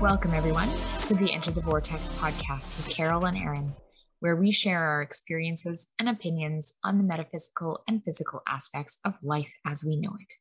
Welcome, 0.00 0.32
everyone, 0.32 0.70
to 1.04 1.14
the 1.14 1.30
Enter 1.30 1.50
the 1.50 1.60
Vortex 1.60 2.08
podcast 2.08 2.74
with 2.78 2.88
Carol 2.88 3.26
and 3.26 3.36
Aaron, 3.36 3.74
where 4.20 4.34
we 4.34 4.50
share 4.50 4.82
our 4.82 5.02
experiences 5.02 5.88
and 5.98 6.08
opinions 6.08 6.72
on 6.82 6.96
the 6.96 7.04
metaphysical 7.04 7.82
and 7.86 8.02
physical 8.02 8.40
aspects 8.48 8.98
of 9.04 9.18
life 9.22 9.52
as 9.66 9.84
we 9.86 9.96
know 9.96 10.16
it. 10.18 10.32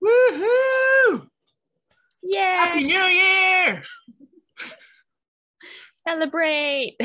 Woohoo! 0.00 1.26
Yay! 2.22 2.38
Happy 2.40 2.84
New 2.84 3.02
Year! 3.02 3.82
Celebrate! 6.06 6.96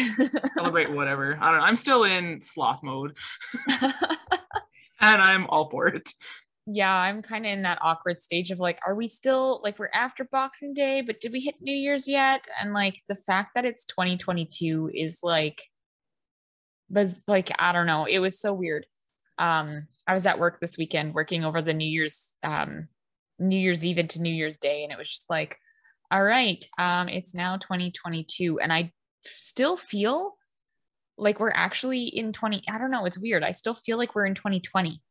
Celebrate 0.54 0.92
whatever. 0.92 1.40
I 1.42 1.50
don't 1.50 1.60
know. 1.60 1.66
I'm 1.66 1.76
still 1.76 2.04
in 2.04 2.44
sloth 2.44 2.84
mode 2.84 3.18
and 3.68 5.22
I'm 5.22 5.48
all 5.48 5.72
for 5.72 5.88
it. 5.88 6.14
Yeah, 6.72 6.94
I'm 6.94 7.24
kind 7.24 7.46
of 7.48 7.52
in 7.52 7.64
that 7.64 7.80
awkward 7.82 8.22
stage 8.22 8.52
of 8.52 8.60
like, 8.60 8.80
are 8.86 8.94
we 8.94 9.08
still 9.08 9.60
like 9.64 9.80
we're 9.80 9.90
after 9.92 10.24
Boxing 10.24 10.74
Day, 10.74 11.02
but 11.02 11.20
did 11.20 11.32
we 11.32 11.40
hit 11.40 11.56
New 11.62 11.74
Year's 11.74 12.08
yet? 12.08 12.48
And 12.62 12.74
like 12.74 13.02
the 13.08 13.16
fact 13.16 13.56
that 13.56 13.66
it's 13.66 13.86
2022 13.86 14.92
is 14.94 15.20
like, 15.24 15.64
was 16.88 17.24
like, 17.28 17.52
I 17.58 17.72
don't 17.72 17.88
know. 17.88 18.06
It 18.06 18.20
was 18.20 18.40
so 18.40 18.54
weird. 18.54 18.86
Um, 19.40 19.88
I 20.06 20.14
was 20.14 20.28
at 20.28 20.38
work 20.38 20.60
this 20.60 20.78
weekend 20.78 21.16
working 21.16 21.44
over 21.44 21.62
the 21.62 21.74
New 21.74 21.88
Year's, 21.88 22.36
um, 22.44 22.88
New 23.40 23.58
Year's 23.58 23.84
Eve 23.84 23.98
into 23.98 24.22
New 24.22 24.34
Year's 24.34 24.58
Day, 24.58 24.84
and 24.84 24.92
it 24.92 24.98
was 24.98 25.10
just 25.10 25.30
like, 25.30 25.58
all 26.12 26.24
right, 26.24 26.64
um, 26.78 27.10
it's 27.10 27.34
now 27.34 27.58
2022, 27.58 28.60
and 28.60 28.72
I 28.74 28.92
still 29.24 29.78
feel 29.78 30.36
like 31.18 31.40
we're 31.40 31.52
actually 31.52 32.04
in 32.04 32.34
20. 32.34 32.64
I 32.70 32.78
don't 32.78 32.92
know. 32.92 33.06
It's 33.06 33.18
weird. 33.18 33.44
I 33.44 33.52
still 33.52 33.74
feel 33.74 33.98
like 33.98 34.14
we're 34.14 34.26
in 34.26 34.36
2020. 34.36 35.02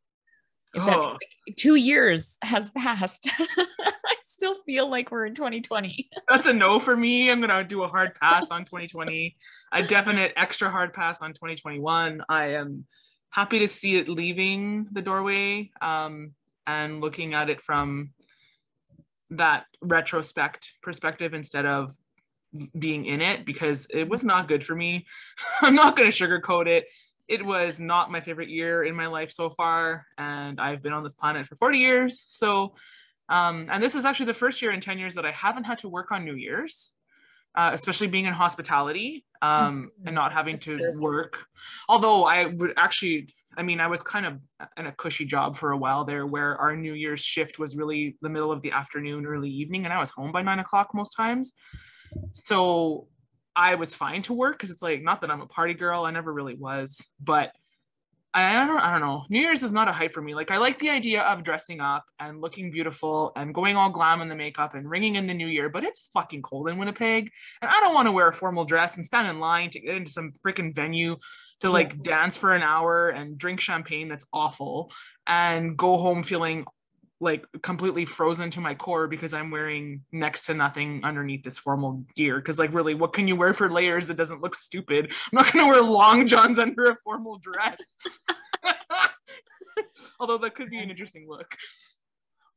It's 0.75 0.87
Oh. 0.87 1.11
like, 1.11 1.57
two 1.57 1.75
years 1.77 2.39
has 2.43 2.71
passed. 2.71 3.29
I 3.39 4.15
still 4.23 4.55
feel 4.65 4.89
like 4.91 5.11
we're 5.11 5.27
in 5.27 5.35
2020. 5.35 6.11
That's 6.29 6.47
a 6.47 6.53
no 6.53 6.79
for 6.79 6.97
me. 6.97 7.31
I'm 7.31 7.41
gonna 7.41 7.65
do 7.65 7.83
a 7.83 7.89
hard 7.89 8.15
pass 8.21 8.51
on 8.51 8.65
2020. 8.65 9.37
A 9.73 9.83
definite 9.83 10.33
extra 10.37 10.71
hard 10.71 10.93
pass 10.93 11.21
on 11.23 11.31
2021. 11.33 12.23
I 12.29 12.47
am 12.55 12.87
happy 13.31 13.59
to 13.61 13.69
see 13.69 13.97
it 13.97 14.09
leaving 14.09 14.87
the 14.93 15.03
doorway 15.03 15.71
um, 15.81 16.33
and 16.67 17.01
looking 17.01 17.35
at 17.35 17.51
it 17.51 17.61
from 17.61 18.11
that 19.31 19.65
retrospect 19.83 20.73
perspective 20.83 21.35
instead 21.35 21.67
of 21.67 21.95
being 22.79 23.05
in 23.05 23.21
it 23.21 23.45
because 23.45 23.87
it 23.91 24.09
was 24.09 24.25
not 24.25 24.49
good 24.49 24.65
for 24.65 24.75
me. 24.75 25.05
I'm 25.61 25.75
not 25.75 25.97
going 25.97 26.11
to 26.11 26.17
sugarcoat 26.17 26.67
it. 26.67 26.87
It 27.29 27.45
was 27.45 27.79
not 27.79 28.11
my 28.11 28.21
favorite 28.21 28.48
year 28.48 28.84
in 28.84 28.95
my 28.95 29.07
life 29.07 29.31
so 29.31 29.51
far, 29.51 30.07
and 30.17 30.59
I've 30.59 30.83
been 30.83 30.95
on 30.95 31.03
this 31.03 31.15
planet 31.15 31.47
for 31.47 31.57
40 31.57 31.79
years. 31.79 32.25
So, 32.27 32.75
um, 33.29 33.69
and 33.71 33.83
this 33.83 33.95
is 33.95 34.07
actually 34.07 34.27
the 34.27 34.34
first 34.34 34.62
year 34.62 34.73
in 34.73 34.81
10 34.81 34.98
years 34.98 35.15
that 35.17 35.27
I 35.27 35.33
haven't 35.33 35.65
had 35.65 35.79
to 35.79 35.89
work 35.89 36.11
on 36.11 36.25
New 36.25 36.34
Year's, 36.34 36.95
uh, 37.55 37.71
especially 37.75 38.06
being 38.06 38.25
in 38.25 38.33
hospitality 38.33 39.27
um, 39.43 39.91
and 40.06 40.15
not 40.15 40.33
having 40.33 40.59
to 40.61 40.79
work. 40.99 41.45
Although 41.89 42.25
I 42.25 42.47
would 42.47 42.73
actually, 42.79 43.34
I 43.59 43.62
mean, 43.62 43.79
I 43.79 43.89
was 43.89 44.03
kind 44.03 44.25
of 44.25 44.39
in 44.79 44.87
a 44.87 44.93
cushy 44.93 45.27
job 45.27 45.59
for 45.59 45.73
a 45.73 45.77
while 45.77 46.06
there 46.06 46.27
where 46.27 46.56
our 46.56 46.75
New 46.75 46.95
Year's 46.95 47.21
shift 47.21 47.59
was 47.59 47.77
really 47.77 48.17
the 48.23 48.31
middle 48.31 48.51
of 48.51 48.62
the 48.62 48.71
afternoon, 48.71 49.27
early 49.27 49.51
evening, 49.51 49.84
and 49.84 49.93
I 49.93 50.01
was 50.01 50.11
home 50.11 50.33
by 50.33 50.41
nine 50.41 50.61
o'clock 50.61 50.95
most 50.95 51.11
times. 51.11 51.53
So 52.33 53.09
I 53.59 53.75
was 53.75 53.92
fine 53.92 54.23
to 54.23 54.33
work 54.33 54.56
because 54.56 54.70
it's 54.70 54.83
like 54.83 55.03
not 55.03 55.20
that 55.23 55.33
I'm 55.33 55.41
a 55.41 55.47
party 55.47 55.75
girl, 55.75 56.05
I 56.05 56.12
never 56.12 56.33
really 56.33 56.55
was, 56.55 57.05
but 57.20 57.51
I 58.33 58.67
don't 58.67 58.78
I 58.78 58.92
don't 58.92 59.00
know. 59.00 59.25
New 59.31 59.41
Year's 59.41 59.65
is 59.65 59.73
not 59.73 59.89
a 59.89 59.92
hype 59.92 60.15
for 60.15 60.23
me. 60.23 60.33
Like 60.33 60.53
I 60.53 60.59
like 60.59 60.78
the 60.78 60.91
idea 60.91 61.23
of 61.23 61.43
dressing 61.43 61.81
up 61.81 62.05
and 62.21 62.41
looking 62.41 62.71
beautiful 62.71 63.33
and 63.34 63.53
going 63.53 63.77
all 63.77 63.91
glam 63.91 64.21
in 64.21 64.28
the 64.28 64.37
makeup 64.37 64.77
and 64.77 64.88
ringing 64.88 65.16
in 65.16 65.27
the 65.27 65.34
new 65.34 65.49
year, 65.49 65.69
but 65.69 65.83
it's 65.83 66.09
fucking 66.15 66.43
cold 66.43 66.69
in 66.69 66.78
Winnipeg. 66.78 67.31
And 67.60 67.69
I 67.69 67.81
don't 67.81 67.94
want 67.94 68.06
to 68.06 68.12
wear 68.12 68.28
a 68.28 68.33
formal 68.33 68.65
dress 68.65 68.97
and 68.97 69.05
stand 69.05 69.27
in 69.27 69.41
line 69.41 69.71
to 69.71 69.81
get 69.81 69.97
into 69.97 70.12
some 70.12 70.33
freaking 70.47 70.72
venue 70.72 71.16
to 71.60 71.71
like 71.71 72.00
dance 72.04 72.37
for 72.37 72.54
an 72.54 72.62
hour 72.62 73.09
and 73.09 73.38
drink 73.38 73.59
champagne 73.59 74.09
that's 74.09 74.27
awful 74.33 74.93
and 75.27 75.77
go 75.77 75.97
home 75.97 76.22
feeling 76.22 76.65
like 77.21 77.45
completely 77.62 78.05
frozen 78.05 78.51
to 78.53 78.61
my 78.61 78.75
core 78.75 79.09
because 79.09 79.34
I'm 79.34 79.51
wearing 79.51 80.03
next 80.12 80.47
to 80.47 80.55
nothing 80.55 81.01
underneath 81.05 81.43
this 81.43 81.59
formal 81.59 82.05
gear. 82.15 82.37
Because 82.37 82.59
like 82.59 82.73
really, 82.73 82.95
what 82.95 83.12
can 83.12 83.27
you 83.27 83.37
wear 83.37 83.53
for 83.55 83.71
layers 83.71 84.06
that 84.06 84.17
doesn't 84.17 84.41
look 84.41 84.55
stupid? 84.55 85.06
I'm 85.11 85.37
not 85.45 85.53
gonna 85.53 85.67
wear 85.67 85.83
long 85.83 86.27
johns 86.27 86.59
under 86.59 86.84
a 86.84 86.97
formal 87.03 87.39
dress. 87.39 87.81
Although 90.21 90.39
that 90.39 90.55
could 90.55 90.71
be 90.71 90.78
an 90.78 90.91
interesting 90.91 91.27
look. 91.28 91.47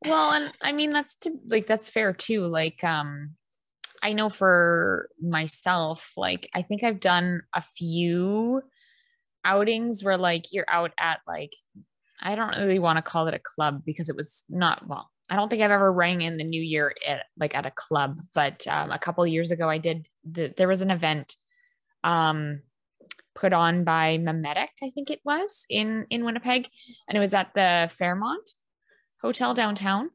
well, 0.06 0.32
and 0.32 0.52
I 0.60 0.72
mean 0.72 0.90
that's 0.90 1.16
to 1.16 1.32
like 1.48 1.66
that's 1.66 1.90
fair 1.90 2.12
too. 2.12 2.46
Like 2.46 2.82
um 2.84 3.30
I 4.02 4.12
know 4.12 4.28
for 4.28 5.08
myself, 5.20 6.12
like 6.16 6.48
I 6.54 6.62
think 6.62 6.82
I've 6.82 7.00
done 7.00 7.42
a 7.52 7.62
few 7.62 8.62
outings 9.44 10.04
where 10.04 10.18
like 10.18 10.52
you're 10.52 10.68
out 10.68 10.92
at 10.98 11.20
like 11.26 11.52
I 12.22 12.34
don't 12.34 12.56
really 12.56 12.78
want 12.78 12.98
to 12.98 13.02
call 13.02 13.26
it 13.26 13.34
a 13.34 13.40
club 13.40 13.82
because 13.84 14.08
it 14.08 14.16
was 14.16 14.44
not 14.48 14.86
well. 14.86 15.10
I 15.28 15.36
don't 15.36 15.48
think 15.48 15.62
I've 15.62 15.70
ever 15.70 15.92
rang 15.92 16.22
in 16.22 16.36
the 16.36 16.44
new 16.44 16.62
year 16.62 16.94
at 17.06 17.24
like 17.38 17.56
at 17.56 17.66
a 17.66 17.70
club, 17.70 18.20
but 18.34 18.66
um, 18.66 18.90
a 18.90 18.98
couple 18.98 19.26
years 19.26 19.50
ago 19.50 19.68
I 19.68 19.78
did. 19.78 20.06
The, 20.30 20.52
there 20.56 20.68
was 20.68 20.82
an 20.82 20.90
event 20.90 21.36
um, 22.04 22.60
put 23.34 23.52
on 23.52 23.84
by 23.84 24.18
Memetic, 24.18 24.68
I 24.82 24.90
think 24.90 25.10
it 25.10 25.20
was 25.24 25.64
in 25.68 26.06
in 26.10 26.24
Winnipeg, 26.24 26.68
and 27.08 27.16
it 27.16 27.20
was 27.20 27.34
at 27.34 27.52
the 27.54 27.90
Fairmont 27.92 28.50
Hotel 29.20 29.54
downtown. 29.54 30.10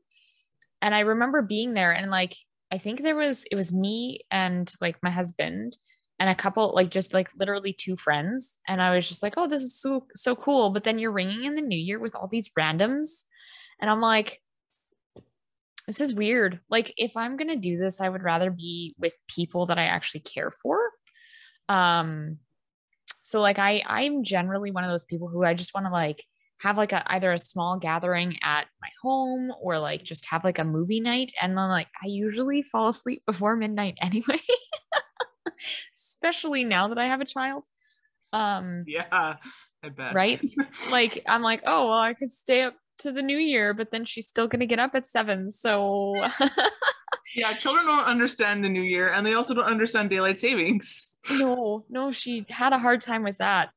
And 0.82 0.94
I 0.94 1.02
remember 1.02 1.42
being 1.42 1.74
there, 1.74 1.92
and 1.92 2.12
like 2.12 2.36
I 2.72 2.78
think 2.78 3.02
there 3.02 3.16
was 3.16 3.46
it 3.52 3.56
was 3.56 3.74
me 3.74 4.22
and 4.30 4.72
like 4.82 4.98
my 5.02 5.10
husband 5.10 5.78
and 6.20 6.30
a 6.30 6.36
couple 6.36 6.74
like 6.74 6.90
just 6.90 7.14
like 7.14 7.30
literally 7.38 7.74
two 7.74 7.96
friends 7.96 8.60
and 8.68 8.82
i 8.82 8.94
was 8.94 9.08
just 9.08 9.22
like 9.22 9.36
oh 9.38 9.48
this 9.48 9.62
is 9.62 9.80
so 9.80 10.06
so 10.16 10.36
cool. 10.36 10.72
But 10.72 10.84
then 10.84 11.00
you're 11.00 11.12
ringing 11.12 11.44
in 11.44 11.56
the 11.56 11.62
new 11.62 11.78
year 11.78 12.00
with 12.00 12.16
all 12.16 12.28
these 12.28 12.50
randoms 12.58 13.24
and 13.80 13.90
i'm 13.90 14.02
like 14.02 14.42
this 15.88 16.02
is 16.02 16.14
weird. 16.14 16.60
Like 16.70 16.94
if 16.98 17.16
i'm 17.16 17.38
going 17.38 17.50
to 17.50 17.56
do 17.56 17.78
this 17.78 18.02
i 18.02 18.10
would 18.10 18.24
rather 18.24 18.52
be 18.52 18.96
with 18.98 19.18
people 19.28 19.68
that 19.68 19.78
i 19.78 19.86
actually 19.86 20.22
care 20.22 20.52
for. 20.52 20.80
Um 21.70 22.40
so 23.22 23.42
like 23.42 23.60
i 23.60 23.84
i'm 23.86 24.24
generally 24.24 24.72
one 24.72 24.86
of 24.86 24.90
those 24.90 25.04
people 25.04 25.28
who 25.28 25.44
i 25.44 25.54
just 25.54 25.74
want 25.74 25.86
to 25.86 25.92
like 25.92 26.24
have 26.60 26.78
like 26.78 26.92
a 26.92 27.04
either 27.14 27.32
a 27.32 27.38
small 27.38 27.78
gathering 27.78 28.38
at 28.42 28.68
my 28.82 28.90
home 29.02 29.52
or 29.62 29.78
like 29.78 30.04
just 30.04 30.26
have 30.26 30.44
like 30.44 30.60
a 30.60 30.64
movie 30.64 31.00
night 31.00 31.32
and 31.42 31.58
then 31.58 31.70
like 31.70 31.88
i 32.04 32.08
usually 32.08 32.62
fall 32.62 32.88
asleep 32.88 33.22
before 33.26 33.56
midnight 33.56 33.98
anyway 34.02 34.40
especially 35.96 36.64
now 36.64 36.88
that 36.90 36.98
I 36.98 37.08
have 37.08 37.22
a 37.22 37.26
child. 37.26 37.64
Um, 38.34 38.84
Yeah, 38.88 39.36
I 39.84 39.90
bet. 39.90 40.14
right? 40.14 40.42
like 40.92 41.24
I'm 41.28 41.42
like, 41.42 41.64
oh 41.66 41.90
well, 41.90 42.00
I 42.00 42.14
could 42.14 42.32
stay 42.32 42.64
up 42.64 42.76
to 43.00 43.12
the 43.12 43.22
new 43.22 43.38
year, 43.38 43.74
but 43.74 43.92
then 43.92 44.06
she's 44.06 44.28
still 44.28 44.48
gonna 44.48 44.66
get 44.66 44.80
up 44.80 44.96
at 44.96 45.08
seven. 45.08 45.52
So 45.52 46.16
yeah, 47.36 47.54
children 47.54 47.86
don't 47.86 48.06
understand 48.06 48.64
the 48.64 48.70
new 48.70 48.82
year 48.82 49.10
and 49.10 49.26
they 49.26 49.34
also 49.34 49.54
don't 49.54 49.66
understand 49.66 50.10
daylight 50.10 50.40
savings. 50.40 51.18
no, 51.32 51.86
no, 51.90 52.12
she 52.12 52.46
had 52.50 52.74
a 52.74 52.80
hard 52.80 53.02
time 53.02 53.24
with 53.24 53.38
that. 53.38 53.70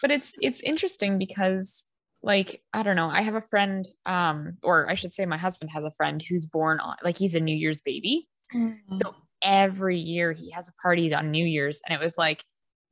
but 0.00 0.10
it's 0.10 0.34
it's 0.40 0.60
interesting 0.60 1.18
because 1.18 1.86
like 2.22 2.62
I 2.72 2.82
don't 2.82 2.96
know, 2.96 3.08
I 3.08 3.22
have 3.22 3.34
a 3.34 3.40
friend, 3.40 3.84
um, 4.06 4.58
or 4.62 4.88
I 4.88 4.94
should 4.94 5.12
say 5.12 5.26
my 5.26 5.36
husband 5.38 5.70
has 5.72 5.84
a 5.84 5.90
friend 5.90 6.22
who's 6.22 6.46
born 6.46 6.78
on 6.78 6.96
like 7.02 7.18
he's 7.18 7.34
a 7.34 7.40
New 7.40 7.56
Year's 7.56 7.80
baby. 7.80 8.28
So 8.52 9.14
every 9.42 9.98
year 9.98 10.32
he 10.32 10.50
has 10.50 10.68
a 10.68 10.82
party 10.82 11.12
on 11.14 11.30
New 11.30 11.44
Year's. 11.44 11.80
And 11.86 11.94
it 11.94 12.02
was 12.02 12.16
like, 12.18 12.44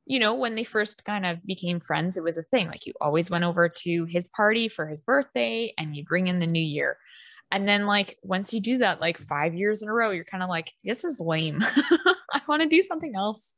you 0.07 0.19
know, 0.19 0.35
when 0.35 0.55
they 0.55 0.65
first 0.65 1.05
kind 1.05 1.25
of 1.25 1.45
became 1.45 1.81
friends, 1.81 2.17
it 2.17 2.25
was 2.25 2.39
a 2.39 2.43
thing. 2.43 2.67
Like 2.67 2.87
you 2.87 2.93
always 3.01 3.31
went 3.31 3.45
over 3.45 3.69
to 3.69 4.05
his 4.07 4.29
party 4.29 4.69
for 4.69 4.89
his 4.89 5.01
birthday 5.01 5.73
and 5.79 5.95
you'd 5.95 6.07
bring 6.07 6.27
in 6.27 6.39
the 6.39 6.47
new 6.47 6.63
year. 6.63 6.97
And 7.53 7.69
then, 7.69 7.87
like, 7.87 8.17
once 8.23 8.55
you 8.55 8.61
do 8.61 8.79
that, 8.79 9.01
like 9.01 9.19
five 9.19 9.55
years 9.55 9.83
in 9.83 9.89
a 9.89 9.93
row, 9.93 10.11
you're 10.11 10.25
kind 10.25 10.43
of 10.43 10.49
like, 10.49 10.73
this 10.85 11.05
is 11.05 11.19
lame. 11.19 11.59
I 12.33 12.41
want 12.47 12.63
to 12.63 12.69
do 12.69 12.81
something 12.81 13.15
else. 13.17 13.55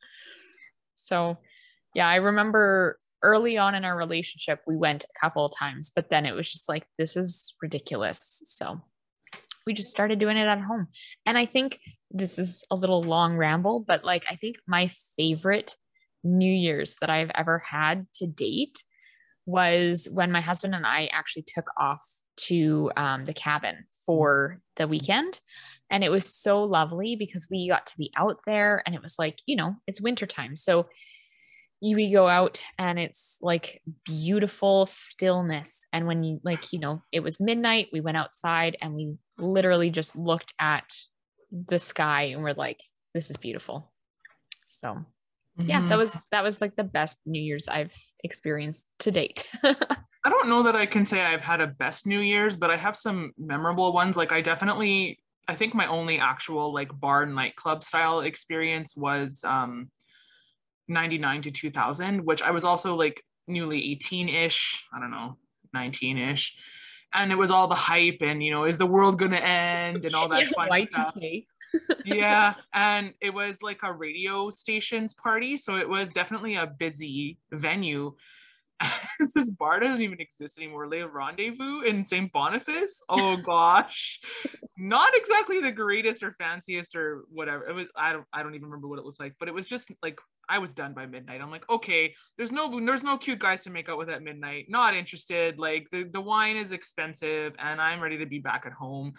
So, 0.94 1.36
yeah, 1.94 2.08
I 2.08 2.16
remember 2.16 2.98
early 3.22 3.58
on 3.58 3.74
in 3.74 3.84
our 3.84 3.96
relationship, 3.96 4.60
we 4.66 4.76
went 4.76 5.04
a 5.04 5.20
couple 5.20 5.44
of 5.44 5.52
times, 5.54 5.92
but 5.94 6.08
then 6.08 6.24
it 6.24 6.32
was 6.32 6.50
just 6.50 6.68
like, 6.68 6.86
this 6.98 7.16
is 7.16 7.54
ridiculous. 7.60 8.42
So, 8.46 8.80
we 9.66 9.72
just 9.72 9.90
started 9.90 10.18
doing 10.18 10.36
it 10.36 10.46
at 10.46 10.60
home. 10.60 10.88
And 11.26 11.36
I 11.36 11.46
think 11.46 11.78
this 12.10 12.38
is 12.38 12.64
a 12.70 12.76
little 12.76 13.02
long 13.02 13.36
ramble, 13.36 13.80
but 13.80 14.04
like 14.04 14.24
I 14.30 14.36
think 14.36 14.56
my 14.66 14.90
favorite 15.16 15.76
New 16.24 16.52
Year's 16.52 16.96
that 17.00 17.10
I've 17.10 17.30
ever 17.34 17.58
had 17.58 18.06
to 18.14 18.26
date 18.26 18.82
was 19.44 20.08
when 20.12 20.30
my 20.30 20.40
husband 20.40 20.74
and 20.74 20.86
I 20.86 21.06
actually 21.12 21.44
took 21.46 21.66
off 21.76 22.04
to 22.36 22.90
um, 22.96 23.24
the 23.24 23.34
cabin 23.34 23.84
for 24.06 24.60
the 24.76 24.88
weekend. 24.88 25.40
And 25.90 26.02
it 26.02 26.10
was 26.10 26.32
so 26.34 26.62
lovely 26.62 27.16
because 27.16 27.48
we 27.50 27.68
got 27.68 27.86
to 27.88 27.98
be 27.98 28.10
out 28.16 28.38
there 28.46 28.82
and 28.86 28.94
it 28.94 29.02
was 29.02 29.16
like, 29.18 29.38
you 29.46 29.56
know, 29.56 29.76
it's 29.86 30.00
wintertime. 30.00 30.56
So 30.56 30.86
we 31.82 32.12
go 32.12 32.28
out 32.28 32.62
and 32.78 32.98
it's 32.98 33.38
like 33.42 33.82
beautiful 34.04 34.86
stillness 34.86 35.84
and 35.92 36.06
when 36.06 36.22
you 36.22 36.40
like 36.44 36.72
you 36.72 36.78
know 36.78 37.02
it 37.10 37.20
was 37.20 37.40
midnight 37.40 37.88
we 37.92 38.00
went 38.00 38.16
outside 38.16 38.76
and 38.80 38.94
we 38.94 39.14
literally 39.38 39.90
just 39.90 40.14
looked 40.14 40.54
at 40.60 40.94
the 41.50 41.78
sky 41.78 42.22
and 42.24 42.42
we're 42.42 42.54
like 42.54 42.80
this 43.14 43.30
is 43.30 43.36
beautiful 43.36 43.92
so 44.68 44.88
mm-hmm. 44.88 45.66
yeah 45.66 45.80
that 45.80 45.88
mm-hmm. 45.88 45.98
was 45.98 46.20
that 46.30 46.44
was 46.44 46.60
like 46.60 46.76
the 46.76 46.84
best 46.84 47.18
new 47.26 47.42
year's 47.42 47.68
i've 47.68 47.96
experienced 48.22 48.86
to 49.00 49.10
date 49.10 49.48
i 49.64 50.30
don't 50.30 50.48
know 50.48 50.62
that 50.62 50.76
i 50.76 50.86
can 50.86 51.04
say 51.04 51.20
i've 51.20 51.42
had 51.42 51.60
a 51.60 51.66
best 51.66 52.06
new 52.06 52.20
year's 52.20 52.56
but 52.56 52.70
i 52.70 52.76
have 52.76 52.96
some 52.96 53.32
memorable 53.36 53.92
ones 53.92 54.16
like 54.16 54.30
i 54.30 54.40
definitely 54.40 55.18
i 55.48 55.54
think 55.54 55.74
my 55.74 55.86
only 55.86 56.20
actual 56.20 56.72
like 56.72 56.88
bar 57.00 57.26
nightclub 57.26 57.82
style 57.82 58.20
experience 58.20 58.96
was 58.96 59.42
um 59.44 59.90
99 60.88 61.42
to 61.42 61.50
2000, 61.50 62.24
which 62.24 62.42
I 62.42 62.50
was 62.50 62.64
also 62.64 62.94
like 62.94 63.22
newly 63.48 63.92
18 63.92 64.28
ish, 64.28 64.84
I 64.92 65.00
don't 65.00 65.10
know, 65.10 65.38
19 65.74 66.18
ish. 66.18 66.54
And 67.14 67.30
it 67.30 67.36
was 67.36 67.50
all 67.50 67.68
the 67.68 67.74
hype 67.74 68.18
and, 68.22 68.42
you 68.42 68.50
know, 68.50 68.64
is 68.64 68.78
the 68.78 68.86
world 68.86 69.18
going 69.18 69.32
to 69.32 69.44
end 69.44 70.04
and 70.04 70.14
all 70.14 70.28
that 70.30 70.44
yeah, 70.44 70.66
fun 70.66 70.86
stuff. 70.86 71.18
yeah. 72.04 72.54
And 72.72 73.12
it 73.20 73.34
was 73.34 73.60
like 73.60 73.80
a 73.82 73.92
radio 73.92 74.48
stations 74.50 75.12
party. 75.12 75.56
So 75.56 75.76
it 75.76 75.88
was 75.88 76.10
definitely 76.10 76.54
a 76.54 76.66
busy 76.66 77.38
venue. 77.52 78.14
this 79.34 79.50
bar 79.50 79.80
doesn't 79.80 80.02
even 80.02 80.20
exist 80.20 80.58
anymore. 80.58 80.88
Le 80.88 81.06
Rendezvous 81.06 81.82
in 81.82 82.04
St. 82.06 82.32
Boniface. 82.32 83.02
Oh 83.08 83.36
gosh. 83.44 84.20
Not 84.76 85.12
exactly 85.14 85.60
the 85.60 85.72
greatest 85.72 86.22
or 86.22 86.32
fanciest 86.32 86.96
or 86.96 87.24
whatever. 87.30 87.66
It 87.68 87.74
was 87.74 87.88
I 87.96 88.12
don't 88.12 88.24
I 88.32 88.42
don't 88.42 88.54
even 88.54 88.66
remember 88.66 88.88
what 88.88 88.98
it 88.98 89.04
looked 89.04 89.20
like, 89.20 89.34
but 89.38 89.48
it 89.48 89.54
was 89.54 89.68
just 89.68 89.90
like 90.02 90.18
I 90.48 90.58
was 90.58 90.74
done 90.74 90.92
by 90.92 91.06
midnight. 91.06 91.40
I'm 91.40 91.50
like, 91.50 91.68
okay, 91.70 92.14
there's 92.36 92.52
no 92.52 92.80
there's 92.84 93.02
no 93.02 93.16
cute 93.16 93.38
guys 93.38 93.62
to 93.62 93.70
make 93.70 93.88
out 93.88 93.98
with 93.98 94.08
at 94.10 94.22
midnight. 94.22 94.66
Not 94.68 94.94
interested. 94.94 95.58
Like 95.58 95.88
the, 95.90 96.04
the 96.04 96.20
wine 96.20 96.56
is 96.56 96.72
expensive 96.72 97.54
and 97.58 97.80
I'm 97.80 98.00
ready 98.00 98.18
to 98.18 98.26
be 98.26 98.38
back 98.38 98.64
at 98.66 98.72
home. 98.72 99.12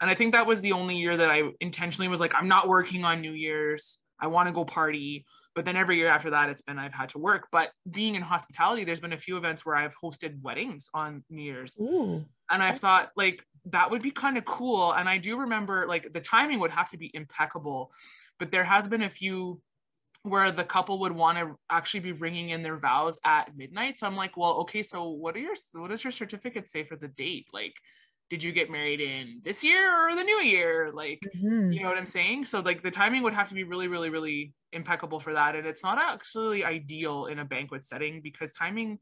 And 0.00 0.10
I 0.10 0.14
think 0.14 0.32
that 0.34 0.46
was 0.46 0.60
the 0.60 0.72
only 0.72 0.96
year 0.96 1.16
that 1.16 1.30
I 1.30 1.42
intentionally 1.60 2.08
was 2.08 2.20
like, 2.20 2.34
I'm 2.34 2.48
not 2.48 2.68
working 2.68 3.04
on 3.04 3.20
New 3.20 3.32
Year's. 3.32 3.98
I 4.20 4.26
want 4.26 4.48
to 4.48 4.52
go 4.52 4.64
party. 4.64 5.24
But 5.54 5.64
then 5.64 5.76
every 5.76 5.96
year 5.96 6.08
after 6.08 6.30
that, 6.30 6.50
it's 6.50 6.62
been 6.62 6.80
I've 6.80 6.92
had 6.92 7.10
to 7.10 7.18
work. 7.18 7.46
But 7.52 7.70
being 7.88 8.16
in 8.16 8.22
hospitality, 8.22 8.82
there's 8.84 9.00
been 9.00 9.12
a 9.12 9.18
few 9.18 9.36
events 9.36 9.64
where 9.64 9.76
I've 9.76 9.94
hosted 10.02 10.42
weddings 10.42 10.88
on 10.92 11.22
New 11.30 11.42
Year's. 11.42 11.76
Ooh. 11.80 12.24
And 12.50 12.62
I've 12.62 12.80
thought 12.80 13.10
like 13.16 13.44
that 13.66 13.90
would 13.90 14.02
be 14.02 14.10
kind 14.10 14.36
of 14.36 14.44
cool. 14.44 14.92
And 14.92 15.08
I 15.08 15.18
do 15.18 15.38
remember 15.38 15.86
like 15.86 16.12
the 16.12 16.20
timing 16.20 16.58
would 16.58 16.72
have 16.72 16.88
to 16.90 16.98
be 16.98 17.10
impeccable. 17.14 17.92
But 18.40 18.50
there 18.50 18.64
has 18.64 18.88
been 18.88 19.02
a 19.02 19.08
few 19.08 19.60
where 20.24 20.50
the 20.50 20.64
couple 20.64 21.00
would 21.00 21.12
want 21.12 21.36
to 21.36 21.54
actually 21.68 22.00
be 22.00 22.12
ringing 22.12 22.48
in 22.48 22.62
their 22.62 22.78
vows 22.78 23.20
at 23.24 23.54
midnight. 23.54 23.98
So 23.98 24.06
I'm 24.06 24.16
like, 24.16 24.38
well, 24.38 24.52
okay, 24.62 24.82
so 24.82 25.10
what 25.10 25.36
are 25.36 25.40
your 25.40 25.54
what 25.74 25.90
does 25.90 26.02
your 26.02 26.12
certificate 26.12 26.68
say 26.68 26.82
for 26.82 26.96
the 26.96 27.08
date? 27.08 27.46
Like, 27.52 27.74
did 28.30 28.42
you 28.42 28.50
get 28.50 28.70
married 28.70 29.02
in 29.02 29.42
this 29.44 29.62
year 29.62 30.08
or 30.08 30.16
the 30.16 30.24
new 30.24 30.40
year? 30.40 30.90
Like, 30.92 31.20
mm-hmm. 31.36 31.72
you 31.72 31.82
know 31.82 31.88
what 31.90 31.98
I'm 31.98 32.06
saying? 32.06 32.46
So 32.46 32.60
like 32.60 32.82
the 32.82 32.90
timing 32.90 33.22
would 33.22 33.34
have 33.34 33.50
to 33.50 33.54
be 33.54 33.64
really, 33.64 33.86
really, 33.86 34.08
really 34.08 34.54
impeccable 34.72 35.20
for 35.20 35.34
that. 35.34 35.56
And 35.56 35.66
it's 35.66 35.82
not 35.84 35.98
actually 35.98 36.64
ideal 36.64 37.26
in 37.26 37.38
a 37.38 37.44
banquet 37.44 37.84
setting 37.84 38.22
because 38.22 38.52
timing 38.52 38.98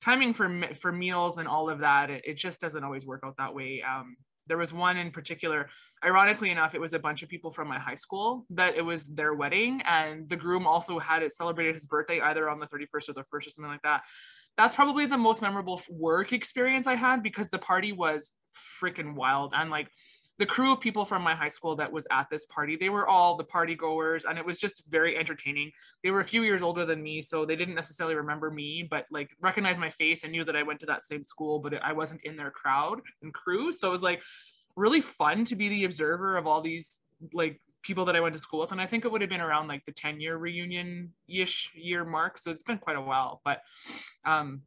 timing 0.00 0.34
for 0.34 0.50
for 0.80 0.90
meals 0.90 1.38
and 1.38 1.46
all 1.46 1.70
of 1.70 1.78
that, 1.80 2.10
it, 2.10 2.22
it 2.24 2.34
just 2.34 2.60
doesn't 2.60 2.82
always 2.82 3.06
work 3.06 3.22
out 3.24 3.36
that 3.38 3.54
way. 3.54 3.80
Um, 3.88 4.16
there 4.48 4.58
was 4.58 4.72
one 4.72 4.96
in 4.96 5.12
particular 5.12 5.68
ironically 6.04 6.50
enough 6.50 6.74
it 6.74 6.80
was 6.80 6.92
a 6.92 6.98
bunch 6.98 7.22
of 7.22 7.28
people 7.28 7.50
from 7.50 7.68
my 7.68 7.78
high 7.78 7.94
school 7.94 8.46
that 8.50 8.76
it 8.76 8.82
was 8.82 9.06
their 9.06 9.34
wedding 9.34 9.82
and 9.84 10.28
the 10.28 10.36
groom 10.36 10.66
also 10.66 10.98
had 10.98 11.22
it 11.22 11.32
celebrated 11.32 11.74
his 11.74 11.86
birthday 11.86 12.20
either 12.20 12.48
on 12.48 12.58
the 12.60 12.66
31st 12.66 13.08
or 13.08 13.12
the 13.14 13.20
1st 13.22 13.46
or 13.46 13.50
something 13.50 13.70
like 13.70 13.82
that. 13.82 14.02
That's 14.56 14.74
probably 14.74 15.06
the 15.06 15.18
most 15.18 15.42
memorable 15.42 15.80
work 15.90 16.32
experience 16.32 16.86
i 16.86 16.94
had 16.94 17.22
because 17.22 17.48
the 17.50 17.58
party 17.58 17.92
was 17.92 18.32
freaking 18.80 19.14
wild 19.14 19.52
and 19.54 19.70
like 19.70 19.88
the 20.38 20.46
crew 20.46 20.72
of 20.72 20.80
people 20.80 21.04
from 21.04 21.22
my 21.22 21.34
high 21.34 21.48
school 21.48 21.74
that 21.74 21.90
was 21.90 22.06
at 22.12 22.30
this 22.30 22.46
party 22.46 22.76
they 22.76 22.88
were 22.88 23.06
all 23.06 23.36
the 23.36 23.44
party 23.44 23.74
goers 23.74 24.24
and 24.24 24.38
it 24.38 24.46
was 24.46 24.58
just 24.58 24.82
very 24.88 25.16
entertaining. 25.16 25.72
They 26.04 26.12
were 26.12 26.20
a 26.20 26.24
few 26.24 26.44
years 26.44 26.62
older 26.62 26.86
than 26.86 27.02
me 27.02 27.20
so 27.20 27.44
they 27.44 27.56
didn't 27.56 27.74
necessarily 27.74 28.14
remember 28.14 28.50
me 28.50 28.86
but 28.88 29.06
like 29.10 29.30
recognize 29.40 29.78
my 29.78 29.90
face 29.90 30.22
and 30.22 30.32
knew 30.32 30.44
that 30.44 30.56
i 30.56 30.62
went 30.62 30.80
to 30.80 30.86
that 30.86 31.06
same 31.06 31.24
school 31.24 31.58
but 31.58 31.74
i 31.82 31.92
wasn't 31.92 32.20
in 32.24 32.36
their 32.36 32.50
crowd 32.50 33.00
and 33.22 33.34
crew. 33.34 33.72
So 33.72 33.88
it 33.88 33.90
was 33.90 34.02
like 34.02 34.22
really 34.76 35.00
fun 35.00 35.44
to 35.46 35.56
be 35.56 35.68
the 35.68 35.84
observer 35.84 36.36
of 36.36 36.46
all 36.46 36.60
these 36.60 36.98
like 37.32 37.60
people 37.82 38.04
that 38.04 38.16
I 38.16 38.20
went 38.20 38.34
to 38.34 38.38
school 38.38 38.60
with. 38.60 38.72
And 38.72 38.80
I 38.80 38.86
think 38.86 39.04
it 39.04 39.12
would 39.12 39.20
have 39.20 39.30
been 39.30 39.40
around 39.40 39.68
like 39.68 39.84
the 39.86 39.92
10 39.92 40.20
year 40.20 40.36
reunion 40.36 41.12
ish 41.28 41.70
year 41.74 42.04
mark. 42.04 42.38
So 42.38 42.50
it's 42.50 42.62
been 42.62 42.78
quite 42.78 42.96
a 42.96 43.00
while. 43.00 43.40
But 43.44 43.62
um 44.24 44.62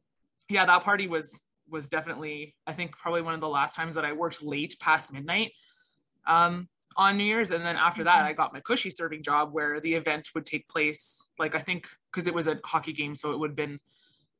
yeah, 0.49 0.65
that 0.65 0.83
party 0.83 1.07
was 1.07 1.45
was 1.69 1.87
definitely, 1.87 2.55
I 2.67 2.73
think 2.73 2.97
probably 2.97 3.21
one 3.21 3.33
of 3.33 3.39
the 3.39 3.47
last 3.47 3.75
times 3.75 3.95
that 3.95 4.03
I 4.03 4.11
worked 4.11 4.43
late 4.43 4.77
past 4.79 5.13
midnight 5.13 5.51
um 6.27 6.67
on 6.97 7.17
New 7.17 7.23
Year's. 7.23 7.51
And 7.51 7.65
then 7.65 7.77
after 7.77 8.03
that, 8.03 8.17
mm-hmm. 8.17 8.27
I 8.27 8.33
got 8.33 8.53
my 8.53 8.59
cushy 8.59 8.89
serving 8.89 9.23
job 9.23 9.53
where 9.53 9.79
the 9.79 9.93
event 9.93 10.29
would 10.35 10.45
take 10.45 10.67
place, 10.67 11.29
like 11.39 11.55
I 11.55 11.59
think 11.59 11.87
because 12.11 12.27
it 12.27 12.33
was 12.33 12.47
a 12.47 12.59
hockey 12.65 12.91
game, 12.93 13.15
so 13.15 13.31
it 13.31 13.39
would 13.39 13.51
have 13.51 13.55
been 13.55 13.79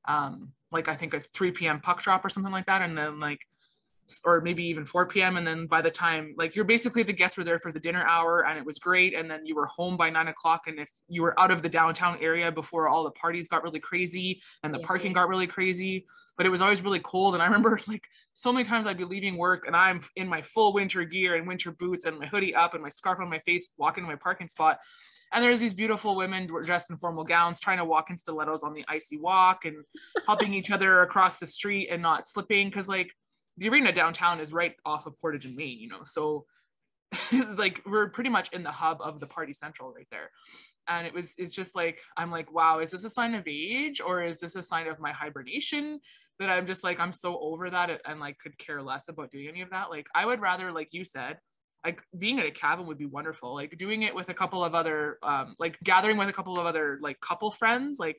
um 0.06 0.52
like 0.72 0.88
I 0.88 0.96
think 0.96 1.14
a 1.14 1.20
3 1.20 1.52
p.m. 1.52 1.80
puck 1.82 2.02
drop 2.02 2.26
or 2.26 2.30
something 2.30 2.52
like 2.52 2.66
that. 2.66 2.82
And 2.82 2.98
then 2.98 3.20
like 3.20 3.42
or 4.24 4.42
maybe 4.42 4.64
even 4.64 4.86
4 4.86 5.08
p.m. 5.08 5.38
And 5.38 5.46
then 5.46 5.68
by 5.68 5.82
the 5.82 5.92
time, 5.92 6.34
like, 6.38 6.56
you're 6.56 6.66
basically 6.66 7.04
the 7.04 7.14
guests 7.14 7.38
were 7.38 7.44
there 7.44 7.60
for 7.60 7.72
the 7.72 7.80
dinner 7.80 8.04
hour 8.04 8.46
and 8.46 8.58
it 8.58 8.66
was 8.66 8.78
great. 8.80 9.14
And 9.14 9.30
then 9.30 9.46
you 9.46 9.56
were 9.56 9.68
home 9.68 9.98
by 9.98 10.10
nine 10.10 10.28
o'clock. 10.28 10.64
And 10.68 10.80
if 10.80 10.90
you 11.08 11.22
were 11.22 11.40
out 11.40 11.52
of 11.52 11.62
the 11.62 11.70
downtown 11.70 12.18
area 12.22 12.52
before 12.52 12.90
all 12.90 13.04
the 13.04 13.12
parties 13.12 13.48
got 13.48 13.64
really 13.64 13.80
crazy 13.80 14.42
and 14.64 14.74
the 14.74 14.80
yeah. 14.80 14.88
parking 14.88 15.14
got 15.14 15.30
really 15.30 15.48
crazy, 15.48 16.06
but 16.38 16.46
it 16.46 16.50
was 16.50 16.62
always 16.62 16.82
really 16.82 17.00
cold. 17.00 17.34
And 17.34 17.42
I 17.42 17.46
remember, 17.48 17.80
like, 17.88 18.04
so 18.34 18.52
many 18.52 18.66
times 18.66 18.88
I'd 18.88 18.98
be 18.98 19.06
leaving 19.06 19.38
work 19.38 19.64
and 19.68 19.76
I'm 19.76 20.02
in 20.16 20.28
my 20.28 20.42
full 20.42 20.74
winter 20.74 21.04
gear 21.04 21.36
and 21.36 21.48
winter 21.48 21.72
boots 21.72 22.06
and 22.06 22.20
my 22.20 22.28
hoodie 22.28 22.56
up 22.56 22.74
and 22.74 22.82
my 22.84 22.90
scarf 22.90 23.20
on 23.20 23.30
my 23.30 23.40
face, 23.40 23.70
walking 23.78 24.04
to 24.04 24.10
my 24.10 24.16
parking 24.16 24.48
spot. 24.48 24.80
And 25.34 25.44
there's 25.44 25.60
these 25.60 25.74
beautiful 25.74 26.16
women 26.16 26.48
dressed 26.48 26.90
in 26.90 26.98
formal 26.98 27.24
gowns 27.24 27.60
trying 27.60 27.78
to 27.78 27.86
walk 27.86 28.10
in 28.10 28.18
stilettos 28.18 28.64
on 28.64 28.74
the 28.74 28.84
icy 28.88 29.18
walk 29.18 29.64
and 29.66 29.78
helping 30.26 30.54
each 30.54 30.72
other 30.72 31.04
across 31.04 31.38
the 31.38 31.46
street 31.46 31.88
and 31.90 32.02
not 32.02 32.28
slipping. 32.28 32.70
Cause 32.70 32.90
like 32.90 33.12
the 33.58 33.70
arena 33.70 33.92
downtown 33.92 34.40
is 34.40 34.54
right 34.54 34.76
off 34.86 35.06
of 35.06 35.20
Portage 35.20 35.46
and 35.46 35.56
Main, 35.56 35.80
you 35.80 35.88
know, 35.88 36.04
so 36.04 36.46
like 37.32 37.82
we're 37.86 38.10
pretty 38.10 38.30
much 38.30 38.50
in 38.54 38.64
the 38.64 38.72
hub 38.72 39.00
of 39.02 39.20
the 39.20 39.28
party 39.28 39.54
central 39.54 39.94
right 39.94 40.08
there. 40.12 40.32
And 40.88 41.06
it 41.06 41.14
was, 41.14 41.36
it's 41.38 41.54
just 41.54 41.76
like, 41.76 42.00
I'm 42.18 42.32
like, 42.32 42.52
wow, 42.52 42.80
is 42.80 42.92
this 42.92 43.04
a 43.04 43.10
sign 43.10 43.36
of 43.36 43.48
age 43.48 44.02
or 44.02 44.24
is 44.24 44.40
this 44.40 44.56
a 44.56 44.64
sign 44.64 44.88
of 44.88 45.00
my 45.00 45.12
hibernation? 45.12 46.00
That 46.40 46.50
I'm 46.50 46.66
just 46.66 46.84
like, 46.84 47.00
I'm 47.00 47.14
so 47.14 47.38
over 47.40 47.70
that 47.70 48.02
and 48.06 48.20
like 48.20 48.40
could 48.40 48.58
care 48.58 48.82
less 48.82 49.08
about 49.08 49.32
doing 49.32 49.48
any 49.48 49.62
of 49.62 49.70
that. 49.70 49.90
Like, 49.90 50.08
I 50.16 50.26
would 50.26 50.42
rather, 50.42 50.72
like 50.72 50.90
you 50.92 51.06
said, 51.06 51.38
like 51.86 52.02
being 52.18 52.40
at 52.40 52.46
a 52.46 52.52
cabin 52.52 52.88
would 52.88 52.98
be 52.98 53.06
wonderful. 53.06 53.54
Like 53.54 53.78
doing 53.78 54.04
it 54.04 54.16
with 54.16 54.30
a 54.30 54.34
couple 54.34 54.64
of 54.64 54.74
other, 54.74 55.20
um, 55.22 55.56
like 55.60 55.78
gathering 55.84 56.18
with 56.18 56.30
a 56.30 56.34
couple 56.34 56.60
of 56.60 56.66
other 56.66 56.98
like 57.02 57.20
couple 57.22 57.52
friends, 57.52 58.00
like, 58.00 58.18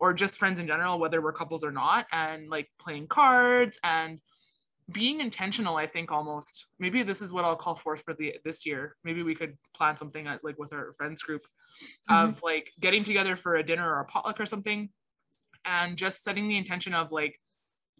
or 0.00 0.14
just 0.14 0.38
friends 0.38 0.58
in 0.58 0.66
general, 0.66 0.98
whether 0.98 1.20
we're 1.20 1.32
couples 1.32 1.62
or 1.62 1.70
not, 1.70 2.06
and 2.10 2.48
like 2.48 2.68
playing 2.80 3.06
cards 3.06 3.78
and 3.84 4.18
being 4.92 5.20
intentional 5.20 5.76
i 5.76 5.86
think 5.86 6.10
almost 6.10 6.66
maybe 6.78 7.02
this 7.02 7.20
is 7.20 7.32
what 7.32 7.44
i'll 7.44 7.56
call 7.56 7.74
forth 7.74 8.02
for 8.02 8.14
the 8.14 8.34
this 8.44 8.64
year 8.64 8.96
maybe 9.04 9.22
we 9.22 9.34
could 9.34 9.56
plan 9.74 9.96
something 9.96 10.26
at, 10.26 10.42
like 10.44 10.58
with 10.58 10.72
our 10.72 10.92
friends 10.96 11.22
group 11.22 11.42
mm-hmm. 12.08 12.28
of 12.28 12.42
like 12.42 12.72
getting 12.80 13.04
together 13.04 13.36
for 13.36 13.56
a 13.56 13.62
dinner 13.62 13.88
or 13.88 14.00
a 14.00 14.04
potluck 14.04 14.40
or 14.40 14.46
something 14.46 14.88
and 15.64 15.96
just 15.96 16.24
setting 16.24 16.48
the 16.48 16.56
intention 16.56 16.94
of 16.94 17.12
like 17.12 17.38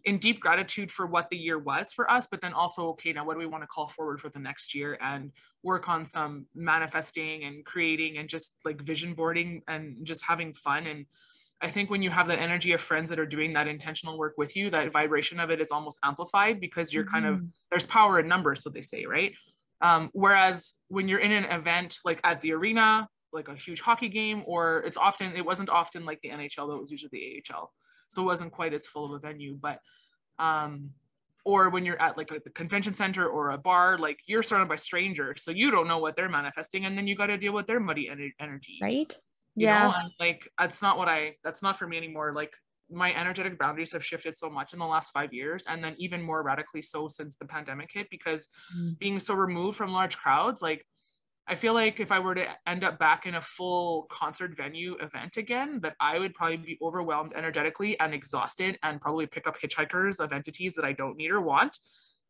in 0.03 0.17
deep 0.17 0.39
gratitude 0.39 0.91
for 0.91 1.05
what 1.05 1.29
the 1.29 1.37
year 1.37 1.59
was 1.59 1.93
for 1.93 2.09
us 2.09 2.27
but 2.29 2.41
then 2.41 2.53
also 2.53 2.89
okay 2.89 3.13
now 3.13 3.23
what 3.23 3.33
do 3.33 3.39
we 3.39 3.45
want 3.45 3.63
to 3.63 3.67
call 3.67 3.87
forward 3.87 4.19
for 4.19 4.29
the 4.29 4.39
next 4.39 4.73
year 4.73 4.97
and 5.01 5.31
work 5.63 5.87
on 5.87 6.05
some 6.05 6.45
manifesting 6.55 7.43
and 7.43 7.63
creating 7.65 8.17
and 8.17 8.27
just 8.27 8.53
like 8.65 8.81
vision 8.81 9.13
boarding 9.13 9.61
and 9.67 9.97
just 10.03 10.23
having 10.23 10.53
fun 10.53 10.87
and 10.87 11.05
I 11.61 11.69
think 11.69 11.89
when 11.89 12.01
you 12.01 12.09
have 12.09 12.27
that 12.27 12.39
energy 12.39 12.71
of 12.73 12.81
friends 12.81 13.09
that 13.09 13.19
are 13.19 13.25
doing 13.25 13.53
that 13.53 13.67
intentional 13.67 14.17
work 14.17 14.33
with 14.37 14.55
you, 14.55 14.69
that 14.71 14.91
vibration 14.91 15.39
of 15.39 15.51
it 15.51 15.61
is 15.61 15.71
almost 15.71 15.99
amplified 16.03 16.59
because 16.59 16.91
you're 16.91 17.03
mm-hmm. 17.03 17.13
kind 17.13 17.25
of 17.25 17.35
mm-hmm. 17.35 17.45
there's 17.69 17.85
power 17.85 18.19
in 18.19 18.27
numbers, 18.27 18.63
so 18.63 18.69
they 18.69 18.81
say, 18.81 19.05
right? 19.05 19.33
Um, 19.81 20.09
whereas 20.13 20.77
when 20.87 21.07
you're 21.07 21.19
in 21.19 21.31
an 21.31 21.45
event 21.45 21.99
like 22.05 22.19
at 22.23 22.41
the 22.41 22.53
arena, 22.53 23.07
like 23.33 23.47
a 23.47 23.55
huge 23.55 23.81
hockey 23.81 24.09
game, 24.09 24.43
or 24.45 24.79
it's 24.79 24.97
often 24.97 25.35
it 25.35 25.45
wasn't 25.45 25.69
often 25.69 26.05
like 26.05 26.19
the 26.21 26.29
NHL, 26.29 26.67
though 26.67 26.75
it 26.75 26.81
was 26.81 26.91
usually 26.91 27.09
the 27.11 27.53
AHL, 27.53 27.71
so 28.09 28.21
it 28.21 28.25
wasn't 28.25 28.51
quite 28.51 28.73
as 28.73 28.87
full 28.87 29.05
of 29.05 29.11
a 29.11 29.19
venue. 29.19 29.57
But 29.59 29.79
um, 30.39 30.91
or 31.45 31.69
when 31.69 31.85
you're 31.85 32.01
at 32.01 32.17
like 32.17 32.31
a, 32.31 32.39
the 32.43 32.51
convention 32.51 32.93
center 32.93 33.27
or 33.27 33.51
a 33.51 33.57
bar, 33.57 33.97
like 33.97 34.19
you're 34.25 34.43
surrounded 34.43 34.69
by 34.69 34.75
strangers, 34.75 35.43
so 35.43 35.51
you 35.51 35.71
don't 35.71 35.87
know 35.87 35.99
what 35.99 36.15
they're 36.15 36.29
manifesting, 36.29 36.85
and 36.85 36.97
then 36.97 37.07
you 37.07 37.15
got 37.15 37.27
to 37.27 37.37
deal 37.37 37.53
with 37.53 37.67
their 37.67 37.79
muddy 37.79 38.09
energy, 38.39 38.79
right? 38.81 39.17
Yeah 39.55 39.87
know? 39.87 39.93
and 39.97 40.11
like 40.19 40.47
that's 40.57 40.81
not 40.81 40.97
what 40.97 41.07
i 41.07 41.35
that's 41.43 41.61
not 41.61 41.77
for 41.77 41.87
me 41.87 41.97
anymore 41.97 42.33
like 42.35 42.53
my 42.89 43.13
energetic 43.13 43.57
boundaries 43.57 43.93
have 43.93 44.03
shifted 44.03 44.35
so 44.37 44.49
much 44.49 44.73
in 44.73 44.79
the 44.79 44.85
last 44.85 45.11
five 45.11 45.33
years 45.33 45.63
and 45.67 45.83
then 45.83 45.95
even 45.97 46.21
more 46.21 46.43
radically 46.43 46.81
so 46.81 47.07
since 47.07 47.37
the 47.37 47.45
pandemic 47.45 47.89
hit 47.91 48.07
because 48.09 48.47
mm. 48.77 48.97
being 48.99 49.19
so 49.19 49.33
removed 49.33 49.77
from 49.77 49.93
large 49.93 50.17
crowds 50.17 50.61
like 50.61 50.85
I 51.47 51.55
feel 51.55 51.73
like 51.73 51.99
if 51.99 52.11
I 52.11 52.19
were 52.19 52.35
to 52.35 52.45
end 52.67 52.83
up 52.83 52.99
back 52.99 53.25
in 53.25 53.35
a 53.35 53.41
full 53.41 54.07
concert 54.11 54.55
venue 54.55 54.95
event 55.01 55.37
again, 55.37 55.79
that 55.81 55.95
I 55.99 56.19
would 56.19 56.33
probably 56.33 56.57
be 56.57 56.77
overwhelmed 56.81 57.33
energetically 57.35 57.99
and 57.99 58.13
exhausted 58.13 58.77
and 58.83 59.01
probably 59.01 59.25
pick 59.25 59.47
up 59.47 59.57
hitchhikers 59.59 60.19
of 60.19 60.31
entities 60.31 60.75
that 60.75 60.85
I 60.85 60.93
don't 60.93 61.17
need 61.17 61.31
or 61.31 61.41
want. 61.41 61.77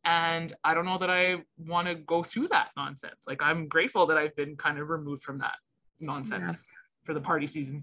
And 0.04 0.52
I 0.64 0.74
don't 0.74 0.86
know 0.86 0.98
that 0.98 1.10
I 1.10 1.36
want 1.56 1.88
to 1.88 1.94
go 1.94 2.22
through 2.22 2.48
that 2.48 2.70
nonsense. 2.76 3.20
Like 3.26 3.42
I'm 3.42 3.68
grateful 3.68 4.06
that 4.06 4.18
I've 4.18 4.34
been 4.34 4.56
kind 4.56 4.78
of 4.78 4.88
removed 4.88 5.22
from 5.22 5.38
that 5.38 5.54
nonsense 6.00 6.66
yeah. 6.68 6.78
For 7.04 7.14
the 7.14 7.20
party 7.20 7.46
season. 7.46 7.82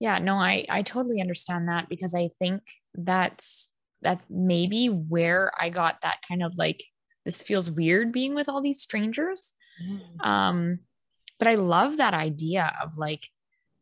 yeah, 0.00 0.18
no, 0.18 0.34
I 0.34 0.66
I 0.68 0.82
totally 0.82 1.20
understand 1.20 1.68
that 1.68 1.88
because 1.88 2.14
I 2.14 2.30
think 2.38 2.62
that's 2.94 3.70
that 4.02 4.20
maybe 4.30 4.86
where 4.86 5.52
I 5.58 5.68
got 5.70 6.00
that 6.02 6.18
kind 6.26 6.42
of 6.42 6.56
like 6.56 6.82
this 7.24 7.42
feels 7.42 7.70
weird 7.70 8.12
being 8.12 8.34
with 8.34 8.48
all 8.48 8.62
these 8.62 8.80
strangers. 8.80 9.54
Mm. 9.82 10.26
Um, 10.26 10.78
but 11.38 11.48
I 11.48 11.54
love 11.56 11.98
that 11.98 12.14
idea 12.14 12.72
of 12.82 12.96
like 12.96 13.26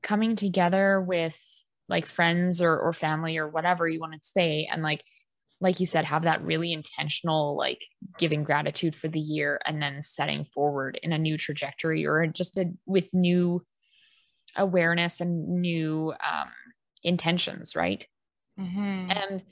coming 0.03 0.37
together 0.37 1.01
with 1.01 1.41
like 1.89 2.07
friends 2.07 2.61
or, 2.63 2.79
or 2.79 2.93
family 2.93 3.39
or 3.39 3.49
whatever 3.49 3.89
you 3.89 4.01
want 4.01 4.13
to 4.13 4.19
say 4.23 4.69
and 4.71 4.83
like 4.83 5.03
like 5.61 5.81
you 5.81 5.87
said 5.87 6.05
have 6.05 6.23
that 6.23 6.45
really 6.45 6.73
intentional 6.73 7.57
like 7.57 7.83
giving 8.19 8.45
gratitude 8.45 8.95
for 8.95 9.09
the 9.09 9.19
year 9.19 9.61
and 9.67 9.83
then 9.83 10.03
setting 10.03 10.45
forward 10.45 11.01
in 11.03 11.13
a 11.13 11.19
new 11.19 11.37
trajectory 11.37 12.07
or 12.07 12.27
just 12.27 12.59
a, 12.59 12.67
with 12.87 13.09
new 13.13 13.61
awareness 14.57 15.21
and 15.21 15.61
new 15.61 16.13
um, 16.25 16.49
intentions 17.03 17.77
right 17.77 18.07
mm-hmm. 18.59 19.11
and 19.11 19.43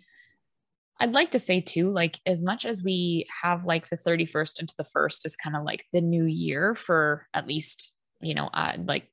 I'd 0.99 1.15
like 1.15 1.33
to 1.33 1.39
say 1.39 1.61
too, 1.61 1.91
like 1.91 2.19
as 2.25 2.43
much 2.43 2.65
as 2.65 2.83
we 2.83 3.27
have 3.43 3.67
like 3.67 3.89
the 3.89 3.97
31st 3.97 4.61
into 4.61 4.75
the 4.79 4.85
first 4.85 5.27
is 5.27 5.37
kind 5.37 5.55
of 5.55 5.63
like 5.63 5.85
the 5.93 6.01
new 6.01 6.25
year 6.25 6.75
for 6.75 7.27
at 7.35 7.47
least, 7.47 7.93
you 8.23 8.35
know, 8.35 8.49
uh, 8.55 8.79
like 8.83 9.07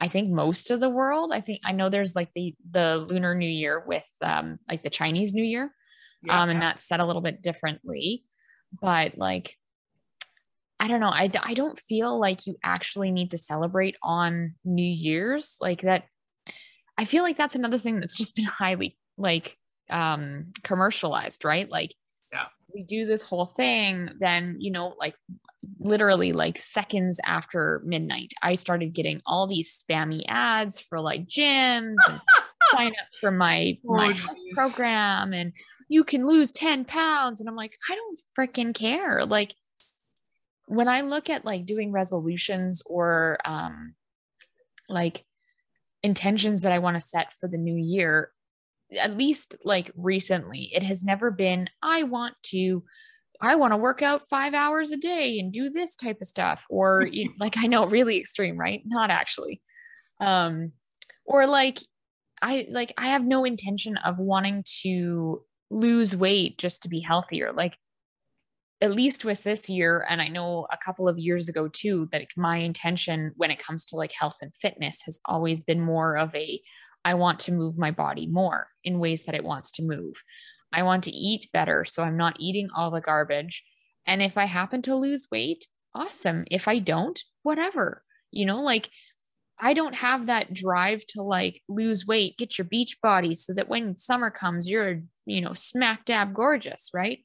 I 0.00 0.08
think 0.08 0.30
most 0.30 0.70
of 0.70 0.80
the 0.80 0.88
world. 0.88 1.32
I 1.32 1.40
think 1.40 1.60
I 1.64 1.72
know 1.72 1.88
there's 1.88 2.14
like 2.14 2.30
the 2.34 2.54
the 2.70 3.04
lunar 3.08 3.34
new 3.34 3.48
year 3.48 3.82
with 3.84 4.08
um 4.22 4.58
like 4.68 4.82
the 4.82 4.90
Chinese 4.90 5.34
new 5.34 5.42
year. 5.42 5.72
Yeah, 6.22 6.40
um 6.40 6.50
and 6.50 6.62
that's 6.62 6.86
set 6.86 7.00
a 7.00 7.06
little 7.06 7.22
bit 7.22 7.42
differently. 7.42 8.22
But 8.80 9.18
like 9.18 9.56
I 10.80 10.88
don't 10.88 11.00
know, 11.00 11.08
I 11.08 11.30
I 11.42 11.54
don't 11.54 11.78
feel 11.78 12.18
like 12.18 12.46
you 12.46 12.56
actually 12.62 13.10
need 13.10 13.32
to 13.32 13.38
celebrate 13.38 13.96
on 14.02 14.54
New 14.64 14.82
Year's 14.82 15.56
like 15.60 15.82
that. 15.82 16.04
I 16.96 17.04
feel 17.04 17.22
like 17.22 17.36
that's 17.36 17.54
another 17.54 17.78
thing 17.78 18.00
that's 18.00 18.16
just 18.16 18.36
been 18.36 18.44
highly 18.60 18.96
like 19.18 19.58
um 19.90 20.52
commercialized 20.62 21.44
right 21.44 21.70
like 21.70 21.94
yeah 22.32 22.46
we 22.74 22.82
do 22.82 23.06
this 23.06 23.22
whole 23.22 23.46
thing 23.46 24.10
then 24.20 24.56
you 24.58 24.70
know 24.70 24.94
like 24.98 25.14
literally 25.80 26.32
like 26.32 26.58
seconds 26.58 27.18
after 27.24 27.82
midnight 27.84 28.32
i 28.42 28.54
started 28.54 28.92
getting 28.92 29.20
all 29.26 29.46
these 29.46 29.82
spammy 29.82 30.22
ads 30.28 30.78
for 30.78 31.00
like 31.00 31.26
gyms 31.26 31.96
and 32.08 32.20
sign 32.74 32.88
up 32.88 33.06
for 33.20 33.30
my 33.30 33.76
oh, 33.88 33.94
my 33.94 34.18
program 34.52 35.32
and 35.32 35.52
you 35.88 36.04
can 36.04 36.22
lose 36.22 36.52
10 36.52 36.84
pounds 36.84 37.40
and 37.40 37.48
i'm 37.48 37.56
like 37.56 37.72
i 37.90 37.94
don't 37.94 38.18
freaking 38.38 38.74
care 38.74 39.24
like 39.24 39.54
when 40.68 40.88
i 40.88 41.00
look 41.00 41.28
at 41.30 41.44
like 41.44 41.66
doing 41.66 41.92
resolutions 41.92 42.82
or 42.86 43.38
um 43.44 43.94
like 44.88 45.24
intentions 46.02 46.62
that 46.62 46.72
i 46.72 46.78
want 46.78 46.94
to 46.94 47.00
set 47.00 47.32
for 47.32 47.48
the 47.48 47.58
new 47.58 47.76
year 47.76 48.30
at 48.96 49.16
least 49.16 49.56
like 49.64 49.90
recently, 49.96 50.70
it 50.72 50.82
has 50.82 51.04
never 51.04 51.30
been, 51.30 51.68
I 51.82 52.04
want 52.04 52.34
to, 52.46 52.84
I 53.40 53.54
want 53.56 53.72
to 53.72 53.76
work 53.76 54.02
out 54.02 54.28
five 54.28 54.54
hours 54.54 54.90
a 54.90 54.96
day 54.96 55.38
and 55.38 55.52
do 55.52 55.68
this 55.68 55.94
type 55.94 56.18
of 56.20 56.26
stuff. 56.26 56.64
Or 56.70 57.06
you, 57.10 57.32
like, 57.40 57.58
I 57.58 57.66
know 57.66 57.86
really 57.86 58.18
extreme, 58.18 58.56
right? 58.56 58.82
Not 58.86 59.10
actually. 59.10 59.60
Um, 60.20 60.72
or 61.24 61.46
like, 61.46 61.78
I 62.40 62.66
like, 62.70 62.92
I 62.96 63.08
have 63.08 63.26
no 63.26 63.44
intention 63.44 63.96
of 63.98 64.18
wanting 64.18 64.64
to 64.82 65.42
lose 65.70 66.16
weight 66.16 66.56
just 66.56 66.82
to 66.82 66.88
be 66.88 67.00
healthier. 67.00 67.52
Like, 67.52 67.76
at 68.80 68.92
least 68.92 69.24
with 69.24 69.42
this 69.42 69.68
year, 69.68 70.06
and 70.08 70.22
I 70.22 70.28
know 70.28 70.66
a 70.70 70.76
couple 70.76 71.08
of 71.08 71.18
years 71.18 71.48
ago 71.48 71.68
too, 71.68 72.08
that 72.12 72.26
my 72.36 72.58
intention 72.58 73.32
when 73.36 73.50
it 73.50 73.58
comes 73.58 73.84
to 73.86 73.96
like 73.96 74.12
health 74.12 74.36
and 74.40 74.54
fitness 74.54 75.02
has 75.04 75.18
always 75.24 75.64
been 75.64 75.80
more 75.80 76.16
of 76.16 76.34
a 76.34 76.60
I 77.04 77.14
want 77.14 77.40
to 77.40 77.52
move 77.52 77.78
my 77.78 77.90
body 77.90 78.26
more 78.26 78.68
in 78.84 78.98
ways 78.98 79.24
that 79.24 79.34
it 79.34 79.44
wants 79.44 79.70
to 79.72 79.82
move. 79.82 80.22
I 80.72 80.82
want 80.82 81.04
to 81.04 81.10
eat 81.10 81.48
better. 81.52 81.84
So 81.84 82.02
I'm 82.02 82.16
not 82.16 82.36
eating 82.38 82.68
all 82.76 82.90
the 82.90 83.00
garbage. 83.00 83.64
And 84.06 84.22
if 84.22 84.36
I 84.36 84.44
happen 84.44 84.82
to 84.82 84.96
lose 84.96 85.28
weight, 85.30 85.66
awesome. 85.94 86.44
If 86.50 86.68
I 86.68 86.78
don't, 86.78 87.18
whatever. 87.42 88.02
You 88.30 88.46
know, 88.46 88.60
like 88.60 88.90
I 89.58 89.74
don't 89.74 89.94
have 89.94 90.26
that 90.26 90.52
drive 90.52 91.04
to 91.08 91.22
like 91.22 91.60
lose 91.68 92.06
weight, 92.06 92.36
get 92.36 92.58
your 92.58 92.66
beach 92.66 92.98
body 93.02 93.34
so 93.34 93.54
that 93.54 93.68
when 93.68 93.96
summer 93.96 94.30
comes, 94.30 94.68
you're, 94.68 95.02
you 95.26 95.40
know, 95.40 95.52
smack 95.52 96.04
dab 96.04 96.34
gorgeous, 96.34 96.90
right? 96.92 97.20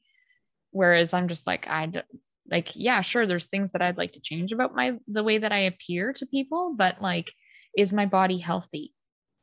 Whereas 0.74 1.14
I'm 1.14 1.28
just 1.28 1.46
like, 1.46 1.68
I'd 1.68 2.02
like, 2.50 2.72
yeah, 2.74 3.00
sure, 3.00 3.26
there's 3.26 3.46
things 3.46 3.72
that 3.72 3.82
I'd 3.82 3.96
like 3.96 4.12
to 4.12 4.20
change 4.20 4.52
about 4.52 4.74
my, 4.74 4.98
the 5.08 5.24
way 5.24 5.38
that 5.38 5.52
I 5.52 5.60
appear 5.60 6.12
to 6.14 6.26
people, 6.26 6.74
but 6.76 7.00
like, 7.00 7.32
is 7.76 7.92
my 7.92 8.06
body 8.06 8.38
healthy? 8.38 8.94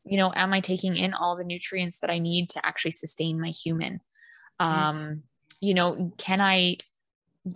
you 0.04 0.18
know 0.18 0.32
am 0.36 0.54
i 0.54 0.60
taking 0.60 0.96
in 0.96 1.14
all 1.14 1.36
the 1.36 1.44
nutrients 1.44 2.00
that 2.00 2.10
i 2.10 2.20
need 2.20 2.50
to 2.50 2.66
actually 2.66 2.92
sustain 2.92 3.40
my 3.40 3.50
human 3.50 4.00
mm-hmm. 4.62 4.66
um 4.66 5.24
you 5.60 5.74
know 5.74 6.14
can 6.18 6.42
i 6.42 6.76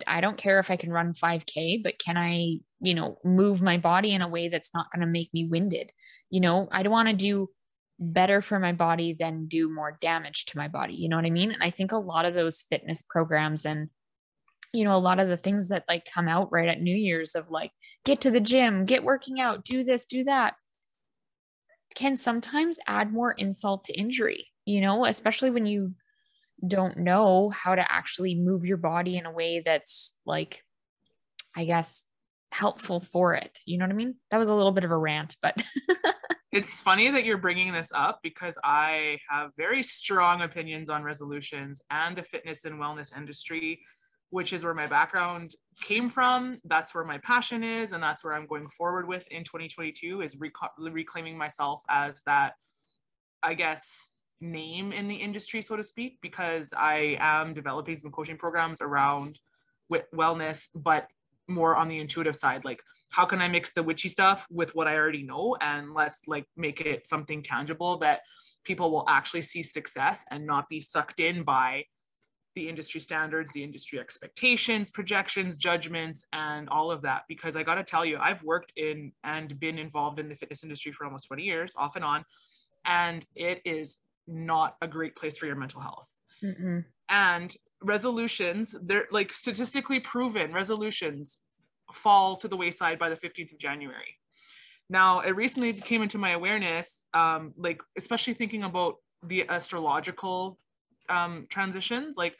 i 0.06 0.20
don't 0.20 0.38
care 0.38 0.58
if 0.58 0.70
i 0.70 0.76
can 0.76 0.92
run 0.92 1.12
5k 1.12 1.82
but 1.82 1.98
can 1.98 2.16
i 2.16 2.58
you 2.80 2.94
know 2.94 3.18
move 3.24 3.62
my 3.62 3.78
body 3.78 4.12
in 4.12 4.22
a 4.22 4.28
way 4.28 4.48
that's 4.48 4.74
not 4.74 4.86
going 4.92 5.00
to 5.00 5.06
make 5.06 5.32
me 5.32 5.46
winded 5.46 5.90
you 6.30 6.40
know 6.40 6.68
i 6.70 6.82
don't 6.82 6.92
want 6.92 7.08
to 7.08 7.14
do 7.14 7.48
better 7.98 8.42
for 8.42 8.58
my 8.58 8.72
body 8.72 9.14
than 9.18 9.46
do 9.46 9.72
more 9.72 9.96
damage 10.00 10.44
to 10.44 10.58
my 10.58 10.68
body 10.68 10.94
you 10.94 11.08
know 11.08 11.16
what 11.16 11.24
i 11.24 11.30
mean 11.30 11.50
and 11.50 11.62
i 11.62 11.70
think 11.70 11.92
a 11.92 11.98
lot 11.98 12.26
of 12.26 12.34
those 12.34 12.62
fitness 12.62 13.02
programs 13.02 13.64
and 13.64 13.88
you 14.72 14.84
know 14.84 14.94
a 14.94 14.98
lot 14.98 15.18
of 15.18 15.28
the 15.28 15.36
things 15.36 15.68
that 15.68 15.84
like 15.88 16.06
come 16.12 16.28
out 16.28 16.52
right 16.52 16.68
at 16.68 16.80
new 16.80 16.94
year's 16.94 17.34
of 17.34 17.50
like 17.50 17.70
get 18.04 18.20
to 18.20 18.30
the 18.30 18.40
gym 18.40 18.84
get 18.84 19.02
working 19.02 19.40
out 19.40 19.64
do 19.64 19.82
this 19.82 20.04
do 20.04 20.24
that 20.24 20.54
can 21.96 22.16
sometimes 22.16 22.78
add 22.86 23.12
more 23.12 23.32
insult 23.32 23.84
to 23.84 23.98
injury, 23.98 24.46
you 24.66 24.80
know, 24.80 25.06
especially 25.06 25.50
when 25.50 25.66
you 25.66 25.94
don't 26.64 26.98
know 26.98 27.50
how 27.50 27.74
to 27.74 27.92
actually 27.92 28.34
move 28.34 28.64
your 28.64 28.76
body 28.76 29.16
in 29.16 29.26
a 29.26 29.32
way 29.32 29.62
that's 29.64 30.16
like, 30.24 30.62
I 31.56 31.64
guess, 31.64 32.04
helpful 32.52 33.00
for 33.00 33.34
it. 33.34 33.58
You 33.64 33.78
know 33.78 33.86
what 33.86 33.92
I 33.92 33.96
mean? 33.96 34.16
That 34.30 34.38
was 34.38 34.48
a 34.48 34.54
little 34.54 34.72
bit 34.72 34.84
of 34.84 34.92
a 34.92 34.96
rant, 34.96 35.36
but. 35.42 35.60
it's 36.56 36.80
funny 36.80 37.10
that 37.10 37.24
you're 37.24 37.38
bringing 37.38 37.72
this 37.72 37.90
up 37.94 38.20
because 38.22 38.56
I 38.64 39.18
have 39.28 39.50
very 39.56 39.82
strong 39.82 40.42
opinions 40.42 40.88
on 40.88 41.02
resolutions 41.02 41.82
and 41.90 42.16
the 42.16 42.22
fitness 42.22 42.64
and 42.64 42.80
wellness 42.80 43.16
industry 43.16 43.80
which 44.30 44.52
is 44.52 44.64
where 44.64 44.74
my 44.74 44.86
background 44.86 45.54
came 45.80 46.10
from. 46.10 46.58
That's 46.64 46.94
where 46.94 47.04
my 47.04 47.18
passion 47.18 47.62
is. 47.62 47.92
And 47.92 48.02
that's 48.02 48.24
where 48.24 48.34
I'm 48.34 48.46
going 48.46 48.68
forward 48.68 49.06
with 49.06 49.26
in 49.28 49.44
2022 49.44 50.20
is 50.20 50.36
rec- 50.36 50.52
reclaiming 50.78 51.38
myself 51.38 51.82
as 51.88 52.22
that, 52.24 52.54
I 53.42 53.54
guess, 53.54 54.06
name 54.40 54.92
in 54.92 55.08
the 55.08 55.14
industry, 55.14 55.62
so 55.62 55.76
to 55.76 55.84
speak, 55.84 56.18
because 56.20 56.70
I 56.76 57.16
am 57.20 57.54
developing 57.54 57.98
some 57.98 58.10
coaching 58.10 58.36
programs 58.36 58.80
around 58.80 59.38
wellness, 60.14 60.68
but 60.74 61.06
more 61.48 61.76
on 61.76 61.88
the 61.88 62.00
intuitive 62.00 62.36
side. 62.36 62.64
Like, 62.64 62.82
how 63.12 63.24
can 63.24 63.40
I 63.40 63.48
mix 63.48 63.72
the 63.72 63.82
witchy 63.82 64.08
stuff 64.08 64.46
with 64.50 64.74
what 64.74 64.88
I 64.88 64.96
already 64.96 65.22
know? 65.22 65.56
And 65.60 65.94
let's 65.94 66.20
like 66.26 66.46
make 66.56 66.80
it 66.80 67.08
something 67.08 67.42
tangible 67.42 67.98
that 67.98 68.20
people 68.64 68.90
will 68.90 69.04
actually 69.08 69.42
see 69.42 69.62
success 69.62 70.24
and 70.30 70.46
not 70.46 70.68
be 70.68 70.80
sucked 70.80 71.20
in 71.20 71.42
by 71.42 71.84
the 72.56 72.68
industry 72.68 73.00
standards, 73.00 73.50
the 73.52 73.62
industry 73.62 74.00
expectations, 74.00 74.90
projections, 74.90 75.56
judgments, 75.56 76.24
and 76.32 76.68
all 76.68 76.90
of 76.90 77.02
that. 77.02 77.22
Because 77.28 77.54
I 77.54 77.62
got 77.62 77.74
to 77.76 77.84
tell 77.84 78.04
you, 78.04 78.18
I've 78.18 78.42
worked 78.42 78.72
in 78.76 79.12
and 79.22 79.58
been 79.60 79.78
involved 79.78 80.18
in 80.18 80.28
the 80.28 80.34
fitness 80.34 80.64
industry 80.64 80.92
for 80.92 81.04
almost 81.04 81.26
20 81.28 81.42
years, 81.42 81.74
off 81.76 81.96
and 81.96 82.04
on, 82.04 82.24
and 82.84 83.24
it 83.34 83.60
is 83.64 83.98
not 84.26 84.76
a 84.80 84.88
great 84.88 85.14
place 85.14 85.36
for 85.36 85.46
your 85.46 85.54
mental 85.54 85.80
health. 85.80 86.08
Mm-mm. 86.42 86.84
And 87.08 87.54
resolutions, 87.82 88.74
they're 88.82 89.06
like 89.10 89.32
statistically 89.32 90.00
proven 90.00 90.52
resolutions 90.52 91.38
fall 91.92 92.36
to 92.36 92.48
the 92.48 92.56
wayside 92.56 92.98
by 92.98 93.08
the 93.08 93.16
15th 93.16 93.52
of 93.52 93.58
January. 93.58 94.18
Now, 94.88 95.20
it 95.20 95.30
recently 95.30 95.72
came 95.72 96.02
into 96.02 96.18
my 96.18 96.30
awareness, 96.30 97.02
um, 97.12 97.52
like 97.56 97.80
especially 97.96 98.34
thinking 98.34 98.62
about 98.62 98.96
the 99.22 99.48
astrological 99.48 100.58
um, 101.08 101.46
transitions. 101.48 102.16
Like 102.16 102.36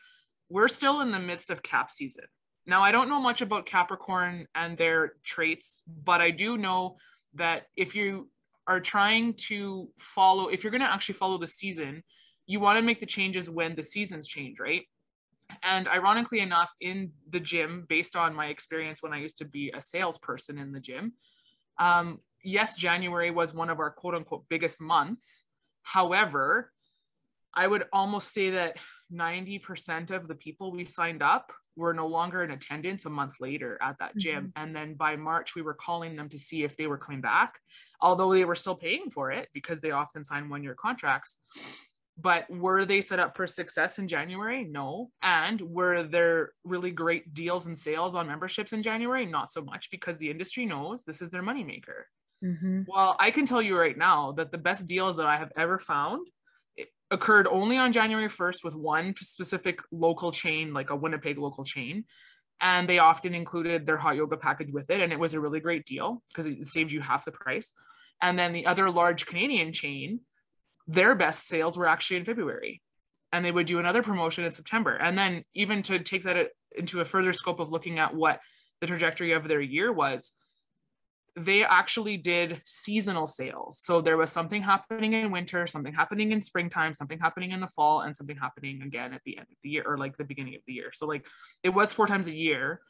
we're 0.49 0.69
still 0.69 1.01
in 1.01 1.11
the 1.11 1.19
midst 1.19 1.51
of 1.51 1.63
cap 1.63 1.91
season. 1.91 2.25
Now, 2.67 2.83
I 2.83 2.93
don't 2.93 3.09
know 3.09 3.21
much 3.21 3.43
about 3.43 3.67
Capricorn 3.67 4.47
and 4.55 4.77
their 4.77 5.15
traits, 5.25 5.83
but 6.05 6.21
I 6.21 6.31
do 6.31 6.59
know 6.59 6.97
that 7.35 7.67
if 7.77 7.95
you 7.95 8.29
are 8.67 8.81
trying 8.81 9.35
to 9.35 9.89
follow, 9.99 10.49
if 10.49 10.65
you're 10.65 10.73
going 10.73 10.81
to 10.81 10.93
actually 10.93 11.15
follow 11.15 11.39
the 11.39 11.47
season, 11.47 12.03
you 12.47 12.59
want 12.59 12.79
to 12.79 12.83
make 12.83 13.01
the 13.01 13.07
changes 13.07 13.49
when 13.49 13.77
the 13.77 13.83
seasons 13.83 14.27
change, 14.27 14.59
right? 14.59 14.83
And 15.63 15.89
ironically 15.89 16.41
enough, 16.41 16.71
in 16.81 17.13
the 17.29 17.41
gym, 17.41 17.87
based 17.89 18.17
on 18.17 18.35
my 18.35 18.47
experience 18.47 19.03
when 19.03 19.13
I 19.13 19.21
used 19.21 19.39
to 19.39 19.45
be 19.45 19.73
a 19.75 19.81
salesperson 19.81 20.59
in 20.59 20.73
the 20.73 20.81
gym, 20.81 21.15
um, 21.79 22.21
yes, 22.43 22.77
January 22.77 23.31
was 23.31 23.55
one 23.55 23.71
of 23.71 23.81
our 23.81 23.91
quote 23.91 24.15
unquote 24.15 24.45
biggest 24.49 24.81
months. 24.81 25.45
However, 25.83 26.73
I 27.55 27.67
would 27.67 27.85
almost 27.93 28.33
say 28.35 28.51
that 28.51 28.77
90% 29.13 30.11
of 30.11 30.29
the 30.29 30.35
people 30.35 30.73
we 30.73 30.85
signed 30.85 31.23
up 31.23 31.53
were 31.77 31.95
no 31.95 32.07
longer 32.07 32.43
in 32.43 32.51
attendance 32.51 33.05
a 33.05 33.11
month 33.11 33.35
later 33.41 33.79
at 33.81 33.99
that 33.99 34.17
gym. 34.17 34.47
Mm-hmm. 34.47 34.63
And 34.63 34.75
then 34.75 34.95
by 34.95 35.17
March, 35.17 35.55
we 35.55 35.63
were 35.63 35.75
calling 35.75 36.17
them 36.17 36.29
to 36.31 36.39
see 36.39 36.65
if 36.65 36.77
they 36.77 36.87
were 36.87 36.99
coming 36.99 37.21
back, 37.21 37.59
although 38.01 38.33
they 38.33 38.45
were 38.45 38.55
still 38.55 38.75
paying 38.75 39.11
for 39.11 39.31
it 39.31 39.49
because 39.53 39.81
they 39.81 39.91
often 39.91 40.25
sign 40.25 40.49
one 40.49 40.63
year 40.63 40.75
contracts. 40.75 41.37
But 42.19 42.49
were 42.49 42.87
they 42.87 43.03
set 43.03 43.21
up 43.21 43.37
for 43.37 43.47
success 43.47 43.99
in 43.99 44.09
January? 44.09 44.65
No. 44.65 45.11
And 45.23 45.61
were 45.61 46.03
there 46.03 46.53
really 46.65 46.91
great 46.91 47.35
deals 47.35 47.67
and 47.67 47.77
sales 47.77 48.15
on 48.15 48.27
memberships 48.27 48.73
in 48.73 48.83
January? 48.83 49.27
Not 49.27 49.51
so 49.51 49.61
much 49.61 49.91
because 49.91 50.17
the 50.17 50.31
industry 50.31 50.65
knows 50.65 51.03
this 51.03 51.21
is 51.21 51.29
their 51.29 51.43
moneymaker. 51.43 52.05
Mm-hmm. 52.43 52.83
Well, 52.89 53.17
I 53.19 53.31
can 53.31 53.45
tell 53.45 53.61
you 53.61 53.79
right 53.79 53.97
now 53.97 54.33
that 54.33 54.51
the 54.51 54.59
best 54.59 54.87
deals 54.87 55.17
that 55.17 55.27
I 55.27 55.37
have 55.37 55.53
ever 55.57 55.79
found 55.79 56.27
occurred 57.11 57.47
only 57.49 57.77
on 57.77 57.93
January 57.93 58.29
1st 58.29 58.65
with 58.65 58.75
one 58.75 59.15
specific 59.21 59.81
local 59.93 60.33
chain, 60.33 60.73
like 60.73 60.91
a 60.91 60.97
Winnipeg 60.97 61.39
local 61.39 61.65
chain. 61.65 62.05
And 62.63 62.89
they 62.89 62.99
often 62.99 63.35
included 63.35 63.85
their 63.85 63.99
hot 63.99 64.17
yoga 64.17 64.39
package 64.39 64.73
with 64.73 64.89
it. 64.91 65.01
And 65.01 65.13
it 65.13 65.19
was 65.19 65.35
a 65.35 65.41
really 65.41 65.61
great 65.61 65.85
deal 65.85 66.23
because 66.29 66.47
it 66.47 66.67
saved 66.67 66.93
you 66.93 67.03
half 67.03 67.27
the 67.27 67.33
price. 67.33 67.75
And 68.23 68.39
then 68.39 68.55
the 68.55 68.65
other 68.65 68.91
large 68.91 69.27
Canadian 69.27 69.75
chain, 69.75 70.21
their 70.87 71.15
best 71.15 71.47
sales 71.47 71.77
were 71.77 71.89
actually 71.89 72.19
in 72.19 72.25
February. 72.25 72.83
And 73.33 73.45
they 73.45 73.51
would 73.51 73.67
do 73.67 73.79
another 73.79 74.03
promotion 74.03 74.45
in 74.45 74.53
September. 74.53 74.95
And 74.95 75.19
then, 75.19 75.43
even 75.53 75.83
to 75.85 75.99
take 75.99 76.23
that 76.25 76.49
into 76.77 77.01
a 77.01 77.05
further 77.05 77.33
scope 77.33 77.61
of 77.61 77.71
looking 77.71 77.99
at 77.99 78.15
what 78.15 78.41
the 78.81 78.87
trajectory 78.87 79.33
of 79.33 79.49
their 79.49 79.61
year 79.61 79.93
was, 79.93 80.33
they 81.37 81.63
actually 81.63 82.17
did 82.17 82.63
seasonal 82.65 83.27
sales. 83.27 83.79
So 83.79 84.01
there 84.01 84.17
was 84.17 84.33
something 84.33 84.63
happening 84.63 85.13
in 85.13 85.31
winter, 85.31 85.67
something 85.67 85.93
happening 85.93 86.33
in 86.33 86.41
springtime, 86.41 86.95
something 86.95 87.19
happening 87.19 87.51
in 87.51 87.61
the 87.61 87.67
fall, 87.67 88.01
and 88.01 88.17
something 88.17 88.37
happening 88.37 88.81
again 88.83 89.13
at 89.13 89.21
the 89.27 89.37
end 89.37 89.47
of 89.51 89.57
the 89.63 89.69
year 89.69 89.85
or 89.87 89.99
like 89.99 90.17
the 90.17 90.25
beginning 90.25 90.55
of 90.55 90.63
the 90.67 90.73
year. 90.73 90.91
So 90.95 91.07
like 91.07 91.27
it 91.63 91.71
was 91.71 91.93
four 91.93 92.07
times 92.07 92.27
a 92.27 92.35
year, 92.35 92.81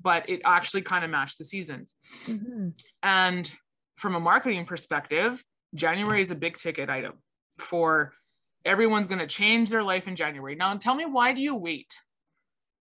but 0.00 0.28
it 0.28 0.40
actually 0.44 0.82
kind 0.82 1.04
of 1.04 1.10
matched 1.10 1.38
the 1.38 1.44
seasons. 1.44 1.94
Mm-hmm. 2.26 2.68
And 3.02 3.50
from 3.96 4.14
a 4.14 4.20
marketing 4.20 4.66
perspective, 4.66 5.42
January 5.74 6.20
is 6.20 6.30
a 6.30 6.36
big 6.36 6.58
ticket 6.58 6.88
item 6.88 7.14
for 7.58 8.12
everyone's 8.64 9.08
going 9.08 9.20
to 9.20 9.26
change 9.26 9.70
their 9.70 9.82
life 9.82 10.08
in 10.08 10.16
January. 10.16 10.54
Now, 10.54 10.74
tell 10.76 10.94
me, 10.94 11.06
why 11.06 11.32
do 11.32 11.40
you 11.40 11.54
wait? 11.54 12.00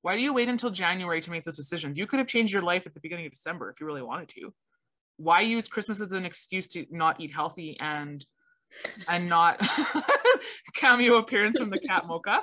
Why 0.02 0.16
do 0.16 0.22
you 0.22 0.32
wait 0.32 0.48
until 0.48 0.70
January 0.70 1.20
to 1.20 1.30
make 1.30 1.44
those 1.44 1.56
decisions? 1.56 1.98
You 1.98 2.06
could 2.06 2.18
have 2.18 2.28
changed 2.28 2.52
your 2.52 2.62
life 2.62 2.86
at 2.86 2.94
the 2.94 3.00
beginning 3.00 3.26
of 3.26 3.32
December 3.32 3.70
if 3.70 3.80
you 3.80 3.86
really 3.86 4.02
wanted 4.02 4.28
to 4.30 4.52
why 5.16 5.40
use 5.40 5.68
Christmas 5.68 6.00
as 6.00 6.12
an 6.12 6.24
excuse 6.24 6.68
to 6.68 6.86
not 6.90 7.20
eat 7.20 7.32
healthy 7.32 7.76
and 7.80 8.24
and 9.08 9.28
not 9.28 9.60
cameo 10.74 11.18
appearance 11.18 11.58
from 11.58 11.70
the 11.70 11.78
cat 11.78 12.04
mocha? 12.08 12.42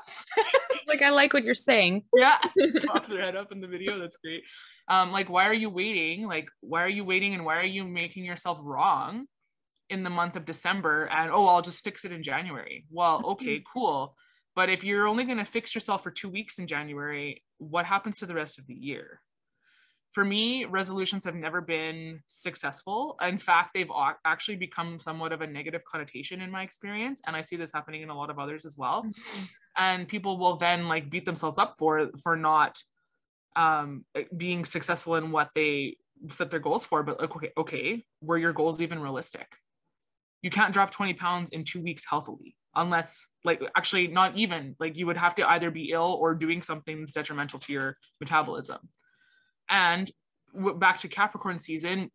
like 0.88 1.02
I 1.02 1.10
like 1.10 1.34
what 1.34 1.44
you're 1.44 1.54
saying. 1.54 2.04
Yeah, 2.16 2.38
pops 2.88 3.12
her 3.12 3.22
head 3.22 3.36
up 3.36 3.52
in 3.52 3.62
the 3.62 3.68
video. 3.68 4.00
That's 4.00 4.18
great. 4.18 4.44
Um, 4.88 5.12
like 5.12 5.30
why 5.30 5.48
are 5.48 5.54
you 5.54 5.70
waiting? 5.70 6.28
Like 6.28 6.48
why 6.62 6.84
are 6.84 6.90
you 6.90 7.06
waiting 7.06 7.34
and 7.34 7.46
why 7.46 7.58
are 7.58 7.66
you 7.66 7.86
making 7.86 8.26
yourself 8.26 8.60
wrong 8.64 9.28
in 9.94 10.04
the 10.04 10.10
month 10.10 10.36
of 10.36 10.46
December? 10.46 11.06
And 11.06 11.32
oh, 11.32 11.48
I'll 11.48 11.62
just 11.62 11.84
fix 11.84 12.04
it 12.06 12.12
in 12.12 12.24
January. 12.24 12.86
Well, 12.92 13.22
okay, 13.26 13.64
cool. 13.72 14.16
But 14.56 14.70
if 14.70 14.84
you're 14.84 15.08
only 15.08 15.24
going 15.24 15.38
to 15.38 15.46
fix 15.46 15.74
yourself 15.74 16.04
for 16.04 16.12
two 16.12 16.30
weeks 16.30 16.60
in 16.60 16.68
January, 16.68 17.44
what 17.58 17.86
happens 17.86 18.18
to 18.18 18.26
the 18.26 18.36
rest 18.36 18.60
of 18.60 18.68
the 18.68 18.76
year? 18.76 19.22
for 20.14 20.24
me, 20.24 20.66
resolutions 20.66 21.26
have 21.26 21.34
never 21.34 21.60
been 21.60 22.22
successful. 22.28 23.18
In 23.22 23.40
fact, 23.40 23.72
they've 23.74 23.90
actually 24.24 24.58
become 24.58 25.00
somewhat 25.00 25.34
of 25.34 25.42
a 25.42 25.48
negative 25.48 25.82
connotation 25.84 26.40
in 26.40 26.52
my 26.52 26.62
experience. 26.62 27.20
And 27.26 27.36
I 27.36 27.42
see 27.42 27.56
this 27.56 27.72
happening 27.74 28.04
in 28.04 28.10
a 28.10 28.16
lot 28.16 28.30
of 28.30 28.38
others 28.38 28.64
as 28.64 28.78
well. 28.78 29.04
Mm-hmm. 29.04 29.44
And 29.76 30.08
people 30.08 30.38
will 30.38 30.56
then 30.56 30.88
like 30.88 31.10
beat 31.10 31.26
themselves 31.26 31.58
up 31.58 31.76
for 31.80 32.12
for 32.22 32.38
not 32.38 32.78
um, 33.56 34.06
being 34.38 34.66
successful 34.66 35.16
in 35.16 35.32
what 35.32 35.50
they 35.56 35.98
set 36.30 36.52
their 36.52 36.60
goals 36.60 36.86
for. 36.86 37.02
But 37.02 37.20
okay, 37.20 37.52
okay, 37.58 38.06
were 38.22 38.38
your 38.38 38.54
goals 38.54 38.82
even 38.82 39.00
realistic? 39.00 39.48
You 40.44 40.52
can't 40.52 40.74
drop 40.74 40.92
20 40.92 41.16
pounds 41.16 41.50
in 41.50 41.64
two 41.64 41.82
weeks 41.82 42.04
healthily 42.08 42.56
unless 42.76 43.26
like 43.44 43.62
actually 43.76 44.08
not 44.08 44.38
even 44.38 44.76
like 44.80 44.98
you 44.98 45.08
would 45.08 45.18
have 45.18 45.36
to 45.36 45.50
either 45.50 45.72
be 45.72 45.92
ill 45.92 46.18
or 46.20 46.36
doing 46.36 46.62
something 46.62 47.00
that's 47.00 47.14
detrimental 47.14 47.60
to 47.60 47.74
your 47.74 47.98
metabolism 48.20 48.80
and 49.70 50.12
back 50.78 51.00
to 51.00 51.08
Capricorn 51.08 51.60
season, 51.60 52.12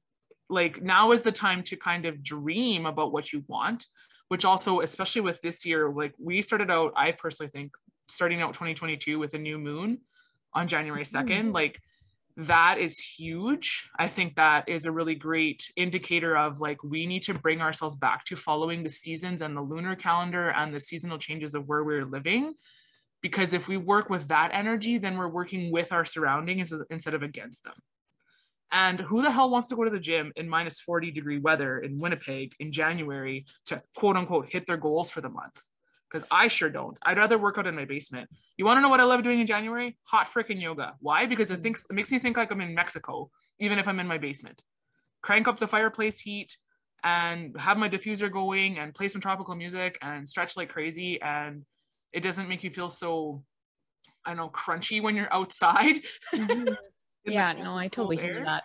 like 0.48 0.82
now 0.82 1.12
is 1.12 1.22
the 1.22 1.32
time 1.32 1.62
to 1.64 1.76
kind 1.76 2.06
of 2.06 2.22
dream 2.22 2.86
about 2.86 3.12
what 3.12 3.32
you 3.32 3.44
want, 3.48 3.86
which 4.28 4.44
also, 4.44 4.80
especially 4.80 5.22
with 5.22 5.40
this 5.42 5.64
year, 5.64 5.90
like 5.90 6.14
we 6.18 6.42
started 6.42 6.70
out, 6.70 6.92
I 6.96 7.12
personally 7.12 7.50
think, 7.50 7.72
starting 8.08 8.40
out 8.40 8.54
2022 8.54 9.18
with 9.18 9.34
a 9.34 9.38
new 9.38 9.58
moon 9.58 9.98
on 10.54 10.68
January 10.68 11.04
2nd, 11.04 11.28
mm-hmm. 11.28 11.52
like 11.52 11.80
that 12.38 12.78
is 12.78 13.00
huge. 13.00 13.88
I 13.98 14.06
think 14.06 14.36
that 14.36 14.68
is 14.68 14.86
a 14.86 14.92
really 14.92 15.16
great 15.16 15.72
indicator 15.74 16.36
of 16.36 16.60
like 16.60 16.84
we 16.84 17.04
need 17.04 17.24
to 17.24 17.34
bring 17.34 17.60
ourselves 17.60 17.96
back 17.96 18.24
to 18.26 18.36
following 18.36 18.84
the 18.84 18.90
seasons 18.90 19.42
and 19.42 19.56
the 19.56 19.60
lunar 19.60 19.96
calendar 19.96 20.50
and 20.50 20.72
the 20.72 20.78
seasonal 20.78 21.18
changes 21.18 21.54
of 21.54 21.66
where 21.66 21.82
we're 21.82 22.04
living. 22.04 22.54
Because 23.22 23.54
if 23.54 23.66
we 23.66 23.76
work 23.76 24.08
with 24.08 24.28
that 24.28 24.52
energy 24.54 24.98
then 24.98 25.18
we're 25.18 25.28
working 25.28 25.72
with 25.72 25.92
our 25.92 26.04
surroundings 26.04 26.72
instead 26.90 27.14
of 27.14 27.24
against 27.24 27.64
them. 27.64 27.74
And 28.70 29.00
who 29.00 29.22
the 29.22 29.32
hell 29.32 29.50
wants 29.50 29.66
to 29.68 29.76
go 29.76 29.82
to 29.82 29.90
the 29.90 29.98
gym 29.98 30.32
in 30.36 30.48
minus 30.48 30.80
40 30.80 31.10
degree 31.10 31.38
weather 31.40 31.80
in 31.80 31.98
winnipeg 31.98 32.52
in 32.60 32.70
january 32.70 33.46
to 33.66 33.82
quote 33.96 34.16
unquote 34.16 34.46
hit 34.48 34.64
their 34.66 34.76
goals 34.76 35.10
for 35.10 35.20
the 35.20 35.28
month 35.28 35.60
because 36.10 36.26
i 36.30 36.48
sure 36.48 36.70
don't 36.70 36.96
i'd 37.02 37.18
rather 37.18 37.38
work 37.38 37.58
out 37.58 37.66
in 37.66 37.74
my 37.74 37.84
basement 37.84 38.28
you 38.56 38.64
want 38.64 38.76
to 38.76 38.80
know 38.80 38.88
what 38.88 39.00
i 39.00 39.04
love 39.04 39.22
doing 39.22 39.40
in 39.40 39.46
january 39.46 39.96
hot 40.04 40.28
freaking 40.32 40.60
yoga 40.60 40.94
why 41.00 41.26
because 41.26 41.50
it 41.50 41.60
thinks 41.62 41.84
it 41.88 41.92
makes 41.92 42.10
me 42.10 42.18
think 42.18 42.36
like 42.36 42.50
i'm 42.50 42.60
in 42.60 42.74
mexico 42.74 43.30
even 43.58 43.78
if 43.78 43.88
i'm 43.88 44.00
in 44.00 44.06
my 44.06 44.18
basement 44.18 44.62
crank 45.22 45.48
up 45.48 45.58
the 45.58 45.66
fireplace 45.66 46.20
heat 46.20 46.56
and 47.04 47.54
have 47.58 47.78
my 47.78 47.88
diffuser 47.88 48.30
going 48.30 48.78
and 48.78 48.94
play 48.94 49.08
some 49.08 49.20
tropical 49.20 49.54
music 49.54 49.96
and 50.02 50.28
stretch 50.28 50.56
like 50.56 50.68
crazy 50.68 51.20
and 51.22 51.64
it 52.12 52.22
doesn't 52.22 52.48
make 52.48 52.64
you 52.64 52.70
feel 52.70 52.88
so 52.88 53.42
I 54.24 54.30
don't 54.30 54.36
know 54.36 54.50
crunchy 54.50 55.02
when 55.02 55.16
you're 55.16 55.32
outside. 55.32 55.96
Mm-hmm. 56.34 57.32
yeah, 57.32 57.52
no, 57.52 57.76
I 57.76 57.88
totally 57.88 58.16
hear 58.16 58.42
that. 58.44 58.62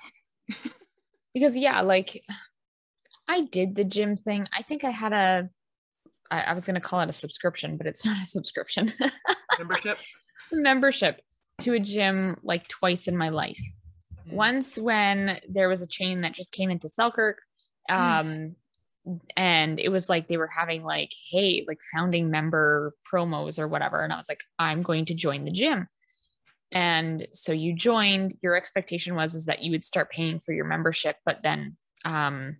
because 1.33 1.57
yeah, 1.57 1.81
like 1.81 2.23
I 3.27 3.41
did 3.41 3.75
the 3.75 3.83
gym 3.83 4.15
thing. 4.15 4.47
I 4.57 4.61
think 4.61 4.83
I 4.83 4.89
had 4.89 5.11
a 5.11 5.49
I, 6.31 6.41
I 6.41 6.53
was 6.53 6.65
gonna 6.65 6.81
call 6.81 7.01
it 7.01 7.09
a 7.09 7.13
subscription, 7.13 7.77
but 7.77 7.87
it's 7.87 8.05
not 8.05 8.21
a 8.21 8.25
subscription. 8.25 8.93
Membership. 9.57 9.97
Membership 10.51 11.21
to 11.61 11.73
a 11.73 11.79
gym 11.79 12.37
like 12.43 12.67
twice 12.67 13.07
in 13.07 13.17
my 13.17 13.29
life. 13.29 13.61
Mm. 14.27 14.33
Once 14.33 14.77
when 14.77 15.39
there 15.47 15.69
was 15.69 15.81
a 15.81 15.87
chain 15.87 16.21
that 16.21 16.33
just 16.33 16.51
came 16.51 16.69
into 16.69 16.89
Selkirk. 16.89 17.39
Mm. 17.89 17.95
Um, 17.95 18.27
mm 18.27 18.55
and 19.35 19.79
it 19.79 19.89
was 19.89 20.09
like 20.09 20.27
they 20.27 20.37
were 20.37 20.47
having 20.47 20.83
like 20.83 21.11
hey 21.29 21.65
like 21.67 21.79
founding 21.93 22.31
member 22.31 22.93
promos 23.11 23.59
or 23.59 23.67
whatever 23.67 24.01
and 24.01 24.13
i 24.13 24.15
was 24.15 24.29
like 24.29 24.41
i'm 24.59 24.81
going 24.81 25.05
to 25.05 25.13
join 25.13 25.43
the 25.43 25.51
gym 25.51 25.87
and 26.71 27.27
so 27.33 27.51
you 27.51 27.75
joined 27.75 28.35
your 28.41 28.55
expectation 28.55 29.15
was 29.15 29.35
is 29.35 29.45
that 29.45 29.61
you 29.61 29.71
would 29.71 29.85
start 29.85 30.09
paying 30.09 30.39
for 30.39 30.53
your 30.53 30.65
membership 30.65 31.17
but 31.25 31.39
then 31.43 31.75
um 32.05 32.57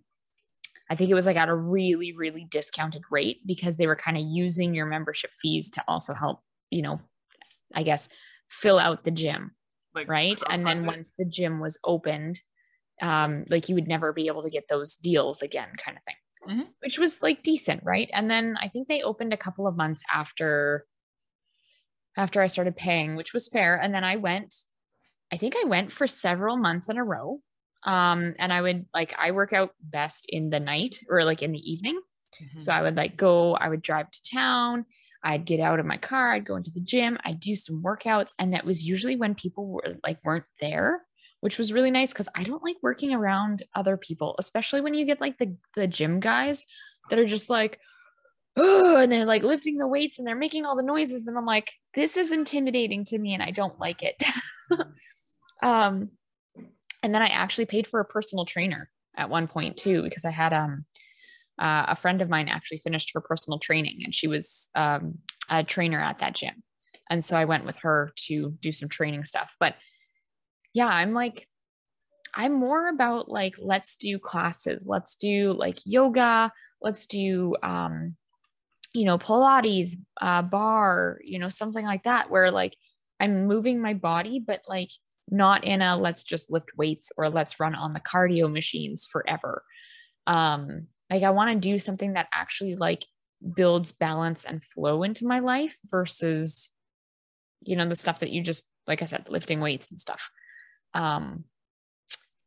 i 0.90 0.94
think 0.94 1.10
it 1.10 1.14
was 1.14 1.26
like 1.26 1.36
at 1.36 1.48
a 1.48 1.54
really 1.54 2.12
really 2.12 2.46
discounted 2.50 3.02
rate 3.10 3.40
because 3.46 3.76
they 3.76 3.86
were 3.86 3.96
kind 3.96 4.16
of 4.16 4.24
using 4.26 4.74
your 4.74 4.86
membership 4.86 5.30
fees 5.32 5.70
to 5.70 5.82
also 5.88 6.14
help 6.14 6.40
you 6.70 6.82
know 6.82 7.00
i 7.74 7.82
guess 7.82 8.08
fill 8.48 8.78
out 8.78 9.04
the 9.04 9.10
gym 9.10 9.52
like, 9.94 10.08
right 10.08 10.42
and 10.50 10.66
then 10.66 10.86
once 10.86 11.12
the 11.18 11.24
gym 11.24 11.60
was 11.60 11.78
opened 11.84 12.40
um 13.02 13.44
like 13.48 13.68
you 13.68 13.74
would 13.74 13.88
never 13.88 14.12
be 14.12 14.26
able 14.26 14.42
to 14.42 14.50
get 14.50 14.68
those 14.68 14.96
deals 14.96 15.42
again 15.42 15.68
kind 15.78 15.96
of 15.96 16.04
thing 16.04 16.16
mm-hmm. 16.48 16.62
which 16.80 16.98
was 16.98 17.22
like 17.22 17.42
decent, 17.42 17.82
right? 17.84 18.10
And 18.12 18.30
then 18.30 18.56
I 18.60 18.68
think 18.68 18.88
they 18.88 19.02
opened 19.02 19.32
a 19.32 19.38
couple 19.38 19.66
of 19.66 19.76
months 19.76 20.02
after 20.12 20.86
after 22.16 22.40
I 22.40 22.46
started 22.46 22.76
paying, 22.76 23.16
which 23.16 23.32
was 23.32 23.48
fair. 23.48 23.74
And 23.80 23.92
then 23.92 24.04
I 24.04 24.16
went, 24.16 24.54
I 25.32 25.36
think 25.36 25.54
I 25.56 25.66
went 25.66 25.90
for 25.90 26.06
several 26.06 26.56
months 26.56 26.88
in 26.88 26.96
a 26.96 27.04
row. 27.04 27.40
Um, 27.84 28.34
and 28.38 28.52
I 28.52 28.62
would 28.62 28.86
like 28.94 29.14
I 29.18 29.32
work 29.32 29.52
out 29.52 29.72
best 29.82 30.26
in 30.28 30.50
the 30.50 30.60
night 30.60 30.98
or 31.08 31.24
like 31.24 31.42
in 31.42 31.52
the 31.52 31.72
evening. 31.72 32.00
Mm-hmm. 32.42 32.60
So 32.60 32.72
I 32.72 32.82
would 32.82 32.96
like 32.96 33.16
go, 33.16 33.54
I 33.54 33.68
would 33.68 33.82
drive 33.82 34.10
to 34.10 34.22
town, 34.30 34.86
I'd 35.22 35.44
get 35.44 35.60
out 35.60 35.80
of 35.80 35.86
my 35.86 35.98
car, 35.98 36.32
I'd 36.32 36.46
go 36.46 36.56
into 36.56 36.70
the 36.70 36.80
gym, 36.80 37.18
I'd 37.24 37.40
do 37.40 37.56
some 37.56 37.82
workouts. 37.82 38.32
And 38.38 38.54
that 38.54 38.64
was 38.64 38.84
usually 38.84 39.16
when 39.16 39.34
people 39.34 39.68
were 39.68 39.96
like 40.02 40.18
weren't 40.24 40.46
there 40.60 41.02
which 41.44 41.58
was 41.58 41.74
really 41.74 41.90
nice 41.90 42.10
because 42.10 42.30
I 42.34 42.42
don't 42.42 42.64
like 42.64 42.78
working 42.80 43.12
around 43.12 43.66
other 43.74 43.98
people, 43.98 44.34
especially 44.38 44.80
when 44.80 44.94
you 44.94 45.04
get 45.04 45.20
like 45.20 45.36
the 45.36 45.54
the 45.74 45.86
gym 45.86 46.18
guys 46.18 46.64
that 47.10 47.18
are 47.18 47.26
just 47.26 47.50
like, 47.50 47.78
oh, 48.56 48.96
and 49.02 49.12
they're 49.12 49.26
like 49.26 49.42
lifting 49.42 49.76
the 49.76 49.86
weights 49.86 50.18
and 50.18 50.26
they're 50.26 50.36
making 50.36 50.64
all 50.64 50.74
the 50.74 50.82
noises. 50.82 51.26
And 51.26 51.36
I'm 51.36 51.44
like, 51.44 51.70
this 51.92 52.16
is 52.16 52.32
intimidating 52.32 53.04
to 53.04 53.18
me 53.18 53.34
and 53.34 53.42
I 53.42 53.50
don't 53.50 53.78
like 53.78 54.02
it. 54.02 54.22
um, 55.62 56.12
and 57.04 57.14
then 57.14 57.20
I 57.20 57.26
actually 57.26 57.66
paid 57.66 57.86
for 57.86 58.00
a 58.00 58.04
personal 58.04 58.46
trainer 58.46 58.90
at 59.14 59.28
one 59.28 59.46
point 59.46 59.76
too, 59.76 60.02
because 60.02 60.24
I 60.24 60.30
had 60.30 60.54
um, 60.54 60.86
uh, 61.58 61.84
a 61.88 61.94
friend 61.94 62.22
of 62.22 62.30
mine 62.30 62.48
actually 62.48 62.78
finished 62.78 63.10
her 63.12 63.20
personal 63.20 63.58
training 63.58 64.00
and 64.04 64.14
she 64.14 64.26
was 64.26 64.70
um, 64.74 65.18
a 65.50 65.62
trainer 65.62 66.00
at 66.00 66.20
that 66.20 66.34
gym. 66.34 66.62
And 67.10 67.22
so 67.22 67.36
I 67.36 67.44
went 67.44 67.66
with 67.66 67.78
her 67.80 68.10
to 68.26 68.56
do 68.58 68.72
some 68.72 68.88
training 68.88 69.24
stuff. 69.24 69.54
But 69.60 69.74
yeah, 70.72 70.88
I'm 70.88 71.12
like, 71.12 71.46
I'm 72.34 72.54
more 72.54 72.88
about 72.88 73.28
like, 73.28 73.54
let's 73.58 73.96
do 73.96 74.18
classes, 74.18 74.86
let's 74.88 75.14
do 75.14 75.52
like 75.52 75.78
yoga, 75.84 76.50
let's 76.80 77.06
do, 77.06 77.54
um, 77.62 78.16
you 78.94 79.04
know, 79.04 79.18
Pilates, 79.18 79.96
uh, 80.22 80.40
barre, 80.40 81.18
you 81.22 81.38
know, 81.38 81.50
something 81.50 81.84
like 81.84 82.04
that, 82.04 82.30
where 82.30 82.50
like 82.50 82.74
I'm 83.20 83.46
moving 83.46 83.82
my 83.82 83.92
body, 83.92 84.42
but 84.44 84.62
like 84.66 84.88
not 85.30 85.64
in 85.64 85.82
a 85.82 85.96
let's 85.96 86.22
just 86.22 86.50
lift 86.50 86.76
weights 86.76 87.10
or 87.16 87.30
let's 87.30 87.58
run 87.58 87.74
on 87.74 87.92
the 87.92 88.00
cardio 88.00 88.50
machines 88.50 89.06
forever. 89.06 89.62
Um, 90.26 90.88
like 91.10 91.22
I 91.22 91.30
want 91.30 91.50
to 91.50 91.68
do 91.68 91.78
something 91.78 92.14
that 92.14 92.28
actually 92.32 92.76
like 92.76 93.04
builds 93.54 93.92
balance 93.92 94.44
and 94.44 94.64
flow 94.64 95.02
into 95.02 95.26
my 95.26 95.40
life 95.40 95.76
versus, 95.90 96.70
you 97.62 97.76
know, 97.76 97.86
the 97.86 97.96
stuff 97.96 98.20
that 98.20 98.30
you 98.30 98.42
just, 98.42 98.64
like 98.86 99.02
I 99.02 99.06
said, 99.06 99.28
lifting 99.28 99.60
weights 99.60 99.90
and 99.90 100.00
stuff. 100.00 100.30
Um, 100.92 101.44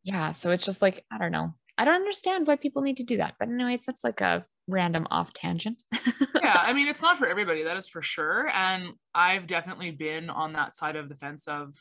yeah. 0.04 0.32
So 0.32 0.52
it's 0.52 0.66
just 0.66 0.82
like, 0.82 1.04
I 1.12 1.18
don't 1.18 1.32
know. 1.32 1.54
I 1.78 1.86
don't 1.86 1.96
understand 1.96 2.48
why 2.48 2.56
people 2.56 2.82
need 2.82 2.98
to 2.98 3.04
do 3.04 3.18
that. 3.18 3.36
But, 3.40 3.50
anyways, 3.50 3.86
that's 3.86 4.04
like 4.04 4.22
a 4.22 4.46
random 4.68 5.06
off 5.12 5.34
tangent. 5.34 5.84
yeah. 6.42 6.58
I 6.58 6.74
mean, 6.74 6.88
it's 6.88 7.02
not 7.02 7.18
for 7.18 7.28
everybody, 7.28 7.64
that 7.64 7.78
is 7.78 7.88
for 7.88 8.02
sure. 8.02 8.50
And 8.50 8.94
I've 9.14 9.48
definitely 9.48 9.92
been 9.92 10.30
on 10.30 10.54
that 10.54 10.76
side 10.76 10.96
of 10.96 11.10
the 11.10 11.16
fence 11.16 11.48
of, 11.48 11.76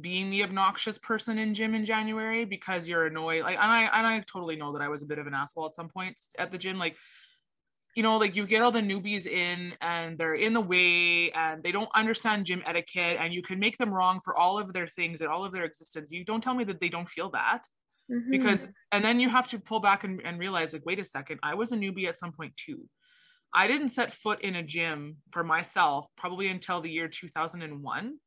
being 0.00 0.30
the 0.30 0.42
obnoxious 0.42 0.98
person 0.98 1.38
in 1.38 1.54
gym 1.54 1.74
in 1.74 1.84
January 1.84 2.44
because 2.44 2.88
you're 2.88 3.06
annoyed. 3.06 3.42
Like, 3.42 3.56
and 3.56 3.70
I 3.70 3.82
and 3.82 4.06
I 4.06 4.20
totally 4.20 4.56
know 4.56 4.72
that 4.72 4.82
I 4.82 4.88
was 4.88 5.02
a 5.02 5.06
bit 5.06 5.18
of 5.18 5.26
an 5.26 5.34
asshole 5.34 5.66
at 5.66 5.74
some 5.74 5.88
points 5.88 6.30
at 6.38 6.50
the 6.50 6.58
gym. 6.58 6.78
Like, 6.78 6.96
you 7.94 8.02
know, 8.02 8.16
like 8.16 8.34
you 8.34 8.46
get 8.46 8.62
all 8.62 8.72
the 8.72 8.80
newbies 8.80 9.26
in 9.26 9.74
and 9.80 10.18
they're 10.18 10.34
in 10.34 10.52
the 10.52 10.60
way 10.60 11.30
and 11.30 11.62
they 11.62 11.70
don't 11.70 11.90
understand 11.94 12.46
gym 12.46 12.62
etiquette 12.66 13.18
and 13.20 13.32
you 13.32 13.42
can 13.42 13.60
make 13.60 13.78
them 13.78 13.92
wrong 13.92 14.20
for 14.24 14.36
all 14.36 14.58
of 14.58 14.72
their 14.72 14.88
things 14.88 15.20
and 15.20 15.30
all 15.30 15.44
of 15.44 15.52
their 15.52 15.64
existence. 15.64 16.10
You 16.10 16.24
don't 16.24 16.42
tell 16.42 16.54
me 16.54 16.64
that 16.64 16.80
they 16.80 16.88
don't 16.88 17.08
feel 17.08 17.30
that. 17.30 17.62
Mm-hmm. 18.10 18.30
Because 18.30 18.66
and 18.92 19.04
then 19.04 19.20
you 19.20 19.28
have 19.30 19.48
to 19.48 19.58
pull 19.58 19.80
back 19.80 20.04
and, 20.04 20.20
and 20.24 20.38
realize, 20.38 20.72
like, 20.72 20.84
wait 20.84 20.98
a 20.98 21.04
second, 21.04 21.38
I 21.42 21.54
was 21.54 21.72
a 21.72 21.76
newbie 21.76 22.08
at 22.08 22.18
some 22.18 22.32
point 22.32 22.54
too. 22.56 22.86
I 23.54 23.68
didn't 23.68 23.90
set 23.90 24.12
foot 24.12 24.42
in 24.42 24.56
a 24.56 24.62
gym 24.62 25.18
for 25.30 25.44
myself 25.44 26.06
probably 26.16 26.48
until 26.48 26.80
the 26.80 26.90
year 26.90 27.06
2001 27.06 28.18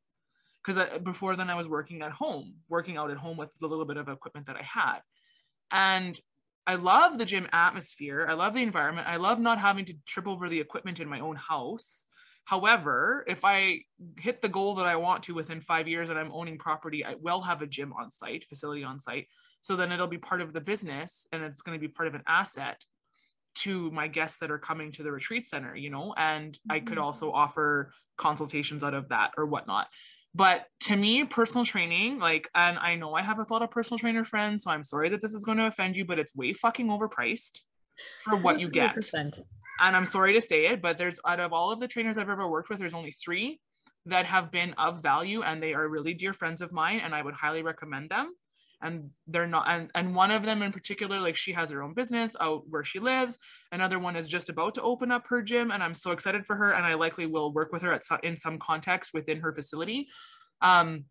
because 0.68 1.00
before 1.02 1.34
then 1.34 1.48
I 1.48 1.54
was 1.54 1.66
working 1.66 2.02
at 2.02 2.12
home, 2.12 2.56
working 2.68 2.98
out 2.98 3.10
at 3.10 3.16
home 3.16 3.38
with 3.38 3.48
the 3.58 3.66
little 3.66 3.86
bit 3.86 3.96
of 3.96 4.06
equipment 4.08 4.46
that 4.48 4.56
I 4.56 4.62
had. 4.62 4.98
And 5.70 6.18
I 6.66 6.74
love 6.74 7.16
the 7.16 7.24
gym 7.24 7.48
atmosphere. 7.54 8.26
I 8.28 8.34
love 8.34 8.52
the 8.52 8.62
environment. 8.62 9.08
I 9.08 9.16
love 9.16 9.40
not 9.40 9.58
having 9.58 9.86
to 9.86 9.94
trip 10.06 10.28
over 10.28 10.46
the 10.46 10.60
equipment 10.60 11.00
in 11.00 11.08
my 11.08 11.20
own 11.20 11.36
house. 11.36 12.06
However, 12.44 13.24
if 13.26 13.46
I 13.46 13.80
hit 14.18 14.42
the 14.42 14.48
goal 14.50 14.74
that 14.74 14.86
I 14.86 14.96
want 14.96 15.22
to 15.24 15.34
within 15.34 15.62
five 15.62 15.88
years 15.88 16.10
and 16.10 16.18
I'm 16.18 16.32
owning 16.32 16.58
property, 16.58 17.02
I 17.02 17.14
will 17.14 17.40
have 17.40 17.62
a 17.62 17.66
gym 17.66 17.94
on 17.94 18.10
site, 18.10 18.44
facility 18.46 18.84
on 18.84 19.00
site. 19.00 19.26
So 19.62 19.74
then 19.74 19.90
it'll 19.90 20.06
be 20.06 20.18
part 20.18 20.42
of 20.42 20.52
the 20.52 20.60
business 20.60 21.26
and 21.32 21.42
it's 21.42 21.62
going 21.62 21.78
to 21.78 21.80
be 21.80 21.88
part 21.90 22.08
of 22.08 22.14
an 22.14 22.24
asset 22.26 22.84
to 23.56 23.90
my 23.90 24.06
guests 24.06 24.38
that 24.38 24.50
are 24.50 24.58
coming 24.58 24.92
to 24.92 25.02
the 25.02 25.10
retreat 25.10 25.48
center, 25.48 25.74
you 25.74 25.88
know, 25.88 26.14
and. 26.18 26.58
I 26.68 26.80
could 26.80 26.98
mm-hmm. 26.98 27.04
also 27.04 27.32
offer 27.32 27.92
consultations 28.18 28.84
out 28.84 28.92
of 28.92 29.08
that 29.08 29.30
or 29.38 29.46
whatnot. 29.46 29.88
But 30.38 30.66
to 30.82 30.94
me, 30.94 31.24
personal 31.24 31.64
training, 31.64 32.20
like, 32.20 32.48
and 32.54 32.78
I 32.78 32.94
know 32.94 33.14
I 33.14 33.22
have 33.22 33.40
a 33.40 33.46
lot 33.50 33.60
of 33.60 33.72
personal 33.72 33.98
trainer 33.98 34.24
friends, 34.24 34.62
so 34.62 34.70
I'm 34.70 34.84
sorry 34.84 35.08
that 35.08 35.20
this 35.20 35.34
is 35.34 35.44
going 35.44 35.58
to 35.58 35.66
offend 35.66 35.96
you, 35.96 36.04
but 36.04 36.20
it's 36.20 36.32
way 36.36 36.52
fucking 36.52 36.86
overpriced 36.86 37.62
for 38.22 38.36
what 38.36 38.60
you 38.60 38.68
get. 38.68 38.94
100%. 38.94 39.42
And 39.80 39.96
I'm 39.96 40.06
sorry 40.06 40.34
to 40.34 40.40
say 40.40 40.66
it, 40.66 40.80
but 40.80 40.96
there's 40.96 41.18
out 41.26 41.40
of 41.40 41.52
all 41.52 41.72
of 41.72 41.80
the 41.80 41.88
trainers 41.88 42.18
I've 42.18 42.30
ever 42.30 42.48
worked 42.48 42.68
with, 42.68 42.78
there's 42.78 42.94
only 42.94 43.10
three 43.10 43.58
that 44.06 44.26
have 44.26 44.52
been 44.52 44.74
of 44.74 45.02
value 45.02 45.42
and 45.42 45.60
they 45.60 45.74
are 45.74 45.88
really 45.88 46.14
dear 46.14 46.32
friends 46.32 46.60
of 46.60 46.70
mine, 46.70 47.00
and 47.02 47.16
I 47.16 47.22
would 47.22 47.34
highly 47.34 47.62
recommend 47.62 48.08
them 48.08 48.32
and 48.82 49.10
they're 49.26 49.46
not 49.46 49.68
and, 49.68 49.90
and 49.94 50.14
one 50.14 50.30
of 50.30 50.44
them 50.44 50.62
in 50.62 50.72
particular 50.72 51.20
like 51.20 51.36
she 51.36 51.52
has 51.52 51.70
her 51.70 51.82
own 51.82 51.94
business 51.94 52.36
out 52.40 52.62
where 52.68 52.84
she 52.84 52.98
lives. 52.98 53.38
Another 53.72 53.98
one 53.98 54.16
is 54.16 54.28
just 54.28 54.48
about 54.48 54.74
to 54.74 54.82
open 54.82 55.10
up 55.10 55.26
her 55.28 55.42
gym 55.42 55.70
and 55.70 55.82
i'm 55.82 55.94
so 55.94 56.12
excited 56.12 56.46
for 56.46 56.56
her 56.56 56.72
and 56.72 56.84
i 56.84 56.94
likely 56.94 57.26
will 57.26 57.52
work 57.52 57.72
with 57.72 57.82
her 57.82 57.92
at 57.92 58.04
some, 58.04 58.18
in 58.22 58.36
some 58.36 58.58
context 58.58 59.12
within 59.12 59.40
her 59.40 59.52
facility. 59.52 60.08
Um, 60.60 61.04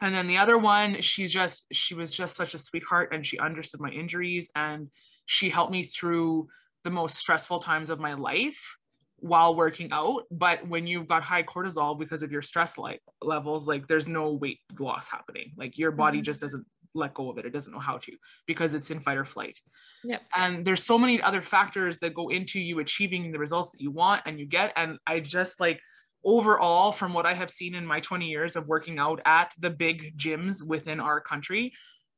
and 0.00 0.14
then 0.14 0.26
the 0.26 0.38
other 0.38 0.58
one 0.58 1.00
she's 1.00 1.32
just 1.32 1.64
she 1.72 1.94
was 1.94 2.10
just 2.10 2.36
such 2.36 2.54
a 2.54 2.58
sweetheart 2.58 3.10
and 3.12 3.26
she 3.26 3.38
understood 3.38 3.80
my 3.80 3.90
injuries 3.90 4.50
and 4.54 4.88
she 5.26 5.48
helped 5.48 5.72
me 5.72 5.82
through 5.82 6.48
the 6.84 6.90
most 6.90 7.16
stressful 7.16 7.60
times 7.60 7.90
of 7.90 7.98
my 7.98 8.14
life 8.14 8.76
while 9.24 9.54
working 9.54 9.88
out. 9.90 10.24
But 10.30 10.68
when 10.68 10.86
you've 10.86 11.08
got 11.08 11.22
high 11.22 11.42
cortisol 11.42 11.98
because 11.98 12.22
of 12.22 12.30
your 12.30 12.42
stress 12.42 12.76
like 12.76 13.00
levels 13.22 13.66
like 13.66 13.88
there's 13.88 14.06
no 14.06 14.32
weight 14.32 14.58
loss 14.78 15.08
happening. 15.08 15.52
Like 15.56 15.78
your 15.78 15.92
body 15.92 16.18
mm-hmm. 16.18 16.24
just 16.24 16.40
doesn't 16.40 16.66
let 16.94 17.14
go 17.14 17.30
of 17.30 17.38
it. 17.38 17.46
It 17.46 17.52
doesn't 17.52 17.72
know 17.72 17.78
how 17.78 17.98
to 17.98 18.12
because 18.46 18.74
it's 18.74 18.90
in 18.90 19.00
fight 19.00 19.18
or 19.18 19.24
flight. 19.24 19.58
Yep. 20.04 20.22
And 20.34 20.64
there's 20.64 20.84
so 20.84 20.98
many 20.98 21.20
other 21.20 21.42
factors 21.42 21.98
that 22.00 22.14
go 22.14 22.28
into 22.28 22.60
you 22.60 22.78
achieving 22.78 23.32
the 23.32 23.38
results 23.38 23.70
that 23.72 23.80
you 23.80 23.90
want 23.90 24.22
and 24.26 24.38
you 24.38 24.46
get. 24.46 24.72
And 24.76 24.98
I 25.06 25.20
just 25.20 25.60
like 25.60 25.80
overall, 26.24 26.92
from 26.92 27.12
what 27.12 27.26
I 27.26 27.34
have 27.34 27.50
seen 27.50 27.74
in 27.74 27.86
my 27.86 28.00
20 28.00 28.26
years 28.26 28.56
of 28.56 28.68
working 28.68 28.98
out 28.98 29.20
at 29.24 29.52
the 29.58 29.70
big 29.70 30.16
gyms 30.16 30.62
within 30.62 31.00
our 31.00 31.20
country, 31.20 31.72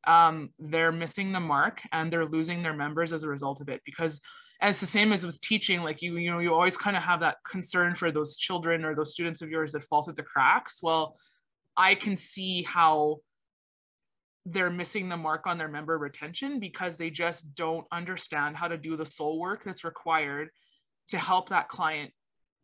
um, 0.06 0.50
they're 0.58 0.92
missing 0.92 1.32
the 1.32 1.40
mark 1.40 1.82
and 1.92 2.12
they're 2.12 2.26
losing 2.26 2.62
their 2.62 2.74
members 2.74 3.12
as 3.12 3.22
a 3.22 3.28
result 3.28 3.60
of 3.60 3.68
it 3.68 3.80
because 3.84 4.20
and 4.60 4.70
it's 4.70 4.80
the 4.80 4.86
same 4.86 5.12
as 5.12 5.26
with 5.26 5.40
teaching 5.40 5.82
like 5.82 6.00
you 6.00 6.16
you 6.16 6.30
know 6.30 6.38
you 6.38 6.54
always 6.54 6.76
kind 6.76 6.96
of 6.96 7.02
have 7.02 7.20
that 7.20 7.36
concern 7.48 7.94
for 7.94 8.10
those 8.10 8.36
children 8.36 8.84
or 8.84 8.94
those 8.94 9.12
students 9.12 9.42
of 9.42 9.50
yours 9.50 9.72
that 9.72 9.82
fall 9.82 10.02
through 10.02 10.14
the 10.14 10.22
cracks 10.22 10.78
well 10.82 11.16
i 11.76 11.94
can 11.94 12.16
see 12.16 12.62
how 12.62 13.16
they're 14.46 14.70
missing 14.70 15.08
the 15.08 15.16
mark 15.16 15.46
on 15.46 15.58
their 15.58 15.68
member 15.68 15.98
retention 15.98 16.60
because 16.60 16.96
they 16.96 17.10
just 17.10 17.54
don't 17.56 17.84
understand 17.90 18.56
how 18.56 18.68
to 18.68 18.78
do 18.78 18.96
the 18.96 19.04
soul 19.04 19.40
work 19.40 19.64
that's 19.64 19.84
required 19.84 20.50
to 21.08 21.18
help 21.18 21.48
that 21.48 21.68
client 21.68 22.12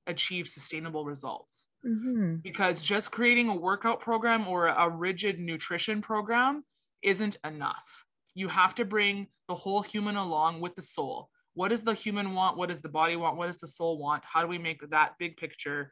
achieve 0.06 0.46
sustainable 0.46 1.04
results. 1.04 1.66
Mm-hmm. 1.84 2.36
Because 2.36 2.82
just 2.82 3.10
creating 3.10 3.48
a 3.48 3.56
workout 3.56 4.00
program 4.00 4.46
or 4.46 4.68
a 4.68 4.88
rigid 4.88 5.40
nutrition 5.40 6.00
program 6.00 6.64
isn't 7.02 7.36
enough. 7.44 8.04
You 8.34 8.46
have 8.46 8.76
to 8.76 8.84
bring 8.84 9.26
the 9.48 9.56
whole 9.56 9.82
human 9.82 10.16
along 10.16 10.60
with 10.60 10.76
the 10.76 10.82
soul. 10.82 11.30
What 11.54 11.68
does 11.68 11.82
the 11.82 11.94
human 11.94 12.32
want? 12.32 12.56
What 12.56 12.68
does 12.68 12.80
the 12.80 12.88
body 12.88 13.16
want? 13.16 13.36
What 13.36 13.46
does 13.46 13.58
the 13.58 13.66
soul 13.66 13.98
want? 13.98 14.22
How 14.24 14.40
do 14.40 14.48
we 14.48 14.58
make 14.58 14.88
that 14.90 15.14
big 15.18 15.36
picture 15.36 15.90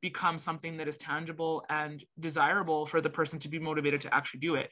become 0.00 0.38
something 0.38 0.76
that 0.76 0.88
is 0.88 0.96
tangible 0.96 1.64
and 1.68 2.02
desirable 2.18 2.86
for 2.86 3.00
the 3.00 3.10
person 3.10 3.38
to 3.40 3.48
be 3.48 3.58
motivated 3.58 4.00
to 4.02 4.14
actually 4.14 4.40
do 4.40 4.54
it? 4.54 4.70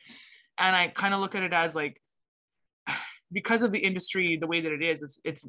And 0.61 0.77
I 0.77 0.89
kind 0.89 1.15
of 1.15 1.21
look 1.21 1.35
at 1.35 1.43
it 1.43 1.53
as 1.53 1.75
like 1.75 2.01
because 3.33 3.63
of 3.63 3.73
the 3.73 3.79
industry 3.79 4.37
the 4.37 4.47
way 4.47 4.61
that 4.61 4.73
it 4.73 4.83
is, 4.83 5.03
it's 5.03 5.21
it's 5.25 5.45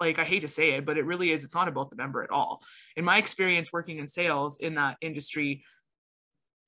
like 0.00 0.18
I 0.18 0.24
hate 0.24 0.40
to 0.40 0.48
say 0.48 0.72
it, 0.72 0.86
but 0.86 0.96
it 0.96 1.04
really 1.04 1.32
is. 1.32 1.44
It's 1.44 1.54
not 1.54 1.68
about 1.68 1.90
the 1.90 1.96
member 1.96 2.22
at 2.22 2.30
all. 2.30 2.62
In 2.96 3.04
my 3.04 3.18
experience 3.18 3.72
working 3.72 3.98
in 3.98 4.08
sales 4.08 4.58
in 4.58 4.76
that 4.76 4.96
industry, 5.00 5.64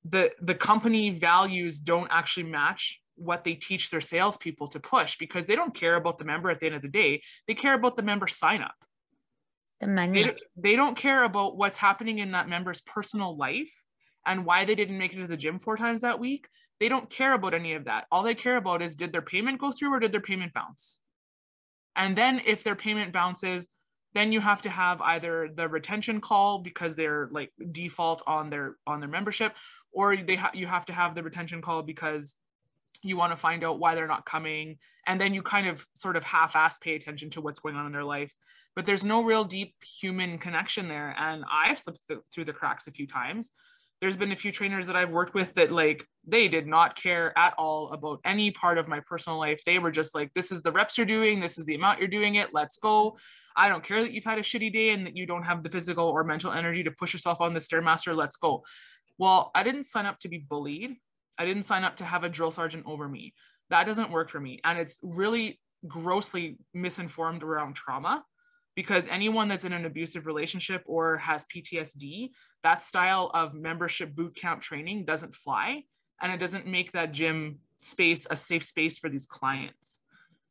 the 0.05 0.33
the 0.41 0.55
company 0.55 1.11
values 1.11 1.79
don't 1.79 2.09
actually 2.11 2.45
match 2.45 3.01
what 3.17 3.45
they 3.45 3.55
teach 3.55 3.91
their 3.91 4.01
salespeople 4.01 4.69
to 4.69 4.81
push 4.81 5.17
because 5.17 5.47
they 5.47 5.57
don't 5.57 5.75
care 5.75 5.95
about 5.95 6.19
the 6.19 6.25
member 6.25 6.51
at 6.51 6.61
the 6.61 6.67
end 6.67 6.75
of 6.75 6.83
the 6.83 6.89
day. 6.89 7.23
They 7.49 7.55
care 7.55 7.75
about 7.75 7.97
the 7.97 8.03
member 8.03 8.27
sign 8.27 8.61
up. 8.61 8.75
The 9.81 9.87
money. 9.87 10.25
They, 10.25 10.35
they 10.57 10.77
don't 10.77 10.97
care 10.97 11.25
about 11.25 11.57
what's 11.57 11.79
happening 11.79 12.19
in 12.19 12.33
that 12.33 12.49
member's 12.49 12.81
personal 12.81 13.37
life 13.37 13.73
and 14.27 14.45
why 14.45 14.65
they 14.65 14.75
didn't 14.75 14.99
make 14.99 15.15
it 15.15 15.21
to 15.21 15.27
the 15.27 15.37
gym 15.37 15.59
four 15.59 15.77
times 15.77 16.03
that 16.03 16.19
week. 16.19 16.49
They 16.81 16.89
don't 16.89 17.09
care 17.09 17.35
about 17.35 17.55
any 17.55 17.75
of 17.75 17.85
that. 17.85 18.07
All 18.13 18.23
they 18.23 18.35
care 18.35 18.57
about 18.57 18.83
is 18.83 18.95
did 18.95 19.13
their 19.13 19.23
payment 19.23 19.61
go 19.61 19.73
through 19.73 19.95
or 19.95 20.01
did 20.01 20.13
their 20.13 20.21
payment 20.21 20.53
bounce? 20.53 20.99
And 21.95 22.17
then 22.17 22.43
if 22.45 22.63
their 22.63 22.77
payment 22.77 23.13
bounces, 23.13 23.69
then 24.17 24.33
you 24.33 24.41
have 24.41 24.63
to 24.63 24.71
have 24.71 25.01
either 25.03 25.51
the 25.55 25.69
retention 25.69 26.21
call 26.21 26.59
because 26.59 26.97
they're 26.97 27.29
like 27.33 27.53
default 27.71 28.23
on 28.27 28.51
their 28.51 28.77
on 28.87 29.01
their 29.01 29.09
membership 29.09 29.55
or 29.93 30.17
they 30.17 30.37
ha- 30.37 30.53
you 30.55 30.67
have 30.67 30.87
to 30.87 30.93
have 30.93 31.15
the 31.15 31.23
retention 31.23 31.61
call 31.61 31.83
because 31.83 32.35
you 33.03 33.17
want 33.17 33.33
to 33.33 33.37
find 33.37 33.63
out 33.63 33.79
why 33.79 33.95
they're 33.95 34.07
not 34.07 34.25
coming 34.25 34.79
and 35.07 35.21
then 35.21 35.35
you 35.35 35.43
kind 35.43 35.67
of 35.69 35.87
sort 35.95 36.17
of 36.17 36.25
half-ass 36.25 36.79
pay 36.79 36.95
attention 36.95 37.29
to 37.29 37.43
what's 37.43 37.59
going 37.59 37.77
on 37.77 37.87
in 37.87 37.93
their 37.93 38.05
life 38.05 38.35
but 38.75 38.87
there's 38.87 39.05
no 39.05 39.23
real 39.23 39.45
deep 39.45 39.75
human 40.01 40.39
connection 40.39 40.89
there 40.89 41.15
and 41.19 41.45
i've 41.53 41.79
slipped 41.79 42.01
th- 42.09 42.21
through 42.33 42.45
the 42.45 42.53
cracks 42.55 42.87
a 42.87 42.91
few 42.91 43.07
times 43.07 43.51
there's 44.01 44.17
been 44.17 44.33
a 44.33 44.37
few 44.37 44.53
trainers 44.53 44.87
that 44.87 44.97
I've 44.97 45.11
worked 45.11 45.35
with 45.35 45.55
that 45.55 45.71
like 45.71 46.07
they 46.27 46.49
did 46.49 46.67
not 46.67 46.97
care 46.97 47.37
at 47.39 47.55
all 47.57 47.93
about 47.93 48.21
any 48.25 48.51
part 48.51 48.79
of 48.79 48.89
my 48.89 49.01
personal 49.01 49.39
life. 49.39 49.63
They 49.65 49.79
were 49.79 49.91
just 49.91 50.15
like, 50.15 50.33
this 50.35 50.53
is 50.53 50.63
the 50.63 50.73
reps 50.73 50.99
you're 50.99 51.07
doing, 51.07 51.41
this 51.41 51.59
is 51.59 51.65
the 51.65 51.75
amount 51.75 51.99
you're 51.99 52.09
doing 52.09 52.35
it, 52.35 52.51
let's 52.53 52.77
go. 52.77 53.17
I 53.57 53.69
don't 53.69 53.83
care 53.83 54.03
that 54.03 54.13
you've 54.13 54.25
had 54.25 54.39
a 54.39 54.43
shitty 54.43 54.73
day 54.73 54.91
and 54.91 55.07
that 55.07 55.17
you 55.17 55.25
don't 55.25 55.45
have 55.45 55.63
the 55.63 55.71
physical 55.71 56.07
or 56.07 56.25
mental 56.25 56.53
energy 56.53 56.85
to 56.85 56.91
push 56.91 57.15
yourself 57.15 57.41
on 57.41 57.55
the 57.55 57.61
Stairmaster, 57.61 58.15
let's 58.15 58.37
go. 58.37 58.65
Well, 59.19 59.51
I 59.55 59.63
didn't 59.63 59.85
sign 59.85 60.05
up 60.05 60.19
to 60.21 60.29
be 60.29 60.39
bullied. 60.39 60.97
I 61.39 61.47
didn't 61.47 61.63
sign 61.63 61.85
up 61.85 61.97
to 61.97 62.05
have 62.05 62.23
a 62.23 62.29
drill 62.29 62.51
sergeant 62.51 62.85
over 62.87 63.09
me. 63.09 63.33
That 63.71 63.85
doesn't 63.85 64.11
work 64.11 64.29
for 64.29 64.41
me. 64.41 64.61
And 64.63 64.79
it's 64.79 64.99
really 65.03 65.59
grossly 65.89 66.59
misinformed 66.75 67.43
around 67.43 67.75
trauma 67.75 68.25
because 68.77 69.09
anyone 69.09 69.49
that's 69.49 69.65
in 69.65 69.73
an 69.73 69.87
abusive 69.87 70.27
relationship 70.27 70.83
or 70.87 71.17
has 71.17 71.45
PTSD, 71.53 72.31
that 72.63 72.83
style 72.83 73.31
of 73.35 73.55
membership 73.55 74.15
boot 74.15 74.37
camp 74.37 74.61
training 74.61 75.07
doesn't 75.07 75.35
fly 75.35 75.83
and 76.23 76.31
it 76.31 76.39
doesn't 76.39 76.67
make 76.67 76.93
that 76.93 77.13
gym 77.13 77.59
space 77.79 78.27
a 78.31 78.37
safe 78.37 78.63
space 78.63 78.99
for 78.99 79.09
these 79.09 79.27
clients. 79.27 80.01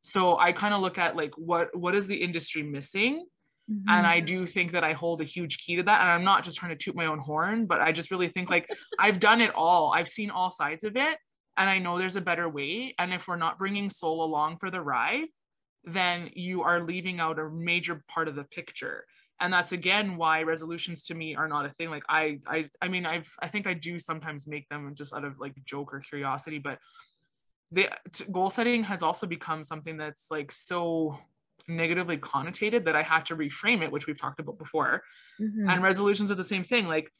So 0.01 0.37
I 0.37 0.51
kind 0.51 0.73
of 0.73 0.81
look 0.81 0.97
at 0.97 1.15
like 1.15 1.37
what 1.37 1.75
what 1.77 1.95
is 1.95 2.07
the 2.07 2.15
industry 2.15 2.63
missing? 2.63 3.25
Mm-hmm. 3.71 3.89
And 3.89 4.05
I 4.05 4.19
do 4.19 4.45
think 4.45 4.71
that 4.73 4.83
I 4.83 4.93
hold 4.93 5.21
a 5.21 5.25
huge 5.25 5.59
key 5.59 5.75
to 5.77 5.83
that. 5.83 6.01
And 6.01 6.09
I'm 6.09 6.23
not 6.23 6.43
just 6.43 6.57
trying 6.57 6.69
to 6.69 6.77
toot 6.77 6.95
my 6.95 7.07
own 7.07 7.19
horn, 7.19 7.65
but 7.65 7.81
I 7.81 7.91
just 7.91 8.11
really 8.11 8.27
think 8.27 8.49
like 8.49 8.69
I've 8.99 9.19
done 9.19 9.41
it 9.41 9.53
all. 9.55 9.91
I've 9.91 10.07
seen 10.07 10.29
all 10.29 10.49
sides 10.49 10.83
of 10.83 10.95
it. 10.95 11.17
And 11.57 11.69
I 11.69 11.79
know 11.79 11.97
there's 11.97 12.17
a 12.17 12.21
better 12.21 12.49
way. 12.49 12.93
And 12.99 13.13
if 13.13 13.27
we're 13.27 13.37
not 13.37 13.57
bringing 13.57 13.89
soul 13.89 14.23
along 14.23 14.57
for 14.57 14.69
the 14.69 14.81
ride, 14.81 15.27
then 15.85 16.29
you 16.33 16.63
are 16.63 16.81
leaving 16.81 17.19
out 17.19 17.39
a 17.39 17.49
major 17.49 18.03
part 18.07 18.27
of 18.27 18.35
the 18.35 18.43
picture. 18.43 19.05
And 19.39 19.51
that's 19.51 19.71
again 19.71 20.17
why 20.17 20.43
resolutions 20.43 21.03
to 21.05 21.15
me 21.15 21.35
are 21.35 21.47
not 21.47 21.65
a 21.65 21.69
thing. 21.69 21.89
Like 21.89 22.03
i 22.09 22.39
i 22.47 22.69
i 22.81 22.87
mean 22.87 23.05
i've 23.05 23.31
i 23.41 23.47
think 23.47 23.67
i 23.67 23.73
do 23.73 23.99
sometimes 23.99 24.47
make 24.47 24.67
them 24.69 24.93
just 24.95 25.13
out 25.13 25.25
of 25.25 25.39
like 25.39 25.53
joke 25.65 25.93
or 25.93 25.99
curiosity 25.99 26.59
but 26.59 26.79
the 27.71 27.89
goal 28.31 28.49
setting 28.49 28.83
has 28.83 29.03
also 29.03 29.27
become 29.27 29.63
something 29.63 29.97
that's 29.97 30.29
like 30.31 30.51
so 30.51 31.17
negatively 31.67 32.17
connotated 32.17 32.85
that 32.85 32.95
i 32.95 33.01
had 33.01 33.25
to 33.25 33.35
reframe 33.35 33.81
it 33.81 33.91
which 33.91 34.07
we've 34.07 34.19
talked 34.19 34.39
about 34.39 34.57
before. 34.57 35.03
Mm-hmm. 35.41 35.69
and 35.69 35.83
resolutions 35.83 36.31
are 36.31 36.35
the 36.35 36.43
same 36.43 36.63
thing. 36.63 36.87
Like 36.87 37.11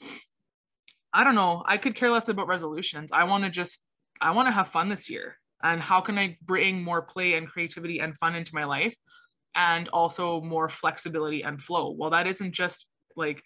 i 1.14 1.24
don't 1.24 1.36
know. 1.36 1.64
I 1.66 1.78
could 1.78 1.96
care 1.96 2.12
less 2.12 2.30
about 2.30 2.48
resolutions. 2.48 3.12
I 3.12 3.26
want 3.26 3.44
to 3.44 3.50
just 3.50 3.82
i 4.22 4.32
want 4.32 4.48
to 4.48 4.52
have 4.52 4.70
fun 4.70 4.88
this 4.90 5.10
year 5.10 5.38
and 5.66 5.82
how 5.82 6.00
can 6.00 6.18
i 6.18 6.38
bring 6.44 6.82
more 6.82 7.02
play 7.02 7.34
and 7.34 7.48
creativity 7.48 8.00
and 8.00 8.18
fun 8.18 8.36
into 8.36 8.54
my 8.54 8.64
life 8.64 8.96
and 9.56 9.90
also 9.90 10.42
more 10.42 10.70
flexibility 10.70 11.42
and 11.42 11.62
flow? 11.62 11.90
Well 11.92 12.12
that 12.12 12.28
isn't 12.28 12.54
just 12.54 12.86
like 13.16 13.42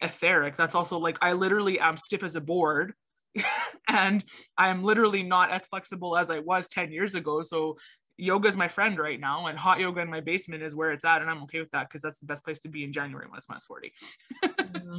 etheric. 0.00 0.56
That's 0.56 0.74
also 0.74 0.98
like 0.98 1.18
i 1.20 1.32
literally 1.32 1.78
am 1.80 1.96
stiff 1.96 2.22
as 2.22 2.36
a 2.36 2.40
board 2.40 2.94
and 3.88 4.24
i'm 4.56 4.82
literally 4.82 5.22
not 5.22 5.50
as 5.50 5.66
flexible 5.66 6.16
as 6.16 6.30
i 6.30 6.38
was 6.38 6.68
10 6.68 6.92
years 6.92 7.14
ago. 7.14 7.42
So 7.42 7.76
yoga 8.16 8.48
is 8.48 8.56
my 8.56 8.68
friend 8.68 8.98
right 8.98 9.20
now 9.20 9.46
and 9.46 9.58
hot 9.58 9.78
yoga 9.80 10.00
in 10.00 10.10
my 10.10 10.20
basement 10.20 10.62
is 10.62 10.74
where 10.74 10.92
it's 10.92 11.04
at 11.04 11.20
and 11.20 11.30
i'm 11.30 11.42
okay 11.42 11.60
with 11.60 11.70
that 11.72 11.86
because 11.88 12.00
that's 12.00 12.18
the 12.18 12.26
best 12.26 12.42
place 12.44 12.58
to 12.58 12.68
be 12.68 12.82
in 12.82 12.90
january 12.90 13.26
when 13.28 13.36
it's 13.36 13.46
minus 13.46 13.64
40 13.64 13.92
mm-hmm. 14.44 14.96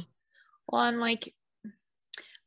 well 0.68 0.82
and 0.82 1.00
like 1.00 1.34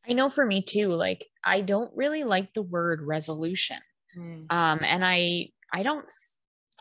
i 0.08 0.14
know 0.14 0.30
for 0.30 0.46
me 0.46 0.62
too 0.62 0.94
like 0.94 1.26
i 1.44 1.60
don't 1.60 1.92
really 1.94 2.24
like 2.24 2.54
the 2.54 2.62
word 2.62 3.02
resolution 3.02 3.80
mm. 4.18 4.46
um 4.50 4.80
and 4.84 5.06
i 5.06 5.50
i 5.74 5.84
don't 5.84 6.10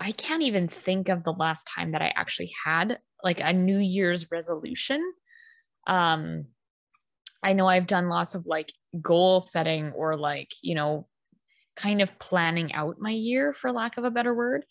I 0.00 0.12
can't 0.12 0.42
even 0.42 0.66
think 0.66 1.10
of 1.10 1.24
the 1.24 1.32
last 1.32 1.68
time 1.68 1.92
that 1.92 2.00
I 2.00 2.12
actually 2.16 2.50
had 2.64 2.98
like 3.22 3.40
a 3.40 3.52
New 3.52 3.78
Year's 3.78 4.30
resolution. 4.30 5.12
Um, 5.86 6.46
I 7.42 7.52
know 7.52 7.68
I've 7.68 7.86
done 7.86 8.08
lots 8.08 8.34
of 8.34 8.46
like 8.46 8.72
goal 9.00 9.40
setting 9.40 9.92
or 9.92 10.16
like, 10.16 10.52
you 10.62 10.74
know, 10.74 11.06
kind 11.76 12.00
of 12.00 12.18
planning 12.18 12.72
out 12.72 12.96
my 12.98 13.10
year 13.10 13.52
for 13.52 13.72
lack 13.72 13.98
of 13.98 14.04
a 14.04 14.10
better 14.10 14.34
word. 14.34 14.64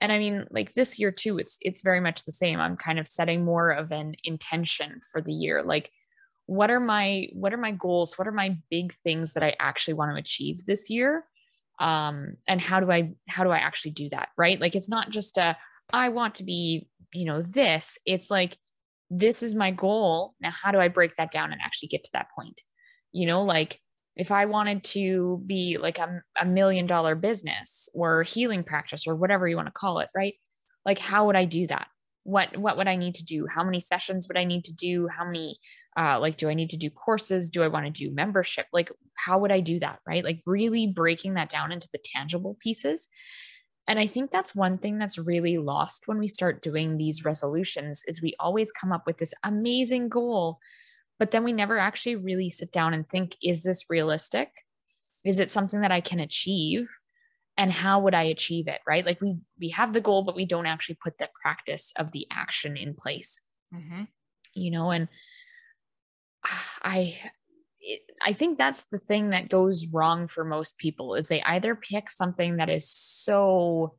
And 0.00 0.12
I 0.12 0.18
mean, 0.18 0.46
like 0.50 0.74
this 0.74 0.98
year 0.98 1.12
too, 1.12 1.38
it's 1.38 1.58
it's 1.62 1.82
very 1.82 2.00
much 2.00 2.24
the 2.24 2.32
same. 2.32 2.60
I'm 2.60 2.76
kind 2.76 2.98
of 2.98 3.08
setting 3.08 3.44
more 3.44 3.70
of 3.70 3.92
an 3.92 4.14
intention 4.24 4.98
for 5.12 5.22
the 5.22 5.32
year. 5.32 5.62
Like 5.62 5.90
what 6.46 6.70
are 6.70 6.80
my 6.80 7.28
what 7.32 7.54
are 7.54 7.58
my 7.58 7.72
goals? 7.72 8.18
What 8.18 8.28
are 8.28 8.32
my 8.32 8.58
big 8.68 8.94
things 9.04 9.34
that 9.34 9.42
I 9.42 9.54
actually 9.58 9.94
want 9.94 10.12
to 10.12 10.20
achieve 10.20 10.66
this 10.66 10.90
year? 10.90 11.24
Um 11.78 12.34
and 12.48 12.60
how 12.60 12.80
do 12.80 12.90
i 12.90 13.12
how 13.28 13.44
do 13.44 13.50
i 13.50 13.58
actually 13.58 13.90
do 13.90 14.08
that 14.10 14.28
right? 14.36 14.60
Like 14.60 14.74
it's 14.74 14.88
not 14.88 15.10
just 15.10 15.36
a 15.36 15.56
i 15.92 16.08
want 16.08 16.36
to 16.36 16.44
be 16.44 16.88
you 17.12 17.24
know 17.24 17.42
this. 17.42 17.98
It's 18.04 18.30
like 18.30 18.58
this 19.10 19.42
is 19.42 19.54
my 19.54 19.70
goal. 19.70 20.34
Now 20.40 20.50
how 20.50 20.72
do 20.72 20.78
i 20.78 20.88
break 20.88 21.16
that 21.16 21.30
down 21.30 21.52
and 21.52 21.60
actually 21.64 21.88
get 21.88 22.04
to 22.04 22.10
that 22.14 22.28
point? 22.36 22.62
You 23.12 23.26
know 23.26 23.42
like 23.44 23.80
if 24.16 24.30
i 24.30 24.46
wanted 24.46 24.82
to 24.82 25.42
be 25.46 25.76
like 25.78 25.98
a, 25.98 26.22
a 26.40 26.46
million 26.46 26.86
dollar 26.86 27.14
business 27.14 27.88
or 27.94 28.22
healing 28.22 28.64
practice 28.64 29.06
or 29.06 29.14
whatever 29.14 29.46
you 29.46 29.56
want 29.56 29.68
to 29.68 29.72
call 29.72 29.98
it 30.00 30.08
right? 30.14 30.34
Like 30.84 30.98
how 30.98 31.26
would 31.26 31.36
i 31.36 31.44
do 31.44 31.66
that 31.66 31.88
what 32.26 32.56
what 32.56 32.76
would 32.76 32.88
i 32.88 32.96
need 32.96 33.14
to 33.14 33.24
do? 33.24 33.46
How 33.46 33.62
many 33.62 33.80
sessions 33.80 34.26
would 34.28 34.36
i 34.36 34.44
need 34.44 34.64
to 34.64 34.74
do? 34.74 35.08
How 35.08 35.24
many 35.24 35.58
uh, 35.96 36.18
like 36.20 36.36
do 36.36 36.48
i 36.48 36.54
need 36.54 36.70
to 36.70 36.76
do 36.76 36.90
courses? 36.90 37.50
Do 37.50 37.62
i 37.62 37.68
want 37.68 37.86
to 37.86 37.92
do 37.92 38.14
membership? 38.14 38.66
Like 38.72 38.90
how 39.14 39.38
would 39.38 39.52
i 39.52 39.60
do 39.60 39.78
that 39.78 40.00
right? 40.06 40.24
Like 40.24 40.42
really 40.44 40.86
breaking 40.88 41.34
that 41.34 41.48
down 41.48 41.72
into 41.72 41.88
the 41.92 42.00
tangible 42.04 42.56
pieces. 42.60 43.08
And 43.88 44.00
i 44.00 44.06
think 44.06 44.30
that's 44.30 44.54
one 44.54 44.78
thing 44.78 44.98
that's 44.98 45.18
really 45.18 45.58
lost 45.58 46.08
when 46.08 46.18
we 46.18 46.26
start 46.26 46.62
doing 46.62 46.96
these 46.96 47.24
resolutions 47.24 48.02
is 48.08 48.20
we 48.20 48.34
always 48.40 48.72
come 48.72 48.92
up 48.92 49.06
with 49.06 49.18
this 49.18 49.34
amazing 49.44 50.08
goal 50.08 50.58
but 51.18 51.30
then 51.30 51.44
we 51.44 51.52
never 51.52 51.78
actually 51.78 52.16
really 52.16 52.50
sit 52.50 52.72
down 52.72 52.92
and 52.92 53.08
think 53.08 53.36
is 53.42 53.62
this 53.62 53.86
realistic? 53.88 54.50
Is 55.24 55.38
it 55.38 55.52
something 55.52 55.80
that 55.80 55.92
i 55.92 56.00
can 56.00 56.18
achieve 56.18 56.88
and 57.56 57.72
how 57.72 58.00
would 58.00 58.14
i 58.14 58.24
achieve 58.24 58.68
it 58.68 58.80
right 58.86 59.06
like 59.06 59.20
we 59.20 59.36
we 59.58 59.68
have 59.70 59.92
the 59.92 60.00
goal 60.00 60.22
but 60.22 60.36
we 60.36 60.44
don't 60.44 60.66
actually 60.66 60.98
put 61.02 61.18
the 61.18 61.28
practice 61.40 61.92
of 61.96 62.12
the 62.12 62.26
action 62.30 62.76
in 62.76 62.94
place 62.94 63.40
mm-hmm. 63.74 64.04
you 64.54 64.70
know 64.70 64.90
and 64.90 65.08
i 66.82 67.16
it, 67.80 68.00
i 68.24 68.32
think 68.32 68.58
that's 68.58 68.84
the 68.84 68.98
thing 68.98 69.30
that 69.30 69.48
goes 69.48 69.86
wrong 69.86 70.26
for 70.26 70.44
most 70.44 70.78
people 70.78 71.14
is 71.14 71.28
they 71.28 71.42
either 71.42 71.74
pick 71.74 72.10
something 72.10 72.56
that 72.56 72.68
is 72.68 72.88
so 72.88 73.94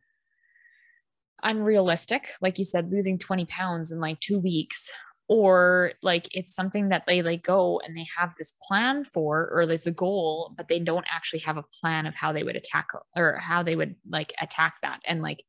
unrealistic 1.43 2.29
like 2.41 2.57
you 2.57 2.65
said 2.65 2.91
losing 2.91 3.19
20 3.19 3.45
pounds 3.45 3.91
in 3.91 3.99
like 3.99 4.19
two 4.19 4.39
weeks 4.39 4.91
or 5.29 5.91
like 6.01 6.27
it's 6.31 6.55
something 6.55 6.89
that 6.89 7.03
they 7.05 7.21
like 7.21 7.43
go 7.43 7.81
and 7.85 7.95
they 7.95 8.05
have 8.17 8.33
this 8.37 8.53
plan 8.65 9.03
for 9.03 9.49
or 9.53 9.65
there's 9.65 9.87
a 9.87 9.91
goal 9.91 10.53
but 10.55 10.69
they 10.69 10.79
don't 10.79 11.05
actually 11.13 11.39
have 11.39 11.57
a 11.57 11.65
plan 11.81 12.05
of 12.05 12.15
how 12.15 12.31
they 12.31 12.43
would 12.43 12.55
attack 12.55 12.87
or 13.15 13.35
how 13.35 13.61
they 13.61 13.75
would 13.75 13.95
like 14.09 14.33
attack 14.41 14.75
that 14.81 14.99
and 15.05 15.21
like 15.21 15.43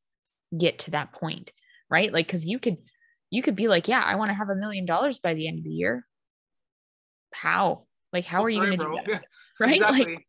get 0.58 0.78
to 0.80 0.90
that 0.90 1.12
point 1.12 1.52
right? 1.90 2.12
Like 2.12 2.26
because 2.26 2.46
you 2.46 2.58
could 2.58 2.78
you 3.30 3.42
could 3.42 3.54
be 3.54 3.68
like 3.68 3.88
yeah 3.88 4.02
i 4.02 4.14
want 4.16 4.28
to 4.28 4.34
have 4.34 4.48
a 4.48 4.54
million 4.54 4.86
dollars 4.86 5.18
by 5.18 5.34
the 5.34 5.48
end 5.48 5.58
of 5.58 5.64
the 5.64 5.70
year. 5.70 6.06
How? 7.34 7.86
Like 8.12 8.24
how 8.24 8.42
are 8.42 8.48
you 8.48 8.60
going 8.60 8.78
to 8.78 8.84
do 8.84 9.00
that? 9.06 9.24
Right? 9.60 9.72
Exactly. 9.82 10.04
like 10.04 10.27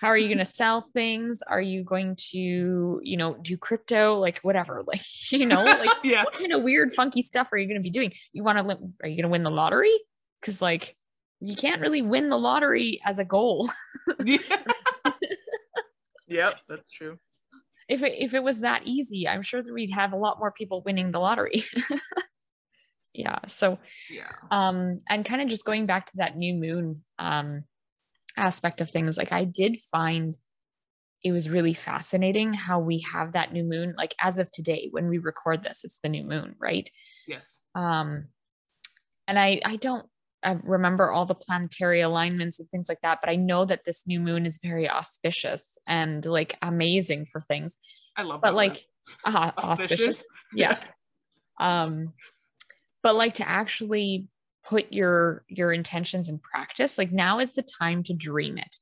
how 0.00 0.08
are 0.08 0.18
you 0.18 0.28
going 0.28 0.38
to 0.38 0.44
sell 0.44 0.82
things? 0.82 1.42
Are 1.46 1.60
you 1.60 1.82
going 1.82 2.16
to 2.30 3.00
you 3.02 3.16
know 3.16 3.36
do 3.40 3.56
crypto? 3.56 4.18
Like 4.18 4.40
whatever 4.40 4.84
like 4.86 5.02
you 5.30 5.46
know 5.46 5.64
like 5.64 5.90
yeah. 6.04 6.24
what 6.24 6.34
kind 6.34 6.52
of 6.52 6.62
weird 6.62 6.92
funky 6.92 7.22
stuff 7.22 7.52
are 7.52 7.58
you 7.58 7.66
going 7.66 7.78
to 7.78 7.82
be 7.82 7.90
doing? 7.90 8.12
You 8.32 8.44
want 8.44 8.58
to 8.58 8.64
are 9.02 9.08
you 9.08 9.16
going 9.16 9.22
to 9.22 9.28
win 9.28 9.42
the 9.42 9.50
lottery? 9.50 9.96
Because 10.40 10.60
like 10.60 10.96
you 11.40 11.54
can't 11.54 11.80
really 11.80 12.02
win 12.02 12.28
the 12.28 12.38
lottery 12.38 13.00
as 13.04 13.18
a 13.18 13.24
goal. 13.24 13.70
Yeah. 14.24 14.38
yep 16.28 16.60
that's 16.68 16.88
true. 16.90 17.18
If 17.88 18.02
it, 18.04 18.14
if 18.18 18.34
it 18.34 18.42
was 18.42 18.60
that 18.60 18.82
easy 18.84 19.26
i'm 19.26 19.42
sure 19.42 19.62
that 19.62 19.72
we'd 19.72 19.90
have 19.90 20.12
a 20.12 20.16
lot 20.16 20.38
more 20.38 20.52
people 20.52 20.82
winning 20.82 21.10
the 21.10 21.18
lottery. 21.18 21.64
Yeah 23.12 23.38
so 23.46 23.78
yeah. 24.08 24.30
um 24.52 25.00
and 25.08 25.24
kind 25.24 25.42
of 25.42 25.48
just 25.48 25.64
going 25.64 25.86
back 25.86 26.06
to 26.06 26.18
that 26.18 26.36
new 26.36 26.54
moon 26.54 27.02
um 27.18 27.64
aspect 28.36 28.80
of 28.80 28.90
things 28.90 29.16
like 29.16 29.32
i 29.32 29.44
did 29.44 29.78
find 29.78 30.38
it 31.24 31.32
was 31.32 31.48
really 31.50 31.74
fascinating 31.74 32.52
how 32.52 32.78
we 32.78 33.00
have 33.00 33.32
that 33.32 33.52
new 33.52 33.64
moon 33.64 33.94
like 33.98 34.14
as 34.20 34.38
of 34.38 34.50
today 34.50 34.88
when 34.92 35.08
we 35.08 35.18
record 35.18 35.62
this 35.62 35.82
it's 35.82 35.98
the 35.98 36.08
new 36.08 36.22
moon 36.22 36.54
right? 36.60 36.88
Yes. 37.26 37.60
Um 37.74 38.28
and 39.26 39.38
i 39.38 39.60
i 39.64 39.76
don't 39.76 40.06
I 40.42 40.58
remember 40.62 41.10
all 41.10 41.26
the 41.26 41.34
planetary 41.34 42.02
alignments 42.02 42.60
and 42.60 42.68
things 42.68 42.88
like 42.88 43.00
that 43.02 43.18
but 43.20 43.30
i 43.30 43.36
know 43.36 43.64
that 43.64 43.84
this 43.84 44.06
new 44.06 44.20
moon 44.20 44.46
is 44.46 44.60
very 44.62 44.88
auspicious 44.88 45.78
and 45.86 46.24
like 46.24 46.56
amazing 46.62 47.26
for 47.26 47.40
things. 47.40 47.76
I 48.16 48.22
love 48.22 48.40
but 48.40 48.54
like 48.54 48.84
uh, 49.24 49.50
auspicious. 49.58 49.92
auspicious? 49.92 50.24
Yeah. 50.54 50.78
Um 51.58 52.12
but 53.02 53.16
like 53.16 53.34
to 53.34 53.48
actually 53.48 54.28
put 54.68 54.92
your 54.92 55.44
your 55.48 55.72
intentions 55.72 56.28
in 56.28 56.38
practice 56.38 56.98
like 56.98 57.12
now 57.12 57.38
is 57.38 57.52
the 57.52 57.62
time 57.62 58.02
to 58.02 58.14
dream 58.14 58.58
it 58.58 58.76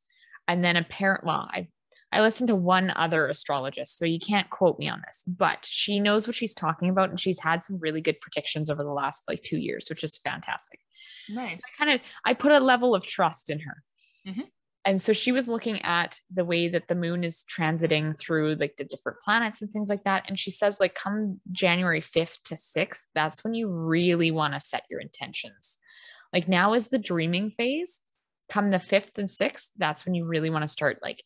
and 0.49 0.65
then 0.65 0.77
apparent 0.77 1.25
well 1.25 1.49
i 1.53 1.67
i 2.13 2.21
listened 2.21 2.49
to 2.49 2.57
one 2.57 2.93
other 2.97 3.29
astrologist 3.29 3.99
so 3.99 4.05
you 4.05 4.19
can't 4.19 4.51
quote 4.51 4.79
me 4.79 4.89
on 4.89 5.03
this 5.07 5.23
but 5.27 5.67
she 5.69 6.01
knows 6.01 6.27
what 6.27 6.37
she's 6.37 6.55
talking 6.55 6.89
about 6.89 7.11
and 7.11 7.21
she's 7.21 7.41
had 7.41 7.63
some 7.63 7.79
really 7.81 8.01
good 8.01 8.21
predictions 8.21 8.71
over 8.71 8.83
the 8.83 8.91
last 8.91 9.25
like 9.29 9.43
two 9.43 9.59
years 9.59 9.87
which 9.89 10.03
is 10.05 10.19
fantastic 10.19 10.81
Nice. 11.29 11.57
So 11.57 11.61
I 11.63 11.85
kind 11.85 11.95
of 11.95 12.07
I 12.25 12.35
put 12.35 12.53
a 12.53 12.61
level 12.61 12.95
of 12.95 13.07
trust 13.07 13.51
in 13.51 13.61
her. 13.61 13.83
Mhm. 14.27 14.49
And 14.87 15.01
so 15.01 15.15
she 15.15 15.33
was 15.33 15.49
looking 15.49 15.81
at 15.83 16.21
the 16.33 16.45
way 16.45 16.69
that 16.69 16.89
the 16.89 16.95
moon 16.95 17.25
is 17.25 17.45
transiting 17.45 18.19
through 18.19 18.57
like 18.57 18.77
the 18.77 18.85
different 18.85 19.21
planets 19.21 19.63
and 19.63 19.71
things 19.71 19.89
like 19.89 20.05
that. 20.05 20.25
And 20.29 20.39
she 20.39 20.51
says, 20.51 20.79
like, 20.79 20.95
come 20.95 21.41
January 21.53 22.03
5th 22.03 22.43
to 22.45 22.55
6th, 22.55 23.05
that's 23.15 23.43
when 23.43 23.55
you 23.55 23.69
really 23.69 24.31
want 24.31 24.53
to 24.53 24.61
set 24.61 24.85
your 24.91 25.01
intentions. 25.01 25.79
Like 26.35 26.49
now 26.49 26.75
is 26.75 26.91
the 26.91 26.99
dreaming 26.99 27.49
phase. 27.49 28.03
Come 28.51 28.71
the 28.71 28.77
5th 28.77 29.17
and 29.17 29.29
6th, 29.29 29.71
that's 29.79 30.05
when 30.05 30.15
you 30.15 30.27
really 30.27 30.51
want 30.51 30.63
to 30.63 30.69
start 30.69 30.99
like 31.03 31.23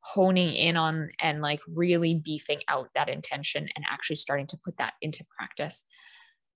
honing 0.00 0.52
in 0.52 0.76
on 0.76 1.10
and 1.20 1.40
like 1.40 1.60
really 1.66 2.14
beefing 2.14 2.60
out 2.68 2.88
that 2.94 3.08
intention 3.08 3.68
and 3.74 3.84
actually 3.90 4.16
starting 4.16 4.46
to 4.48 4.58
put 4.64 4.76
that 4.76 4.92
into 5.00 5.24
practice. 5.36 5.84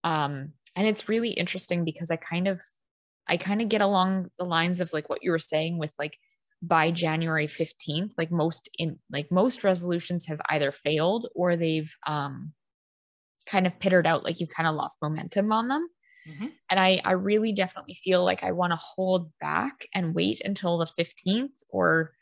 Um, 0.04 0.52
and 0.76 0.86
it's 0.86 1.08
really 1.08 1.30
interesting 1.30 1.84
because 1.84 2.10
I 2.10 2.16
kind 2.16 2.46
of 2.46 2.60
I 3.28 3.36
kind 3.36 3.62
of 3.62 3.68
get 3.68 3.80
along 3.80 4.30
the 4.38 4.44
lines 4.44 4.80
of 4.80 4.92
like 4.92 5.08
what 5.08 5.22
you 5.22 5.30
were 5.30 5.38
saying 5.38 5.78
with 5.78 5.94
like 5.98 6.18
by 6.62 6.90
January 6.92 7.46
15th, 7.48 8.14
like 8.18 8.32
most 8.32 8.70
in 8.78 8.98
like 9.10 9.30
most 9.32 9.64
resolutions 9.64 10.26
have 10.26 10.40
either 10.50 10.72
failed 10.72 11.26
or 11.34 11.56
they've 11.56 11.94
um 12.06 12.54
kind 13.46 13.66
of 13.66 13.78
pittered 13.80 14.06
out, 14.06 14.24
like 14.24 14.40
you've 14.40 14.50
kind 14.50 14.68
of 14.68 14.74
lost 14.74 14.98
momentum 15.02 15.52
on 15.52 15.68
them. 15.68 15.88
Mhm. 16.26 16.52
And 16.70 16.80
I 16.80 17.00
I 17.04 17.12
really 17.12 17.52
definitely 17.52 17.94
feel 17.94 18.24
like 18.24 18.44
I 18.44 18.52
want 18.52 18.72
to 18.72 18.76
hold 18.76 19.32
back 19.40 19.86
and 19.94 20.14
wait 20.14 20.40
until 20.44 20.78
the 20.78 20.86
15th 20.86 21.62
or 21.70 22.12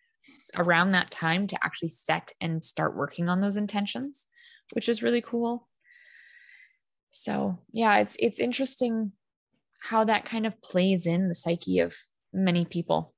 around 0.57 0.93
that 0.93 1.11
time 1.11 1.47
to 1.49 1.59
actually 1.65 1.89
set 1.91 2.33
and 2.41 2.65
start 2.65 2.97
working 2.97 3.29
on 3.29 3.41
those 3.41 3.57
intentions, 3.57 4.29
which 4.75 4.89
is 4.89 5.03
really 5.03 5.23
cool. 5.23 5.69
So, 7.11 7.59
yeah, 7.73 7.99
it's 7.99 8.17
it's 8.19 8.39
interesting 8.39 9.13
how 9.81 10.05
that 10.05 10.25
kind 10.25 10.47
of 10.47 10.61
plays 10.63 11.07
in 11.07 11.29
the 11.29 11.37
psyche 11.37 11.81
of 11.81 11.97
many 12.33 12.65
people, 12.67 13.15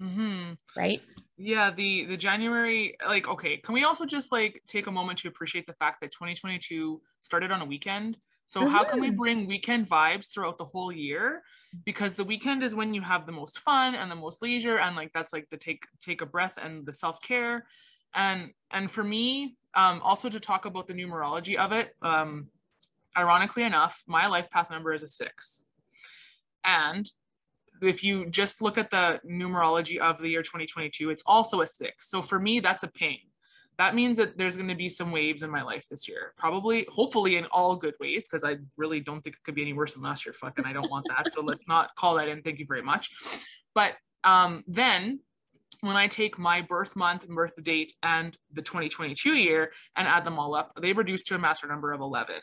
Mhm. 0.00 0.58
right? 0.76 1.02
Yeah, 1.36 1.70
the 1.70 2.06
the 2.06 2.16
January 2.16 2.96
like 3.06 3.28
okay, 3.28 3.58
can 3.58 3.74
we 3.74 3.84
also 3.84 4.06
just 4.06 4.32
like 4.32 4.62
take 4.68 4.86
a 4.86 4.92
moment 4.92 5.18
to 5.20 5.28
appreciate 5.28 5.66
the 5.66 5.74
fact 5.74 6.00
that 6.02 6.12
2022 6.12 7.02
started 7.22 7.50
on 7.52 7.62
a 7.62 7.66
weekend? 7.66 8.18
So 8.46 8.66
how 8.66 8.84
can 8.84 9.00
we 9.00 9.10
Mhm. 9.10 9.18
bring 9.18 9.46
weekend 9.46 9.88
vibes 9.88 10.32
throughout 10.32 10.58
the 10.58 10.64
whole 10.66 10.92
year? 10.92 11.42
Because 11.84 12.16
the 12.16 12.24
weekend 12.24 12.62
is 12.62 12.74
when 12.74 12.94
you 12.94 13.02
have 13.02 13.26
the 13.26 13.32
most 13.32 13.60
fun 13.60 13.94
and 13.94 14.10
the 14.10 14.16
most 14.16 14.42
leisure 14.42 14.78
and 14.78 14.96
like 14.96 15.12
that's 15.14 15.32
like 15.32 15.48
the 15.50 15.58
take 15.58 15.86
take 16.00 16.20
a 16.22 16.26
breath 16.26 16.58
and 16.58 16.86
the 16.86 16.92
self-care. 16.92 17.66
And 18.14 18.52
and 18.70 18.90
for 18.90 19.04
me, 19.04 19.56
um 19.74 20.00
also 20.02 20.28
to 20.30 20.40
talk 20.40 20.66
about 20.66 20.86
the 20.88 20.94
numerology 20.94 21.56
of 21.56 21.72
it, 21.72 21.94
um 22.02 22.50
ironically 23.18 23.64
enough, 23.64 24.02
my 24.06 24.26
life 24.28 24.50
path 24.50 24.70
number 24.70 24.92
is 24.92 25.02
a 25.02 25.08
6. 25.08 25.64
And 26.64 27.10
if 27.82 28.04
you 28.04 28.26
just 28.26 28.62
look 28.62 28.78
at 28.78 28.90
the 28.90 29.20
numerology 29.26 29.98
of 29.98 30.18
the 30.18 30.28
year 30.28 30.42
2022, 30.42 31.10
it's 31.10 31.22
also 31.26 31.60
a 31.60 31.66
six. 31.66 32.08
So 32.08 32.22
for 32.22 32.38
me, 32.38 32.60
that's 32.60 32.82
a 32.82 32.88
pain. 32.88 33.18
That 33.76 33.94
means 33.94 34.18
that 34.18 34.38
there's 34.38 34.56
going 34.56 34.68
to 34.68 34.76
be 34.76 34.88
some 34.88 35.10
waves 35.10 35.42
in 35.42 35.50
my 35.50 35.62
life 35.62 35.86
this 35.90 36.08
year. 36.08 36.32
Probably, 36.36 36.86
hopefully, 36.88 37.36
in 37.36 37.46
all 37.46 37.74
good 37.74 37.94
ways, 37.98 38.26
because 38.26 38.44
I 38.44 38.58
really 38.76 39.00
don't 39.00 39.20
think 39.20 39.36
it 39.36 39.42
could 39.42 39.56
be 39.56 39.62
any 39.62 39.72
worse 39.72 39.94
than 39.94 40.02
last 40.02 40.24
year. 40.24 40.32
Fucking, 40.32 40.64
I 40.64 40.72
don't 40.72 40.90
want 40.90 41.06
that. 41.08 41.32
So 41.32 41.40
let's 41.44 41.66
not 41.66 41.90
call 41.96 42.14
that 42.16 42.28
in. 42.28 42.42
Thank 42.42 42.60
you 42.60 42.66
very 42.66 42.82
much. 42.82 43.10
But 43.74 43.94
um, 44.22 44.62
then 44.68 45.20
when 45.80 45.96
I 45.96 46.06
take 46.06 46.38
my 46.38 46.62
birth 46.62 46.94
month, 46.94 47.26
birth 47.28 47.62
date, 47.62 47.94
and 48.02 48.36
the 48.52 48.62
2022 48.62 49.34
year 49.34 49.72
and 49.96 50.06
add 50.06 50.24
them 50.24 50.38
all 50.38 50.54
up, 50.54 50.72
they 50.80 50.92
reduce 50.92 51.24
to 51.24 51.34
a 51.34 51.38
master 51.38 51.66
number 51.66 51.92
of 51.92 52.00
11 52.00 52.36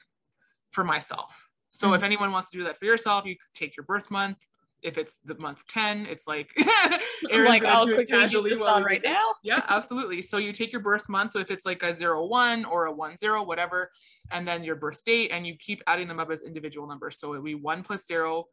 for 0.72 0.84
myself. 0.84 1.48
So 1.72 1.94
if 1.94 2.04
anyone 2.04 2.32
wants 2.32 2.52
to 2.52 2.58
do 2.58 2.66
that 2.66 2.78
for 2.78 2.86
yourself, 2.86 3.26
you 3.26 3.36
take 3.56 3.78
your 3.78 3.86
birth 3.86 4.12
month. 4.12 4.38
If 4.82 4.98
it's 4.98 5.18
the 5.26 5.36
month 5.36 5.64
10, 5.68 6.08
it's 6.08 6.28
like, 6.28 6.50
like, 7.32 7.64
I'll 7.64 7.86
quickly 7.86 8.06
casually 8.06 8.50
this 8.50 8.62
on 8.62 8.84
right 8.84 9.02
now. 9.04 9.34
yeah, 9.44 9.62
absolutely. 9.70 10.22
So 10.22 10.38
you 10.38 10.52
take 10.52 10.72
your 10.72 10.82
birth 10.82 11.08
month, 11.08 11.34
so 11.34 11.40
if 11.40 11.52
it's 11.52 11.66
like 11.66 11.84
a 11.84 11.94
zero 11.94 12.26
one 12.26 12.66
or 12.66 12.86
a 12.86 12.92
one 12.92 13.18
zero, 13.18 13.44
whatever, 13.44 13.92
and 14.32 14.48
then 14.48 14.64
your 14.64 14.76
birth 14.76 15.04
date, 15.06 15.32
and 15.32 15.46
you 15.46 15.56
keep 15.58 15.84
adding 15.86 16.08
them 16.08 16.20
up 16.20 16.32
as 16.32 16.42
individual 16.42 16.88
numbers. 16.88 17.20
So 17.20 17.34
it'd 17.34 17.46
be 17.46 17.56
one 17.56 17.84
plus 17.84 18.08
zero, 18.08 18.46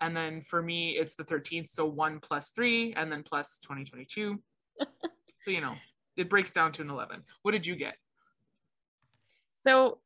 and 0.00 0.16
then 0.16 0.40
for 0.42 0.62
me 0.62 0.92
it's 0.92 1.14
the 1.14 1.24
13th, 1.24 1.70
so 1.70 1.84
one 1.84 2.18
plus 2.20 2.50
three, 2.50 2.94
and 2.94 3.12
then 3.12 3.22
plus 3.22 3.58
2022. 3.58 4.40
so 5.36 5.50
you 5.50 5.60
know, 5.60 5.74
it 6.16 6.30
breaks 6.30 6.52
down 6.52 6.72
to 6.72 6.82
an 6.82 6.90
11. 6.90 7.22
What 7.42 7.52
did 7.52 7.66
you 7.66 7.76
get? 7.76 7.96
So 9.62 9.98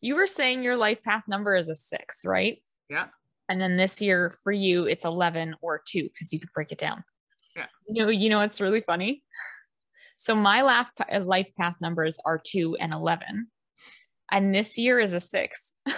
you 0.00 0.14
were 0.16 0.26
saying 0.26 0.62
your 0.62 0.76
life 0.76 1.02
path 1.02 1.24
number 1.26 1.56
is 1.56 1.68
a 1.68 1.74
six, 1.74 2.24
right? 2.24 2.62
Yeah. 2.88 3.06
And 3.48 3.60
then 3.60 3.76
this 3.76 4.00
year 4.00 4.34
for 4.42 4.52
you, 4.52 4.84
it's 4.84 5.04
11 5.04 5.56
or 5.60 5.80
two 5.86 6.02
because 6.02 6.32
you 6.32 6.40
could 6.40 6.52
break 6.52 6.72
it 6.72 6.78
down. 6.78 7.04
Yeah. 7.54 7.66
You 7.88 8.04
know, 8.04 8.10
you 8.10 8.28
know, 8.28 8.40
it's 8.40 8.60
really 8.60 8.80
funny. 8.80 9.22
So 10.18 10.34
my 10.34 10.62
life, 10.62 10.90
life 11.22 11.50
path 11.56 11.76
numbers 11.80 12.18
are 12.24 12.40
two 12.44 12.76
and 12.80 12.92
11. 12.92 13.48
And 14.32 14.54
this 14.54 14.76
year 14.76 14.98
is 14.98 15.12
a 15.12 15.20
six. 15.20 15.72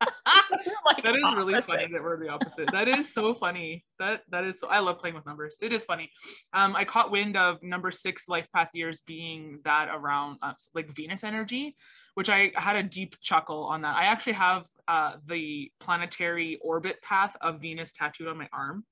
So 0.48 0.56
like 0.84 1.02
that 1.04 1.16
is 1.16 1.34
really 1.34 1.60
funny 1.60 1.88
that 1.92 2.02
we're 2.02 2.18
the 2.18 2.28
opposite. 2.32 2.70
That 2.70 2.88
is 2.88 3.12
so 3.12 3.34
funny. 3.34 3.84
That 3.98 4.22
that 4.30 4.44
is 4.44 4.60
so 4.60 4.68
I 4.68 4.80
love 4.80 4.98
playing 4.98 5.16
with 5.16 5.26
numbers. 5.26 5.56
It 5.60 5.72
is 5.72 5.84
funny. 5.84 6.10
Um, 6.52 6.76
I 6.76 6.84
caught 6.84 7.10
wind 7.10 7.36
of 7.36 7.62
number 7.62 7.90
six 7.90 8.28
life 8.28 8.46
path 8.54 8.70
years 8.74 9.00
being 9.00 9.60
that 9.64 9.88
around 9.92 10.38
uh, 10.42 10.52
like 10.74 10.94
Venus 10.94 11.24
energy, 11.24 11.76
which 12.14 12.28
I 12.28 12.52
had 12.54 12.76
a 12.76 12.82
deep 12.82 13.16
chuckle 13.20 13.64
on 13.64 13.82
that. 13.82 13.96
I 13.96 14.04
actually 14.04 14.34
have 14.34 14.66
uh, 14.88 15.14
the 15.26 15.70
planetary 15.80 16.58
orbit 16.62 17.00
path 17.02 17.36
of 17.40 17.60
Venus 17.60 17.92
tattooed 17.92 18.28
on 18.28 18.38
my 18.38 18.48
arm 18.52 18.84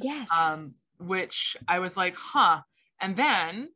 Yes. 0.00 0.28
um, 0.34 0.72
which 0.98 1.56
I 1.68 1.78
was 1.80 1.96
like, 1.96 2.16
huh. 2.16 2.60
And 3.00 3.16
then 3.16 3.68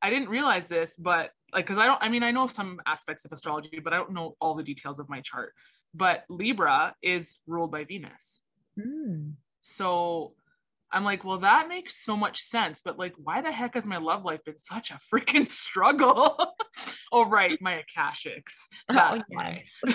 I 0.00 0.08
didn't 0.10 0.28
realize 0.28 0.66
this, 0.66 0.96
but 0.96 1.30
like, 1.52 1.66
because 1.66 1.78
I 1.78 1.86
don't, 1.86 2.02
I 2.02 2.08
mean, 2.08 2.22
I 2.22 2.30
know 2.30 2.46
some 2.46 2.80
aspects 2.86 3.24
of 3.24 3.32
astrology, 3.32 3.80
but 3.82 3.92
I 3.92 3.96
don't 3.96 4.12
know 4.12 4.36
all 4.40 4.54
the 4.54 4.62
details 4.62 4.98
of 4.98 5.08
my 5.08 5.20
chart. 5.20 5.52
But 5.92 6.24
Libra 6.28 6.94
is 7.02 7.38
ruled 7.46 7.72
by 7.72 7.84
Venus. 7.84 8.42
Mm. 8.78 9.32
So 9.60 10.34
I'm 10.92 11.04
like, 11.04 11.24
well, 11.24 11.38
that 11.38 11.68
makes 11.68 11.96
so 12.02 12.16
much 12.16 12.40
sense. 12.40 12.80
But 12.84 12.98
like, 12.98 13.14
why 13.16 13.40
the 13.40 13.50
heck 13.52 13.74
has 13.74 13.84
my 13.86 13.96
love 13.98 14.24
life 14.24 14.44
been 14.44 14.58
such 14.58 14.90
a 14.90 14.98
freaking 15.14 15.44
struggle? 15.46 16.36
oh, 17.12 17.28
right. 17.28 17.58
My 17.60 17.82
Akashics. 17.82 18.66
That's 18.88 19.18
Oh, 19.20 19.24
why. 19.28 19.64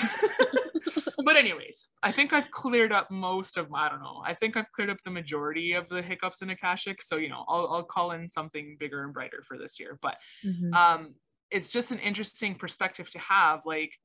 but 1.26 1.36
anyways, 1.36 1.90
I 2.04 2.12
think 2.12 2.34
I've 2.34 2.52
cleared 2.52 2.92
up 2.92 3.10
most 3.12 3.58
of 3.58 3.70
my, 3.70 3.88
I 3.88 3.90
don't 3.90 4.02
know. 4.02 4.22
I 4.26 4.34
think 4.34 4.58
I've 4.58 4.72
cleared 4.72 4.90
up 4.90 4.98
the 5.04 5.12
majority 5.12 5.74
of 5.74 5.90
the 5.90 6.02
hiccups 6.02 6.42
in 6.42 6.50
Akashic. 6.50 7.02
So, 7.02 7.18
you 7.18 7.30
know, 7.30 7.46
I'll, 7.48 7.68
I'll 7.68 7.84
call 7.84 8.12
in 8.12 8.30
something 8.30 8.78
bigger 8.80 9.04
and 9.04 9.14
brighter 9.14 9.44
for 9.48 9.58
this 9.58 9.80
year. 9.80 9.98
But 10.02 10.18
Mhm. 10.44 10.80
um, 10.80 11.16
it's 11.52 11.72
just 11.72 11.92
an 11.92 12.00
interesting 12.00 12.56
perspective 12.56 13.10
to 13.12 13.20
have. 13.20 13.62
Like, 13.66 13.98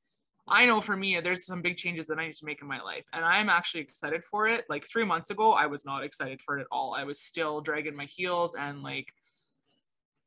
I 0.49 0.67
know 0.67 0.81
for 0.81 0.97
me, 0.97 1.21
there's 1.21 1.47
some 1.47 1.63
big 1.63 1.77
changes 1.77 2.07
that 2.09 2.19
I 2.19 2.27
need 2.27 2.35
to 2.35 2.45
make 2.45 2.63
in 2.63 2.69
my 2.69 2.81
life, 2.83 3.07
and 3.13 3.25
I'm 3.25 3.49
actually 3.49 3.83
excited 3.83 4.25
for 4.25 4.49
it. 4.49 4.67
Like 4.69 4.87
three 4.87 5.05
months 5.05 5.31
ago, 5.31 5.53
I 5.53 5.67
was 5.67 5.85
not 5.85 6.05
excited 6.05 6.43
for 6.43 6.59
it 6.59 6.63
at 6.63 6.67
all. 6.73 6.95
I 6.95 7.05
was 7.05 7.21
still 7.23 7.61
dragging 7.61 7.97
my 7.97 8.07
heels 8.07 8.55
and 8.55 8.83
like, 8.83 9.07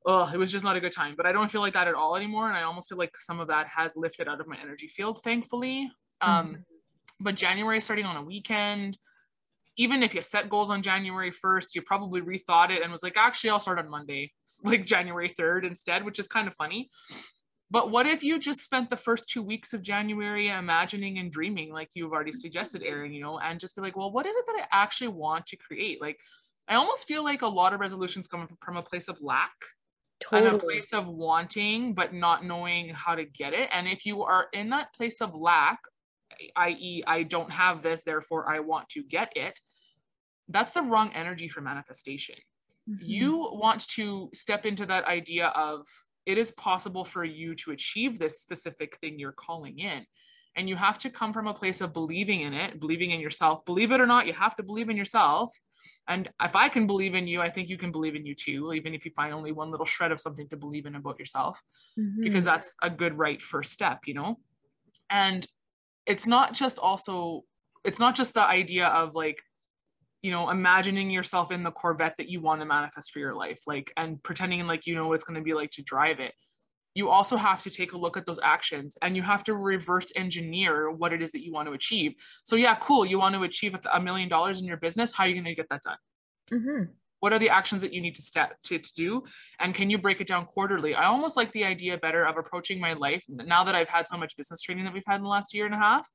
oh, 0.06 0.30
it 0.34 0.38
was 0.38 0.52
just 0.52 0.64
not 0.64 0.76
a 0.76 0.80
good 0.82 0.92
time. 0.92 1.16
But 1.16 1.26
I 1.26 1.32
don't 1.32 1.52
feel 1.52 1.62
like 1.62 1.74
that 1.74 1.88
at 1.88 1.96
all 1.96 2.16
anymore, 2.16 2.48
and 2.48 2.58
I 2.58 2.64
almost 2.64 2.90
feel 2.90 2.98
like 2.98 3.18
some 3.20 3.40
of 3.40 3.48
that 3.48 3.68
has 3.68 3.96
lifted 3.96 4.28
out 4.28 4.42
of 4.42 4.48
my 4.48 4.58
energy 4.60 4.88
field, 4.88 5.24
thankfully. 5.24 5.92
Um, 6.24 6.66
but 7.20 7.36
January 7.36 7.82
starting 7.82 8.06
on 8.06 8.18
a 8.18 8.24
weekend, 8.24 8.98
even 9.78 10.04
if 10.04 10.14
you 10.14 10.22
set 10.22 10.50
goals 10.50 10.70
on 10.70 10.84
January 10.84 11.32
1st, 11.32 11.76
you 11.76 11.82
probably 11.82 12.22
rethought 12.22 12.70
it 12.70 12.84
and 12.84 12.92
was 12.92 13.04
like, 13.04 13.18
actually, 13.18 13.50
I'll 13.50 13.60
start 13.60 13.80
on 13.80 13.90
Monday, 13.90 14.32
like 14.64 14.86
January 14.86 15.34
3rd 15.38 15.66
instead, 15.66 16.06
which 16.06 16.20
is 16.20 16.28
kind 16.28 16.48
of 16.48 16.56
funny. 16.56 16.90
But 17.72 17.90
what 17.90 18.06
if 18.06 18.24
you 18.24 18.38
just 18.38 18.62
spent 18.62 18.92
the 18.92 18.98
first 18.98 19.28
two 19.28 19.42
weeks 19.42 19.74
of 19.74 19.82
January 19.82 20.50
imagining 20.50 21.18
and 21.18 21.32
dreaming, 21.32 21.74
like 21.74 21.90
you've 21.96 22.12
already 22.12 22.34
suggested, 22.34 22.84
Erin, 22.84 23.14
you 23.14 23.22
know, 23.22 23.40
and 23.40 23.60
just 23.60 23.76
be 23.76 23.82
like, 23.82 23.98
well, 23.98 24.12
what 24.12 24.28
is 24.28 24.36
it 24.36 24.46
that 24.46 24.56
I 24.62 24.84
actually 24.84 25.08
want 25.08 25.48
to 25.48 25.58
create? 25.58 26.00
Like, 26.00 26.20
I 26.68 26.76
almost 26.76 27.08
feel 27.08 27.24
like 27.24 27.42
a 27.42 27.48
lot 27.48 27.74
of 27.74 27.80
resolutions 27.80 28.28
come 28.28 28.48
from 28.64 28.78
a 28.78 28.84
place 28.84 29.08
of 29.08 29.22
lack 29.22 29.52
and 30.32 30.48
a 30.48 30.58
place 30.58 30.94
of 30.94 31.08
wanting 31.08 31.94
but 31.94 32.14
not 32.14 32.46
knowing 32.46 32.90
how 32.90 33.14
to 33.16 33.26
get 33.26 33.54
it 33.54 33.68
and 33.74 33.88
if 33.88 34.06
you 34.06 34.24
are 34.24 34.48
in 34.54 34.70
that 34.70 34.94
place 34.94 35.20
of 35.20 35.36
lack 35.36 35.80
i.e 36.56 37.04
i 37.08 37.24
don't 37.24 37.52
have 37.52 37.82
this 37.84 38.04
therefore 38.04 38.50
i 38.50 38.60
want 38.60 38.90
to 38.90 39.04
get 39.04 39.32
it. 39.36 39.60
That's 40.50 40.72
the 40.72 40.82
wrong 40.82 41.12
energy 41.14 41.48
for 41.48 41.62
manifestation. 41.62 42.36
Mhm. 42.90 42.98
you 43.00 43.50
want 43.54 43.88
to 43.88 44.30
step 44.34 44.66
into 44.66 44.86
that 44.86 45.06
idea 45.06 45.48
of 45.48 45.88
it 46.26 46.38
is 46.38 46.52
possible 46.52 47.06
for 47.06 47.24
you 47.24 47.56
to 47.56 47.72
achieve 47.72 48.20
this 48.20 48.42
specific 48.42 48.98
thing 48.98 49.18
you're 49.18 49.32
calling 49.48 49.80
in. 49.80 50.06
And 50.56 50.68
you 50.70 50.76
have 50.76 50.98
to 51.00 51.10
come 51.10 51.32
from 51.34 51.48
a 51.48 51.54
place 51.54 51.80
of 51.82 51.94
believing 51.94 52.42
in 52.42 52.54
it 52.54 52.80
believing 52.80 53.12
in 53.12 53.20
yourself. 53.22 53.64
Believe 53.66 53.92
it 53.94 54.02
or 54.02 54.06
not 54.06 54.28
you 54.28 54.34
have 54.34 54.56
to 54.58 54.64
believe 54.64 54.90
in 54.90 54.98
yourself. 54.98 55.50
And 56.08 56.30
if 56.42 56.56
i 56.56 56.68
can 56.70 56.86
believe 56.88 57.16
in 57.16 57.26
you 57.28 57.40
i 57.42 57.50
think 57.50 57.70
you 57.70 57.78
can 57.78 57.92
believe 57.92 58.16
in 58.16 58.26
you 58.26 58.36
too 58.36 58.74
even 58.74 58.94
if 58.94 59.06
you 59.06 59.12
find 59.16 59.34
only 59.34 59.52
one 59.54 59.72
little 59.72 59.86
shred 59.86 60.12
of 60.12 60.20
something 60.20 60.48
to 60.50 60.58
believe 60.58 60.86
in 60.86 60.96
about 60.96 61.18
yourself 61.20 61.56
because 62.26 62.44
Mhm. 62.44 62.52
that's 62.52 62.70
a 62.82 62.90
good 63.02 63.14
right 63.26 63.42
first 63.42 63.72
step 63.74 64.00
you 64.10 64.14
know? 64.14 64.32
And 65.10 65.42
it's 66.06 66.28
not 66.28 66.54
just 66.54 66.80
also 66.80 67.44
it's 67.84 68.00
not 68.00 68.16
just 68.16 68.34
the 68.34 68.44
idea 68.44 68.88
of 68.88 69.16
like 69.16 69.38
you 70.22 70.32
know 70.32 70.50
imagining 70.50 71.10
yourself 71.10 71.52
in 71.52 71.64
the 71.64 71.72
corvette 71.72 72.16
that 72.18 72.30
you 72.30 72.42
want 72.42 72.62
to 72.62 72.66
manifest 72.66 73.12
for 73.12 73.20
your 73.20 73.36
life 73.36 73.62
like 73.68 73.92
and 73.98 74.22
pretending 74.24 74.66
like 74.68 74.86
you 74.86 74.96
know 74.96 75.08
what 75.08 75.16
it's 75.16 75.24
going 75.24 75.40
to 75.40 75.44
be 75.44 75.54
like 75.54 75.72
to 75.72 75.82
drive 75.84 76.20
it. 76.20 76.34
You 76.96 77.10
also 77.10 77.38
have 77.38 77.64
to 77.64 77.72
take 77.72 77.94
a 77.94 77.98
look 77.98 78.18
at 78.18 78.28
those 78.28 78.40
actions 78.44 79.00
and 79.02 79.16
you 79.16 79.24
have 79.24 79.44
to 79.46 79.56
reverse 79.56 80.12
engineer 80.16 80.92
what 80.92 81.12
it 81.12 81.24
is 81.24 81.32
that 81.32 81.44
you 81.44 81.52
want 81.52 81.68
to 81.68 81.74
achieve. 81.74 82.14
So 82.44 82.56
yeah 82.56 82.76
cool 82.76 83.06
you 83.06 83.20
want 83.20 83.36
to 83.36 83.44
achieve 83.44 83.76
a 83.92 84.02
million 84.02 84.30
dollars 84.30 84.60
in 84.60 84.66
your 84.66 84.78
business 84.78 85.12
how 85.12 85.24
are 85.24 85.28
you 85.28 85.34
going 85.34 85.46
to 85.46 85.56
get 85.56 85.70
that 85.70 85.82
done? 85.82 85.98
Mm-hmm. 86.52 86.84
What 87.24 87.32
are 87.32 87.40
the 87.40 87.50
actions 87.50 87.82
that 87.82 87.94
you 87.94 88.02
need 88.02 88.16
to 88.16 88.22
step 88.22 88.62
to, 88.64 88.78
to 88.78 88.94
do 88.96 89.24
and 89.62 89.74
can 89.74 89.90
you 89.90 89.98
break 89.98 90.20
it 90.20 90.28
down 90.28 90.46
quarterly 90.46 90.94
i 90.94 91.06
almost 91.06 91.38
like 91.38 91.50
the 91.54 91.64
idea 91.64 91.98
better 91.98 92.26
of 92.26 92.36
approaching 92.38 92.82
my 92.82 92.92
life 92.92 93.24
now 93.30 93.64
that 93.64 93.76
i've 93.76 93.88
had 93.88 94.10
so 94.10 94.18
much 94.18 94.36
business 94.36 94.62
training 94.62 94.84
that 94.84 94.94
we've 94.94 95.08
had 95.08 95.16
in 95.16 95.24
the 95.24 95.30
last 95.30 95.54
year 95.54 95.66
and 95.66 95.74
a 95.74 95.78
half 95.78 96.10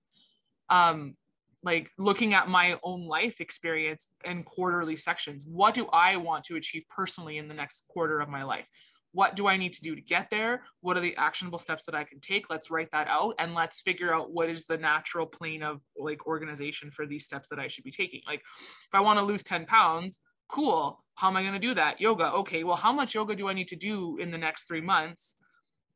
um, 0.71 1.15
like 1.63 1.91
looking 1.99 2.35
at 2.35 2.49
my 2.49 2.77
own 2.83 3.07
life 3.07 3.41
experience 3.41 4.09
in 4.25 4.45
quarterly 4.45 4.97
sections. 4.97 5.45
What 5.47 5.75
do 5.75 5.87
I 5.87 6.17
want 6.17 6.45
to 6.45 6.57
achieve 6.57 6.85
personally 6.89 7.39
in 7.39 7.49
the 7.49 7.55
next 7.55 7.85
quarter 7.89 8.21
of 8.21 8.29
my 8.29 8.45
life? 8.45 8.67
What 9.13 9.35
do 9.35 9.49
I 9.49 9.57
need 9.57 9.73
to 9.73 9.81
do 9.81 9.95
to 9.95 10.01
get 10.01 10.29
there? 10.31 10.63
What 10.83 10.97
are 10.97 11.01
the 11.01 11.17
actionable 11.17 11.59
steps 11.59 11.85
that 11.85 11.95
I 11.95 12.05
can 12.05 12.21
take? 12.21 12.51
Let's 12.51 12.71
write 12.71 12.91
that 12.93 13.09
out 13.09 13.35
and 13.39 13.55
let's 13.55 13.81
figure 13.81 14.15
out 14.15 14.31
what 14.31 14.51
is 14.51 14.67
the 14.67 14.77
natural 14.77 15.27
plane 15.27 15.63
of 15.63 15.81
like 15.97 16.27
organization 16.27 16.91
for 16.91 17.07
these 17.07 17.25
steps 17.25 17.49
that 17.49 17.59
I 17.59 17.69
should 17.69 17.85
be 17.85 17.91
taking. 17.91 18.21
Like 18.27 18.41
if 18.41 18.95
I 18.95 19.01
want 19.01 19.19
to 19.19 19.25
lose 19.25 19.43
10 19.43 19.67
pounds, 19.67 20.19
cool. 20.49 21.03
How 21.15 21.29
am 21.29 21.37
I 21.37 21.43
going 21.43 21.55
to 21.55 21.59
do 21.59 21.75
that? 21.75 22.01
Yoga. 22.01 22.33
Okay. 22.33 22.65
Well, 22.65 22.77
how 22.77 22.93
much 22.93 23.15
yoga 23.15 23.35
do 23.35 23.49
I 23.49 23.53
need 23.53 23.69
to 23.69 23.77
do 23.77 24.19
in 24.19 24.31
the 24.31 24.39
next 24.39 24.69
three 24.69 24.81
months? 24.81 25.37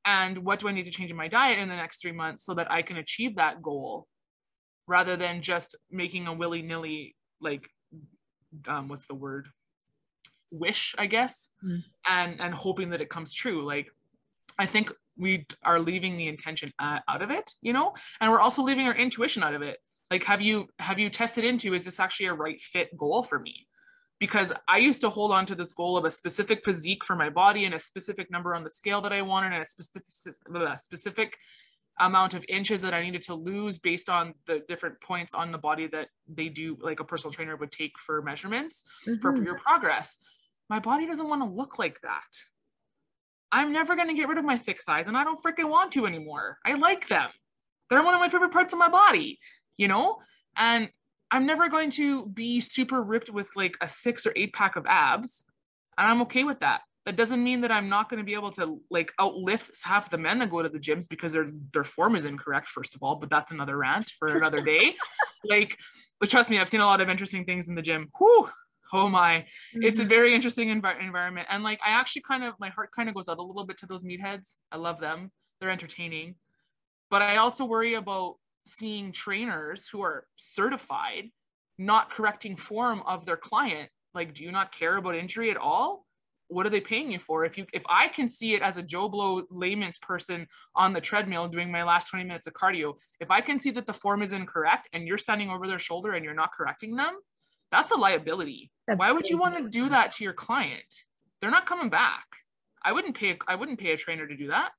And 0.05 0.39
what 0.39 0.59
do 0.59 0.69
I 0.69 0.73
need 0.73 0.85
to 0.85 0.91
change 0.91 1.11
in 1.11 1.17
my 1.17 1.29
diet 1.29 1.59
in 1.59 1.69
the 1.69 1.77
next 1.77 2.03
three 2.03 2.13
months 2.13 2.45
so 2.45 2.55
that 2.55 2.71
I 2.71 2.83
can 2.83 2.97
achieve 2.97 3.37
that 3.37 3.63
goal? 3.63 4.09
rather 4.87 5.17
than 5.17 5.43
just 5.43 5.77
making 5.91 6.27
a 6.27 6.33
willy-nilly 6.33 7.15
like 7.41 7.69
um 8.69 8.89
what's 8.89 9.07
the 9.07 9.15
word 9.15 9.49
wish 10.51 10.95
i 10.99 11.07
guess 11.07 11.51
mm. 11.65 11.83
and 12.07 12.41
and 12.41 12.55
hoping 12.55 12.91
that 12.91 13.01
it 13.01 13.09
comes 13.09 13.33
true 13.33 13.65
like 13.65 13.89
i 14.59 14.67
think 14.67 14.93
we 15.17 15.47
are 15.63 15.79
leaving 15.79 16.17
the 16.17 16.29
intention 16.29 16.73
uh, 16.79 16.99
out 17.09 17.23
of 17.23 17.31
it 17.31 17.53
you 17.61 17.73
know 17.73 17.93
and 18.21 18.31
we're 18.31 18.41
also 18.41 18.63
leaving 18.63 18.87
our 18.87 18.95
intuition 18.95 19.43
out 19.43 19.55
of 19.55 19.63
it 19.63 19.79
like 20.11 20.25
have 20.25 20.43
you 20.43 20.69
have 20.79 20.99
you 20.99 21.09
tested 21.09 21.45
into 21.45 21.75
is 21.75 21.85
this 21.85 22.01
actually 22.01 22.27
a 22.27 22.35
right 22.35 22.61
fit 22.61 22.95
goal 22.97 23.23
for 23.23 23.39
me 23.39 23.67
because 24.23 24.53
i 24.69 24.79
used 24.79 25.01
to 25.01 25.11
hold 25.11 25.33
on 25.33 25.45
to 25.45 25.57
this 25.57 25.73
goal 25.73 25.97
of 25.97 26.05
a 26.05 26.11
specific 26.11 26.65
physique 26.65 27.03
for 27.03 27.17
my 27.17 27.29
body 27.29 27.65
and 27.65 27.75
a 27.75 27.79
specific 27.79 28.31
number 28.31 28.55
on 28.55 28.63
the 28.63 28.71
scale 28.71 29.01
that 29.01 29.13
i 29.13 29.21
wanted 29.21 29.53
and 29.53 29.63
a 29.63 29.67
specific 29.67 30.05
specific 30.79 31.37
amount 32.01 32.35
of 32.35 32.45
inches 32.49 32.81
that 32.83 32.95
I 32.95 33.03
needed 33.03 33.23
to 33.23 33.35
lose 33.35 33.79
based 33.79 34.09
on 34.09 34.35
the 34.47 34.63
different 34.67 35.01
points 35.01 35.35
on 35.35 35.51
the 35.51 35.59
body 35.59 35.87
that 35.89 36.09
they 36.27 36.49
do, 36.49 36.79
like 36.81 37.01
a 37.01 37.05
personal 37.05 37.33
trainer 37.33 37.57
would 37.57 37.71
take 37.71 37.99
for 37.99 38.23
measurements 38.23 38.85
mm-hmm. 39.07 39.21
for 39.21 39.37
your 39.43 39.59
progress. 39.59 40.19
My 40.71 40.79
body 40.79 41.07
doesn't 41.07 41.29
want 41.29 41.43
to 41.43 41.49
look 41.49 41.79
like 41.79 42.01
that. 42.01 42.33
I'm 43.51 43.73
never 43.73 43.95
going 43.95 44.09
to 44.09 44.15
get 44.15 44.29
rid 44.29 44.39
of 44.39 44.45
my 44.45 44.57
thick 44.57 44.81
thighs 44.81 45.09
and 45.09 45.17
I 45.17 45.25
don't 45.25 45.43
freaking 45.43 45.69
want 45.69 45.93
to 45.93 46.07
anymore. 46.07 46.59
I 46.65 46.75
like 46.75 47.09
them. 47.09 47.29
They're 47.91 48.03
one 48.03 48.15
of 48.15 48.21
my 48.21 48.31
favorite 48.31 48.53
parts 48.53 48.73
of 48.73 48.79
my 48.79 48.89
body, 48.89 49.39
you 49.77 49.89
know? 49.89 50.17
And 50.57 50.89
I'm 51.33 51.47
never 51.47 51.69
going 51.69 51.91
to 51.93 52.27
be 52.27 52.61
super 52.61 53.03
ripped 53.03 53.31
with 53.31 53.49
like 53.57 53.77
a 53.81 53.89
six 53.89 54.27
or 54.27 54.33
eight 54.37 54.53
pack 54.53 54.77
of 54.77 54.87
abs. 54.87 55.45
And 55.99 56.11
I'm 56.11 56.23
okay 56.23 56.45
with 56.45 56.61
that 56.61 56.83
that 57.05 57.17
doesn't 57.17 57.43
mean 57.43 57.63
that 57.63 57.73
I'm 57.73 57.89
not 57.89 58.09
going 58.09 58.19
to 58.19 58.25
be 58.25 58.35
able 58.35 58.51
to 58.53 58.81
like 58.91 59.13
outlift 59.19 59.83
half 59.83 60.09
the 60.09 60.19
men 60.19 60.39
that 60.39 60.51
go 60.51 60.63
to 60.63 60.69
the 60.69 60.79
gyms 60.79 61.09
because 61.09 61.33
their 61.33 61.47
their 61.73 61.85
form 61.85 62.15
is 62.15 62.25
incorrect, 62.25 62.69
first 62.69 62.95
of 62.95 63.03
all. 63.03 63.17
But 63.17 63.31
that's 63.31 63.51
another 63.51 63.77
rant 63.77 64.11
for 64.19 64.29
another 64.29 64.61
day. 64.65 64.95
like, 65.45 65.77
but 66.21 66.31
trust 66.31 66.49
me, 66.49 66.59
I've 66.59 66.69
seen 66.69 66.81
a 66.81 66.87
lot 66.87 67.01
of 67.01 67.09
interesting 67.09 67.45
things 67.45 67.69
in 67.69 67.75
the 67.75 67.83
gym. 67.83 68.09
Whew, 68.19 68.49
oh 68.93 69.09
my, 69.09 69.39
mm-hmm. 69.39 69.83
it's 69.83 69.99
a 69.99 70.03
mm-hmm. 70.03 70.11
very 70.11 70.35
interesting 70.35 70.69
env- 70.69 71.05
environment. 71.05 71.49
And 71.51 71.65
like, 71.65 71.81
I 71.85 71.91
actually 71.91 72.23
kind 72.23 72.45
of 72.45 72.55
my 72.61 72.69
heart 72.69 72.91
kind 72.95 73.09
of 73.09 73.17
goes 73.17 73.29
out 73.29 73.39
a 73.39 73.43
little 73.43 73.65
bit 73.65 73.79
to 73.79 73.87
those 73.87 74.05
meatheads. 74.05 74.59
I 74.71 74.77
love 74.77 75.01
them; 75.01 75.33
they're 75.61 75.71
entertaining. 75.71 76.37
But 77.11 77.23
I 77.23 77.37
also 77.39 77.65
worry 77.65 77.95
about 77.95 78.37
seeing 78.67 79.13
trainers 79.13 79.89
who 79.89 80.03
are 80.03 80.27
certified 80.37 81.31
not 81.79 82.11
correcting 82.11 82.57
form 82.57 83.03
of 83.07 83.25
their 83.27 83.37
client. 83.37 83.91
Like, 84.15 84.35
do 84.35 84.45
you 84.45 84.53
not 84.53 84.73
care 84.73 84.97
about 84.97 85.17
injury 85.17 85.51
at 85.51 85.57
all? 85.57 86.07
what 86.49 86.67
are 86.67 86.71
they 86.71 86.83
paying 86.83 87.11
you 87.11 87.19
for? 87.19 87.47
If 87.47 87.57
you 87.57 87.65
if 87.73 87.83
i 87.89 88.09
can 88.09 88.29
see 88.29 88.53
it 88.53 88.61
as 88.61 88.77
a 88.77 88.83
joe 88.83 89.09
blow 89.09 89.45
layman's 89.51 89.99
person 89.99 90.47
on 90.77 90.93
the 90.93 91.01
treadmill 91.01 91.49
doing 91.49 91.73
my 91.73 91.83
last 91.83 92.09
20 92.11 92.27
minutes 92.27 92.47
of 92.47 92.53
cardio 92.53 92.95
if 93.21 93.31
i 93.31 93.41
can 93.41 93.59
see 93.59 93.71
that 93.71 93.87
the 93.87 93.95
form 93.95 94.21
is 94.21 94.33
incorrect 94.33 94.87
and 94.93 95.09
you're 95.09 95.17
standing 95.17 95.49
over 95.49 95.67
their 95.67 95.79
shoulder 95.79 96.13
and 96.13 96.27
you're 96.27 96.35
not 96.35 96.53
correcting 96.53 96.97
them 96.97 97.15
that's 97.73 97.91
a 97.91 97.97
liability. 97.97 98.71
That's 98.87 98.99
why 98.99 99.11
would 99.13 99.31
you 99.31 99.39
want 99.39 99.57
to 99.57 99.67
do 99.67 99.89
that 99.89 100.13
to 100.13 100.25
your 100.25 100.35
client? 100.35 101.07
They're 101.41 101.51
not 101.51 101.67
coming 101.67 101.89
back. 101.89 102.27
I 102.85 102.93
wouldn't 102.93 103.17
pay 103.17 103.39
i 103.49 103.55
wouldn't 103.55 103.81
pay 103.81 103.93
a 103.93 103.97
trainer 103.97 104.27
to 104.27 104.37
do 104.37 104.49
that 104.49 104.73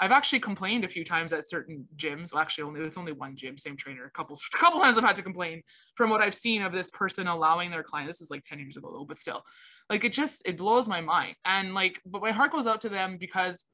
I've 0.00 0.12
actually 0.12 0.40
complained 0.40 0.84
a 0.84 0.88
few 0.88 1.04
times 1.04 1.32
at 1.34 1.46
certain 1.46 1.86
gyms. 1.94 2.32
Well, 2.32 2.40
actually, 2.40 2.64
only 2.64 2.80
it's 2.80 2.96
only 2.96 3.12
one 3.12 3.36
gym, 3.36 3.58
same 3.58 3.76
trainer. 3.76 4.06
A 4.06 4.10
couple, 4.10 4.36
a 4.54 4.56
couple 4.56 4.80
times 4.80 4.96
I've 4.96 5.04
had 5.04 5.16
to 5.16 5.22
complain 5.22 5.62
from 5.94 6.08
what 6.08 6.22
I've 6.22 6.34
seen 6.34 6.62
of 6.62 6.72
this 6.72 6.90
person 6.90 7.26
allowing 7.26 7.70
their 7.70 7.82
client. 7.82 8.08
This 8.08 8.22
is 8.22 8.30
like 8.30 8.44
ten 8.44 8.58
years 8.58 8.76
ago, 8.76 9.04
but 9.06 9.18
still, 9.18 9.44
like 9.90 10.04
it 10.04 10.14
just 10.14 10.42
it 10.46 10.56
blows 10.56 10.88
my 10.88 11.02
mind. 11.02 11.36
And 11.44 11.74
like, 11.74 12.00
but 12.06 12.22
my 12.22 12.30
heart 12.30 12.50
goes 12.50 12.66
out 12.66 12.80
to 12.82 12.88
them 12.88 13.18
because 13.18 13.64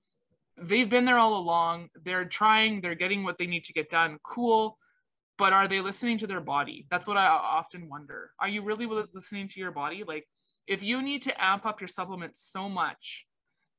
they've 0.60 0.90
been 0.90 1.04
there 1.04 1.18
all 1.18 1.38
along. 1.38 1.88
They're 2.04 2.24
trying. 2.24 2.80
They're 2.80 2.96
getting 2.96 3.22
what 3.22 3.38
they 3.38 3.46
need 3.46 3.64
to 3.64 3.72
get 3.72 3.88
done. 3.88 4.18
Cool, 4.24 4.78
but 5.38 5.52
are 5.52 5.68
they 5.68 5.80
listening 5.80 6.18
to 6.18 6.26
their 6.26 6.40
body? 6.40 6.86
That's 6.90 7.06
what 7.06 7.16
I 7.16 7.26
often 7.26 7.88
wonder. 7.88 8.32
Are 8.40 8.48
you 8.48 8.62
really 8.62 8.86
listening 8.86 9.48
to 9.50 9.60
your 9.60 9.70
body? 9.70 10.02
Like, 10.06 10.26
if 10.66 10.82
you 10.82 11.02
need 11.02 11.22
to 11.22 11.44
amp 11.44 11.64
up 11.66 11.80
your 11.80 11.88
supplements 11.88 12.42
so 12.42 12.68
much 12.68 13.26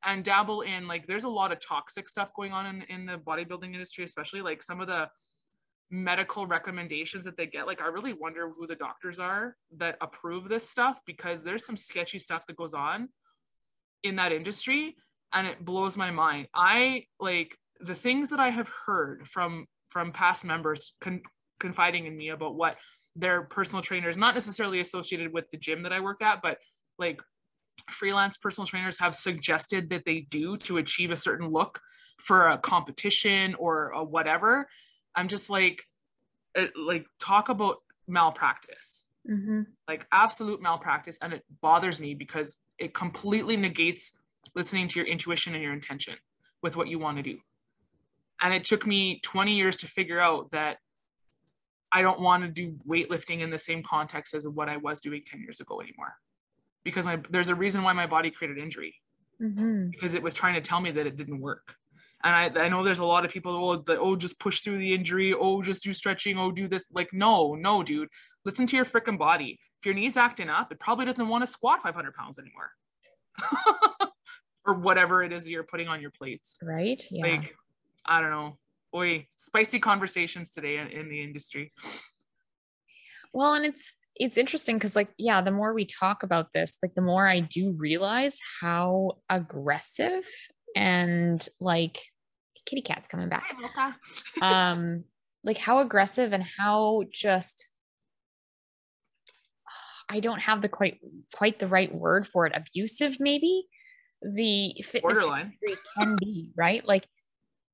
and 0.04 0.24
dabble 0.24 0.62
in 0.62 0.88
like 0.88 1.08
there's 1.08 1.24
a 1.24 1.30
lot 1.30 1.52
of 1.52 1.60
toxic 1.60 2.08
stuff 2.08 2.30
going 2.36 2.52
on 2.52 2.66
in, 2.66 2.82
in 2.84 3.06
the 3.06 3.18
bodybuilding 3.18 3.74
industry 3.74 4.04
especially 4.04 4.42
like 4.42 4.62
some 4.62 4.80
of 4.80 4.88
the 4.88 5.08
medical 5.90 6.46
recommendations 6.46 7.24
that 7.24 7.38
they 7.38 7.48
get 7.48 7.66
like 7.66 7.82
i 7.82 7.88
really 7.88 8.14
wonder 8.14 8.52
who 8.56 8.68
the 8.68 8.76
doctors 8.76 9.20
are 9.20 9.56
that 9.76 9.98
approve 10.02 10.50
this 10.50 10.70
stuff 10.70 11.00
because 11.06 11.44
there's 11.44 11.66
some 11.66 11.78
sketchy 11.78 12.20
stuff 12.20 12.46
that 12.46 12.58
goes 12.58 12.74
on 12.74 13.08
in 14.04 14.16
that 14.18 14.32
industry 14.32 14.96
and 15.34 15.48
it 15.48 15.64
blows 15.64 15.98
my 15.98 16.12
mind. 16.12 16.48
I 16.54 17.06
like 17.20 17.58
the 17.80 17.96
things 17.96 18.30
that 18.30 18.40
i 18.40 18.50
have 18.50 18.70
heard 18.88 19.28
from 19.28 19.68
from 19.90 20.12
past 20.12 20.44
members 20.44 20.94
con- 21.00 21.22
confiding 21.60 22.08
in 22.08 22.18
me 22.18 22.30
about 22.30 22.56
what 22.56 22.76
their 23.16 23.44
personal 23.44 23.84
trainers 23.84 24.18
not 24.18 24.34
necessarily 24.34 24.80
associated 24.80 25.32
with 25.32 25.46
the 25.52 25.58
gym 25.58 25.84
that 25.84 25.94
i 25.94 26.00
work 26.00 26.20
at 26.24 26.42
but 26.42 26.58
like 26.98 27.22
freelance 27.90 28.38
personal 28.38 28.68
trainers 28.68 29.00
have 29.00 29.16
suggested 29.16 29.90
that 29.90 30.06
they 30.06 30.22
do 30.30 30.58
to 30.58 30.78
achieve 30.78 31.12
a 31.12 31.16
certain 31.16 31.50
look 31.50 31.80
for 32.18 32.50
a 32.50 32.58
competition 32.58 33.56
or 33.56 33.90
a 33.90 34.04
whatever. 34.04 34.68
I'm 35.16 35.28
just 35.28 35.50
like 35.50 35.84
uh, 36.58 36.66
like 36.76 37.06
talk 37.20 37.50
about 37.50 37.78
malpractice. 38.08 39.04
Mm-hmm. 39.30 39.64
like 39.90 40.08
absolute 40.14 40.62
malpractice 40.62 41.18
and 41.22 41.34
it 41.34 41.44
bothers 41.60 42.00
me 42.00 42.14
because 42.14 42.56
it 42.78 42.94
completely 42.94 43.58
negates 43.58 44.14
listening 44.56 44.88
to 44.88 45.00
your 45.00 45.06
intuition 45.06 45.54
and 45.54 45.62
your 45.62 45.74
intention 45.74 46.14
with 46.64 46.78
what 46.78 46.88
you 46.88 46.98
want 46.98 47.18
to 47.18 47.24
do. 47.24 47.38
And 48.42 48.54
it 48.54 48.64
took 48.64 48.88
me 48.88 49.20
20 49.24 49.54
years 49.54 49.76
to 49.78 49.88
figure 49.88 50.22
out 50.22 50.52
that 50.52 50.78
i 51.92 52.02
don't 52.02 52.20
want 52.20 52.44
to 52.44 52.50
do 52.50 52.76
weightlifting 52.88 53.42
in 53.42 53.50
the 53.50 53.58
same 53.58 53.84
context 53.84 54.34
as 54.34 54.48
what 54.48 54.70
i 54.70 54.78
was 54.78 55.00
doing 55.00 55.22
10 55.26 55.42
years 55.42 55.60
ago 55.60 55.82
anymore 55.82 56.14
because 56.88 57.06
my, 57.06 57.20
there's 57.30 57.50
a 57.50 57.56
reason 57.56 57.84
why 57.84 57.92
my 57.92 58.08
body 58.08 58.32
created 58.32 58.58
injury. 58.58 58.96
Mm-hmm. 59.42 59.90
because 59.90 60.16
it 60.16 60.24
was 60.24 60.34
trying 60.34 60.56
to 60.56 60.62
tell 60.62 60.80
me 60.80 60.90
that 60.90 61.06
it 61.06 61.16
didn't 61.16 61.42
work. 61.42 61.76
And 62.24 62.34
I, 62.34 62.64
I 62.64 62.70
know 62.70 62.84
there's 62.84 62.98
a 62.98 63.06
lot 63.06 63.24
of 63.24 63.30
people 63.30 63.52
oh, 63.54 63.76
that 63.76 64.00
oh 64.00 64.16
just 64.16 64.40
push 64.40 64.62
through 64.62 64.80
the 64.80 64.94
injury. 64.96 65.32
Oh 65.32 65.62
just 65.62 65.84
do 65.84 65.94
stretching. 65.94 66.40
Oh 66.40 66.52
do 66.52 66.68
this. 66.68 66.88
Like 66.92 67.10
no 67.14 67.54
no 67.54 67.84
dude. 67.84 68.10
Listen 68.46 68.66
to 68.66 68.76
your 68.76 68.86
freaking 68.86 69.20
body. 69.20 69.60
If 69.80 69.86
your 69.86 69.94
knee's 69.94 70.18
acting 70.18 70.50
up 70.50 70.72
it 70.72 70.80
probably 70.80 71.06
doesn't 71.06 71.28
want 71.28 71.44
to 71.44 71.52
squat 71.52 71.84
500 71.84 72.14
pounds 72.16 72.40
anymore. 72.40 72.72
Or 74.66 74.74
whatever 74.74 75.24
it 75.24 75.32
is 75.32 75.48
you're 75.48 75.64
putting 75.64 75.88
on 75.88 76.02
your 76.02 76.12
plates. 76.12 76.60
Right? 76.62 77.02
Yeah. 77.10 77.26
Like 77.26 77.56
I 78.06 78.20
don't 78.20 78.32
know. 78.32 78.58
Boy 78.92 79.28
spicy 79.38 79.80
conversations 79.80 80.52
today 80.52 80.80
in, 80.80 80.88
in 80.88 81.10
the 81.10 81.24
industry. 81.24 81.72
Well 83.34 83.54
and 83.54 83.66
it's 83.66 83.96
it's 84.20 84.38
interesting 84.38 84.78
because 84.78 84.96
like 84.96 85.10
yeah 85.18 85.42
the 85.42 85.52
more 85.52 85.74
we 85.74 85.86
talk 85.86 86.24
about 86.24 86.52
this 86.52 86.78
like 86.82 86.94
the 86.96 87.02
more 87.02 87.28
i 87.28 87.40
do 87.40 87.72
realize 87.78 88.40
how 88.62 89.18
aggressive 89.30 90.26
and 90.76 91.48
like 91.60 92.00
kitty 92.68 92.82
cat's 92.82 93.08
coming 93.08 93.30
back. 93.30 93.56
Um 94.42 95.04
like 95.44 95.58
how 95.58 95.80
aggressive 95.80 96.34
and 96.34 96.44
how 96.44 97.04
just 97.12 97.70
i 100.10 100.20
don't 100.20 100.42
have 100.42 100.62
the 100.62 100.70
quite 100.70 101.00
quite 101.34 101.60
the 101.60 101.68
right 101.68 101.94
word 101.94 102.28
for 102.28 102.46
it. 102.46 102.54
Abusive 102.56 103.18
maybe? 103.20 103.66
The 104.22 104.76
fitness 104.84 105.24
industry 105.24 105.78
can 105.98 106.16
be 106.18 106.52
right? 106.56 106.86
Like 106.86 107.08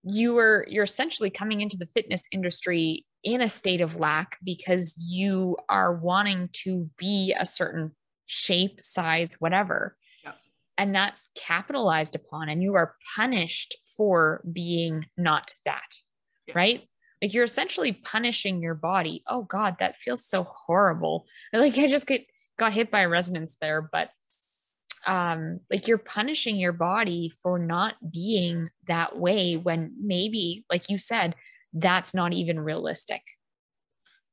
you 0.03 0.37
are 0.37 0.65
you're 0.69 0.83
essentially 0.83 1.29
coming 1.29 1.61
into 1.61 1.77
the 1.77 1.85
fitness 1.85 2.27
industry 2.31 3.05
in 3.23 3.41
a 3.41 3.49
state 3.49 3.81
of 3.81 3.95
lack 3.97 4.37
because 4.43 4.95
you 4.97 5.57
are 5.69 5.93
wanting 5.95 6.49
to 6.63 6.89
be 6.97 7.35
a 7.39 7.45
certain 7.45 7.91
shape, 8.25 8.83
size, 8.83 9.37
whatever. 9.39 9.95
Yep. 10.23 10.35
And 10.77 10.95
that's 10.95 11.29
capitalized 11.35 12.15
upon, 12.15 12.49
and 12.49 12.61
you 12.61 12.73
are 12.75 12.95
punished 13.15 13.77
for 13.97 14.43
being 14.51 15.05
not 15.17 15.53
that, 15.65 15.95
Yes. 16.47 16.55
right? 16.55 16.87
Like 17.21 17.33
you're 17.33 17.45
essentially 17.45 17.93
punishing 17.93 18.61
your 18.61 18.75
body. 18.75 19.23
Oh 19.27 19.43
God, 19.43 19.77
that 19.79 19.95
feels 19.95 20.25
so 20.25 20.43
horrible. 20.43 21.25
Like 21.53 21.77
I 21.77 21.87
just 21.87 22.07
get 22.07 22.25
got 22.59 22.73
hit 22.73 22.91
by 22.91 23.01
a 23.01 23.09
resonance 23.09 23.55
there, 23.61 23.81
but 23.81 24.09
um 25.05 25.59
like 25.69 25.87
you're 25.87 25.97
punishing 25.97 26.55
your 26.55 26.71
body 26.71 27.29
for 27.41 27.59
not 27.59 27.95
being 28.11 28.69
that 28.87 29.17
way 29.17 29.55
when 29.57 29.93
maybe 30.01 30.65
like 30.69 30.89
you 30.89 30.97
said 30.97 31.35
that's 31.73 32.13
not 32.13 32.33
even 32.33 32.59
realistic 32.59 33.23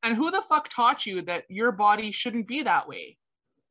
And 0.02 0.16
who 0.16 0.30
the 0.30 0.42
fuck 0.42 0.68
taught 0.68 1.06
you 1.06 1.22
that 1.22 1.44
your 1.48 1.72
body 1.72 2.10
shouldn't 2.10 2.46
be 2.48 2.62
that 2.62 2.88
way? 2.88 3.18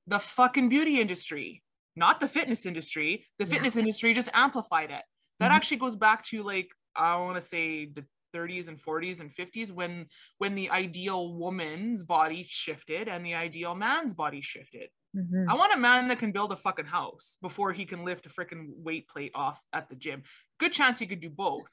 The 0.07 0.19
fucking 0.19 0.69
beauty 0.69 0.99
industry, 0.99 1.63
not 1.95 2.19
the 2.19 2.27
fitness 2.27 2.65
industry. 2.65 3.25
The 3.39 3.45
Yeah. 3.45 3.51
fitness 3.53 3.75
industry 3.75 4.13
just 4.13 4.29
amplified 4.33 4.91
it. 4.91 5.03
That 5.39 5.51
Mhm. 5.51 5.55
actually 5.55 5.77
goes 5.77 5.95
back 5.95 6.23
to 6.25 6.43
like 6.43 6.69
I 6.95 7.15
want 7.17 7.37
to 7.37 7.41
say 7.41 7.85
the 7.85 8.05
30s 8.33 8.67
and 8.67 8.79
40s 8.81 9.19
and 9.21 9.33
50s 9.33 9.71
when 9.71 10.07
when 10.37 10.55
the 10.55 10.69
ideal 10.69 11.33
woman's 11.33 12.03
body 12.03 12.43
shifted 12.43 13.07
and 13.07 13.25
the 13.25 13.35
ideal 13.35 13.75
man's 13.75 14.13
body 14.13 14.41
shifted. 14.41 14.89
Mhm. 15.15 15.47
I 15.47 15.55
want 15.55 15.73
a 15.73 15.77
man 15.79 16.07
that 16.09 16.19
can 16.19 16.31
build 16.31 16.51
a 16.51 16.57
fucking 16.57 16.85
house 16.87 17.37
before 17.41 17.73
he 17.73 17.85
can 17.85 18.03
lift 18.05 18.25
a 18.25 18.29
freaking 18.29 18.67
weight 18.75 19.07
plate 19.07 19.31
off 19.35 19.63
at 19.73 19.89
the 19.89 19.95
gym. 19.95 20.23
Good 20.59 20.73
chance 20.73 20.99
he 20.99 21.07
could 21.07 21.21
do 21.21 21.29
both. 21.29 21.67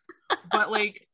but 0.53 0.71
like 0.71 1.09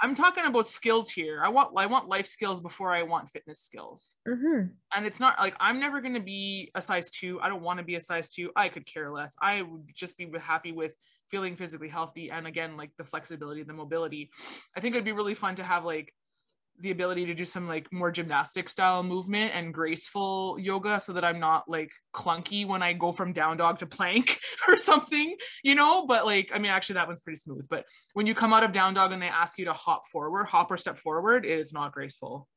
I'm 0.00 0.14
talking 0.14 0.44
about 0.44 0.68
skills 0.68 1.10
here. 1.10 1.42
I 1.42 1.48
want 1.48 1.70
I 1.76 1.86
want 1.86 2.08
life 2.08 2.26
skills 2.26 2.60
before 2.60 2.94
I 2.94 3.02
want 3.02 3.30
fitness 3.30 3.60
skills. 3.60 4.16
Mhm. 4.26 4.76
And 4.94 5.06
it's 5.06 5.20
not 5.20 5.38
like 5.38 5.56
I'm 5.60 5.80
never 5.80 6.00
going 6.00 6.14
to 6.14 6.20
be 6.20 6.70
a 6.74 6.80
size 6.80 7.10
2. 7.10 7.40
I 7.40 7.48
don't 7.48 7.62
want 7.62 7.78
to 7.78 7.84
be 7.84 7.94
a 7.96 8.00
size 8.00 8.30
2. 8.30 8.52
I 8.56 8.68
could 8.68 8.86
care 8.86 9.10
less. 9.12 9.34
I 9.40 9.62
would 9.62 9.90
just 9.94 10.16
be 10.16 10.30
happy 10.38 10.72
with 10.72 10.94
feeling 11.30 11.56
physically 11.56 11.88
healthy 11.88 12.30
and 12.30 12.46
again 12.46 12.76
like 12.76 12.92
the 12.96 13.04
flexibility, 13.04 13.62
the 13.62 13.72
mobility. 13.74 14.30
I 14.76 14.80
think 14.80 14.94
it'd 14.94 15.04
be 15.04 15.12
really 15.12 15.34
fun 15.34 15.56
to 15.56 15.64
have 15.64 15.84
like 15.84 16.14
the 16.80 16.90
ability 16.90 17.26
to 17.26 17.34
do 17.34 17.44
some 17.44 17.66
like 17.66 17.92
more 17.92 18.10
gymnastic 18.10 18.68
style 18.68 19.02
movement 19.02 19.52
and 19.54 19.74
graceful 19.74 20.56
yoga 20.60 21.00
so 21.00 21.12
that 21.12 21.24
I'm 21.24 21.40
not 21.40 21.68
like 21.68 21.90
clunky 22.14 22.66
when 22.66 22.82
I 22.82 22.92
go 22.92 23.10
from 23.10 23.32
down 23.32 23.56
dog 23.56 23.78
to 23.78 23.86
plank 23.86 24.40
or 24.68 24.78
something, 24.78 25.34
you 25.64 25.74
know? 25.74 26.06
But 26.06 26.24
like, 26.24 26.50
I 26.54 26.58
mean, 26.58 26.70
actually, 26.70 26.94
that 26.94 27.06
one's 27.06 27.20
pretty 27.20 27.38
smooth. 27.38 27.66
But 27.68 27.84
when 28.14 28.26
you 28.26 28.34
come 28.34 28.52
out 28.52 28.64
of 28.64 28.72
down 28.72 28.94
dog 28.94 29.12
and 29.12 29.20
they 29.20 29.28
ask 29.28 29.58
you 29.58 29.64
to 29.64 29.72
hop 29.72 30.08
forward, 30.12 30.46
hop 30.46 30.70
or 30.70 30.76
step 30.76 30.98
forward, 30.98 31.44
it 31.44 31.58
is 31.58 31.72
not 31.72 31.92
graceful. 31.92 32.48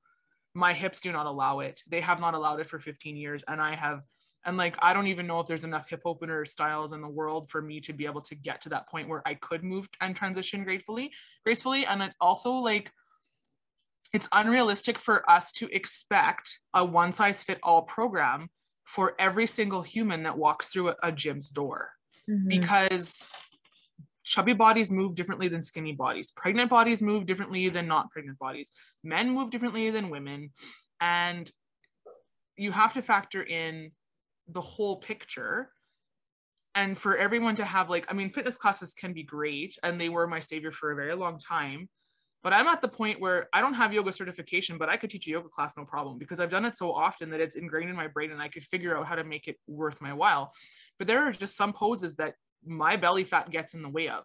My 0.53 0.73
hips 0.73 1.01
do 1.01 1.11
not 1.11 1.25
allow 1.25 1.59
it. 1.59 1.81
They 1.87 2.01
have 2.01 2.19
not 2.19 2.33
allowed 2.33 2.59
it 2.59 2.67
for 2.67 2.79
15 2.79 3.15
years. 3.15 3.43
And 3.47 3.61
I 3.61 3.75
have, 3.75 4.01
and 4.45 4.57
like, 4.57 4.75
I 4.81 4.93
don't 4.93 5.07
even 5.07 5.25
know 5.25 5.39
if 5.39 5.47
there's 5.47 5.63
enough 5.63 5.89
hip 5.89 6.01
opener 6.05 6.45
styles 6.45 6.93
in 6.93 7.01
the 7.01 7.07
world 7.07 7.49
for 7.49 7.61
me 7.61 7.79
to 7.81 7.93
be 7.93 8.05
able 8.05 8.21
to 8.21 8.35
get 8.35 8.61
to 8.61 8.69
that 8.69 8.89
point 8.89 9.07
where 9.07 9.21
I 9.25 9.35
could 9.35 9.63
move 9.63 9.87
and 9.99 10.15
transition 10.15 10.63
gratefully, 10.63 11.11
gracefully. 11.43 11.85
And 11.85 12.01
it's 12.03 12.15
also 12.19 12.53
like, 12.53 12.91
it's 14.13 14.27
unrealistic 14.31 14.99
for 14.99 15.29
us 15.29 15.51
to 15.53 15.67
expect 15.69 16.59
a 16.73 16.83
one 16.83 17.13
size 17.13 17.43
fit 17.43 17.59
all 17.63 17.83
program 17.83 18.49
for 18.83 19.15
every 19.19 19.47
single 19.47 19.81
human 19.81 20.23
that 20.23 20.37
walks 20.37 20.67
through 20.67 20.89
a, 20.89 20.95
a 21.03 21.11
gym's 21.11 21.49
door. 21.49 21.91
Mhm. 22.29 22.47
because 22.47 23.25
chubby 24.23 24.53
bodies 24.53 24.91
move 24.91 25.15
differently 25.15 25.47
than 25.47 25.63
skinny 25.63 25.91
bodies. 25.93 26.31
Pregnant 26.31 26.69
bodies 26.69 27.01
move 27.01 27.25
differently 27.25 27.67
than 27.69 27.87
not 27.87 28.11
pregnant 28.11 28.37
bodies. 28.37 28.71
Men 29.03 29.31
move 29.31 29.49
differently 29.49 29.89
than 29.89 30.09
women. 30.11 30.51
And 30.99 31.51
you 32.57 32.71
have 32.71 32.93
to 32.93 33.01
factor 33.01 33.41
in 33.41 33.91
the 34.47 34.61
whole 34.61 34.97
picture. 34.97 35.71
And 36.75 36.97
for 36.97 37.17
everyone 37.17 37.55
to 37.55 37.65
have 37.65 37.89
like 37.89 38.05
i 38.09 38.13
mean 38.13 38.31
fitness 38.31 38.55
classes 38.55 38.93
can 38.93 39.13
be 39.13 39.23
great 39.23 39.77
and 39.83 39.99
they 39.99 40.09
were 40.09 40.27
my 40.27 40.39
savior 40.39 40.71
for 40.71 40.91
a 40.91 40.95
very 40.95 41.15
long 41.15 41.37
time 41.37 41.89
but 42.43 42.53
i'm 42.53 42.67
at 42.67 42.81
the 42.81 42.87
point 42.87 43.19
where 43.19 43.47
i 43.53 43.61
don't 43.61 43.73
have 43.73 43.93
yoga 43.93 44.11
certification 44.11 44.77
but 44.77 44.89
i 44.89 44.97
could 44.97 45.09
teach 45.09 45.27
a 45.27 45.31
yoga 45.31 45.49
class 45.49 45.75
no 45.77 45.85
problem 45.85 46.17
because 46.17 46.39
i've 46.39 46.49
done 46.49 46.65
it 46.65 46.75
so 46.75 46.91
often 46.93 47.29
that 47.29 47.39
it's 47.41 47.55
ingrained 47.55 47.89
in 47.89 47.95
my 47.95 48.07
brain 48.07 48.31
and 48.31 48.41
i 48.41 48.47
could 48.47 48.63
figure 48.63 48.97
out 48.97 49.05
how 49.07 49.15
to 49.15 49.23
make 49.23 49.47
it 49.47 49.57
worth 49.67 50.01
my 50.01 50.13
while. 50.13 50.53
But 50.97 51.07
there 51.07 51.23
are 51.23 51.31
just 51.31 51.55
some 51.57 51.73
poses 51.73 52.15
that 52.17 52.35
my 52.65 52.95
belly 52.95 53.23
fat 53.23 53.49
gets 53.49 53.73
in 53.73 53.81
the 53.81 53.89
way 53.89 54.07
of 54.07 54.23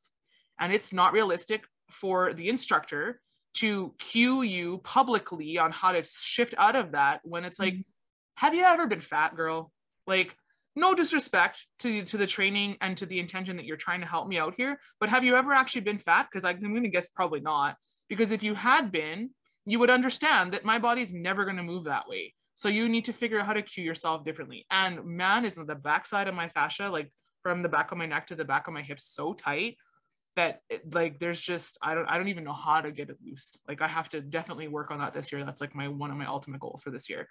and 0.59 0.73
it's 0.73 0.93
not 0.93 1.13
realistic 1.13 1.65
for 1.91 2.33
the 2.35 2.49
instructor 2.49 3.21
to 3.55 3.95
cue 3.99 4.43
you 4.43 4.79
publicly 4.79 5.57
on 5.59 5.73
how 5.73 5.93
to 5.93 6.03
shift 6.03 6.55
out 6.59 6.77
of 6.77 6.93
that 6.93 7.21
when 7.25 7.45
it's 7.45 7.59
like 7.59 7.75
Mhm. 7.75 7.85
have 8.37 8.55
you 8.55 8.65
ever 8.65 8.87
been 8.87 9.01
fat 9.01 9.35
girl? 9.35 9.73
Like 10.07 10.37
no 10.75 10.95
disrespect 10.95 11.67
to 11.79 12.05
to 12.05 12.17
the 12.19 12.27
training 12.27 12.77
and 12.83 12.99
to 12.99 13.07
the 13.07 13.19
intention 13.19 13.57
that 13.57 13.65
you're 13.65 13.79
trying 13.79 14.01
to 14.01 14.07
help 14.07 14.29
me 14.29 14.39
out 14.39 14.55
here 14.57 14.79
but 15.01 15.09
have 15.09 15.25
you 15.25 15.35
ever 15.37 15.53
actually 15.53 15.81
been 15.81 15.99
fat? 15.99 16.27
Because 16.31 16.45
i'm 16.45 16.61
going 16.61 16.83
to 16.83 16.91
guess 16.91 17.09
probably 17.09 17.41
not 17.41 17.77
because 18.09 18.33
if 18.33 18.43
you 18.43 18.55
had 18.55 18.91
been 18.93 19.31
you 19.65 19.79
would 19.79 19.91
understand 19.91 20.53
that 20.53 20.65
my 20.65 20.79
body's 20.79 21.13
never 21.13 21.45
going 21.45 21.57
to 21.57 21.63
move 21.63 21.85
that 21.85 22.09
way 22.09 22.35
so 22.55 22.69
you 22.69 22.89
need 22.89 23.05
to 23.05 23.13
figure 23.13 23.41
out 23.41 23.47
how 23.47 23.53
to 23.53 23.63
cue 23.63 23.85
yourself 23.85 24.25
differently 24.25 24.67
and 24.71 25.05
man 25.05 25.45
is 25.45 25.55
the 25.55 25.75
backside 25.75 26.29
of 26.29 26.35
my 26.35 26.49
fascia 26.49 26.89
like 26.89 27.13
from 27.43 27.63
the 27.63 27.69
back 27.69 27.93
of 27.93 27.99
my 27.99 28.07
neck 28.07 28.27
to 28.27 28.35
the 28.35 28.45
back 28.45 28.67
of 28.67 28.75
my 28.75 28.83
hips 28.83 29.05
so 29.05 29.33
tight 29.33 29.77
that 30.37 30.61
it, 30.69 30.95
like 30.95 31.19
there's 31.19 31.41
just 31.41 31.79
I 31.83 31.95
don't 31.95 32.07
I 32.07 32.19
don't 32.19 32.29
even 32.29 32.45
know 32.45 32.53
how 32.53 32.81
to 32.81 32.93
get 32.93 33.09
it 33.09 33.17
loose. 33.25 33.57
Like 33.67 33.81
I 33.81 33.89
have 33.89 34.09
to 34.11 34.21
definitely 34.21 34.69
work 34.69 34.91
on 34.91 34.99
that 34.99 35.15
this 35.15 35.33
year. 35.33 35.45
That's 35.45 35.63
like 35.63 35.75
my 35.75 35.89
one 35.89 36.11
of 36.11 36.17
my 36.17 36.27
ultimate 36.27 36.61
goals 36.61 36.83
for 36.83 36.91
this 36.91 37.09
year 37.09 37.27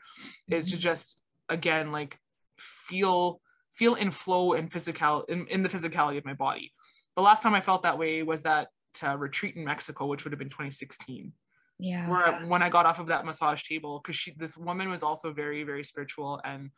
is 0.49 0.71
to 0.71 0.75
Mhm. 0.75 0.79
just 0.79 1.17
again 1.47 1.91
like 1.91 2.17
feel 2.57 3.41
feel 3.73 3.95
in 3.95 4.09
flow 4.09 4.53
and 4.53 4.71
physical 4.71 5.23
in, 5.23 5.45
in 5.47 5.61
the 5.61 5.69
physicality 5.69 6.17
of 6.17 6.25
my 6.25 6.33
body. 6.33 6.73
The 7.15 7.21
last 7.21 7.43
time 7.43 7.53
I 7.53 7.61
felt 7.61 7.83
that 7.83 7.99
way 7.99 8.23
was 8.23 8.41
that 8.41 8.69
uh, 9.03 9.17
retreat 9.17 9.55
in 9.55 9.65
Mexico, 9.65 10.05
which 10.05 10.23
would 10.23 10.31
have 10.31 10.39
been 10.39 10.49
2016 10.49 11.33
yeah 11.77 12.09
where 12.09 12.33
when 12.47 12.61
I 12.61 12.69
got 12.69 12.85
off 12.85 12.99
of 12.99 13.07
that 13.07 13.25
massage 13.25 13.63
table, 13.63 13.99
because 13.99 14.15
she 14.15 14.33
this 14.37 14.57
woman 14.57 14.89
was 14.89 15.03
also 15.03 15.33
very, 15.33 15.63
very 15.63 15.83
spiritual 15.83 16.39
and 16.43 16.71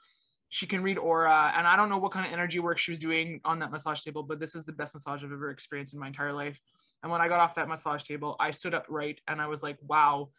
she 0.49 0.65
can 0.65 0.81
read 0.81 0.97
aura. 0.97 1.53
And 1.55 1.67
I 1.67 1.75
don't 1.75 1.89
know 1.89 1.97
what 1.97 2.13
kind 2.13 2.25
of 2.25 2.31
energy 2.31 2.59
work 2.59 2.77
she 2.77 2.91
was 2.91 2.99
doing 2.99 3.41
on 3.43 3.59
that 3.59 3.71
massage 3.71 4.01
table, 4.01 4.23
but 4.23 4.39
this 4.39 4.55
is 4.55 4.63
the 4.63 4.71
best 4.71 4.93
massage 4.93 5.23
I've 5.23 5.31
ever 5.31 5.51
experienced 5.51 5.93
in 5.93 5.99
my 5.99 6.07
entire 6.07 6.33
life. 6.33 6.59
And 7.03 7.11
when 7.11 7.21
I 7.21 7.27
got 7.27 7.39
off 7.39 7.55
that 7.55 7.67
massage 7.67 8.03
table, 8.03 8.35
I 8.39 8.51
stood 8.51 8.73
up 8.73 8.85
right 8.89 9.19
and 9.27 9.41
I 9.41 9.47
was 9.47 9.61
like, 9.61 9.77
wow, 9.81 10.29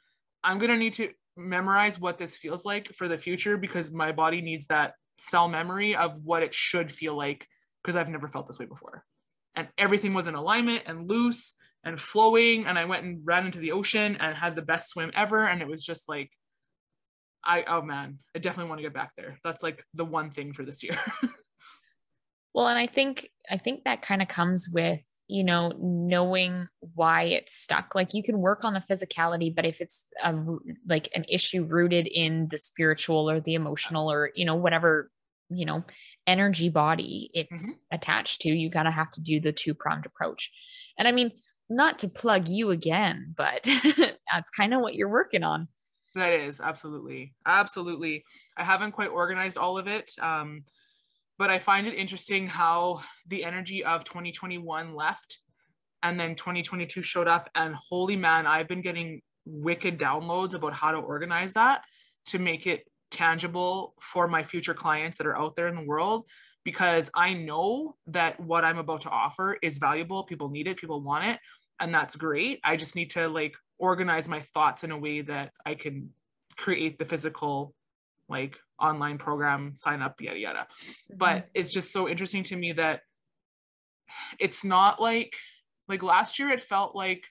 I'm 0.43 0.59
gonna 0.59 0.77
need 0.77 0.95
to 0.95 1.11
memorize 1.37 2.01
what 2.01 2.19
this 2.19 2.37
feels 2.37 2.65
like 2.65 2.93
for 2.95 3.07
the 3.07 3.19
future 3.19 3.57
because 3.57 3.91
my 3.91 4.13
body 4.13 4.41
needs 4.41 4.67
that 4.69 4.95
cell 5.19 5.47
memory 5.49 5.95
of 5.95 6.25
what 6.25 6.43
it 6.43 6.55
should 6.55 6.91
feel 6.91 7.17
like 7.17 7.47
because 7.83 7.97
I've 7.97 8.09
never 8.09 8.29
felt 8.29 8.47
this 8.47 8.59
way 8.59 8.67
before. 8.67 9.05
And 9.55 9.69
everything 9.77 10.15
was 10.15 10.27
in 10.27 10.35
alignment 10.35 10.85
and 10.87 11.09
loose 11.09 11.55
and 11.85 12.01
flowing 12.01 12.67
and 12.67 12.79
i 12.79 12.85
went 12.85 13.05
and 13.05 13.21
ran 13.25 13.47
into 13.47 13.59
the 13.59 13.73
ocean 13.73 14.17
and 14.21 14.37
had 14.37 14.57
the 14.57 14.63
best 14.63 14.91
swim 14.91 15.11
ever 15.15 15.47
and 15.47 15.63
it 15.63 15.69
was 15.69 15.85
just 15.85 16.09
like 16.09 16.31
i 17.45 17.65
oh 17.67 17.83
man 17.83 18.19
i 18.35 18.39
definitely 18.39 18.69
want 18.69 18.79
to 18.79 18.83
get 18.83 18.95
back 18.95 19.13
there 19.17 19.39
that's 19.45 19.63
like 19.63 19.85
the 19.95 20.05
one 20.05 20.31
thing 20.31 20.53
for 20.53 20.65
this 20.65 20.83
year 20.83 20.99
Well, 22.59 22.67
and 22.67 22.79
I 22.79 22.87
think 22.87 23.31
I 23.49 23.57
think 23.57 23.85
that 23.85 24.03
kind 24.03 24.21
of 24.21 24.27
comes 24.27 24.69
with, 24.69 25.05
you 25.29 25.45
know, 25.45 25.73
knowing 25.79 26.67
why 26.81 27.23
it's 27.23 27.55
stuck. 27.55 27.95
Like 27.95 28.15
you 28.15 28.23
can 28.25 28.41
work 28.41 28.65
on 28.65 28.75
the 28.75 28.81
physicality, 28.81 29.55
but 29.55 29.65
if 29.65 29.81
it's 29.81 30.11
a, 30.25 30.35
like 30.89 31.09
an 31.15 31.25
issue 31.29 31.65
rooted 31.65 32.09
in 32.09 32.49
the 32.51 32.59
spiritual 32.59 33.31
or 33.31 33.39
the 33.39 33.55
emotional 33.55 34.11
or, 34.11 34.31
you 34.35 34.45
know, 34.45 34.57
whatever, 34.57 35.11
you 35.51 35.67
know, 35.67 35.85
energy 36.27 36.69
body 36.69 37.31
it's 37.33 37.71
mm-hmm. 37.71 37.95
attached 37.95 38.41
to, 38.41 38.51
you 38.51 38.71
got 38.71 38.83
to 38.83 38.91
have 38.91 39.11
to 39.13 39.21
do 39.21 39.41
the 39.41 39.53
two-pronged 39.53 40.07
approach. 40.07 40.51
And 40.99 41.07
I 41.07 41.13
mean, 41.13 41.31
not 41.69 41.99
to 42.01 42.09
plug 42.09 42.49
you 42.49 42.71
again, 42.71 43.35
but 43.37 43.69
that's 44.33 44.51
kind 44.51 44.75
of 44.75 44.81
what 44.81 44.95
you're 44.95 45.09
working 45.09 45.43
on. 45.43 45.69
that 46.15 46.33
is 46.33 46.61
absolutely 46.61 47.33
absolutely 47.47 48.25
i 48.57 48.65
haven't 48.65 48.93
quite 48.93 49.09
organized 49.11 49.59
all 49.59 49.79
of 49.79 49.87
it 49.87 50.11
um 50.21 50.65
but 51.39 51.51
i 51.51 51.59
find 51.59 51.87
it 51.87 51.95
interesting 51.95 52.47
how 52.49 53.01
the 53.29 53.45
energy 53.45 53.85
of 53.85 54.05
2021 54.05 54.95
left 54.95 55.39
and 56.03 56.19
then 56.19 56.35
2022 56.35 57.03
showed 57.03 57.29
up 57.29 57.49
and 57.55 57.75
holy 57.75 58.17
man 58.17 58.47
i've 58.47 58.69
been 58.69 58.81
getting 58.81 59.21
wicked 59.45 59.99
downloads 59.99 60.55
about 60.55 60.73
how 60.75 60.91
to 60.91 60.99
organize 60.99 61.53
that 61.53 61.83
to 62.27 62.39
make 62.39 62.67
it 62.67 62.85
tangible 63.11 63.95
for 64.01 64.29
my 64.29 64.43
future 64.43 64.75
clients 64.75 65.19
that 65.19 65.27
are 65.27 65.39
out 65.39 65.57
there 65.57 65.69
in 65.69 65.77
the 65.77 65.85
world 65.87 66.25
because 66.65 67.11
i 67.15 67.33
know 67.33 67.95
that 68.07 68.39
what 68.41 68.65
i'm 68.65 68.79
about 68.79 69.03
to 69.03 69.09
offer 69.11 69.57
is 69.63 69.79
valuable 69.79 70.25
people 70.25 70.49
need 70.51 70.67
it 70.67 70.77
people 70.77 71.01
want 71.01 71.25
it 71.25 71.39
and 71.81 71.95
that's 71.95 72.17
great 72.17 72.61
i 72.65 72.77
just 72.77 72.97
need 72.97 73.11
to 73.11 73.29
like 73.29 73.55
organize 73.79 74.29
my 74.29 74.41
thoughts 74.41 74.85
in 74.85 74.91
a 74.91 74.99
way 74.99 75.21
that 75.21 75.53
i 75.65 75.75
can 75.75 76.11
create 76.57 76.99
the 76.99 77.05
physical 77.05 77.75
like 78.29 78.57
online 78.81 79.19
program 79.19 79.73
sign 79.77 80.03
up 80.03 80.21
yada 80.21 80.39
yada 80.39 80.67
but 81.17 81.37
mm-hmm. 81.37 81.49
it's 81.55 81.73
just 81.73 81.93
so 81.93 82.09
interesting 82.09 82.43
to 82.43 82.57
me 82.57 82.73
that 82.73 83.03
it's 84.39 84.65
not 84.65 85.01
like 85.01 85.35
like 85.89 86.03
last 86.03 86.39
year 86.39 86.49
it 86.49 86.63
felt 86.63 86.95
like 86.95 87.25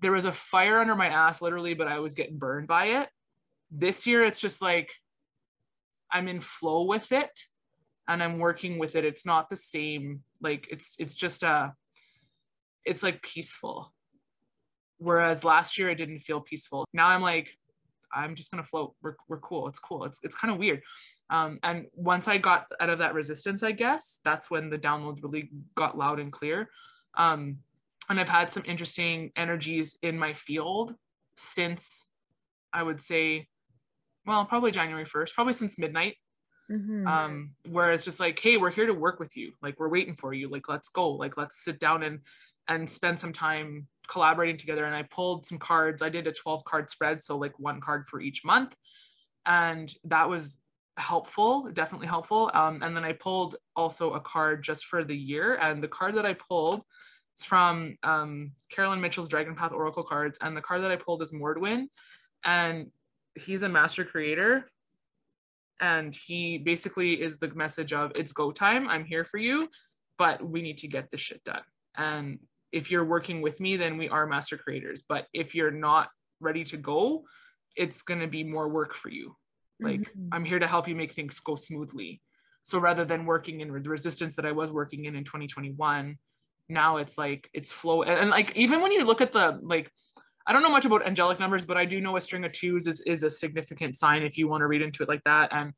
there 0.00 0.12
was 0.12 0.24
a 0.24 0.32
fire 0.32 0.78
under 0.78 0.94
my 0.94 1.08
ass 1.08 1.42
literally, 1.42 1.74
but 1.74 1.88
I 1.88 1.98
was 1.98 2.14
getting 2.14 2.38
burned 2.38 2.68
by 2.68 2.86
it. 2.86 3.08
This 3.70 4.06
year 4.06 4.24
it's 4.24 4.40
just 4.40 4.62
like 4.62 4.90
I'm 6.12 6.28
in 6.28 6.40
flow 6.40 6.84
with 6.84 7.10
it 7.12 7.30
and 8.06 8.22
I'm 8.22 8.38
working 8.38 8.78
with 8.78 8.96
it. 8.96 9.04
It's 9.04 9.26
not 9.26 9.50
the 9.50 9.56
same. 9.56 10.22
Like 10.40 10.66
it's 10.70 10.94
it's 10.98 11.16
just 11.16 11.42
a 11.42 11.74
it's 12.88 13.02
like 13.02 13.22
peaceful. 13.22 13.92
Whereas 14.98 15.44
last 15.44 15.78
year 15.78 15.90
it 15.90 15.96
didn't 15.96 16.20
feel 16.20 16.40
peaceful. 16.40 16.84
Now 16.92 17.06
I'm 17.06 17.22
like, 17.22 17.50
I'm 18.12 18.34
just 18.34 18.50
gonna 18.50 18.64
float. 18.64 18.94
We're, 19.02 19.16
we're 19.28 19.40
cool. 19.40 19.68
It's 19.68 19.78
cool. 19.78 20.04
It's 20.04 20.20
it's 20.22 20.34
kind 20.34 20.52
of 20.52 20.58
weird. 20.58 20.82
Um, 21.30 21.58
and 21.62 21.86
once 21.94 22.26
I 22.26 22.38
got 22.38 22.66
out 22.80 22.88
of 22.88 22.98
that 22.98 23.14
resistance, 23.14 23.62
I 23.62 23.72
guess 23.72 24.20
that's 24.24 24.50
when 24.50 24.70
the 24.70 24.78
downloads 24.78 25.22
really 25.22 25.50
got 25.74 25.96
loud 25.96 26.20
and 26.20 26.32
clear. 26.32 26.70
Um, 27.16 27.58
and 28.08 28.18
I've 28.18 28.28
had 28.28 28.50
some 28.50 28.62
interesting 28.66 29.30
energies 29.36 29.96
in 30.02 30.18
my 30.18 30.32
field 30.32 30.94
since 31.36 32.08
I 32.72 32.82
would 32.82 33.00
say, 33.00 33.48
well, 34.26 34.44
probably 34.44 34.70
January 34.70 35.04
1st, 35.04 35.34
probably 35.34 35.52
since 35.52 35.78
midnight. 35.78 36.16
Mm-hmm. 36.70 37.06
Um, 37.06 37.50
where 37.70 37.92
it's 37.92 38.04
just 38.04 38.20
like, 38.20 38.38
hey, 38.38 38.58
we're 38.58 38.70
here 38.70 38.86
to 38.86 38.92
work 38.92 39.18
with 39.18 39.36
you. 39.38 39.52
Like 39.62 39.80
we're 39.80 39.88
waiting 39.88 40.16
for 40.16 40.34
you. 40.34 40.50
Like 40.50 40.68
let's 40.68 40.90
go. 40.90 41.12
Like 41.12 41.38
let's 41.38 41.64
sit 41.64 41.80
down 41.80 42.02
and 42.02 42.20
and 42.68 42.88
spend 42.88 43.18
some 43.18 43.32
time 43.32 43.86
collaborating 44.08 44.56
together. 44.56 44.84
And 44.84 44.94
I 44.94 45.02
pulled 45.02 45.46
some 45.46 45.58
cards. 45.58 46.02
I 46.02 46.08
did 46.08 46.26
a 46.26 46.32
12 46.32 46.64
card 46.64 46.90
spread, 46.90 47.22
so 47.22 47.36
like 47.36 47.58
one 47.58 47.80
card 47.80 48.06
for 48.06 48.20
each 48.20 48.44
month. 48.44 48.76
And 49.46 49.92
that 50.04 50.28
was 50.28 50.58
helpful, 50.96 51.70
definitely 51.72 52.08
helpful. 52.08 52.50
Um, 52.54 52.82
and 52.82 52.96
then 52.96 53.04
I 53.04 53.12
pulled 53.12 53.56
also 53.76 54.14
a 54.14 54.20
card 54.20 54.62
just 54.62 54.86
for 54.86 55.04
the 55.04 55.16
year. 55.16 55.54
And 55.56 55.82
the 55.82 55.88
card 55.88 56.16
that 56.16 56.26
I 56.26 56.34
pulled 56.34 56.82
is 57.38 57.44
from 57.44 57.96
um, 58.02 58.52
Carolyn 58.70 59.00
Mitchell's 59.00 59.28
Dragon 59.28 59.54
Path 59.54 59.72
Oracle 59.72 60.02
cards. 60.02 60.38
And 60.42 60.56
the 60.56 60.60
card 60.60 60.82
that 60.82 60.90
I 60.90 60.96
pulled 60.96 61.22
is 61.22 61.32
Mordwin. 61.32 61.86
And 62.44 62.90
he's 63.34 63.62
a 63.62 63.68
master 63.68 64.04
creator. 64.04 64.68
And 65.80 66.14
he 66.14 66.58
basically 66.58 67.22
is 67.22 67.38
the 67.38 67.54
message 67.54 67.92
of 67.92 68.12
it's 68.16 68.32
go 68.32 68.50
time. 68.50 68.88
I'm 68.88 69.04
here 69.04 69.24
for 69.24 69.38
you, 69.38 69.68
but 70.18 70.44
we 70.44 70.60
need 70.60 70.78
to 70.78 70.88
get 70.88 71.10
this 71.10 71.20
shit 71.20 71.44
done. 71.44 71.62
And 71.96 72.40
if 72.72 72.90
you're 72.90 73.04
working 73.04 73.40
with 73.40 73.60
me, 73.60 73.76
then 73.76 73.96
we 73.96 74.08
are 74.08 74.26
master 74.26 74.56
creators. 74.56 75.02
But 75.08 75.26
if 75.32 75.54
you're 75.54 75.70
not 75.70 76.08
ready 76.40 76.64
to 76.64 76.76
go, 76.76 77.24
it's 77.76 78.02
going 78.02 78.20
to 78.20 78.26
be 78.26 78.44
more 78.44 78.68
work 78.68 78.94
for 78.94 79.08
you. 79.08 79.36
Like, 79.80 80.00
mm-hmm. 80.00 80.28
I'm 80.32 80.44
here 80.44 80.58
to 80.58 80.66
help 80.66 80.88
you 80.88 80.96
make 80.96 81.12
things 81.12 81.38
go 81.40 81.54
smoothly. 81.54 82.20
So 82.62 82.78
rather 82.78 83.04
than 83.04 83.24
working 83.24 83.60
in 83.60 83.68
the 83.68 83.88
resistance 83.88 84.34
that 84.36 84.44
I 84.44 84.52
was 84.52 84.70
working 84.70 85.04
in 85.04 85.14
in 85.14 85.24
2021, 85.24 86.18
now 86.68 86.96
it's 86.98 87.16
like 87.16 87.48
it's 87.54 87.72
flow. 87.72 88.02
And, 88.02 88.18
and 88.18 88.30
like, 88.30 88.54
even 88.56 88.82
when 88.82 88.92
you 88.92 89.04
look 89.04 89.20
at 89.20 89.32
the, 89.32 89.58
like, 89.62 89.90
I 90.46 90.52
don't 90.52 90.62
know 90.62 90.70
much 90.70 90.84
about 90.84 91.06
angelic 91.06 91.38
numbers, 91.38 91.64
but 91.64 91.76
I 91.76 91.84
do 91.84 92.00
know 92.00 92.16
a 92.16 92.20
string 92.20 92.44
of 92.44 92.52
twos 92.52 92.86
is, 92.86 93.00
is 93.02 93.22
a 93.22 93.30
significant 93.30 93.96
sign 93.96 94.22
if 94.22 94.36
you 94.36 94.48
want 94.48 94.62
to 94.62 94.66
read 94.66 94.82
into 94.82 95.02
it 95.02 95.08
like 95.08 95.22
that. 95.24 95.52
And 95.52 95.72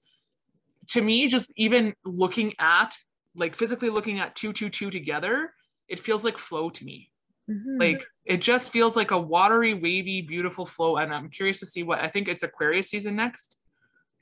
to 0.89 1.03
me, 1.03 1.29
just 1.29 1.53
even 1.57 1.95
looking 2.05 2.55
at, 2.59 2.97
like, 3.37 3.55
physically 3.55 3.91
looking 3.91 4.19
at 4.19 4.35
two, 4.35 4.53
two, 4.53 4.71
two 4.71 4.91
together, 4.91 5.53
it 5.91 6.01
feels 6.01 6.25
like 6.25 6.39
flow 6.39 6.71
to 6.71 6.85
me. 6.85 7.11
Mm-hmm. 7.51 7.81
Like 7.81 8.03
it 8.25 8.41
just 8.41 8.71
feels 8.71 8.97
like 8.97 9.11
a 9.11 9.19
watery, 9.19 9.75
wavy, 9.75 10.23
beautiful 10.23 10.65
flow. 10.65 10.97
And 10.97 11.13
I'm 11.13 11.29
curious 11.29 11.59
to 11.61 11.67
see 11.67 11.83
what 11.83 11.99
I 11.99 12.09
think 12.09 12.29
it's 12.29 12.45
Aquarius 12.45 12.89
season 12.89 13.17
next 13.17 13.57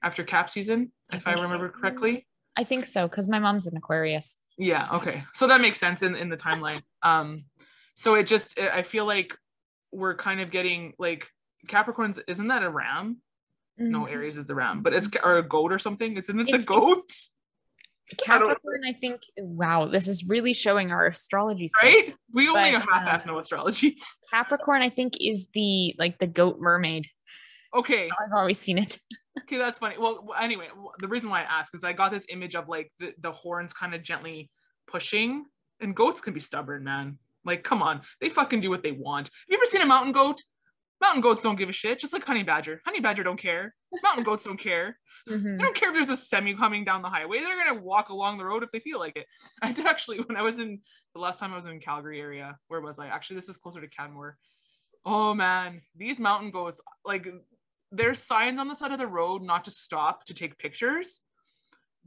after 0.02 0.24
cap 0.24 0.48
season, 0.48 0.92
if 1.12 1.28
I, 1.28 1.32
I 1.32 1.42
remember 1.42 1.68
correctly. 1.68 2.26
I 2.56 2.64
think 2.64 2.86
so, 2.86 3.06
because 3.06 3.28
my 3.28 3.38
mom's 3.38 3.66
an 3.66 3.76
Aquarius. 3.76 4.38
Yeah, 4.56 4.88
okay. 4.94 5.24
So 5.34 5.46
that 5.46 5.60
makes 5.60 5.78
sense 5.78 6.02
in, 6.02 6.16
in 6.16 6.28
the 6.28 6.36
timeline. 6.36 6.82
um, 7.02 7.44
so 7.94 8.14
it 8.14 8.26
just 8.26 8.58
I 8.58 8.82
feel 8.82 9.04
like 9.04 9.36
we're 9.92 10.16
kind 10.16 10.40
of 10.40 10.50
getting 10.50 10.94
like 10.98 11.28
Capricorns, 11.66 12.18
isn't 12.26 12.48
that 12.48 12.62
a 12.62 12.70
ram? 12.70 13.18
Mm-hmm. 13.78 13.90
No, 13.90 14.06
Aries 14.06 14.38
is 14.38 14.46
the 14.46 14.54
ram, 14.54 14.82
but 14.82 14.92
it's 14.94 15.08
or 15.22 15.36
a 15.36 15.42
goat 15.42 15.72
or 15.72 15.78
something. 15.78 16.16
Isn't 16.16 16.40
it 16.40 16.48
it's, 16.48 16.64
the 16.64 16.74
goats? 16.74 17.32
Capricorn, 18.16 18.82
I, 18.84 18.90
I, 18.90 18.92
think, 18.92 19.20
wow, 19.36 19.86
this 19.86 20.08
is 20.08 20.24
really 20.24 20.52
showing 20.52 20.90
our 20.90 21.06
astrology. 21.06 21.68
Stuff. 21.68 21.82
Right? 21.82 22.14
We 22.32 22.48
only 22.48 22.72
but, 22.72 22.82
half-ass 22.82 23.26
uh, 23.26 23.30
know 23.30 23.38
astrology. 23.38 23.96
Capricorn, 24.30 24.82
I 24.82 24.90
think, 24.90 25.14
is 25.20 25.48
the 25.52 25.94
like 25.98 26.18
the 26.18 26.26
goat 26.26 26.58
mermaid. 26.60 27.06
Okay. 27.74 28.08
I've 28.08 28.32
always 28.32 28.58
seen 28.58 28.78
it. 28.78 28.98
okay, 29.42 29.58
that's 29.58 29.78
funny. 29.78 29.96
Well, 29.98 30.28
anyway, 30.40 30.68
the 30.98 31.08
reason 31.08 31.30
why 31.30 31.40
I 31.40 31.44
ask 31.44 31.74
is 31.74 31.84
I 31.84 31.92
got 31.92 32.10
this 32.10 32.26
image 32.30 32.54
of 32.54 32.68
like 32.68 32.90
the, 32.98 33.12
the 33.20 33.32
horns 33.32 33.72
kind 33.72 33.94
of 33.94 34.02
gently 34.02 34.50
pushing, 34.86 35.44
and 35.80 35.94
goats 35.94 36.20
can 36.20 36.34
be 36.34 36.40
stubborn, 36.40 36.84
man. 36.84 37.18
Like, 37.44 37.62
come 37.62 37.82
on, 37.82 38.02
they 38.20 38.28
fucking 38.28 38.60
do 38.60 38.70
what 38.70 38.82
they 38.82 38.92
want. 38.92 39.28
Have 39.28 39.32
you 39.48 39.56
ever 39.56 39.66
seen 39.66 39.82
a 39.82 39.86
mountain 39.86 40.12
goat? 40.12 40.42
Mountain 41.00 41.20
goats 41.20 41.42
don't 41.42 41.56
give 41.56 41.68
a 41.68 41.72
shit, 41.72 41.98
just 41.98 42.12
like 42.12 42.24
honey 42.24 42.42
badger. 42.42 42.80
Honey 42.84 43.00
badger 43.00 43.22
don't 43.22 43.40
care. 43.40 43.74
Mountain 44.02 44.24
goats 44.24 44.44
don't 44.44 44.58
care. 44.58 44.98
Mm-hmm. 45.28 45.56
They 45.56 45.62
don't 45.62 45.74
care 45.74 45.90
if 45.90 45.94
there's 45.94 46.18
a 46.18 46.22
semi 46.22 46.54
coming 46.54 46.84
down 46.84 47.02
the 47.02 47.08
highway. 47.08 47.40
They're 47.40 47.64
gonna 47.64 47.80
walk 47.80 48.08
along 48.08 48.38
the 48.38 48.44
road 48.44 48.62
if 48.62 48.70
they 48.70 48.80
feel 48.80 48.98
like 48.98 49.16
it. 49.16 49.26
I 49.62 49.72
did 49.72 49.86
actually 49.86 50.18
when 50.20 50.36
I 50.36 50.42
was 50.42 50.58
in 50.58 50.80
the 51.14 51.20
last 51.20 51.38
time 51.38 51.52
I 51.52 51.56
was 51.56 51.66
in 51.66 51.80
Calgary 51.80 52.20
area. 52.20 52.56
Where 52.68 52.80
was 52.80 52.98
I? 52.98 53.06
Actually, 53.06 53.36
this 53.36 53.48
is 53.48 53.56
closer 53.56 53.80
to 53.80 53.88
Canmore. 53.88 54.36
Oh 55.04 55.34
man, 55.34 55.82
these 55.96 56.18
mountain 56.18 56.50
goats 56.50 56.80
like 57.04 57.28
there's 57.90 58.18
signs 58.18 58.58
on 58.58 58.68
the 58.68 58.74
side 58.74 58.92
of 58.92 58.98
the 58.98 59.06
road 59.06 59.42
not 59.42 59.64
to 59.64 59.70
stop 59.70 60.24
to 60.26 60.34
take 60.34 60.58
pictures, 60.58 61.20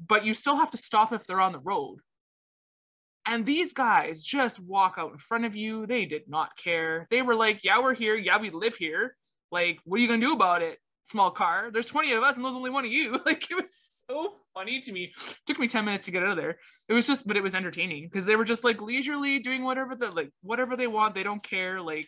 but 0.06 0.24
you 0.26 0.34
still 0.34 0.58
have 0.58 0.72
to 0.72 0.78
stop 0.78 1.12
if 1.12 1.26
they're 1.26 1.42
on 1.42 1.54
the 1.54 1.60
road. 1.60 2.00
And 3.26 3.46
these 3.46 3.74
guys 3.74 4.24
just 4.24 4.60
walk 4.60 4.96
out 4.98 5.12
in 5.12 5.18
front 5.18 5.46
of 5.46 5.56
you. 5.56 5.86
They 5.86 6.06
did 6.06 6.24
not 6.28 6.58
care. 6.58 7.08
They 7.12 7.22
were 7.22 7.36
like, 7.36 7.64
Yeah, 7.64 7.80
we're 7.82 7.94
here. 7.94 8.16
Yeah, 8.16 8.40
we 8.40 8.50
live 8.50 8.76
here. 8.76 9.16
Like, 9.52 9.80
what 9.84 9.98
are 9.98 10.02
you 10.02 10.08
going 10.08 10.22
to 10.22 10.26
do 10.26 10.34
about 10.34 10.62
it? 10.62 10.80
Small 11.04 11.32
car. 11.32 11.70
There's 11.72 11.88
20 11.88 12.14
of 12.14 12.24
us 12.24 12.36
and 12.36 12.46
there's 12.46 12.56
only 12.56 12.70
one 12.70 12.86
of 12.86 12.92
you. 12.92 13.20
Like, 13.26 13.50
it 13.50 13.56
was 13.56 13.74
so 14.08 14.36
funny 14.54 14.80
to 14.82 14.92
me. 14.92 15.14
It 15.16 15.38
took 15.46 15.60
me 15.60 15.68
10 15.68 15.86
minutes 15.86 16.06
to 16.06 16.12
get 16.12 16.24
out 16.24 16.32
of 16.32 16.38
there. 16.38 16.58
It 16.88 16.94
was 16.94 17.08
just, 17.08 17.28
but 17.28 17.38
it 17.38 17.44
was 17.44 17.56
entertaining 17.56 18.10
because 18.12 18.26
they 18.26 18.36
were 18.36 18.46
just 18.46 18.64
like 18.64 18.82
leisurely 18.82 19.40
doing 19.40 19.64
whatever 19.64 19.96
the 19.96 20.12
like 20.12 20.32
whatever 20.42 20.76
they 20.76 20.88
want. 20.88 21.16
They 21.16 21.24
don't 21.24 21.44
care. 21.44 21.82
Like, 21.82 22.08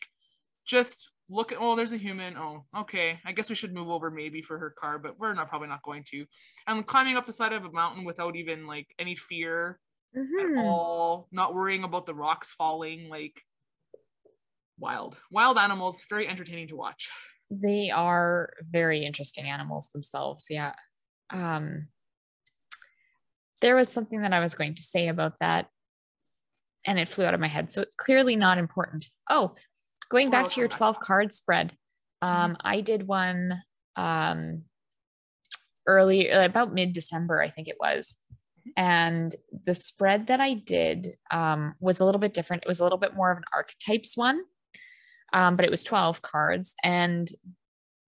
just 0.65 1.09
look 1.29 1.51
at 1.51 1.57
oh, 1.59 1.75
there's 1.75 1.93
a 1.93 1.97
human. 1.97 2.37
Oh, 2.37 2.65
okay. 2.77 3.19
I 3.25 3.31
guess 3.31 3.49
we 3.49 3.55
should 3.55 3.73
move 3.73 3.89
over 3.89 4.11
maybe 4.11 4.41
for 4.41 4.57
her 4.57 4.73
car, 4.77 4.99
but 4.99 5.19
we're 5.19 5.33
not 5.33 5.49
probably 5.49 5.67
not 5.67 5.83
going 5.83 6.03
to. 6.11 6.25
And 6.67 6.85
climbing 6.85 7.17
up 7.17 7.25
the 7.25 7.33
side 7.33 7.53
of 7.53 7.65
a 7.65 7.71
mountain 7.71 8.03
without 8.03 8.35
even 8.35 8.67
like 8.67 8.87
any 8.99 9.15
fear 9.15 9.79
mm-hmm. 10.15 10.57
at 10.57 10.63
all, 10.63 11.27
not 11.31 11.53
worrying 11.53 11.83
about 11.83 12.05
the 12.05 12.13
rocks 12.15 12.53
falling, 12.53 13.09
like 13.09 13.41
wild, 14.77 15.17
wild 15.31 15.57
animals, 15.57 16.01
very 16.09 16.27
entertaining 16.27 16.67
to 16.69 16.75
watch. 16.75 17.09
They 17.61 17.91
are 17.91 18.53
very 18.69 19.05
interesting 19.05 19.45
animals 19.45 19.89
themselves. 19.93 20.47
Yeah. 20.49 20.73
Um, 21.29 21.87
there 23.61 23.75
was 23.75 23.89
something 23.89 24.21
that 24.21 24.33
I 24.33 24.39
was 24.39 24.55
going 24.55 24.75
to 24.75 24.83
say 24.83 25.07
about 25.07 25.39
that, 25.39 25.67
and 26.85 26.99
it 26.99 27.07
flew 27.07 27.25
out 27.25 27.33
of 27.33 27.39
my 27.39 27.47
head. 27.47 27.71
So 27.71 27.81
it's 27.81 27.95
clearly 27.95 28.35
not 28.35 28.57
important. 28.57 29.05
Oh, 29.29 29.55
going 30.09 30.29
back 30.29 30.49
to 30.49 30.59
your 30.59 30.67
12 30.67 30.99
card 30.99 31.33
spread, 31.33 31.75
um, 32.21 32.51
mm-hmm. 32.53 32.67
I 32.67 32.81
did 32.81 33.07
one 33.07 33.61
um, 33.95 34.63
early, 35.87 36.29
about 36.29 36.73
mid 36.73 36.93
December, 36.93 37.41
I 37.41 37.49
think 37.49 37.67
it 37.67 37.77
was. 37.79 38.17
And 38.77 39.35
the 39.65 39.75
spread 39.75 40.27
that 40.27 40.39
I 40.39 40.53
did 40.53 41.15
um, 41.31 41.75
was 41.79 41.99
a 41.99 42.05
little 42.05 42.19
bit 42.19 42.33
different. 42.33 42.63
It 42.63 42.67
was 42.67 42.79
a 42.79 42.83
little 42.83 42.97
bit 42.97 43.15
more 43.15 43.31
of 43.31 43.37
an 43.37 43.43
archetypes 43.53 44.15
one, 44.15 44.41
um, 45.33 45.55
but 45.55 45.65
it 45.65 45.71
was 45.71 45.83
12 45.83 46.21
cards. 46.21 46.75
And 46.83 47.29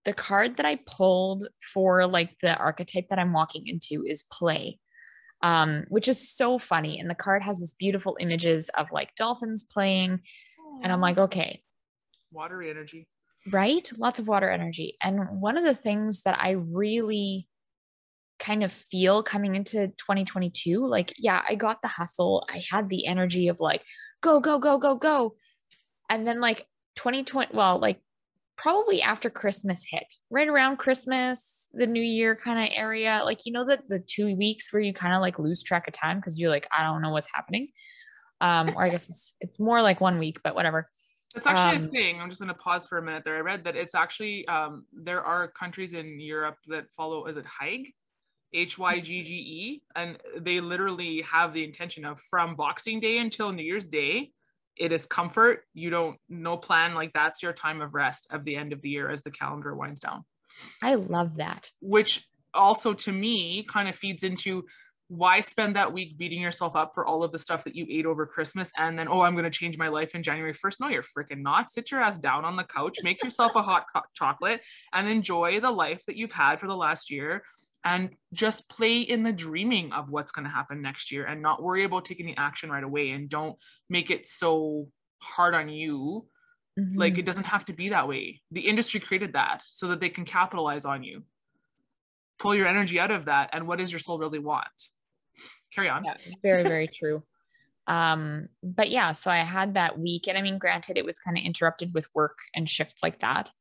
the 0.06 0.14
card 0.14 0.58
that 0.58 0.66
I 0.66 0.80
pulled 0.86 1.48
for 1.60 2.06
like 2.06 2.38
the 2.42 2.56
archetype 2.56 3.08
that 3.10 3.20
I'm 3.20 3.34
walking 3.34 3.68
into 3.68 4.06
is 4.06 4.24
play, 4.32 4.80
um, 5.42 5.86
which 5.90 6.08
is 6.08 6.30
so 6.30 6.60
funny. 6.60 7.00
And 7.00 7.10
the 7.10 7.16
card 7.16 7.42
has 7.42 7.60
this 7.60 7.74
beautiful 7.74 8.16
images 8.20 8.70
of 8.70 8.92
like 8.92 9.16
dolphins 9.16 9.64
playing. 9.64 10.22
And 10.84 10.92
I'm 10.92 11.02
like, 11.02 11.18
okay. 11.18 11.64
Water 12.32 12.62
energy. 12.62 13.08
Right? 13.52 13.92
Lots 13.98 14.20
of 14.20 14.28
water 14.28 14.50
energy. 14.50 14.96
And 15.02 15.42
one 15.42 15.58
of 15.58 15.64
the 15.64 15.76
things 15.76 16.22
that 16.24 16.40
I 16.40 16.52
really 16.52 17.48
kind 18.38 18.64
of 18.64 18.72
feel 18.72 19.24
coming 19.24 19.56
into 19.56 19.88
2022 19.88 20.86
like 20.86 21.14
yeah 21.18 21.42
i 21.48 21.56
got 21.56 21.82
the 21.82 21.88
hustle 21.88 22.46
i 22.54 22.62
had 22.70 22.90
the 22.90 23.08
energy 23.08 23.48
of 23.48 23.62
like 23.62 23.82
go 24.20 24.42
go 24.42 24.60
go 24.60 24.78
go 24.78 24.98
go 24.98 25.36
and 26.10 26.28
then 26.28 26.42
like 26.42 26.68
2020 26.96 27.56
well 27.56 27.80
like 27.80 28.00
probably 28.58 29.02
after 29.02 29.30
christmas 29.30 29.86
hit 29.90 30.06
right 30.30 30.48
around 30.48 30.78
christmas 30.78 31.70
the 31.74 31.88
new 31.88 32.02
year 32.02 32.36
kind 32.36 32.60
of 32.60 32.74
area 32.76 33.22
like 33.24 33.46
you 33.46 33.52
know 33.52 33.66
that 33.66 33.88
the 33.90 34.00
two 34.00 34.36
weeks 34.36 34.72
where 34.72 34.82
you 34.82 34.94
kind 34.94 35.14
of 35.14 35.22
like 35.22 35.40
lose 35.40 35.62
track 35.62 35.88
of 35.88 35.94
time 35.94 36.18
because 36.18 36.40
you're 36.40 36.50
like 36.50 36.68
i 36.78 36.84
don't 36.84 37.02
know 37.02 37.12
what's 37.12 37.28
happening 37.34 37.68
um 38.42 38.70
or 38.76 38.84
i 38.84 38.90
guess 38.90 39.10
it's 39.10 39.34
it's 39.42 39.60
more 39.60 39.82
like 39.82 40.00
one 40.00 40.20
week 40.20 40.40
but 40.44 40.56
whatever 40.56 40.88
it's 41.36 41.48
actually 41.48 41.84
um, 41.84 41.84
a 41.84 41.88
thing. 41.90 42.22
I'm 42.22 42.30
just 42.30 42.42
going 42.42 42.54
to 42.54 42.60
pause 42.60 42.88
for 42.88 42.98
a 42.98 43.02
minute 43.02 43.24
there. 43.26 43.36
I 43.36 43.42
read 43.42 43.66
that 43.66 43.76
it's 43.76 43.94
actually 43.94 44.48
um, 44.48 44.86
there 44.94 45.22
are 45.22 45.50
countries 45.50 45.94
in 45.94 46.18
Europe 46.18 46.56
that 46.68 46.86
follow. 46.96 47.26
Is 47.26 47.36
it 47.36 47.44
Hygge? 47.62 47.94
H 48.54 48.78
Y 48.78 49.00
G 49.02 49.22
G 49.22 49.34
E, 49.34 49.82
and 49.96 50.18
they 50.40 50.62
literally 50.62 51.22
have 51.30 51.54
the 51.54 51.64
intention 51.64 52.06
of 52.06 52.20
from 52.22 52.56
Boxing 52.56 53.02
Day 53.02 53.18
until 53.18 53.52
New 53.52 53.64
Year's 53.64 53.88
Day, 53.88 54.32
it 54.78 54.92
is 54.92 55.06
comfort. 55.06 55.64
You 55.74 55.90
don't 55.90 56.18
no 56.30 56.58
plan 56.58 56.94
like 56.94 57.14
that's 57.14 57.42
your 57.42 57.54
time 57.54 57.82
of 57.82 57.94
rest 57.94 58.28
of 58.32 58.44
the 58.44 58.56
end 58.56 58.74
of 58.74 58.82
the 58.82 58.90
year 58.90 59.10
as 59.10 59.24
the 59.24 59.32
calendar 59.32 59.76
winds 59.76 60.02
down. 60.02 60.26
I 60.82 60.96
love 60.96 61.38
that. 61.38 61.72
Which 61.82 62.28
also 62.54 62.94
to 62.94 63.12
me 63.12 63.66
kind 63.70 63.90
of 63.90 63.96
feeds 63.96 64.24
into 64.24 64.66
why 65.08 65.40
spend 65.40 65.76
that 65.76 65.94
week 65.94 66.18
beating 66.18 66.42
yourself 66.42 66.76
up 66.76 66.94
for 66.96 67.06
all 67.06 67.24
of 67.24 67.32
the 67.32 67.38
stuff 67.38 67.64
that 67.64 67.76
you 67.76 67.86
ate 67.90 68.08
over 68.08 68.26
Christmas 68.26 68.72
and 68.78 68.98
then, 68.98 69.08
oh, 69.08 69.22
I'm 69.22 69.34
going 69.34 69.44
to 69.44 69.52
change 69.52 69.78
my 69.78 69.88
life 69.88 70.16
in 70.16 70.24
January 70.24 70.54
1st? 70.54 70.80
No, 70.80 70.88
you're 70.88 71.04
freaking 71.04 71.42
not. 71.42 71.70
Sit 71.70 71.92
your 71.92 72.02
ass 72.02 72.18
down 72.18 72.44
on 72.44 72.56
the 72.56 72.64
couch, 72.64 72.98
make 73.04 73.24
yourself 73.24 73.56
a 73.56 73.62
hot 73.62 73.86
co- 73.94 74.02
chocolate, 74.16 74.62
and 74.94 75.08
enjoy 75.08 75.60
the 75.60 75.70
life 75.70 76.04
that 76.08 76.16
you've 76.16 76.32
had 76.32 76.60
for 76.60 76.66
the 76.66 76.76
last 76.76 77.12
year. 77.12 77.44
And 77.86 78.10
just 78.34 78.68
play 78.68 79.02
in 79.02 79.24
the 79.24 79.32
dreaming 79.32 79.94
of 79.94 80.10
what's 80.10 80.32
going 80.32 80.46
to 80.46 80.52
happen 80.52 80.82
next 80.82 81.12
year 81.12 81.26
and 81.26 81.42
not 81.42 81.62
worry 81.62 81.84
about 81.84 82.04
taking 82.04 82.26
the 82.26 82.36
action 82.36 82.72
right 82.72 82.84
away. 82.84 83.12
And 83.12 83.30
don't 83.30 83.58
make 83.90 84.10
it 84.10 84.26
so 84.26 84.90
hard 85.20 85.54
on 85.54 85.70
you. 85.70 86.26
Mm-hmm. 86.80 86.98
Like 86.98 87.18
it 87.20 87.26
doesn't 87.26 87.46
have 87.46 87.64
to 87.66 87.74
be 87.74 87.90
that 87.90 88.08
way. 88.08 88.42
The 88.52 88.68
industry 88.68 89.00
created 89.00 89.34
that 89.34 89.62
so 89.68 89.88
that 89.90 90.00
they 90.00 90.10
can 90.10 90.26
capitalize 90.26 90.84
on 90.84 91.04
you 91.04 91.24
pull 92.38 92.54
your 92.54 92.68
energy 92.68 93.00
out 93.00 93.12
of 93.12 93.26
that 93.26 93.50
and 93.54 93.66
what 93.66 93.80
does 93.80 93.92
your 93.92 94.00
soul 94.00 94.20
really 94.20 94.40
want 94.40 94.68
carry 95.76 95.90
on. 95.90 96.06
Yeah, 96.06 96.16
very, 96.42 96.64
very 96.64 96.88
true. 96.88 97.24
Um, 97.88 98.48
but 98.64 98.90
yeah, 98.90 99.12
so 99.12 99.30
I 99.30 99.44
had 99.44 99.76
that 99.76 100.00
week, 100.00 100.28
and 100.28 100.36
I 100.36 100.42
mean, 100.42 100.58
granted, 100.58 100.98
it 100.98 101.06
was 101.06 101.20
kind 101.20 101.38
of 101.38 101.44
interrupted 101.44 101.94
with 101.94 102.08
work 102.16 102.40
and 102.56 102.68
shifts 102.68 103.04
like 103.04 103.20
that. 103.20 103.52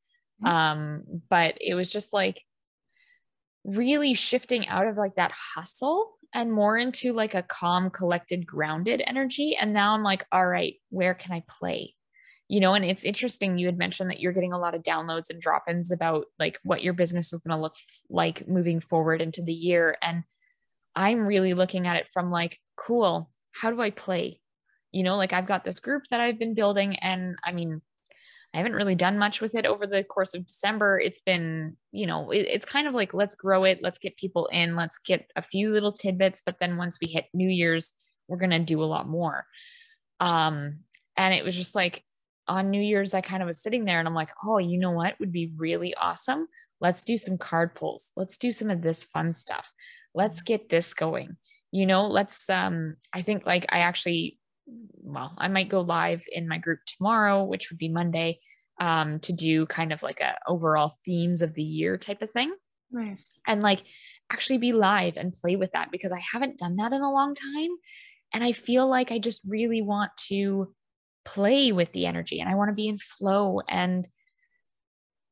Mm-hmm. 0.42 0.46
Um, 0.46 1.02
but 1.28 1.58
it 1.60 1.74
was 1.74 1.92
just 1.92 2.14
like 2.14 2.42
really 3.64 4.14
shifting 4.14 4.68
out 4.68 4.86
of 4.86 4.96
like 4.96 5.16
that 5.16 5.32
hustle 5.32 6.12
and 6.34 6.52
more 6.52 6.76
into 6.76 7.12
like 7.12 7.34
a 7.34 7.42
calm, 7.42 7.90
collected, 7.90 8.46
grounded 8.46 9.02
energy. 9.06 9.56
And 9.56 9.72
now 9.72 9.94
I'm 9.94 10.02
like, 10.02 10.26
all 10.32 10.46
right, 10.46 10.74
where 10.90 11.14
can 11.14 11.32
I 11.32 11.44
play? 11.48 11.94
You 12.48 12.60
know, 12.60 12.74
and 12.74 12.84
it's 12.84 13.04
interesting. 13.04 13.56
You 13.56 13.66
had 13.66 13.78
mentioned 13.78 14.10
that 14.10 14.20
you're 14.20 14.32
getting 14.32 14.52
a 14.52 14.58
lot 14.58 14.74
of 14.74 14.82
downloads 14.82 15.30
and 15.30 15.40
drop 15.40 15.64
ins 15.68 15.90
about 15.90 16.26
like 16.38 16.58
what 16.62 16.82
your 16.82 16.92
business 16.92 17.32
is 17.32 17.40
going 17.40 17.56
to 17.56 17.62
look 17.62 17.76
like 18.10 18.46
moving 18.46 18.80
forward 18.80 19.22
into 19.22 19.42
the 19.42 19.52
year. 19.52 19.96
And 20.02 20.24
I'm 20.94 21.26
really 21.26 21.54
looking 21.54 21.86
at 21.86 21.96
it 21.96 22.06
from 22.06 22.30
like, 22.30 22.58
cool, 22.76 23.30
how 23.52 23.70
do 23.70 23.80
I 23.80 23.90
play? 23.90 24.40
You 24.92 25.02
know, 25.04 25.16
like 25.16 25.32
I've 25.32 25.46
got 25.46 25.64
this 25.64 25.80
group 25.80 26.02
that 26.10 26.20
I've 26.20 26.38
been 26.38 26.54
building, 26.54 26.96
and 26.96 27.36
I 27.44 27.52
mean, 27.52 27.80
I 28.54 28.58
haven't 28.58 28.74
really 28.74 28.94
done 28.94 29.18
much 29.18 29.40
with 29.40 29.54
it 29.54 29.66
over 29.66 29.86
the 29.86 30.04
course 30.04 30.34
of 30.34 30.46
December. 30.46 31.00
It's 31.00 31.20
been, 31.20 31.76
you 31.92 32.06
know, 32.06 32.30
it, 32.30 32.46
it's 32.48 32.64
kind 32.64 32.86
of 32.86 32.94
like, 32.94 33.12
let's 33.12 33.34
grow 33.34 33.64
it, 33.64 33.80
let's 33.82 33.98
get 33.98 34.16
people 34.16 34.46
in, 34.46 34.76
let's 34.76 34.98
get 34.98 35.28
a 35.34 35.42
few 35.42 35.72
little 35.72 35.92
tidbits. 35.92 36.42
But 36.44 36.56
then 36.60 36.76
once 36.76 36.98
we 37.02 37.08
hit 37.08 37.26
New 37.34 37.48
Year's, 37.48 37.92
we're 38.28 38.38
going 38.38 38.50
to 38.50 38.60
do 38.60 38.82
a 38.82 38.86
lot 38.86 39.08
more. 39.08 39.44
Um, 40.20 40.78
and 41.16 41.34
it 41.34 41.44
was 41.44 41.56
just 41.56 41.74
like 41.74 42.04
on 42.46 42.70
New 42.70 42.80
Year's, 42.80 43.12
I 43.12 43.20
kind 43.20 43.42
of 43.42 43.46
was 43.46 43.60
sitting 43.60 43.84
there 43.84 43.98
and 43.98 44.06
I'm 44.06 44.14
like, 44.14 44.30
oh, 44.44 44.58
you 44.58 44.78
know 44.78 44.92
what 44.92 45.18
would 45.18 45.32
be 45.32 45.52
really 45.56 45.94
awesome? 45.94 46.46
Let's 46.80 47.04
do 47.04 47.16
some 47.16 47.38
card 47.38 47.74
pulls. 47.74 48.12
Let's 48.16 48.38
do 48.38 48.52
some 48.52 48.70
of 48.70 48.82
this 48.82 49.04
fun 49.04 49.32
stuff 49.32 49.72
let's 50.14 50.42
get 50.42 50.68
this 50.68 50.94
going 50.94 51.36
you 51.72 51.86
know 51.86 52.06
let's 52.06 52.48
um 52.48 52.96
i 53.12 53.20
think 53.22 53.44
like 53.44 53.66
i 53.70 53.80
actually 53.80 54.38
well 54.66 55.34
i 55.38 55.48
might 55.48 55.68
go 55.68 55.80
live 55.80 56.22
in 56.32 56.48
my 56.48 56.58
group 56.58 56.80
tomorrow 56.86 57.44
which 57.44 57.70
would 57.70 57.78
be 57.78 57.88
monday 57.88 58.38
um 58.80 59.20
to 59.20 59.32
do 59.32 59.66
kind 59.66 59.92
of 59.92 60.02
like 60.02 60.20
a 60.20 60.36
overall 60.48 60.94
themes 61.04 61.42
of 61.42 61.54
the 61.54 61.62
year 61.62 61.96
type 61.96 62.22
of 62.22 62.30
thing. 62.30 62.52
Nice. 62.90 63.40
And 63.46 63.62
like 63.62 63.80
actually 64.30 64.58
be 64.58 64.72
live 64.72 65.16
and 65.16 65.32
play 65.32 65.56
with 65.56 65.72
that 65.72 65.90
because 65.90 66.12
i 66.12 66.20
haven't 66.32 66.58
done 66.58 66.74
that 66.74 66.92
in 66.92 67.02
a 67.02 67.12
long 67.12 67.34
time. 67.34 67.70
And 68.32 68.42
i 68.42 68.52
feel 68.52 68.88
like 68.88 69.12
i 69.12 69.18
just 69.18 69.42
really 69.46 69.82
want 69.82 70.10
to 70.28 70.72
play 71.24 71.72
with 71.72 71.92
the 71.92 72.06
energy 72.06 72.40
and 72.40 72.48
i 72.48 72.54
want 72.54 72.68
to 72.68 72.74
be 72.74 72.88
in 72.88 72.98
flow. 72.98 73.60
And 73.68 74.08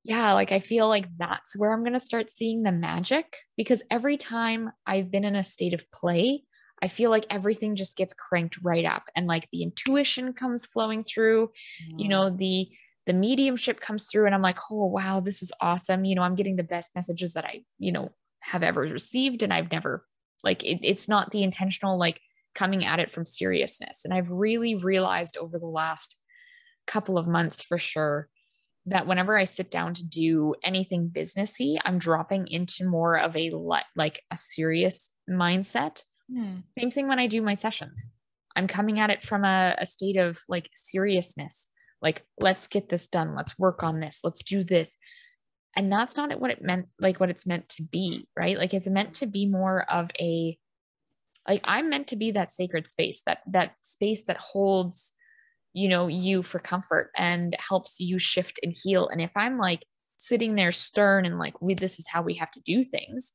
yeah, 0.05 0.33
like 0.33 0.51
I 0.51 0.59
feel 0.59 0.89
like 0.89 1.07
that's 1.17 1.57
where 1.57 1.73
I'm 1.73 1.85
going 1.85 1.93
to 1.93 2.01
start 2.01 2.29
seeing 2.29 2.65
the 2.65 2.73
magic 2.73 3.37
because 3.57 3.85
every 3.89 4.17
time 4.17 4.73
I've 4.85 5.13
been 5.13 5.25
in 5.25 5.37
a 5.37 5.45
state 5.45 5.75
of 5.75 5.91
play, 5.93 6.43
I 6.83 6.89
feel 6.89 7.11
like 7.11 7.27
everything 7.31 7.77
just 7.77 7.97
gets 7.97 8.13
cranked 8.13 8.59
right 8.63 8.85
up 8.85 9.05
and 9.17 9.27
like 9.27 9.49
the 9.51 9.63
intuition 9.63 10.33
comes 10.33 10.67
flowing 10.67 11.05
through, 11.05 11.49
mm-hmm. 11.49 11.99
you 11.99 12.09
know, 12.09 12.29
the 12.31 12.69
the 13.07 13.13
mediumship 13.13 13.81
comes 13.81 14.07
through 14.07 14.27
and 14.27 14.35
I'm 14.35 14.43
like, 14.43 14.59
"Oh, 14.71 14.87
wow, 14.87 15.21
this 15.21 15.43
is 15.43 15.53
awesome. 15.61 16.05
You 16.05 16.15
know, 16.15 16.23
I'm 16.23 16.37
getting 16.37 16.57
the 16.57 16.63
best 16.63 16.91
messages 16.95 17.33
that 17.33 17.45
I, 17.45 17.65
you 17.79 17.93
know, 17.93 18.11
have 18.41 18.63
ever 18.63 18.83
received 18.83 19.43
and 19.43 19.53
I've 19.53 19.71
never 19.71 20.05
like 20.45 20.65
it, 20.65 20.81
it's 20.83 21.09
not 21.09 21.31
the 21.31 21.43
intentional 21.43 21.99
like 21.99 22.21
coming 22.55 22.85
at 22.85 23.01
it 23.01 23.11
from 23.11 23.25
seriousness. 23.25 24.03
And 24.05 24.13
I've 24.13 24.31
really 24.31 24.75
realized 24.75 25.37
over 25.37 25.59
the 25.59 25.67
last 25.67 26.17
couple 26.87 27.17
of 27.17 27.27
months 27.27 27.63
for 27.63 27.79
sure 27.79 28.29
that 28.87 29.07
whenever 29.07 29.39
I 29.39 29.45
sit 29.45 29.71
down 29.71 29.95
to 29.95 30.05
do 30.05 30.55
anything 30.65 31.11
businessy, 31.15 31.79
I'm 31.85 31.99
dropping 31.99 32.49
into 32.49 32.85
more 32.85 33.17
of 33.17 33.37
a 33.37 33.51
le- 33.53 33.85
like 33.95 34.23
a 34.31 34.37
serious 34.37 35.13
mindset. 35.31 36.03
Mm. 36.33 36.63
Same 36.79 36.91
thing 36.91 37.09
when 37.09 37.19
I 37.19 37.27
do 37.27 37.43
my 37.43 37.55
sessions. 37.55 38.09
I'm 38.55 38.67
coming 38.67 38.99
at 38.99 39.11
it 39.11 39.23
from 39.23 39.45
a, 39.45 39.75
a 39.79 39.87
state 39.87 40.17
of 40.17 40.41
like 40.49 40.71
seriousness. 40.75 41.71
Like, 42.01 42.23
let's 42.41 42.67
get 42.67 42.89
this 42.89 43.09
done. 43.09 43.35
Let's 43.35 43.59
work 43.59 43.83
on 43.83 44.01
this. 44.01 44.21
Let's 44.25 44.43
do 44.43 44.65
this. 44.65 44.99
And 45.75 45.91
that's 45.91 46.17
not 46.17 46.39
what 46.39 46.51
it 46.51 46.63
meant, 46.63 46.87
like 47.01 47.19
what 47.19 47.31
it's 47.31 47.47
meant 47.47 47.69
to 47.71 47.83
be, 47.83 48.29
right? 48.37 48.59
Like 48.59 48.75
it's 48.75 48.89
meant 48.89 49.15
to 49.15 49.27
be 49.27 49.47
more 49.47 49.83
of 49.91 50.11
a 50.21 50.59
like 51.49 51.63
I'm 51.65 51.89
meant 51.89 52.09
to 52.09 52.17
be 52.17 52.31
that 52.33 52.53
sacred 52.53 52.87
space, 52.87 53.23
that 53.27 53.39
that 53.49 53.75
space 53.83 54.25
that 54.25 54.37
holds 54.37 55.13
you 55.73 55.89
know 55.89 56.07
you 56.07 56.43
for 56.43 56.59
comfort 56.59 57.11
and 57.17 57.57
helps 57.59 58.01
you 58.01 58.19
shift 58.19 58.61
and 58.63 58.77
heal 58.83 59.09
and 59.09 59.21
if 59.21 59.33
i'm 59.37 59.59
like 59.59 59.85
sitting 60.17 60.55
there 60.55 60.73
stern 60.73 61.25
and 61.25 61.39
like 61.39 61.61
we 61.61 61.75
this 61.75 61.99
is 61.99 62.09
how 62.09 62.23
we 62.23 62.35
have 62.35 62.51
to 62.51 62.61
do 62.61 62.83
things 62.83 63.33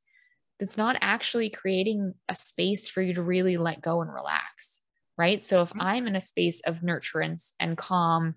that's 0.60 0.78
not 0.78 0.98
actually 1.02 1.50
creating 1.50 2.14
a 2.30 2.36
space 2.36 2.88
for 2.88 3.02
you 3.02 3.14
to 3.14 3.22
really 3.22 3.58
let 3.58 3.82
go 3.82 4.02
and 4.02 4.14
relax 4.14 4.82
right? 5.20 5.44
So 5.44 5.64
if 5.64 5.70
mm-hmm. 5.70 5.82
i'm 5.82 6.08
in 6.08 6.16
a 6.16 6.22
space 6.22 6.62
of 6.62 6.82
nurturance 6.82 7.52
and 7.60 7.78
calm 7.78 8.36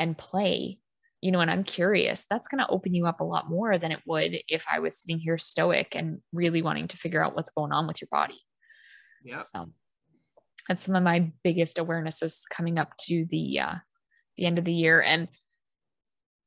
and 0.00 0.18
play 0.18 0.78
you 1.20 1.30
know 1.30 1.40
and 1.40 1.50
i'm 1.50 1.62
curious 1.64 2.26
that's 2.26 2.48
going 2.48 2.58
to 2.58 2.68
open 2.68 2.92
you 2.92 3.06
up 3.06 3.20
a 3.20 3.24
lot 3.24 3.48
more 3.48 3.78
than 3.78 3.92
it 3.92 4.00
would 4.04 4.36
if 4.48 4.64
i 4.70 4.80
was 4.80 4.98
sitting 4.98 5.18
here 5.18 5.38
stoic 5.38 5.94
and 5.94 6.18
really 6.32 6.60
wanting 6.60 6.88
to 6.88 6.96
figure 6.96 7.24
out 7.24 7.36
what's 7.36 7.52
going 7.52 7.72
on 7.72 7.86
with 7.86 8.00
your 8.00 8.08
body. 8.10 8.38
Yeah. 9.24 9.36
So 9.36 9.70
that's 10.68 10.82
some 10.82 10.96
of 10.96 11.02
my 11.02 11.32
biggest 11.42 11.78
awarenesses 11.78 12.42
coming 12.50 12.78
up 12.78 12.96
to 13.06 13.26
the 13.28 13.60
uh, 13.60 13.74
the 14.36 14.46
end 14.46 14.58
of 14.58 14.64
the 14.64 14.74
year. 14.74 15.00
And 15.00 15.28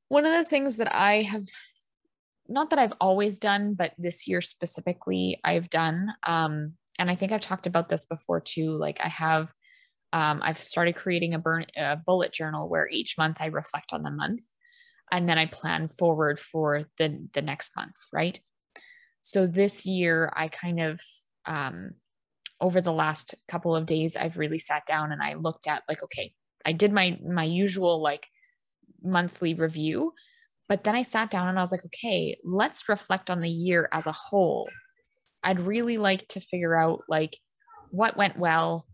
one 0.10 0.26
of 0.26 0.32
the 0.32 0.46
things 0.46 0.78
that 0.78 0.94
i 0.94 1.22
have 1.22 1.46
not 2.50 2.70
that 2.70 2.80
i've 2.80 2.94
always 3.00 3.40
done 3.40 3.74
but 3.74 3.94
this 3.98 4.28
year 4.28 4.42
specifically 4.42 5.40
i've 5.44 5.70
done 5.70 6.10
um, 6.26 6.74
and 7.00 7.10
i 7.10 7.16
think 7.16 7.32
i've 7.32 7.42
talked 7.42 7.68
about 7.68 7.90
this 7.90 8.06
before 8.06 8.40
too 8.40 8.72
like 8.78 9.00
i 9.04 9.08
have 9.08 9.52
um, 10.14 10.42
i've 10.44 10.62
started 10.62 10.96
creating 10.96 11.34
a, 11.34 11.40
burn, 11.40 11.66
a 11.76 11.98
bullet 11.98 12.32
journal 12.32 12.70
where 12.70 12.88
each 12.90 13.18
month 13.18 13.38
i 13.42 13.48
reflect 13.48 13.94
on 13.94 14.04
the 14.04 14.12
month 14.12 14.42
and 15.12 15.28
then 15.28 15.38
i 15.38 15.46
plan 15.46 15.88
forward 15.88 16.40
for 16.40 16.84
the 16.98 17.28
the 17.34 17.42
next 17.42 17.76
month 17.76 17.96
right? 18.14 18.40
So 19.22 19.46
this 19.46 19.86
year 19.86 20.32
i 20.36 20.48
kind 20.48 20.80
of 20.80 21.02
um, 21.46 21.92
over 22.60 22.82
the 22.82 22.94
last 22.94 23.36
couple 23.48 23.76
of 23.76 23.86
days 23.86 24.16
I've 24.16 24.38
really 24.38 24.60
sat 24.60 24.86
down 24.86 25.12
and 25.12 25.22
I 25.22 25.36
looked 25.36 25.68
at 25.68 25.84
like 25.88 26.04
okay 26.04 26.34
I 26.66 26.74
did 26.74 26.92
my 26.92 27.18
my 27.26 27.44
usual 27.44 28.02
like 28.02 28.28
monthly 29.04 29.54
review 29.54 30.14
but 30.68 30.84
then 30.84 30.96
I 30.96 31.04
sat 31.04 31.30
down 31.30 31.48
and 31.48 31.58
I 31.58 31.62
was 31.62 31.72
like 31.72 31.86
okay 31.86 32.38
let's 32.44 32.90
reflect 32.90 33.30
on 33.30 33.42
the 33.42 33.50
year 33.50 33.90
as 33.92 34.08
a 34.08 34.12
whole 34.12 34.70
I'd 35.44 35.60
really 35.60 35.98
like 35.98 36.28
to 36.30 36.40
figure 36.40 36.76
out 36.76 37.02
like 37.08 37.38
what 37.92 38.18
went 38.18 38.38
well 38.38 38.86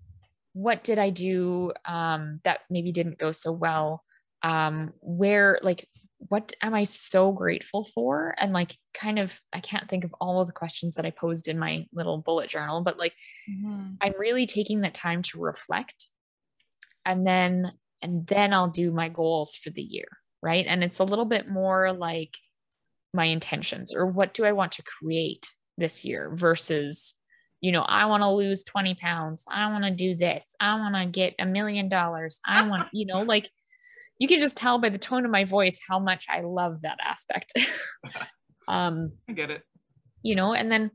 what 0.54 0.84
did 0.84 1.00
I 1.00 1.10
do 1.10 1.72
um, 1.86 2.40
that 2.44 2.60
maybe 2.70 2.92
didn't 2.92 3.18
go 3.18 3.32
so 3.32 3.52
well 3.52 4.04
um, 4.44 4.94
where 5.02 5.60
like 5.64 5.88
what 6.30 6.54
am 6.62 6.74
I 6.74 6.84
so 6.84 7.32
grateful 7.32 7.84
for? 7.84 8.36
And 8.38 8.54
like, 8.54 8.78
kind 8.94 9.20
of, 9.20 9.40
I 9.52 9.60
can't 9.60 9.90
think 9.90 10.04
of 10.04 10.16
all 10.22 10.42
of 10.42 10.48
the 10.48 10.54
questions 10.54 10.96
that 10.96 11.06
I 11.06 11.12
posed 11.12 11.48
in 11.48 11.60
my 11.60 11.86
little 11.94 12.18
bullet 12.18 12.50
journal, 12.50 12.82
but 12.82 12.98
like, 12.98 13.14
mm-hmm. 13.50 13.94
I'm 14.02 14.14
really 14.18 14.46
taking 14.46 14.82
that 14.82 14.94
time 14.94 15.22
to 15.24 15.40
reflect. 15.40 16.10
And 17.06 17.28
then, 17.28 17.74
and 18.02 18.26
then 18.28 18.54
I'll 18.54 18.70
do 18.70 18.92
my 18.92 19.10
goals 19.10 19.56
for 19.56 19.70
the 19.70 19.82
year. 19.82 20.08
Right. 20.44 20.66
And 20.68 20.84
it's 20.84 21.00
a 21.00 21.06
little 21.06 21.26
bit 21.26 21.48
more 21.48 21.94
like 21.94 22.36
my 23.14 23.26
intentions 23.26 23.94
or 23.94 24.06
what 24.06 24.34
do 24.34 24.44
I 24.44 24.52
want 24.52 24.74
to 24.74 24.84
create 24.84 25.48
this 25.78 26.04
year 26.04 26.32
versus, 26.34 27.14
you 27.62 27.72
know, 27.72 27.84
I 27.84 28.08
want 28.08 28.24
to 28.24 28.30
lose 28.30 28.66
20 28.66 28.96
pounds. 28.96 29.46
I 29.48 29.72
want 29.72 29.86
to 29.86 29.92
do 29.92 30.16
this. 30.16 30.46
I 30.60 30.76
want 30.76 30.96
to 30.96 31.06
get 31.06 31.36
a 31.40 31.46
million 31.46 31.88
dollars. 31.88 32.42
I 32.46 32.68
want, 32.68 32.90
you 32.94 33.06
know, 33.06 33.24
like, 33.24 33.50
you 34.20 34.28
can 34.28 34.40
just 34.40 34.58
tell 34.58 34.80
by 34.80 34.90
the 34.90 34.98
tone 34.98 35.24
of 35.24 35.32
my 35.32 35.46
voice 35.46 35.80
how 35.88 35.98
much 35.98 36.26
I 36.30 36.42
love 36.42 36.82
that 36.82 36.98
aspect. 37.02 37.54
um, 38.68 39.14
I 39.30 39.34
get 39.34 39.50
it. 39.50 39.64
You 40.24 40.36
know, 40.36 40.54
and 40.54 40.70
then 40.70 40.92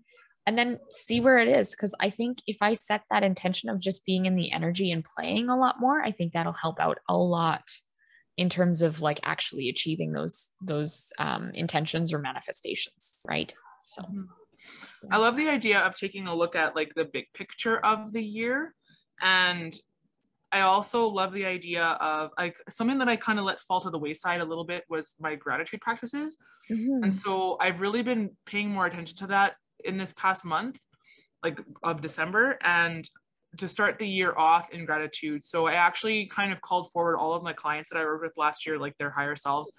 and 0.48 0.56
then 0.56 0.78
see 0.88 1.20
where 1.20 1.36
it 1.36 1.46
is 1.46 1.72
because 1.72 1.94
i 2.00 2.08
think 2.08 2.38
if 2.46 2.56
i 2.62 2.72
set 2.72 3.02
that 3.10 3.22
intention 3.22 3.68
of 3.68 3.82
just 3.82 4.02
being 4.06 4.24
in 4.24 4.34
the 4.34 4.50
energy 4.50 4.90
and 4.90 5.04
playing 5.04 5.50
a 5.50 5.56
lot 5.56 5.78
more 5.78 6.00
i 6.00 6.10
think 6.10 6.32
that'll 6.32 6.54
help 6.54 6.80
out 6.80 6.98
a 7.06 7.14
lot 7.14 7.64
in 8.38 8.48
terms 8.48 8.80
of 8.80 9.02
like 9.02 9.20
actually 9.24 9.68
achieving 9.68 10.12
those 10.12 10.52
those 10.62 11.10
um, 11.18 11.50
intentions 11.54 12.14
or 12.14 12.18
manifestations 12.18 13.16
right 13.28 13.52
so 13.82 14.02
mm-hmm. 14.02 15.12
i 15.12 15.18
love 15.18 15.36
the 15.36 15.48
idea 15.48 15.80
of 15.80 15.94
taking 15.94 16.26
a 16.26 16.34
look 16.34 16.56
at 16.56 16.74
like 16.74 16.94
the 16.94 17.04
big 17.04 17.26
picture 17.34 17.78
of 17.84 18.12
the 18.12 18.22
year 18.22 18.74
and 19.20 19.78
I 20.50 20.60
also 20.62 21.06
love 21.06 21.32
the 21.32 21.44
idea 21.44 21.84
of 21.84 22.30
like 22.38 22.56
something 22.70 22.98
that 22.98 23.08
I 23.08 23.16
kind 23.16 23.38
of 23.38 23.44
let 23.44 23.60
fall 23.60 23.80
to 23.82 23.90
the 23.90 23.98
wayside 23.98 24.40
a 24.40 24.44
little 24.44 24.64
bit 24.64 24.84
was 24.88 25.14
my 25.20 25.34
gratitude 25.34 25.80
practices. 25.80 26.38
Mm-hmm. 26.70 27.02
And 27.02 27.12
so 27.12 27.58
I've 27.60 27.80
really 27.80 28.02
been 28.02 28.30
paying 28.46 28.70
more 28.70 28.86
attention 28.86 29.16
to 29.18 29.26
that 29.26 29.56
in 29.84 29.98
this 29.98 30.14
past 30.14 30.44
month, 30.44 30.80
like 31.42 31.60
of 31.82 32.00
December, 32.00 32.58
and 32.62 33.08
to 33.56 33.66
start 33.66 33.98
the 33.98 34.06
year 34.06 34.36
off 34.36 34.70
in 34.70 34.84
gratitude. 34.84 35.42
So 35.42 35.66
I 35.66 35.74
actually 35.74 36.26
kind 36.26 36.52
of 36.52 36.60
called 36.60 36.90
forward 36.92 37.16
all 37.16 37.32
of 37.32 37.42
my 37.42 37.52
clients 37.52 37.88
that 37.90 37.98
I 37.98 38.04
worked 38.04 38.22
with 38.22 38.36
last 38.36 38.66
year, 38.66 38.78
like 38.78 38.96
their 38.98 39.10
higher 39.10 39.36
selves, 39.36 39.72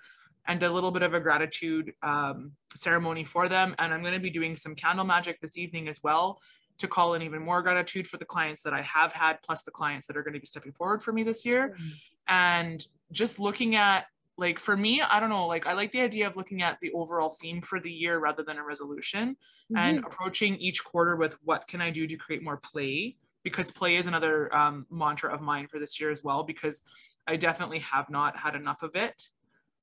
and 0.47 0.63
a 0.63 0.71
little 0.71 0.91
bit 0.91 1.03
of 1.03 1.13
a 1.13 1.19
gratitude 1.19 1.93
um, 2.01 2.53
ceremony 2.75 3.23
for 3.23 3.47
them. 3.47 3.75
And 3.77 3.93
I'm 3.93 4.01
going 4.01 4.15
to 4.15 4.19
be 4.19 4.31
doing 4.31 4.55
some 4.55 4.73
candle 4.73 5.05
magic 5.05 5.39
this 5.39 5.57
evening 5.57 5.87
as 5.87 6.01
well 6.03 6.39
to 6.79 6.87
call 6.87 7.13
in 7.13 7.21
even 7.21 7.41
more 7.41 7.61
gratitude 7.61 8.07
for 8.07 8.17
the 8.17 8.25
clients 8.25 8.63
that 8.63 8.73
I 8.73 8.81
have 8.81 9.13
had, 9.13 9.39
plus 9.43 9.63
the 9.63 9.71
clients 9.71 10.07
that 10.07 10.17
are 10.17 10.23
going 10.23 10.33
to 10.33 10.39
be 10.39 10.47
stepping 10.47 10.71
forward 10.71 11.03
for 11.03 11.11
me 11.11 11.23
this 11.23 11.45
year. 11.45 11.69
Mm-hmm. 11.69 11.89
And 12.29 12.87
just 13.11 13.37
looking 13.37 13.75
at, 13.75 14.05
like, 14.37 14.59
for 14.59 14.77
me, 14.77 15.01
I 15.01 15.19
don't 15.19 15.29
know, 15.29 15.45
like, 15.45 15.67
I 15.67 15.73
like 15.73 15.91
the 15.91 16.01
idea 16.01 16.25
of 16.25 16.37
looking 16.37 16.61
at 16.61 16.79
the 16.81 16.91
overall 16.93 17.35
theme 17.41 17.61
for 17.61 17.79
the 17.79 17.91
year 17.91 18.17
rather 18.17 18.43
than 18.43 18.57
a 18.57 18.63
resolution 18.63 19.31
mm-hmm. 19.71 19.77
and 19.77 19.99
approaching 19.99 20.55
each 20.55 20.83
quarter 20.83 21.17
with 21.17 21.37
what 21.43 21.67
can 21.67 21.81
I 21.81 21.91
do 21.91 22.07
to 22.07 22.15
create 22.15 22.41
more 22.41 22.57
play? 22.57 23.17
Because 23.43 23.71
play 23.71 23.95
is 23.95 24.07
another 24.07 24.53
um, 24.55 24.85
mantra 24.89 25.33
of 25.33 25.41
mine 25.41 25.67
for 25.67 25.79
this 25.79 25.99
year 25.99 26.11
as 26.11 26.23
well, 26.23 26.43
because 26.43 26.81
I 27.27 27.35
definitely 27.35 27.79
have 27.79 28.09
not 28.09 28.37
had 28.37 28.55
enough 28.55 28.83
of 28.83 28.95
it. 28.95 29.29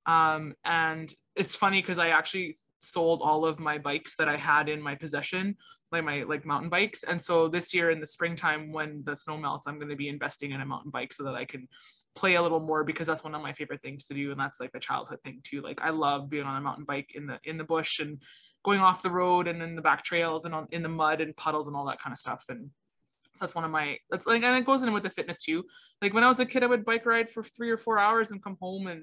Um, 0.04 0.54
and 0.64 1.12
it's 1.34 1.56
funny 1.56 1.80
because 1.80 1.98
I 1.98 2.08
actually 2.08 2.56
sold 2.78 3.20
all 3.22 3.46
of 3.46 3.58
my 3.58 3.78
bikes 3.78 4.16
that 4.16 4.28
I 4.28 4.36
had 4.36 4.68
in 4.68 4.80
my 4.82 4.94
possession 4.94 5.56
like 5.92 6.04
my 6.04 6.22
like 6.24 6.44
mountain 6.44 6.68
bikes. 6.68 7.04
And 7.04 7.20
so 7.20 7.48
this 7.48 7.72
year 7.72 7.90
in 7.90 8.00
the 8.00 8.06
springtime 8.06 8.72
when 8.72 9.02
the 9.04 9.14
snow 9.14 9.36
melts 9.36 9.66
i'm 9.66 9.76
going 9.76 9.88
to 9.88 9.96
be 9.96 10.08
investing 10.08 10.50
in 10.50 10.60
a 10.60 10.66
mountain 10.66 10.90
bike 10.90 11.12
so 11.12 11.22
that 11.24 11.34
i 11.34 11.44
can 11.44 11.68
play 12.16 12.34
a 12.34 12.42
little 12.42 12.60
more 12.60 12.82
because 12.82 13.06
that's 13.06 13.22
one 13.22 13.34
of 13.34 13.42
my 13.42 13.52
favorite 13.52 13.82
things 13.82 14.06
to 14.06 14.14
do 14.14 14.30
and 14.30 14.40
that's 14.40 14.58
like 14.58 14.70
a 14.74 14.80
childhood 14.80 15.18
thing 15.24 15.40
too. 15.44 15.60
Like 15.60 15.80
i 15.82 15.90
love 15.90 16.28
being 16.28 16.44
on 16.44 16.56
a 16.56 16.60
mountain 16.60 16.84
bike 16.84 17.10
in 17.14 17.26
the 17.26 17.38
in 17.44 17.56
the 17.56 17.64
bush 17.64 18.00
and 18.00 18.20
going 18.64 18.80
off 18.80 19.02
the 19.02 19.10
road 19.10 19.46
and 19.46 19.62
in 19.62 19.76
the 19.76 19.82
back 19.82 20.02
trails 20.02 20.44
and 20.44 20.54
on 20.54 20.66
in 20.72 20.82
the 20.82 20.88
mud 20.88 21.20
and 21.20 21.36
puddles 21.36 21.68
and 21.68 21.76
all 21.76 21.86
that 21.86 22.00
kind 22.02 22.12
of 22.12 22.18
stuff. 22.18 22.44
And 22.48 22.70
that's 23.40 23.54
one 23.54 23.64
of 23.64 23.70
my 23.70 23.96
that's 24.10 24.26
like 24.26 24.42
and 24.42 24.56
it 24.56 24.66
goes 24.66 24.82
in 24.82 24.92
with 24.92 25.02
the 25.02 25.10
fitness 25.10 25.42
too 25.42 25.64
like 26.02 26.12
when 26.14 26.24
i 26.24 26.28
was 26.28 26.40
a 26.40 26.46
kid 26.46 26.62
i 26.62 26.66
would 26.66 26.84
bike 26.84 27.06
ride 27.06 27.28
for 27.28 27.42
three 27.42 27.70
or 27.70 27.76
four 27.76 27.98
hours 27.98 28.30
and 28.30 28.42
come 28.42 28.56
home 28.60 28.86
and 28.86 29.02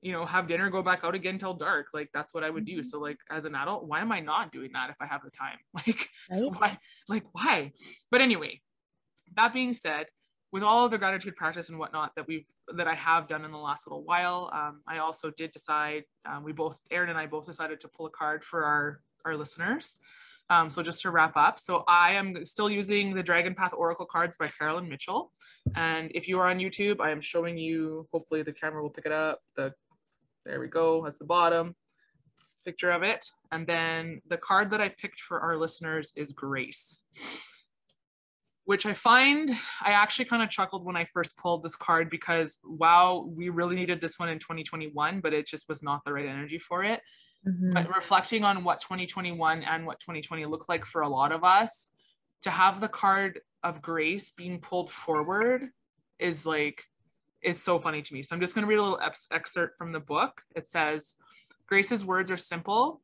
you 0.00 0.12
know, 0.12 0.24
have 0.24 0.46
dinner, 0.46 0.70
go 0.70 0.82
back 0.82 1.00
out 1.02 1.14
again 1.14 1.38
till 1.38 1.54
dark. 1.54 1.86
Like 1.92 2.10
that's 2.14 2.32
what 2.32 2.44
I 2.44 2.50
would 2.50 2.64
do. 2.64 2.78
Mm-hmm. 2.78 2.82
So 2.82 3.00
like 3.00 3.18
as 3.30 3.44
an 3.44 3.54
adult, 3.54 3.86
why 3.86 4.00
am 4.00 4.12
I 4.12 4.20
not 4.20 4.52
doing 4.52 4.70
that 4.72 4.90
if 4.90 4.96
I 5.00 5.06
have 5.06 5.22
the 5.22 5.30
time? 5.30 5.58
Like 5.74 6.08
right? 6.30 6.60
why? 6.60 6.78
Like 7.08 7.24
why? 7.32 7.72
But 8.10 8.20
anyway, 8.20 8.60
that 9.36 9.52
being 9.52 9.74
said, 9.74 10.06
with 10.50 10.62
all 10.62 10.86
of 10.86 10.90
the 10.90 10.98
gratitude 10.98 11.36
practice 11.36 11.68
and 11.68 11.78
whatnot 11.78 12.14
that 12.16 12.26
we've 12.26 12.46
that 12.74 12.88
I 12.88 12.94
have 12.94 13.28
done 13.28 13.44
in 13.44 13.50
the 13.50 13.58
last 13.58 13.86
little 13.86 14.02
while, 14.02 14.50
um, 14.52 14.80
I 14.86 14.98
also 14.98 15.30
did 15.30 15.52
decide. 15.52 16.04
Um, 16.24 16.42
we 16.42 16.52
both, 16.52 16.80
Erin 16.90 17.10
and 17.10 17.18
I, 17.18 17.26
both 17.26 17.46
decided 17.46 17.80
to 17.80 17.88
pull 17.88 18.06
a 18.06 18.10
card 18.10 18.44
for 18.44 18.64
our 18.64 19.00
our 19.24 19.36
listeners. 19.36 19.98
Um, 20.50 20.70
so 20.70 20.82
just 20.82 21.02
to 21.02 21.10
wrap 21.10 21.36
up, 21.36 21.60
so 21.60 21.84
I 21.86 22.12
am 22.12 22.46
still 22.46 22.70
using 22.70 23.14
the 23.14 23.22
Dragon 23.22 23.54
Path 23.54 23.74
Oracle 23.76 24.06
cards 24.06 24.36
by 24.36 24.48
Carolyn 24.48 24.88
Mitchell. 24.88 25.30
And 25.76 26.10
if 26.14 26.26
you 26.26 26.40
are 26.40 26.48
on 26.48 26.58
YouTube, 26.58 27.00
I 27.00 27.10
am 27.10 27.20
showing 27.20 27.58
you, 27.58 28.08
hopefully 28.12 28.42
the 28.42 28.52
camera 28.52 28.82
will 28.82 28.90
pick 28.90 29.04
it 29.04 29.12
up, 29.12 29.40
the 29.56 29.74
there 30.46 30.60
we 30.60 30.68
go. 30.68 31.04
That's 31.04 31.18
the 31.18 31.26
bottom 31.26 31.74
picture 32.68 32.90
of 32.90 33.02
it. 33.02 33.24
And 33.50 33.66
then 33.66 34.20
the 34.28 34.36
card 34.36 34.70
that 34.72 34.80
I 34.80 34.90
picked 34.90 35.20
for 35.20 35.40
our 35.40 35.56
listeners 35.56 36.12
is 36.16 36.32
Grace, 36.32 37.04
which 38.64 38.84
I 38.84 38.92
find 38.92 39.50
I 39.80 39.92
actually 39.92 40.26
kind 40.26 40.42
of 40.42 40.50
chuckled 40.50 40.84
when 40.84 40.94
I 40.94 41.06
first 41.06 41.38
pulled 41.38 41.62
this 41.62 41.76
card 41.76 42.10
because 42.10 42.58
wow, 42.64 43.26
we 43.26 43.48
really 43.48 43.74
needed 43.74 44.02
this 44.02 44.18
one 44.18 44.28
in 44.28 44.38
2021, 44.38 45.20
but 45.20 45.32
it 45.32 45.46
just 45.46 45.66
was 45.66 45.82
not 45.82 46.04
the 46.04 46.12
right 46.12 46.26
energy 46.26 46.58
for 46.58 46.84
it. 46.84 47.00
Mm-hmm. 47.46 47.72
But 47.72 47.94
reflecting 47.94 48.44
on 48.44 48.64
what 48.64 48.80
2021 48.80 49.62
and 49.62 49.86
what 49.86 50.00
2020 50.00 50.46
looked 50.46 50.68
like 50.68 50.84
for 50.84 51.02
a 51.02 51.08
lot 51.08 51.32
of 51.32 51.44
us, 51.44 51.90
to 52.42 52.50
have 52.50 52.80
the 52.80 52.88
card 52.88 53.40
of 53.62 53.82
grace 53.82 54.30
being 54.30 54.60
pulled 54.60 54.90
forward 54.90 55.68
is 56.18 56.46
like 56.46 56.84
is 57.42 57.62
so 57.62 57.78
funny 57.78 58.02
to 58.02 58.14
me. 58.14 58.22
So 58.22 58.34
I'm 58.34 58.40
just 58.40 58.54
going 58.54 58.64
to 58.64 58.68
read 58.68 58.78
a 58.78 58.82
little 58.82 59.00
ex- 59.00 59.28
excerpt 59.30 59.78
from 59.78 59.92
the 59.92 60.00
book. 60.00 60.42
It 60.56 60.66
says, 60.66 61.16
Grace's 61.66 62.04
words 62.04 62.30
are 62.30 62.36
simple. 62.36 63.00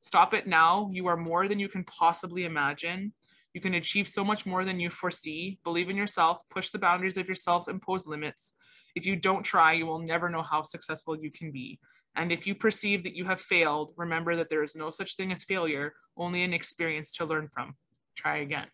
Stop 0.00 0.34
it 0.34 0.46
now. 0.46 0.90
You 0.92 1.06
are 1.08 1.16
more 1.16 1.48
than 1.48 1.58
you 1.58 1.68
can 1.68 1.82
possibly 1.84 2.44
imagine. 2.44 3.12
You 3.52 3.60
can 3.60 3.74
achieve 3.74 4.06
so 4.06 4.24
much 4.24 4.46
more 4.46 4.64
than 4.64 4.78
you 4.78 4.90
foresee. 4.90 5.58
Believe 5.64 5.88
in 5.88 5.96
yourself, 5.96 6.42
push 6.50 6.70
the 6.70 6.78
boundaries 6.78 7.16
of 7.16 7.28
yourself, 7.28 7.68
impose 7.68 8.06
limits. 8.06 8.54
If 8.94 9.06
you 9.06 9.16
don't 9.16 9.42
try, 9.42 9.72
you 9.72 9.86
will 9.86 10.00
never 10.00 10.28
know 10.28 10.42
how 10.42 10.62
successful 10.62 11.18
you 11.18 11.30
can 11.30 11.50
be. 11.50 11.80
And 12.16 12.30
if 12.30 12.46
you 12.46 12.54
perceive 12.54 13.02
that 13.04 13.16
you 13.16 13.24
have 13.24 13.40
failed, 13.40 13.92
remember 13.96 14.36
that 14.36 14.48
there 14.48 14.62
is 14.62 14.76
no 14.76 14.90
such 14.90 15.16
thing 15.16 15.32
as 15.32 15.44
failure, 15.44 15.94
only 16.16 16.44
an 16.44 16.52
experience 16.54 17.12
to 17.16 17.24
learn 17.24 17.48
from. 17.48 17.74
Try 18.14 18.38
again. 18.38 18.68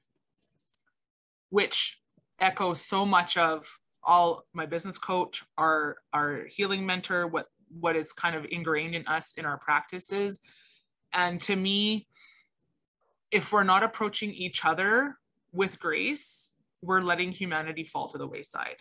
Which 1.49 1.99
echoes 2.39 2.81
so 2.81 3.07
much 3.07 3.37
of 3.37 3.67
all 4.03 4.45
my 4.53 4.67
business 4.67 4.99
coach, 4.99 5.43
our 5.59 5.97
our 6.13 6.45
healing 6.47 6.85
mentor, 6.85 7.27
what 7.27 7.47
what 7.81 7.97
is 7.97 8.13
kind 8.13 8.35
of 8.37 8.47
ingrained 8.51 8.95
in 8.95 9.07
us 9.07 9.33
in 9.37 9.45
our 9.45 9.59
practices. 9.59 10.41
And 11.13 11.41
to 11.43 11.57
me, 11.57 12.07
if 13.31 13.53
we're 13.53 13.65
not 13.65 13.83
approaching 13.83 14.33
each 14.33 14.65
other 14.65 15.19
with 15.53 15.79
grace, 15.79 16.53
we're 16.83 17.03
letting 17.03 17.33
humanity 17.33 17.85
fall 17.85 18.09
to 18.09 18.19
the 18.19 18.27
wayside. 18.27 18.77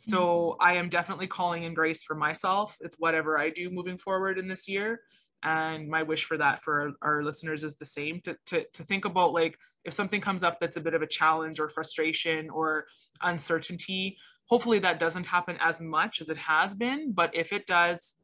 So 0.00 0.20
mm-hmm. 0.20 0.62
I 0.62 0.74
am 0.74 0.88
definitely 0.88 1.26
calling 1.26 1.64
in 1.64 1.74
grace 1.74 2.02
for 2.02 2.14
myself. 2.14 2.76
It's 2.80 2.96
whatever 2.98 3.38
I 3.38 3.50
do 3.50 3.70
moving 3.70 3.98
forward 3.98 4.38
in 4.38 4.48
this 4.48 4.68
year. 4.68 5.00
And 5.42 5.88
my 5.88 6.02
wish 6.02 6.24
for 6.24 6.36
that 6.36 6.62
for 6.62 6.92
our 7.02 7.22
listeners 7.22 7.64
is 7.64 7.76
the 7.76 7.86
same 7.86 8.20
to, 8.24 8.36
to, 8.46 8.64
to 8.72 8.82
think 8.82 9.04
about 9.04 9.32
like 9.32 9.58
if 9.84 9.94
something 9.94 10.20
comes 10.20 10.42
up 10.44 10.60
that's 10.60 10.76
a 10.76 10.80
bit 10.80 10.92
of 10.92 11.00
a 11.00 11.06
challenge 11.06 11.58
or 11.58 11.70
frustration 11.70 12.50
or 12.50 12.84
uncertainty, 13.22 14.18
hopefully 14.50 14.80
that 14.80 14.98
doesn't 14.98 15.26
happen 15.26 15.56
as 15.60 15.80
much 15.80 16.20
as 16.20 16.28
it 16.28 16.36
has 16.36 16.74
been 16.74 17.12
but 17.12 17.30
if 17.34 17.52
it 17.52 17.66
does 17.66 18.16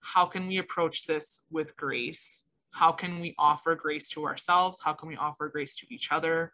how 0.00 0.24
can 0.24 0.46
we 0.46 0.58
approach 0.58 1.06
this 1.06 1.42
with 1.50 1.76
grace 1.76 2.44
how 2.72 2.90
can 2.90 3.20
we 3.20 3.34
offer 3.38 3.74
grace 3.74 4.08
to 4.08 4.24
ourselves 4.24 4.80
how 4.82 4.92
can 4.92 5.08
we 5.08 5.16
offer 5.16 5.48
grace 5.48 5.74
to 5.74 5.86
each 5.94 6.10
other 6.10 6.52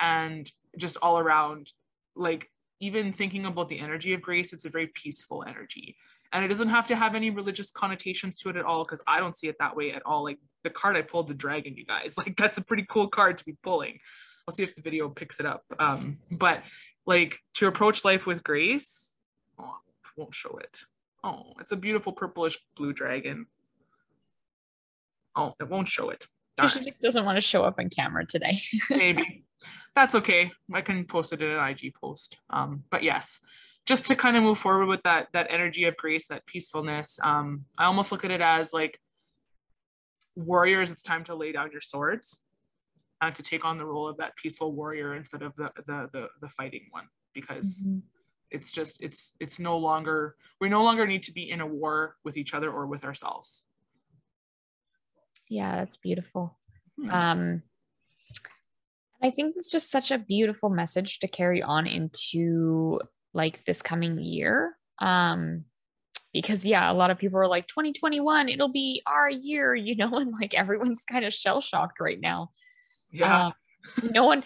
and 0.00 0.50
just 0.76 0.96
all 1.00 1.18
around 1.18 1.72
like 2.16 2.50
even 2.80 3.12
thinking 3.12 3.46
about 3.46 3.68
the 3.68 3.78
energy 3.78 4.12
of 4.12 4.20
grace 4.20 4.52
it's 4.52 4.64
a 4.64 4.70
very 4.70 4.86
peaceful 4.88 5.44
energy 5.46 5.96
and 6.32 6.44
it 6.44 6.48
doesn't 6.48 6.68
have 6.68 6.86
to 6.86 6.96
have 6.96 7.14
any 7.14 7.30
religious 7.30 7.70
connotations 7.70 8.36
to 8.36 8.48
it 8.48 8.56
at 8.56 8.64
all 8.64 8.84
because 8.84 9.02
i 9.06 9.18
don't 9.18 9.36
see 9.36 9.48
it 9.48 9.56
that 9.58 9.74
way 9.74 9.92
at 9.92 10.02
all 10.04 10.24
like 10.24 10.38
the 10.62 10.70
card 10.70 10.96
i 10.96 11.02
pulled 11.02 11.28
the 11.28 11.34
dragon 11.34 11.76
you 11.76 11.84
guys 11.84 12.16
like 12.18 12.36
that's 12.36 12.58
a 12.58 12.62
pretty 12.62 12.84
cool 12.88 13.08
card 13.08 13.36
to 13.38 13.44
be 13.44 13.56
pulling 13.62 13.98
i'll 14.46 14.54
see 14.54 14.62
if 14.62 14.74
the 14.76 14.82
video 14.82 15.08
picks 15.08 15.40
it 15.40 15.46
up 15.46 15.64
um, 15.78 16.18
but 16.30 16.62
like 17.06 17.38
to 17.54 17.68
approach 17.68 18.04
life 18.04 18.26
with 18.26 18.42
grace. 18.42 19.14
Oh, 19.58 19.76
won't 20.16 20.34
show 20.34 20.58
it. 20.58 20.80
Oh, 21.24 21.52
it's 21.60 21.72
a 21.72 21.76
beautiful 21.76 22.12
purplish 22.12 22.58
blue 22.76 22.92
dragon. 22.92 23.46
Oh, 25.34 25.54
it 25.60 25.68
won't 25.68 25.88
show 25.88 26.10
it. 26.10 26.26
She 26.68 26.80
just 26.80 27.02
doesn't 27.02 27.24
want 27.24 27.36
to 27.36 27.42
show 27.42 27.62
up 27.62 27.76
on 27.78 27.90
camera 27.90 28.24
today. 28.24 28.58
Maybe. 28.90 29.44
That's 29.94 30.14
okay. 30.14 30.52
I 30.72 30.80
can 30.80 31.04
post 31.04 31.32
it 31.32 31.42
in 31.42 31.50
an 31.50 31.68
IG 31.68 31.94
post. 31.94 32.38
Um, 32.50 32.84
but 32.90 33.02
yes, 33.02 33.40
just 33.84 34.06
to 34.06 34.16
kind 34.16 34.36
of 34.36 34.42
move 34.42 34.58
forward 34.58 34.86
with 34.86 35.02
that 35.04 35.28
that 35.32 35.46
energy 35.50 35.84
of 35.84 35.96
grace, 35.96 36.26
that 36.26 36.46
peacefulness. 36.46 37.18
Um, 37.22 37.64
I 37.78 37.84
almost 37.84 38.12
look 38.12 38.24
at 38.24 38.30
it 38.30 38.40
as 38.40 38.72
like 38.72 38.98
warriors, 40.34 40.90
it's 40.90 41.02
time 41.02 41.24
to 41.24 41.34
lay 41.34 41.52
down 41.52 41.70
your 41.72 41.80
swords 41.80 42.38
uh, 43.20 43.30
to 43.30 43.42
take 43.42 43.64
on 43.64 43.78
the 43.78 43.84
role 43.84 44.08
of 44.08 44.18
that 44.18 44.36
peaceful 44.36 44.72
warrior 44.72 45.14
instead 45.14 45.42
of 45.42 45.54
the 45.56 45.70
the 45.86 46.08
the, 46.12 46.26
the 46.40 46.48
fighting 46.48 46.86
one 46.90 47.04
because 47.32 47.84
mm-hmm. 47.86 47.98
it's 48.50 48.72
just 48.72 48.98
it's 49.00 49.34
it's 49.40 49.58
no 49.58 49.76
longer 49.78 50.36
we 50.60 50.68
no 50.68 50.82
longer 50.82 51.06
need 51.06 51.22
to 51.22 51.32
be 51.32 51.50
in 51.50 51.60
a 51.60 51.66
war 51.66 52.16
with 52.24 52.36
each 52.36 52.54
other 52.54 52.70
or 52.70 52.86
with 52.86 53.04
ourselves 53.04 53.64
yeah 55.48 55.76
that's 55.76 55.96
beautiful 55.96 56.58
hmm. 56.98 57.10
um 57.10 57.62
i 59.22 59.30
think 59.30 59.54
it's 59.56 59.70
just 59.70 59.90
such 59.90 60.10
a 60.10 60.18
beautiful 60.18 60.70
message 60.70 61.18
to 61.20 61.28
carry 61.28 61.62
on 61.62 61.86
into 61.86 63.00
like 63.34 63.64
this 63.64 63.82
coming 63.82 64.18
year 64.18 64.76
um 65.00 65.64
because 66.32 66.64
yeah 66.64 66.90
a 66.90 66.94
lot 66.94 67.10
of 67.10 67.18
people 67.18 67.38
are 67.38 67.48
like 67.48 67.66
2021 67.66 68.48
it'll 68.48 68.68
be 68.68 69.02
our 69.06 69.28
year 69.30 69.74
you 69.86 69.96
know 69.96 70.16
and 70.16 70.32
like 70.32 70.54
everyone's 70.54 71.04
kind 71.04 71.24
of 71.24 71.32
shell 71.32 71.60
shocked 71.60 72.00
right 72.00 72.20
now 72.20 72.50
Yeah. 73.12 73.46
Um, 73.46 73.52
no 74.10 74.24
one 74.24 74.42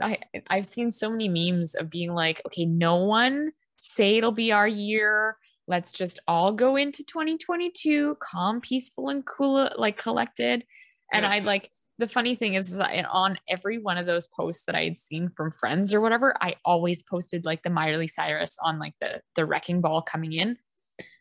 I, 0.00 0.18
I've 0.48 0.66
seen 0.66 0.90
so 0.90 1.10
many 1.10 1.28
memes 1.28 1.74
of 1.74 1.90
being 1.90 2.14
like, 2.14 2.40
okay, 2.46 2.64
no 2.64 2.96
one 2.96 3.52
say 3.76 4.16
it'll 4.16 4.32
be 4.32 4.52
our 4.52 4.68
year. 4.68 5.36
Let's 5.66 5.90
just 5.90 6.18
all 6.28 6.52
go 6.52 6.76
into 6.76 7.04
2022 7.04 8.16
calm, 8.20 8.60
peaceful, 8.60 9.08
and 9.08 9.24
cool, 9.24 9.70
like 9.76 9.96
collected. 9.96 10.64
And 11.12 11.22
Yeah. 11.22 11.30
I 11.30 11.38
like 11.40 11.70
the 11.98 12.08
funny 12.08 12.34
thing 12.34 12.54
is, 12.54 12.70
is 12.72 12.78
that 12.78 13.04
on 13.10 13.38
every 13.48 13.78
one 13.78 13.96
of 13.96 14.04
those 14.06 14.26
posts 14.26 14.64
that 14.66 14.74
I 14.74 14.82
had 14.84 14.98
seen 14.98 15.30
from 15.36 15.52
friends 15.52 15.94
or 15.94 16.00
whatever, 16.00 16.34
I 16.40 16.56
always 16.64 17.02
posted 17.02 17.44
like 17.44 17.62
the 17.62 17.70
Miley 17.70 18.08
Cyrus 18.08 18.58
on 18.62 18.78
like 18.78 18.94
the 19.00 19.20
the 19.36 19.46
wrecking 19.46 19.80
ball 19.80 20.02
coming 20.02 20.32
in. 20.32 20.58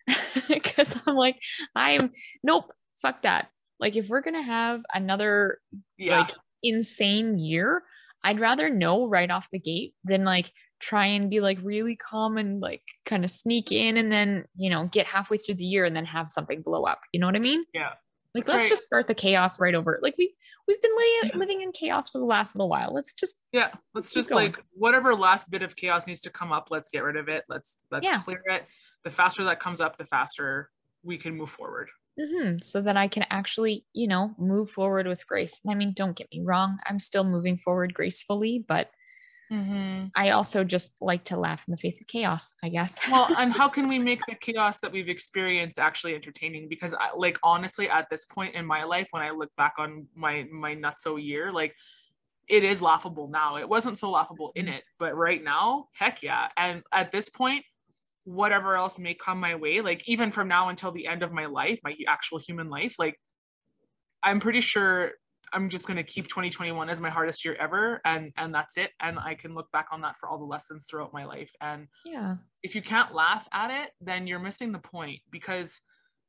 Cause 0.63 0.97
I'm 1.07 1.15
like, 1.15 1.41
I'm 1.75 2.11
nope, 2.43 2.71
fuck 2.97 3.21
that. 3.21 3.49
Like 3.79 3.95
if 3.95 4.09
we're 4.09 4.21
gonna 4.21 4.41
have 4.41 4.83
another 4.93 5.59
Yeah. 5.97 6.19
like 6.19 6.31
insane 6.63 7.37
year, 7.37 7.83
I'd 8.23 8.39
rather 8.39 8.69
know 8.69 9.07
right 9.07 9.29
off 9.29 9.49
the 9.51 9.59
gate 9.59 9.93
than 10.03 10.23
like 10.23 10.51
try 10.83 11.05
and 11.05 11.29
be 11.29 11.39
like 11.39 11.57
really 11.63 11.95
calm 11.95 12.37
and 12.37 12.59
like 12.59 12.83
kind 13.05 13.23
of 13.23 13.31
sneak 13.31 13.71
in 13.71 13.95
and 13.95 14.11
then, 14.11 14.45
you 14.57 14.69
know, 14.69 14.85
get 14.91 15.07
halfway 15.07 15.37
through 15.37 15.55
the 15.55 15.63
year 15.65 15.85
and 15.85 15.95
then 15.95 16.05
have 16.05 16.29
something 16.29 16.61
blow 16.61 16.83
up. 16.83 16.99
You 17.13 17.19
know 17.21 17.25
what 17.27 17.35
I 17.37 17.39
mean? 17.39 17.63
Yeah. 17.73 17.93
Like 18.35 18.45
That's 18.45 18.49
let's 18.55 18.63
right. 18.65 18.69
just 18.69 18.83
start 18.83 19.07
the 19.07 19.13
chaos 19.15 19.59
right 19.59 19.75
over. 19.75 19.99
Like 20.01 20.15
we've 20.17 20.33
we've 20.67 20.81
been 20.81 20.91
li- 20.97 21.31
living 21.35 21.61
in 21.61 21.71
chaos 21.71 22.09
for 22.09 22.17
the 22.17 22.25
last 22.25 22.55
little 22.55 22.67
while. 22.67 22.93
Let's 22.93 23.13
just 23.13 23.37
yeah 23.51 23.69
let's 23.93 24.11
just 24.11 24.29
going. 24.29 24.51
like 24.53 24.63
whatever 24.73 25.15
last 25.15 25.49
bit 25.49 25.61
of 25.61 25.75
chaos 25.75 26.07
needs 26.07 26.21
to 26.21 26.29
come 26.29 26.51
up 26.51 26.67
let's 26.71 26.89
get 26.89 27.03
rid 27.03 27.15
of 27.15 27.29
it 27.29 27.43
let's 27.47 27.77
let's 27.91 28.05
Yeah. 28.05 28.19
clear 28.19 28.41
it 28.49 28.63
the 29.03 29.11
faster 29.11 29.43
that 29.45 29.59
comes 29.59 29.81
up 29.81 29.97
the 29.97 30.05
faster 30.05 30.69
we 31.03 31.17
can 31.17 31.35
move 31.35 31.49
forward 31.51 31.89
mhm, 32.19 32.63
so 32.63 32.81
that 32.81 32.95
I 32.97 33.07
can 33.07 33.25
actually, 33.29 33.85
you 33.93 34.07
know, 34.07 34.33
move 34.37 34.69
forward 34.69 35.07
with 35.07 35.25
grace. 35.27 35.59
I 35.67 35.73
mean, 35.75 35.93
don't 35.93 36.15
get 36.15 36.31
me 36.31 36.41
wrong, 36.43 36.77
I'm 36.87 36.99
still 36.99 37.23
moving 37.23 37.57
forward 37.57 37.93
gracefully, 37.93 38.63
but 38.67 38.89
Mm-hmm. 39.51 40.07
I 40.15 40.31
also 40.31 40.63
just 40.63 40.93
like 41.01 41.25
to 41.25 41.37
laugh 41.37 41.65
in 41.67 41.71
the 41.71 41.77
face 41.77 42.01
of 42.01 42.07
chaos, 42.07 42.53
I 42.63 42.69
guess. 42.69 42.99
well 43.11 43.27
and 43.37 43.51
how 43.51 43.67
can 43.69 43.87
we 43.87 43.99
make 43.99 44.21
the 44.27 44.35
chaos 44.35 44.79
that 44.79 44.91
we've 44.91 45.09
experienced 45.09 45.79
actually 45.79 46.15
entertaining? 46.15 46.69
Because 46.69 46.93
I, 46.93 47.09
like 47.15 47.37
honestly 47.43 47.89
at 47.89 48.09
this 48.09 48.25
point 48.25 48.55
in 48.55 48.65
my 48.65 48.83
life 48.83 49.07
when 49.11 49.21
i 49.21 49.29
look 49.29 49.51
back 49.57 49.73
on 49.77 50.07
my 50.15 50.45
my 50.51 50.75
nutso 50.75 51.23
year 51.23 51.51
like 51.51 51.75
it 52.49 52.63
is 52.63 52.81
laughable 52.81 53.29
now. 53.29 53.55
It 53.55 53.69
wasn't 53.69 53.97
so 53.97 54.11
laughable 54.11 54.51
in 54.55 54.65
mm-hmm. 54.65 54.75
it 54.75 54.83
but 54.97 55.15
right 55.15 55.43
now 55.43 55.87
heck 55.93 56.23
yeah. 56.23 56.47
And 56.57 56.83
at 56.91 57.11
this 57.11 57.29
point 57.29 57.63
whatever 58.25 58.75
else 58.75 58.97
may 58.97 59.13
come 59.13 59.39
my 59.39 59.55
way 59.55 59.81
like 59.81 60.07
even 60.07 60.31
from 60.31 60.47
now 60.47 60.69
until 60.69 60.91
the 60.91 61.07
end 61.07 61.23
of 61.23 61.33
my 61.33 61.45
life 61.45 61.77
my 61.83 61.93
actual 62.07 62.39
human 62.39 62.69
life 62.69 62.95
like 62.97 63.19
i'm 64.23 64.39
pretty 64.39 64.61
sure 64.61 65.11
i'm 65.53 65.69
just 65.69 65.85
going 65.87 65.97
to 65.97 66.03
keep 66.03 66.27
2021 66.27 66.89
as 66.89 66.99
my 66.99 67.09
hardest 67.09 67.45
year 67.45 67.55
ever 67.59 68.01
and 68.05 68.31
and 68.37 68.53
that's 68.53 68.77
it 68.77 68.91
and 68.99 69.17
i 69.19 69.35
can 69.35 69.53
look 69.53 69.71
back 69.71 69.87
on 69.91 70.01
that 70.01 70.17
for 70.17 70.27
all 70.27 70.37
the 70.37 70.43
lessons 70.45 70.85
throughout 70.85 71.13
my 71.13 71.25
life 71.25 71.51
and 71.61 71.87
yeah. 72.05 72.35
if 72.61 72.75
you 72.75 72.81
can't 72.81 73.13
laugh 73.13 73.47
at 73.51 73.69
it, 73.71 73.91
then 73.99 74.25
you're 74.27 74.39
missing 74.39 74.71
the 74.71 74.79
point 74.79 75.19
because 75.31 75.81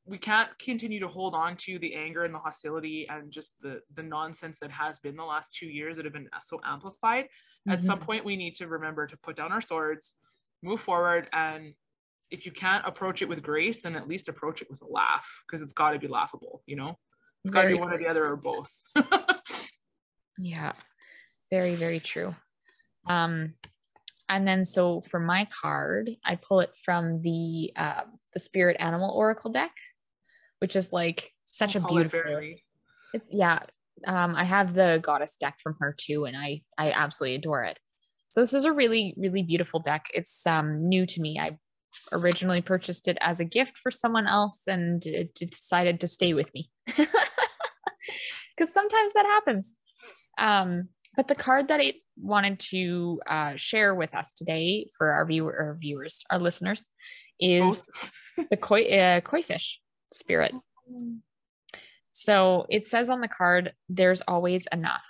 we 0.05 0.18
can't 0.18 0.51
continue 0.59 1.01
to 1.01 1.09
hold 1.09 1.35
on 1.35 1.57
to 1.57 1.79
the 1.79 1.95
anger 1.95 2.25
and 2.25 2.35
the 2.35 2.39
hostility 2.39 3.07
and 3.09 3.33
just 3.33 3.55
the 3.62 3.81
the 3.95 4.03
nonsense 4.03 4.59
that 4.59 4.70
has 4.70 4.99
been 4.99 5.16
the 5.16 5.25
last 5.25 5.55
two 5.55 5.66
years 5.66 5.97
that 5.97 6.05
have 6.05 6.12
been 6.12 6.29
so 6.43 6.61
amplified. 6.64 7.29
At 7.68 7.83
some 7.83 8.01
Mhm. 8.01 8.05
point, 8.07 8.25
we 8.25 8.37
need 8.37 8.55
to 8.57 8.66
remember 8.68 9.07
to 9.07 9.16
put 9.16 9.37
down 9.37 9.53
our 9.53 9.62
swords, 9.62 10.12
move 10.62 10.81
forward, 10.81 11.29
and 11.33 11.75
if 12.31 12.45
you 12.45 12.53
can't 12.53 12.85
approach 12.87 13.22
it 13.22 13.29
with 13.29 13.43
grace, 13.43 13.83
then 13.83 13.97
at 13.97 14.09
least 14.09 14.29
approach 14.29 14.61
it 14.61 14.70
with 14.70 14.83
a 14.83 14.87
laugh 14.87 15.27
because 15.47 15.62
it's 15.62 15.72
got 15.72 15.93
to 15.93 15.99
be 15.99 16.09
laughable. 16.09 16.62
You 16.66 16.77
know, 16.77 16.99
it's 17.45 17.53
got 17.53 17.62
to 17.62 17.68
be 17.68 17.74
one 17.74 17.92
or 17.92 17.99
the 17.99 18.07
other 18.07 18.24
or 18.26 18.36
both. 18.36 18.70
Yeah, 20.38 20.72
very, 21.51 21.76
very 21.76 22.01
true. 22.01 22.34
Um, 23.09 23.55
and 24.28 24.49
then 24.49 24.64
so 24.64 25.01
for 25.03 25.20
my 25.20 25.47
card, 25.62 26.11
I 26.24 26.36
pull 26.36 26.61
it 26.61 26.70
from 26.84 27.20
the 27.22 27.72
uh, 27.76 28.01
the 28.32 28.40
Spirit 28.40 28.76
Animal 28.80 29.11
Oracle 29.14 29.53
deck, 29.53 29.72
which 30.59 30.74
is 30.74 30.92
like 30.92 31.30
such 31.45 31.76
a 31.76 31.80
Call 31.80 31.90
it 31.99 32.11
beautiful. 32.11 32.20
very- 32.32 32.64
It's 33.12 33.28
yeah. 33.30 33.61
Um, 34.07 34.34
I 34.34 34.42
have 34.45 34.74
the 34.74 34.99
Goddess 35.03 35.36
deck 35.36 35.59
from 35.62 35.76
her 35.78 35.95
too, 35.97 36.24
and 36.24 36.36
I 36.36 36.62
I 36.76 36.90
absolutely 36.90 37.36
adore 37.36 37.62
it. 37.64 37.78
So 38.30 38.40
this 38.40 38.55
is 38.55 38.64
a 38.64 38.72
really 38.72 39.14
really 39.16 39.42
beautiful 39.45 39.78
deck. 39.78 40.07
It's 40.14 40.45
um 40.49 40.88
new 40.88 41.07
to 41.07 41.20
me. 41.20 41.38
I 41.38 41.59
originally 42.11 42.61
purchased 42.61 43.07
it 43.07 43.18
as 43.20 43.38
a 43.38 43.45
gift 43.45 43.78
for 43.78 43.92
someone 43.92 44.26
else, 44.26 44.62
and 44.66 45.05
it 45.07 45.32
decided 45.34 46.01
to 46.01 46.09
stay 46.09 46.34
with 46.34 46.53
me 46.55 46.70
because 48.57 48.73
sometimes 48.73 49.13
that 49.15 49.27
happens. 49.27 49.75
Um, 50.39 50.89
but 51.17 51.29
the 51.29 51.35
card 51.35 51.69
that 51.69 51.81
I 51.81 51.95
wanted 52.17 52.59
to 52.71 53.21
uh, 53.27 53.53
share 53.57 53.95
with 53.95 54.15
us 54.15 54.33
today 54.33 54.87
for 54.97 55.13
our 55.13 55.25
viewer 55.27 55.53
or 55.53 55.77
viewers, 55.79 56.25
our 56.31 56.39
listeners, 56.39 56.91
is 57.41 57.85
the 58.51 58.57
koi 58.57 58.85
uh, 58.87 59.21
koi 59.21 59.43
fish 59.43 59.81
spirit. 60.13 60.55
So 62.13 62.67
it 62.69 62.87
says 62.87 63.11
on 63.11 63.21
the 63.21 63.29
card, 63.29 63.73
"There's 63.89 64.23
always 64.23 64.67
enough," 64.73 65.07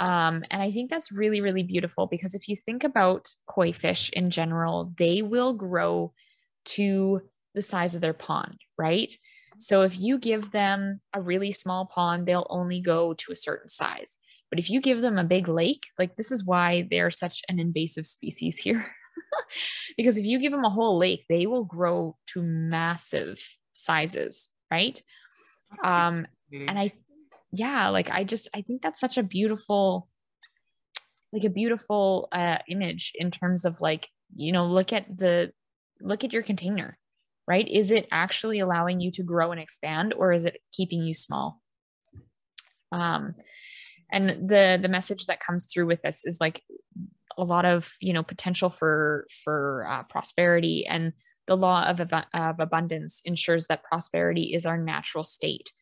um, 0.00 0.44
and 0.50 0.62
I 0.62 0.70
think 0.70 0.90
that's 0.90 1.12
really 1.12 1.40
really 1.40 1.62
beautiful 1.62 2.06
because 2.06 2.34
if 2.34 2.48
you 2.48 2.56
think 2.56 2.84
about 2.84 3.28
koi 3.46 3.72
fish 3.72 4.10
in 4.10 4.30
general, 4.30 4.92
they 4.96 5.22
will 5.22 5.54
grow 5.54 6.12
to 6.64 7.22
the 7.54 7.62
size 7.62 7.94
of 7.94 8.00
their 8.00 8.14
pond, 8.14 8.58
right? 8.78 9.12
So 9.58 9.82
if 9.82 9.98
you 9.98 10.18
give 10.18 10.50
them 10.50 11.00
a 11.12 11.20
really 11.20 11.52
small 11.52 11.86
pond, 11.86 12.26
they'll 12.26 12.46
only 12.50 12.80
go 12.80 13.14
to 13.14 13.32
a 13.32 13.36
certain 13.36 13.68
size. 13.68 14.18
But 14.50 14.58
if 14.58 14.68
you 14.68 14.80
give 14.80 15.00
them 15.00 15.18
a 15.18 15.24
big 15.24 15.48
lake, 15.48 15.84
like 15.98 16.16
this 16.16 16.30
is 16.30 16.44
why 16.44 16.86
they're 16.90 17.10
such 17.10 17.40
an 17.48 17.58
invasive 17.58 18.04
species 18.04 18.58
here. 18.58 18.94
because 19.96 20.16
if 20.16 20.26
you 20.26 20.38
give 20.38 20.52
them 20.52 20.64
a 20.64 20.70
whole 20.70 20.98
lake, 20.98 21.24
they 21.28 21.46
will 21.46 21.64
grow 21.64 22.16
to 22.28 22.42
massive 22.42 23.38
sizes, 23.72 24.48
right? 24.70 25.00
Um, 25.82 26.26
and 26.52 26.78
I, 26.78 26.92
yeah, 27.50 27.88
like 27.88 28.10
I 28.10 28.24
just, 28.24 28.50
I 28.54 28.60
think 28.60 28.82
that's 28.82 29.00
such 29.00 29.16
a 29.16 29.22
beautiful, 29.22 30.08
like 31.32 31.44
a 31.44 31.50
beautiful 31.50 32.28
uh, 32.30 32.58
image 32.68 33.12
in 33.14 33.30
terms 33.30 33.64
of 33.64 33.80
like, 33.80 34.08
you 34.34 34.52
know, 34.52 34.66
look 34.66 34.92
at 34.92 35.06
the, 35.16 35.52
look 36.00 36.24
at 36.24 36.32
your 36.32 36.42
container, 36.42 36.98
right? 37.46 37.68
Is 37.68 37.90
it 37.90 38.06
actually 38.10 38.60
allowing 38.60 39.00
you 39.00 39.10
to 39.12 39.22
grow 39.22 39.52
and 39.52 39.60
expand 39.60 40.14
or 40.14 40.32
is 40.32 40.44
it 40.44 40.58
keeping 40.72 41.02
you 41.02 41.14
small? 41.14 41.60
Um, 42.90 43.34
and 44.10 44.48
the 44.48 44.78
the 44.80 44.88
message 44.88 45.26
that 45.26 45.40
comes 45.40 45.66
through 45.66 45.86
with 45.86 46.02
this 46.02 46.24
is 46.24 46.38
like 46.40 46.62
a 47.38 47.44
lot 47.44 47.64
of 47.64 47.94
you 48.00 48.12
know 48.12 48.22
potential 48.22 48.68
for 48.68 49.26
for 49.44 49.86
uh, 49.90 50.02
prosperity 50.04 50.86
and 50.86 51.12
the 51.46 51.56
law 51.56 51.84
of, 51.84 52.00
of 52.00 52.60
abundance 52.60 53.22
ensures 53.24 53.66
that 53.66 53.82
prosperity 53.82 54.54
is 54.54 54.66
our 54.66 54.78
natural 54.78 55.24
state 55.24 55.72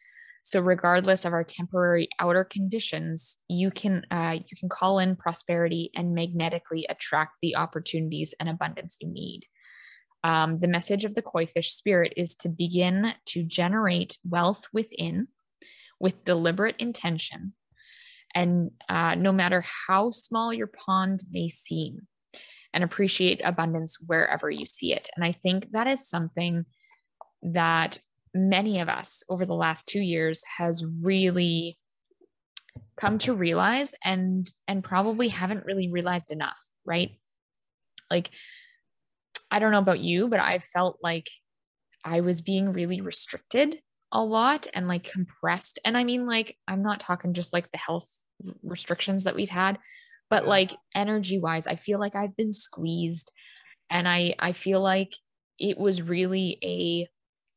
so 0.43 0.61
regardless 0.61 1.25
of 1.25 1.33
our 1.33 1.45
temporary 1.45 2.09
outer 2.19 2.45
conditions 2.45 3.39
you 3.49 3.71
can 3.71 4.05
uh, 4.11 4.37
you 4.39 4.57
can 4.57 4.69
call 4.69 4.99
in 4.99 5.17
prosperity 5.17 5.91
and 5.97 6.15
magnetically 6.15 6.87
attract 6.89 7.33
the 7.43 7.57
opportunities 7.57 8.33
and 8.39 8.49
abundance 8.49 8.97
you 9.01 9.09
need 9.09 9.43
um, 10.23 10.59
the 10.59 10.69
message 10.69 11.05
of 11.05 11.15
the 11.15 11.23
koi 11.23 11.47
fish 11.47 11.73
spirit 11.73 12.13
is 12.17 12.37
to 12.37 12.49
begin 12.49 13.15
to 13.27 13.43
generate 13.43 14.19
wealth 14.25 14.69
within 14.73 15.29
with 15.99 16.25
deliberate 16.25 16.77
intention. 16.79 17.55
And 18.35 18.71
uh, 18.89 19.17
no 19.17 19.33
matter 19.33 19.65
how 19.87 20.11
small 20.11 20.53
your 20.53 20.69
pond 20.69 21.25
may 21.31 21.49
seem 21.49 22.07
and 22.73 22.85
appreciate 22.85 23.41
abundance 23.43 23.97
wherever 24.07 24.49
you 24.49 24.67
see 24.67 24.93
it. 24.93 25.09
And 25.17 25.25
i 25.25 25.33
think 25.33 25.73
that 25.73 25.87
is 25.87 26.09
something 26.09 26.65
that 27.43 27.99
many 28.33 28.81
of 28.81 28.89
us 28.89 29.25
over 29.29 29.45
the 29.45 29.55
last 29.55 29.89
two 29.89 30.01
years 30.01 30.45
has 30.59 30.87
really 31.03 31.79
come 32.97 33.19
to 33.19 33.35
realize 33.35 33.95
and 34.05 34.49
and 34.69 34.85
probably 34.85 35.27
haven't 35.29 35.65
really 35.65 35.91
realized 35.91 36.31
enough 36.31 36.71
right? 36.85 37.13
Like 38.11 38.31
i 39.51 39.59
don't 39.59 39.73
know 39.73 39.79
about 39.79 40.01
you 40.01 40.29
but 40.29 40.41
i 40.41 40.59
felt 40.59 40.99
like 41.03 41.29
i 42.05 42.21
was 42.21 42.41
being 42.41 42.73
really 42.73 43.01
restricted 43.01 43.81
a 44.13 44.23
lot 44.25 44.67
and 44.75 44.89
like 44.89 45.05
compressed. 45.05 45.79
And 45.85 45.97
i 45.97 46.05
mean 46.05 46.27
like 46.27 46.57
i'm 46.67 46.83
not 46.83 47.01
talking 47.01 47.33
just 47.33 47.53
like 47.53 47.71
the 47.71 47.79
health 47.79 48.09
restrictions 48.63 49.25
that 49.25 49.37
we've 49.37 49.51
had 49.51 49.79
but 50.31 50.47
like 50.47 50.73
energy 50.95 51.39
wise 51.39 51.67
i 51.67 51.77
feel 51.77 51.99
like 51.99 52.17
i've 52.17 52.37
been 52.37 52.53
squeezed. 52.53 53.31
And 53.89 54.09
i 54.09 54.35
i 54.39 54.53
feel 54.53 54.81
like 54.81 55.13
it 55.59 55.79
was 55.79 56.03
really 56.03 56.59
a 56.65 57.09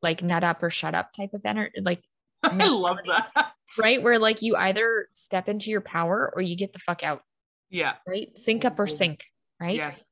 like 0.02 0.22
nut 0.22 0.44
up 0.44 0.62
or 0.62 0.70
shut 0.70 0.94
up 0.94 1.12
type 1.14 1.34
of 1.34 1.42
energy 1.46 1.82
like 1.82 2.04
I 2.44 2.68
love 2.68 3.00
that. 3.06 3.54
right? 3.80 4.04
Where 4.04 4.20
like 4.20 4.42
you 4.42 4.58
either 4.58 5.08
step 5.12 5.48
into 5.48 5.72
your 5.72 5.80
power 5.80 6.30
or 6.36 6.42
you 6.42 6.58
get 6.58 6.74
the 6.74 6.80
fuck 6.80 7.02
out. 7.02 7.22
Yeah. 7.70 7.94
right? 8.06 8.36
Sink 8.36 8.66
up 8.66 8.78
or 8.78 8.86
sink 8.86 9.24
right? 9.64 9.78
Yes. 9.78 10.04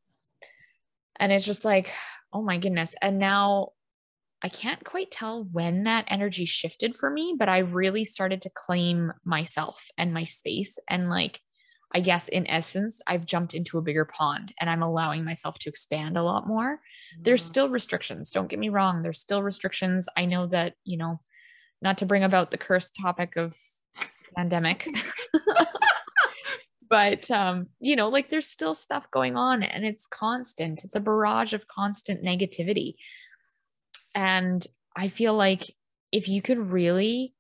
And 1.21 1.31
it's 1.31 1.45
just 1.45 1.63
like 1.63 1.93
oh 2.33 2.41
my 2.41 2.57
goodness 2.57 2.95
and 3.01 3.17
now 3.17 3.69
I 4.43 4.49
can't 4.49 4.83
quite 4.83 5.11
tell 5.11 5.43
when 5.51 5.83
that 5.83 6.05
energy 6.07 6.45
shifted 6.45 6.95
for 6.95 7.09
me, 7.11 7.35
but 7.37 7.47
I 7.47 7.59
really 7.59 8.03
started 8.03 8.41
to 8.41 8.49
claim 8.49 9.13
myself 9.23 9.87
and 9.97 10.13
my 10.13 10.23
space. 10.23 10.79
And 10.89 11.09
like, 11.09 11.39
I 11.93 11.99
guess 11.99 12.27
in 12.27 12.47
essence, 12.47 13.01
I've 13.05 13.25
jumped 13.25 13.53
into 13.53 13.77
a 13.77 13.83
bigger 13.83 14.05
pond 14.05 14.53
and 14.59 14.69
I'm 14.69 14.81
allowing 14.81 15.23
myself 15.23 15.59
to 15.59 15.69
expand 15.69 16.17
a 16.17 16.23
lot 16.23 16.47
more. 16.47 16.77
Mm-hmm. 16.77 17.23
There's 17.23 17.43
still 17.43 17.69
restrictions. 17.69 18.31
Don't 18.31 18.47
get 18.47 18.57
me 18.59 18.69
wrong. 18.69 19.03
There's 19.03 19.19
still 19.19 19.43
restrictions. 19.43 20.07
I 20.17 20.25
know 20.25 20.47
that, 20.47 20.73
you 20.85 20.97
know, 20.97 21.19
not 21.81 21.99
to 21.99 22.05
bring 22.05 22.23
about 22.23 22.49
the 22.49 22.57
cursed 22.57 22.95
topic 22.99 23.35
of 23.35 23.55
pandemic. 24.35 24.87
but 26.91 27.31
um, 27.31 27.67
you 27.79 27.95
know, 27.95 28.09
like 28.09 28.27
there's 28.27 28.47
still 28.47 28.75
stuff 28.75 29.09
going 29.11 29.37
on 29.37 29.63
and 29.63 29.85
it's 29.85 30.05
constant. 30.07 30.83
It's 30.83 30.95
a 30.95 30.99
barrage 30.99 31.53
of 31.53 31.65
constant 31.65 32.21
negativity. 32.21 32.95
And 34.13 34.67
I 34.93 35.07
feel 35.07 35.33
like 35.33 35.63
if 36.11 36.27
you 36.27 36.41
could 36.41 36.57
really 36.57 37.33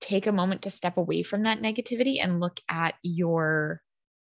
take 0.00 0.26
a 0.26 0.32
moment 0.32 0.62
to 0.62 0.70
step 0.70 0.96
away 0.96 1.22
from 1.22 1.42
that 1.42 1.60
negativity 1.60 2.24
and 2.24 2.40
look 2.40 2.58
at 2.70 2.94
your 3.02 3.82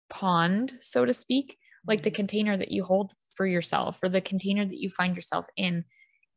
pond, 0.09 0.73
so 0.81 1.05
to 1.05 1.13
speak, 1.13 1.55
like 1.85 2.01
the 2.01 2.09
mm-hmm. 2.09 2.15
container 2.15 2.57
that 2.57 2.71
you 2.71 2.83
hold 2.83 3.13
for 3.35 3.45
yourself 3.45 3.99
or 4.01 4.09
the 4.09 4.21
container 4.21 4.65
that 4.65 4.81
you 4.81 4.89
find 4.89 5.15
yourself 5.15 5.45
in, 5.55 5.85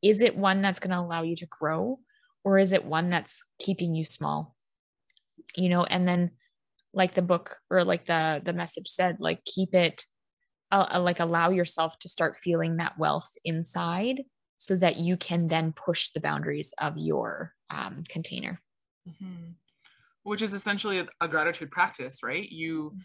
is 0.02 0.20
it 0.20 0.36
one 0.36 0.60
that's 0.60 0.78
going 0.78 0.92
to 0.92 1.00
allow 1.00 1.22
you 1.22 1.36
to 1.36 1.46
grow 1.46 1.98
or 2.44 2.58
is 2.58 2.72
it 2.72 2.84
one 2.84 3.08
that's 3.08 3.42
keeping 3.58 3.94
you 3.94 4.04
small? 4.04 4.54
You 5.56 5.70
know, 5.70 5.84
and 5.84 6.06
then 6.06 6.32
like 6.92 7.14
the 7.14 7.22
book 7.22 7.58
or 7.70 7.84
like 7.84 8.06
the 8.06 8.40
the 8.44 8.52
message 8.52 8.88
said, 8.88 9.16
like 9.20 9.44
keep 9.44 9.74
it 9.74 10.04
uh, 10.72 10.86
uh 10.94 11.00
like 11.00 11.20
allow 11.20 11.50
yourself 11.50 11.98
to 12.00 12.08
start 12.08 12.36
feeling 12.36 12.76
that 12.76 12.98
wealth 12.98 13.30
inside 13.44 14.22
so 14.56 14.76
that 14.76 14.98
you 14.98 15.16
can 15.16 15.48
then 15.48 15.72
push 15.72 16.10
the 16.10 16.20
boundaries 16.20 16.74
of 16.78 16.96
your 16.96 17.54
um, 17.70 18.04
container. 18.08 18.60
Mm-hmm. 19.08 19.52
which 20.24 20.42
is 20.42 20.52
essentially 20.52 20.98
a, 20.98 21.06
a 21.22 21.26
gratitude 21.26 21.70
practice 21.70 22.22
right? 22.22 22.48
You 22.50 22.96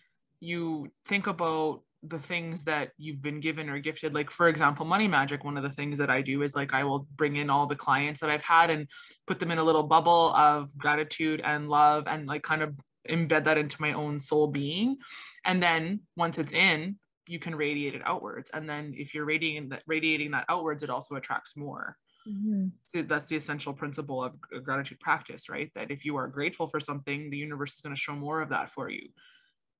you 0.42 0.92
think 1.06 1.28
about 1.28 1.82
the 2.04 2.20
things 2.20 2.66
that 2.66 2.92
you've 2.98 3.22
been 3.22 3.40
given 3.40 3.70
or 3.70 3.80
gifted. 3.80 4.14
Like 4.14 4.30
for 4.30 4.50
example 4.50 4.86
money 4.86 5.08
magic 5.08 5.44
one 5.46 5.56
of 5.56 5.64
the 5.64 5.70
things 5.70 5.98
that 6.00 6.10
i 6.10 6.22
do 6.22 6.42
is 6.42 6.56
like 6.56 6.74
i 6.74 6.84
will 6.84 7.08
bring 7.16 7.38
in 7.38 7.50
all 7.50 7.66
the 7.66 7.76
clients 7.76 8.20
that 8.20 8.30
i've 8.30 8.44
had 8.44 8.70
and 8.70 8.88
put 9.26 9.40
them 9.40 9.52
in 9.52 9.58
a 9.58 9.64
little 9.64 9.84
bubble 9.84 10.34
of 10.36 10.78
gratitude 10.78 11.42
and 11.44 11.70
love 11.70 12.04
and 12.08 12.28
like 12.28 12.44
kind 12.44 12.62
of 12.62 12.76
embed 13.10 13.46
that 13.46 13.58
into 13.58 13.82
my 13.82 13.94
own 13.94 14.20
soul 14.20 14.48
being. 14.48 14.98
And 15.44 15.62
then 15.62 16.02
once 16.16 16.38
it's 16.38 16.54
in 16.54 16.98
you 17.28 17.40
can 17.40 17.56
radiate 17.56 17.96
it 17.96 18.02
outwards. 18.06 18.50
And 18.54 18.70
then 18.70 18.94
if 18.96 19.14
you're 19.14 19.26
radiating 19.26 19.70
that 19.70 19.84
radiating 19.88 20.32
that 20.32 20.46
outwards 20.50 20.84
it 20.84 20.90
also 20.90 21.16
attracts 21.16 21.56
more. 21.56 21.98
Mm-hmm. 22.28 22.70
so 22.86 23.04
that's 23.04 23.28
the 23.28 23.36
essential 23.36 23.72
principle 23.72 24.24
of 24.24 24.34
gratitude 24.64 25.00
practice 25.00 25.48
right? 25.48 25.70
That 25.76 25.92
if 25.92 26.06
you 26.06 26.16
are 26.16 26.28
grateful 26.28 26.66
for 26.66 26.80
something 26.80 27.30
the 27.30 27.38
universe 27.38 27.76
is 27.76 27.82
going 27.82 27.96
to 27.96 28.02
show 28.02 28.16
more 28.16 28.42
of 28.42 28.50
that 28.50 28.72
for 28.72 28.90
you. 28.90 29.10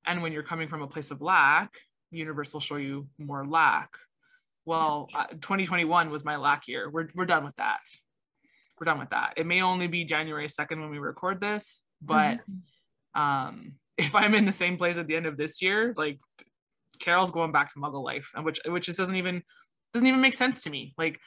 And 0.06 0.22
when 0.22 0.32
you're 0.32 0.44
coming 0.44 0.68
from 0.68 0.84
a 0.84 0.88
place 0.88 1.10
of 1.10 1.22
lack 1.22 1.72
the 2.12 2.20
universe 2.20 2.54
will 2.54 2.60
show 2.60 2.76
you 2.76 3.08
more 3.18 3.48
lack. 3.48 3.90
Well 4.64 5.08
uh, 5.16 5.26
2021 5.28 6.12
was 6.12 6.24
my 6.24 6.36
lack 6.36 6.68
year. 6.68 6.88
We're, 6.88 7.10
we're 7.16 7.26
done 7.26 7.44
with 7.44 7.56
that. 7.56 7.82
We're 8.80 8.86
done 8.86 9.00
with 9.00 9.10
that. 9.10 9.34
It 9.38 9.48
may 9.48 9.64
only 9.64 9.88
be 9.88 10.06
january 10.06 10.48
2nd 10.48 10.80
when 10.82 10.92
we 10.92 11.00
record 11.00 11.42
this 11.42 11.82
but 12.00 12.38
mm-hmm. 12.38 12.54
Um 13.16 13.74
if 13.98 14.14
i'm 14.14 14.36
in 14.36 14.46
the 14.46 14.52
same 14.52 14.78
place 14.78 14.98
at 14.98 15.08
the 15.08 15.16
end 15.16 15.26
of 15.26 15.38
this 15.38 15.62
year 15.62 15.94
like 15.98 16.20
Carol's 17.00 17.32
going 17.32 17.52
back 17.52 17.74
to 17.74 17.80
Muggle 17.80 18.04
life, 18.04 18.32
and 18.36 18.46
which 18.46 18.60
which 18.66 18.86
just 18.86 18.98
doesn't 18.98 19.16
even 19.16 19.44
doesn't 19.94 20.08
even 20.08 20.22
make 20.22 20.34
sense 20.34 20.64
to 20.64 20.70
me. 20.70 20.94
Like 20.98 21.20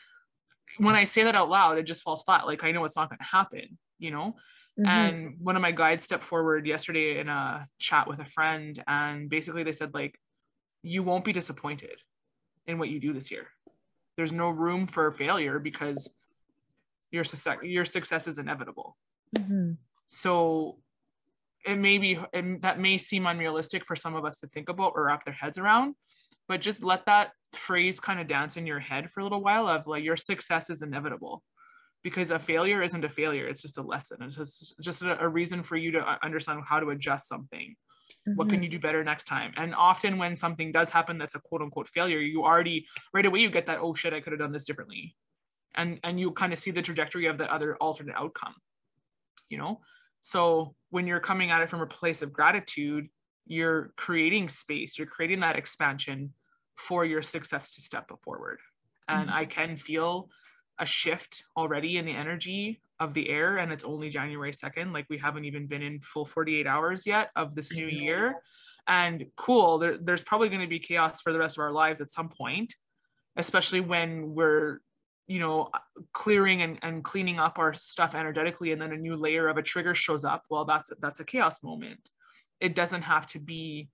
when 0.76 0.94
I 0.94 1.04
say 1.04 1.24
that 1.24 1.34
out 1.34 1.48
loud, 1.48 1.78
it 1.78 1.84
just 1.84 2.02
falls 2.02 2.22
flat. 2.22 2.46
Like 2.46 2.64
I 2.64 2.72
know 2.72 2.84
it's 2.84 2.96
not 2.96 3.08
going 3.08 3.18
to 3.18 3.24
happen, 3.24 3.78
you 3.98 4.10
know. 4.10 4.36
Mm-hmm. 4.78 4.88
And 4.88 5.34
one 5.40 5.56
of 5.56 5.62
my 5.62 5.72
guides 5.72 6.04
stepped 6.04 6.22
forward 6.22 6.66
yesterday 6.66 7.18
in 7.18 7.28
a 7.28 7.66
chat 7.78 8.06
with 8.06 8.20
a 8.20 8.24
friend, 8.24 8.82
and 8.86 9.28
basically 9.28 9.64
they 9.64 9.72
said 9.72 9.94
like, 9.94 10.18
you 10.82 11.02
won't 11.02 11.24
be 11.24 11.32
disappointed 11.32 12.00
in 12.66 12.78
what 12.78 12.88
you 12.88 13.00
do 13.00 13.12
this 13.12 13.30
year. 13.30 13.48
There's 14.16 14.32
no 14.32 14.50
room 14.50 14.86
for 14.86 15.10
failure 15.12 15.58
because 15.58 16.10
your 17.10 17.24
success 17.24 17.58
your 17.62 17.84
success 17.84 18.26
is 18.26 18.38
inevitable. 18.38 18.96
Mm-hmm. 19.36 19.72
So 20.06 20.78
it 21.66 21.76
may 21.76 21.98
be 21.98 22.18
it, 22.32 22.62
that 22.62 22.78
may 22.78 22.98
seem 22.98 23.26
unrealistic 23.26 23.84
for 23.84 23.96
some 23.96 24.14
of 24.14 24.24
us 24.24 24.38
to 24.38 24.46
think 24.48 24.68
about 24.68 24.92
or 24.94 25.06
wrap 25.06 25.24
their 25.24 25.34
heads 25.34 25.58
around 25.58 25.94
but 26.48 26.62
just 26.62 26.82
let 26.82 27.04
that 27.06 27.32
phrase 27.52 28.00
kind 28.00 28.18
of 28.18 28.26
dance 28.26 28.56
in 28.56 28.66
your 28.66 28.80
head 28.80 29.10
for 29.10 29.20
a 29.20 29.22
little 29.22 29.42
while 29.42 29.68
of 29.68 29.86
like 29.86 30.02
your 30.02 30.16
success 30.16 30.70
is 30.70 30.82
inevitable. 30.82 31.42
Because 32.02 32.30
a 32.30 32.38
failure 32.38 32.82
isn't 32.82 33.04
a 33.04 33.08
failure 33.08 33.48
it's 33.48 33.60
just 33.60 33.76
a 33.76 33.82
lesson. 33.82 34.18
It's 34.22 34.36
just, 34.36 34.80
just 34.80 35.02
a, 35.02 35.20
a 35.20 35.28
reason 35.28 35.62
for 35.62 35.76
you 35.76 35.92
to 35.92 36.18
understand 36.22 36.62
how 36.66 36.80
to 36.80 36.90
adjust 36.90 37.28
something. 37.28 37.76
Mm-hmm. 38.26 38.36
what 38.36 38.48
can 38.48 38.56
mm-hmm. 38.56 38.64
you 38.64 38.70
do 38.70 38.78
better 38.78 39.04
next 39.04 39.24
time? 39.24 39.52
And 39.56 39.74
often 39.74 40.16
when 40.16 40.36
something 40.36 40.72
does 40.72 40.88
happen 40.88 41.18
that's 41.18 41.34
a 41.34 41.40
quote 41.40 41.60
unquote 41.60 41.88
failure 41.88 42.18
you 42.18 42.44
already 42.44 42.86
right 43.12 43.26
away 43.26 43.40
you 43.40 43.50
get 43.50 43.66
that 43.66 43.80
oh 43.80 43.94
shit 43.94 44.14
i 44.14 44.20
could 44.20 44.32
have 44.32 44.40
done 44.40 44.52
this 44.52 44.64
differently. 44.64 45.14
And 45.74 46.00
and 46.02 46.18
you 46.18 46.30
kind 46.32 46.52
of 46.52 46.58
see 46.58 46.70
the 46.70 46.82
trajectory 46.82 47.26
of 47.26 47.36
the 47.36 47.52
other 47.52 47.76
alternate 47.76 48.16
outcome 48.16 48.54
you 49.50 49.58
know 49.58 49.80
so 50.20 50.74
when 50.90 51.06
you're 51.06 51.20
coming 51.20 51.50
at 51.50 51.60
it 51.60 51.70
from 51.70 51.80
a 51.80 51.86
place 51.86 52.22
of 52.22 52.32
gratitude, 52.32 53.08
you're 53.46 53.92
creating 53.96 54.48
space, 54.48 54.98
you're 54.98 55.06
creating 55.06 55.40
that 55.40 55.56
expansion 55.56 56.32
for 56.76 57.04
your 57.04 57.22
success 57.22 57.74
to 57.74 57.80
step 57.80 58.10
forward. 58.22 58.60
And 59.08 59.28
mm-hmm. 59.28 59.38
I 59.38 59.44
can 59.46 59.76
feel 59.76 60.28
a 60.78 60.86
shift 60.86 61.44
already 61.56 61.96
in 61.96 62.04
the 62.04 62.12
energy 62.12 62.80
of 63.00 63.14
the 63.14 63.28
air, 63.28 63.58
and 63.58 63.72
it's 63.72 63.84
only 63.84 64.10
January 64.10 64.52
2nd. 64.52 64.92
Like 64.92 65.06
we 65.08 65.18
haven't 65.18 65.44
even 65.44 65.66
been 65.66 65.82
in 65.82 66.00
full 66.00 66.24
48 66.24 66.66
hours 66.66 67.06
yet 67.06 67.30
of 67.36 67.54
this 67.54 67.72
new 67.72 67.86
year. 67.86 68.36
And 68.86 69.26
cool, 69.36 69.78
there, 69.78 69.98
there's 69.98 70.24
probably 70.24 70.48
going 70.48 70.62
to 70.62 70.66
be 70.66 70.78
chaos 70.78 71.20
for 71.20 71.32
the 71.32 71.38
rest 71.38 71.58
of 71.58 71.62
our 71.62 71.72
lives 71.72 72.00
at 72.00 72.10
some 72.10 72.28
point, 72.28 72.74
especially 73.36 73.80
when 73.80 74.34
we're 74.34 74.80
you 75.28 75.38
know 75.38 75.68
clearing 76.12 76.62
and, 76.62 76.78
and 76.82 77.04
cleaning 77.04 77.38
up 77.38 77.58
our 77.58 77.72
stuff 77.74 78.14
energetically 78.14 78.72
and 78.72 78.82
then 78.82 78.92
a 78.92 78.96
new 78.96 79.14
layer 79.14 79.46
of 79.48 79.58
a 79.58 79.62
trigger 79.62 79.94
shows 79.94 80.24
up 80.24 80.42
well 80.50 80.64
that's 80.64 80.92
that's 81.00 81.20
a 81.20 81.24
chaos 81.24 81.62
moment. 81.62 82.08
It 82.60 82.74
doesn't 82.74 83.02
have 83.02 83.26
to 83.28 83.38
be 83.38 83.88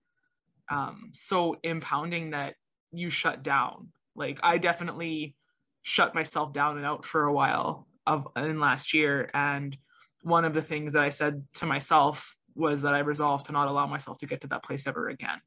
um, 0.70 1.10
so 1.12 1.56
impounding 1.62 2.30
that 2.30 2.54
you 2.92 3.10
shut 3.10 3.42
down. 3.42 3.88
Like 4.16 4.38
i 4.42 4.58
definitely 4.58 5.36
shut 5.82 6.14
myself 6.14 6.52
down 6.52 6.78
and 6.78 6.86
out 6.86 7.04
for 7.04 7.24
a 7.24 7.32
while 7.32 7.86
of 8.06 8.26
in 8.36 8.58
last 8.58 8.94
year 8.94 9.30
and 9.34 9.76
one 10.22 10.44
of 10.44 10.54
the 10.54 10.62
things 10.62 10.94
that 10.94 11.02
i 11.02 11.10
said 11.10 11.44
to 11.54 11.66
myself 11.66 12.36
was 12.54 12.82
that 12.82 12.94
i 12.94 13.00
resolved 13.00 13.46
to 13.46 13.52
not 13.52 13.68
allow 13.68 13.86
myself 13.86 14.18
to 14.18 14.26
get 14.26 14.40
to 14.40 14.46
that 14.46 14.64
place 14.64 14.86
ever 14.86 15.08
again 15.08 15.40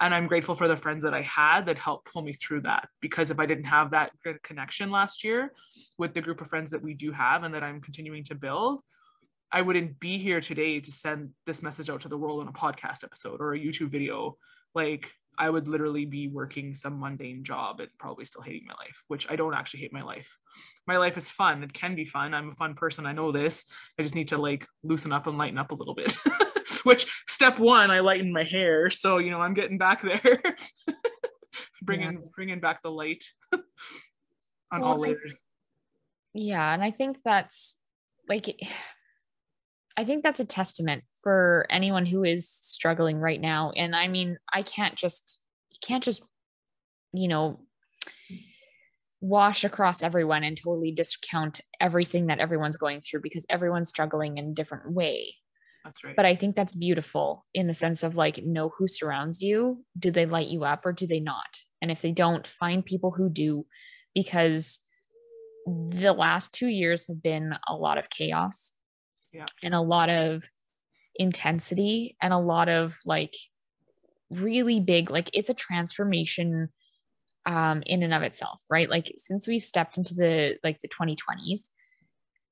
and 0.00 0.14
i'm 0.14 0.26
grateful 0.26 0.56
for 0.56 0.68
the 0.68 0.76
friends 0.76 1.02
that 1.02 1.14
i 1.14 1.22
had 1.22 1.66
that 1.66 1.78
helped 1.78 2.10
pull 2.12 2.22
me 2.22 2.32
through 2.32 2.60
that 2.60 2.88
because 3.00 3.30
if 3.30 3.38
i 3.38 3.46
didn't 3.46 3.64
have 3.64 3.90
that 3.90 4.10
good 4.24 4.42
connection 4.42 4.90
last 4.90 5.22
year 5.22 5.52
with 5.98 6.14
the 6.14 6.20
group 6.20 6.40
of 6.40 6.48
friends 6.48 6.70
that 6.70 6.82
we 6.82 6.94
do 6.94 7.12
have 7.12 7.42
and 7.42 7.54
that 7.54 7.62
i'm 7.62 7.80
continuing 7.80 8.24
to 8.24 8.34
build 8.34 8.80
i 9.52 9.60
wouldn't 9.62 9.98
be 10.00 10.18
here 10.18 10.40
today 10.40 10.80
to 10.80 10.90
send 10.90 11.30
this 11.46 11.62
message 11.62 11.90
out 11.90 12.00
to 12.00 12.08
the 12.08 12.18
world 12.18 12.40
on 12.40 12.48
a 12.48 12.52
podcast 12.52 13.04
episode 13.04 13.40
or 13.40 13.54
a 13.54 13.58
youtube 13.58 13.90
video. 13.90 14.36
Like 14.74 15.10
i 15.38 15.48
would 15.48 15.68
literally 15.68 16.04
be 16.04 16.28
working 16.28 16.74
some 16.74 16.98
mundane 16.98 17.44
job 17.44 17.80
and 17.80 17.88
probably 17.98 18.24
still 18.24 18.42
hating 18.42 18.66
my 18.66 18.74
life 18.74 19.02
which 19.08 19.26
i 19.30 19.36
don't 19.36 19.54
actually 19.54 19.80
hate 19.80 19.92
my 19.92 20.02
life. 20.02 20.38
My 20.86 20.96
life 20.96 21.16
is 21.16 21.30
fun. 21.30 21.62
It 21.62 21.72
can 21.72 21.94
be 21.94 22.04
fun. 22.04 22.34
I'm 22.34 22.50
a 22.50 22.52
fun 22.52 22.74
person. 22.74 23.06
I 23.06 23.12
know 23.12 23.30
this. 23.30 23.64
I 23.98 24.02
just 24.02 24.16
need 24.16 24.28
to 24.28 24.38
like 24.38 24.66
loosen 24.82 25.12
up 25.12 25.26
and 25.26 25.38
lighten 25.38 25.58
up 25.58 25.70
a 25.70 25.74
little 25.74 25.94
bit 25.94 26.16
which 26.84 27.06
step 27.28 27.58
one, 27.58 27.90
I 27.90 28.00
lightened 28.00 28.32
my 28.32 28.44
hair. 28.44 28.90
So, 28.90 29.18
you 29.18 29.30
know, 29.30 29.40
I'm 29.40 29.54
getting 29.54 29.78
back 29.78 30.02
there. 30.02 30.42
bringing 31.82 32.12
yeah. 32.12 32.26
bringing 32.34 32.60
back 32.60 32.82
the 32.82 32.90
light 32.90 33.24
on 34.72 34.80
well, 34.80 34.84
all 34.84 35.00
layers. 35.00 35.42
yeah, 36.34 36.72
and 36.72 36.82
I 36.82 36.90
think 36.90 37.18
that's 37.24 37.76
like 38.28 38.46
I 39.96 40.04
think 40.04 40.22
that's 40.22 40.40
a 40.40 40.44
testament 40.44 41.04
for 41.22 41.66
anyone 41.68 42.06
who 42.06 42.24
is 42.24 42.48
struggling 42.48 43.18
right 43.18 43.40
now. 43.40 43.72
And 43.76 43.94
I 43.94 44.08
mean, 44.08 44.38
I 44.52 44.62
can't 44.62 44.96
just 44.96 45.40
can't 45.82 46.04
just, 46.04 46.22
you 47.12 47.28
know, 47.28 47.60
wash 49.20 49.64
across 49.64 50.02
everyone 50.02 50.44
and 50.44 50.56
totally 50.56 50.92
discount 50.92 51.60
everything 51.78 52.28
that 52.28 52.38
everyone's 52.38 52.78
going 52.78 53.00
through 53.00 53.20
because 53.20 53.44
everyone's 53.50 53.88
struggling 53.88 54.38
in 54.38 54.50
a 54.50 54.54
different 54.54 54.90
way. 54.92 55.34
That's 55.84 56.04
right. 56.04 56.16
But 56.16 56.26
I 56.26 56.34
think 56.34 56.54
that's 56.54 56.74
beautiful 56.74 57.46
in 57.54 57.66
the 57.66 57.74
sense 57.74 58.02
of 58.02 58.16
like, 58.16 58.44
know 58.44 58.70
who 58.76 58.86
surrounds 58.86 59.40
you. 59.40 59.84
Do 59.98 60.10
they 60.10 60.26
light 60.26 60.48
you 60.48 60.64
up 60.64 60.84
or 60.84 60.92
do 60.92 61.06
they 61.06 61.20
not? 61.20 61.58
And 61.80 61.90
if 61.90 62.02
they 62.02 62.12
don't, 62.12 62.46
find 62.46 62.84
people 62.84 63.10
who 63.10 63.30
do, 63.30 63.66
because 64.14 64.80
the 65.66 66.12
last 66.12 66.52
two 66.52 66.68
years 66.68 67.08
have 67.08 67.22
been 67.22 67.54
a 67.66 67.74
lot 67.74 67.98
of 67.98 68.10
chaos 68.10 68.72
yeah. 69.32 69.46
and 69.62 69.74
a 69.74 69.80
lot 69.80 70.10
of 70.10 70.44
intensity 71.16 72.16
and 72.20 72.32
a 72.32 72.38
lot 72.38 72.68
of 72.68 72.98
like 73.06 73.34
really 74.30 74.80
big, 74.80 75.10
like, 75.10 75.30
it's 75.32 75.48
a 75.48 75.54
transformation 75.54 76.68
um, 77.46 77.82
in 77.86 78.02
and 78.02 78.14
of 78.14 78.22
itself, 78.22 78.62
right? 78.70 78.88
Like 78.88 79.12
since 79.16 79.48
we've 79.48 79.62
stepped 79.62 79.96
into 79.96 80.14
the 80.14 80.56
like 80.62 80.80
the 80.80 80.88
2020s, 80.88 81.70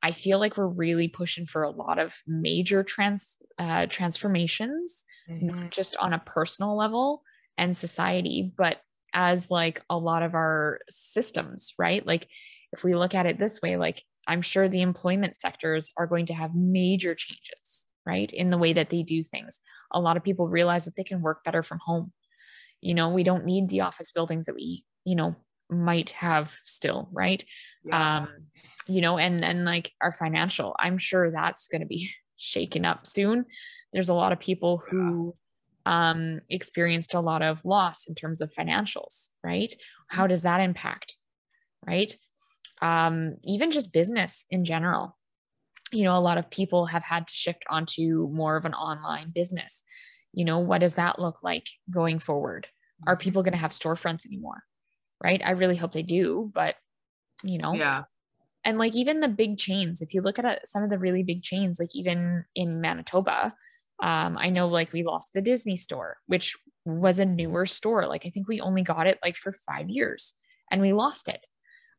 I 0.02 0.12
feel 0.12 0.38
like 0.38 0.56
we're 0.56 0.66
really 0.66 1.08
pushing 1.08 1.46
for 1.46 1.62
a 1.62 1.70
lot 1.70 1.98
of 1.98 2.14
major 2.26 2.82
trans 2.82 3.36
uh, 3.58 3.86
transformations, 3.86 5.04
mm-hmm. 5.28 5.46
not 5.46 5.70
just 5.70 5.96
on 5.96 6.12
a 6.12 6.22
personal 6.24 6.76
level 6.76 7.22
and 7.56 7.76
society, 7.76 8.52
but 8.56 8.78
as 9.12 9.50
like 9.50 9.82
a 9.90 9.98
lot 9.98 10.22
of 10.22 10.34
our 10.34 10.80
systems, 10.88 11.74
right? 11.78 12.06
Like 12.06 12.28
if 12.72 12.84
we 12.84 12.94
look 12.94 13.14
at 13.14 13.26
it 13.26 13.38
this 13.38 13.60
way, 13.62 13.76
like 13.76 14.02
I'm 14.26 14.42
sure 14.42 14.68
the 14.68 14.82
employment 14.82 15.36
sectors 15.36 15.92
are 15.96 16.06
going 16.06 16.26
to 16.26 16.34
have 16.34 16.54
major 16.54 17.14
changes, 17.14 17.86
right? 18.06 18.30
In 18.32 18.50
the 18.50 18.58
way 18.58 18.74
that 18.74 18.90
they 18.90 19.02
do 19.02 19.22
things. 19.22 19.58
A 19.92 20.00
lot 20.00 20.16
of 20.16 20.22
people 20.22 20.48
realize 20.48 20.84
that 20.84 20.94
they 20.96 21.04
can 21.04 21.22
work 21.22 21.42
better 21.44 21.62
from 21.62 21.78
home. 21.84 22.12
You 22.80 22.94
know, 22.94 23.08
we 23.08 23.24
don't 23.24 23.44
need 23.44 23.68
the 23.68 23.80
office 23.80 24.12
buildings 24.12 24.46
that 24.46 24.54
we, 24.54 24.84
you 25.04 25.16
know, 25.16 25.34
might 25.70 26.10
have 26.10 26.54
still, 26.64 27.08
right? 27.12 27.44
Yeah. 27.84 28.18
Um, 28.18 28.28
you 28.86 29.00
know, 29.00 29.18
and 29.18 29.44
and 29.44 29.64
like 29.64 29.92
our 30.00 30.12
financial, 30.12 30.74
I'm 30.78 30.98
sure 30.98 31.30
that's 31.30 31.68
going 31.68 31.82
to 31.82 31.86
be 31.86 32.10
shaken 32.36 32.84
up 32.84 33.06
soon. 33.06 33.44
There's 33.92 34.08
a 34.08 34.14
lot 34.14 34.32
of 34.32 34.40
people 34.40 34.82
who 34.88 35.34
um, 35.86 36.40
experienced 36.50 37.14
a 37.14 37.20
lot 37.20 37.42
of 37.42 37.64
loss 37.64 38.08
in 38.08 38.14
terms 38.14 38.40
of 38.40 38.52
financials, 38.52 39.30
right? 39.42 39.72
How 40.08 40.26
does 40.26 40.42
that 40.42 40.60
impact, 40.60 41.16
right? 41.86 42.14
Um, 42.82 43.36
even 43.44 43.70
just 43.70 43.92
business 43.92 44.46
in 44.50 44.64
general. 44.64 45.16
You 45.90 46.04
know, 46.04 46.16
a 46.16 46.20
lot 46.20 46.36
of 46.36 46.50
people 46.50 46.86
have 46.86 47.02
had 47.02 47.26
to 47.26 47.32
shift 47.32 47.64
onto 47.70 48.28
more 48.30 48.56
of 48.56 48.66
an 48.66 48.74
online 48.74 49.30
business. 49.34 49.82
You 50.34 50.44
know, 50.44 50.58
what 50.58 50.82
does 50.82 50.96
that 50.96 51.18
look 51.18 51.42
like 51.42 51.66
going 51.90 52.18
forward? 52.18 52.66
Are 53.06 53.14
mm-hmm. 53.14 53.22
people 53.22 53.42
going 53.42 53.52
to 53.52 53.58
have 53.58 53.70
storefronts 53.70 54.26
anymore? 54.26 54.62
Right. 55.22 55.42
I 55.44 55.50
really 55.50 55.76
hope 55.76 55.92
they 55.92 56.02
do, 56.02 56.50
but 56.54 56.76
you 57.42 57.58
know, 57.58 57.74
yeah. 57.74 58.04
And 58.64 58.78
like 58.78 58.94
even 58.94 59.20
the 59.20 59.28
big 59.28 59.56
chains, 59.56 60.02
if 60.02 60.12
you 60.12 60.20
look 60.20 60.38
at 60.38 60.44
uh, 60.44 60.56
some 60.64 60.82
of 60.82 60.90
the 60.90 60.98
really 60.98 61.22
big 61.22 61.42
chains, 61.42 61.80
like 61.80 61.94
even 61.94 62.44
in 62.54 62.80
Manitoba, 62.80 63.54
um, 64.02 64.36
I 64.38 64.50
know 64.50 64.68
like 64.68 64.92
we 64.92 65.02
lost 65.02 65.32
the 65.32 65.42
Disney 65.42 65.76
store, 65.76 66.18
which 66.26 66.56
was 66.84 67.18
a 67.18 67.24
newer 67.24 67.66
store. 67.66 68.06
Like 68.06 68.26
I 68.26 68.30
think 68.30 68.48
we 68.48 68.60
only 68.60 68.82
got 68.82 69.06
it 69.06 69.18
like 69.24 69.36
for 69.36 69.52
five 69.52 69.88
years 69.88 70.34
and 70.70 70.80
we 70.80 70.92
lost 70.92 71.28
it. 71.28 71.46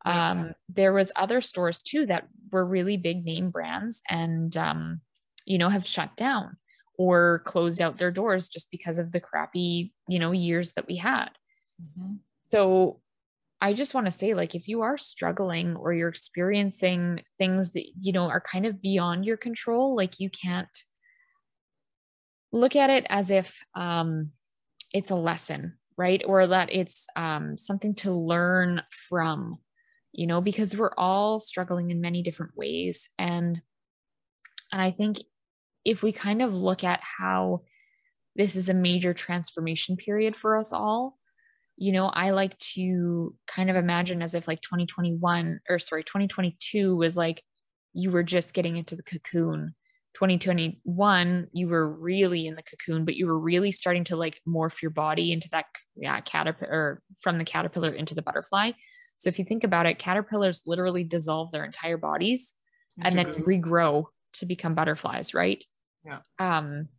Um, 0.05 0.53
there 0.69 0.93
was 0.93 1.11
other 1.15 1.41
stores 1.41 1.81
too 1.81 2.05
that 2.05 2.27
were 2.51 2.65
really 2.65 2.97
big 2.97 3.25
name 3.25 3.49
brands 3.49 4.01
and 4.09 4.55
um, 4.55 5.01
you 5.45 5.57
know 5.57 5.67
have 5.69 5.85
shut 5.85 6.15
down 6.15 6.57
or 6.97 7.41
closed 7.45 7.81
out 7.81 7.97
their 7.97 8.11
doors 8.11 8.47
just 8.47 8.71
because 8.71 8.97
of 8.97 9.11
the 9.11 9.19
crappy 9.19 9.93
you 10.07 10.19
know 10.19 10.31
years 10.31 10.73
that 10.73 10.87
we 10.87 10.95
had. 10.95 11.29
Mm-hmm. 11.81 12.15
So 12.51 13.01
I 13.61 13.73
just 13.73 13.94
want 13.94 14.06
to 14.07 14.11
say, 14.11 14.34
like, 14.34 14.56
if 14.56 14.68
you 14.68 14.81
are 14.84 14.98
struggling 14.98 15.76
or 15.76 15.94
you're 15.94 16.07
experiencing 16.10 17.23
things 17.38 17.73
that, 17.73 17.86
you 17.99 18.14
know, 18.14 18.30
are 18.30 18.40
kind 18.41 18.65
of 18.65 18.81
beyond 18.81 19.26
your 19.26 19.36
control, 19.36 19.95
like, 19.95 20.19
you 20.19 20.30
can't 20.30 20.69
look 22.52 22.76
at 22.76 22.90
it 22.90 23.06
as 23.10 23.31
if 23.31 23.60
um, 23.76 24.31
it's 24.94 25.11
a 25.11 25.15
lesson, 25.15 25.77
right? 25.98 26.23
Or 26.26 26.48
that 26.48 26.69
it's 26.72 27.06
um, 27.18 27.57
something 27.57 27.95
to 27.95 28.14
learn 28.14 28.81
from, 28.90 29.60
you 30.14 30.26
know, 30.26 30.40
because 30.40 30.76
we're 30.76 30.95
all 30.98 31.41
struggling 31.41 31.91
in 31.91 31.99
many 31.99 32.22
different 32.23 32.53
ways. 32.56 33.10
And, 33.19 33.61
and 34.72 34.81
I 34.81 34.91
think 34.91 35.18
if 35.84 36.02
we 36.02 36.14
kind 36.14 36.41
of 36.41 36.53
look 36.53 36.84
at 36.86 37.02
how 37.03 37.64
this 38.38 38.56
is 38.56 38.69
a 38.69 38.73
major 38.73 39.14
transformation 39.14 39.98
period 39.98 40.36
for 40.36 40.57
us 40.57 40.72
all, 40.72 41.18
you 41.81 41.93
know, 41.93 42.07
I 42.07 42.31
like 42.31 42.57
to 42.76 43.34
kind 43.47 43.69
of 43.69 43.77
imagine 43.77 44.22
as 44.22 44.34
if 44.34 44.49
like 44.49 44.60
2021 44.60 45.61
or 45.69 45.80
sorry, 45.80 46.03
2022 46.03 46.95
was 46.95 47.15
like 47.15 47.41
you 47.93 48.11
were 48.11 48.22
just 48.22 48.53
getting 48.53 48.76
into 48.76 48.95
the 48.95 49.03
cocoon. 49.03 49.73
2021 50.15 51.47
you 51.53 51.68
were 51.68 51.88
really 51.88 52.47
in 52.47 52.56
the 52.56 52.64
cocoon 52.64 53.06
but 53.06 53.15
you 53.15 53.27
were 53.27 53.39
really 53.39 53.72
starting 53.72 54.03
to 54.03 54.15
like 54.15 54.41
morph 54.47 54.81
your 54.81 54.89
body 54.89 55.31
into 55.31 55.47
that 55.51 55.65
yeah 55.95 56.19
caterpillar 56.19 56.72
or 56.72 57.01
from 57.22 57.38
the 57.38 57.45
caterpillar 57.45 57.91
into 57.91 58.15
the 58.15 58.22
butterfly. 58.23 58.72
So 59.19 59.27
if 59.27 59.38
you 59.38 59.45
think 59.45 59.64
about 59.64 59.85
it 59.85 59.99
caterpillars 59.99 60.64
literally 60.65 61.03
dissolve 61.03 61.51
their 61.51 61.64
entire 61.64 61.95
bodies 61.97 62.56
That's 62.97 63.14
and 63.15 63.34
then 63.34 63.43
regrow 63.43 64.06
to 64.34 64.45
become 64.47 64.73
butterflies 64.73 65.35
right? 65.35 65.64
Yeah. 66.03 66.19
Um 66.39 66.89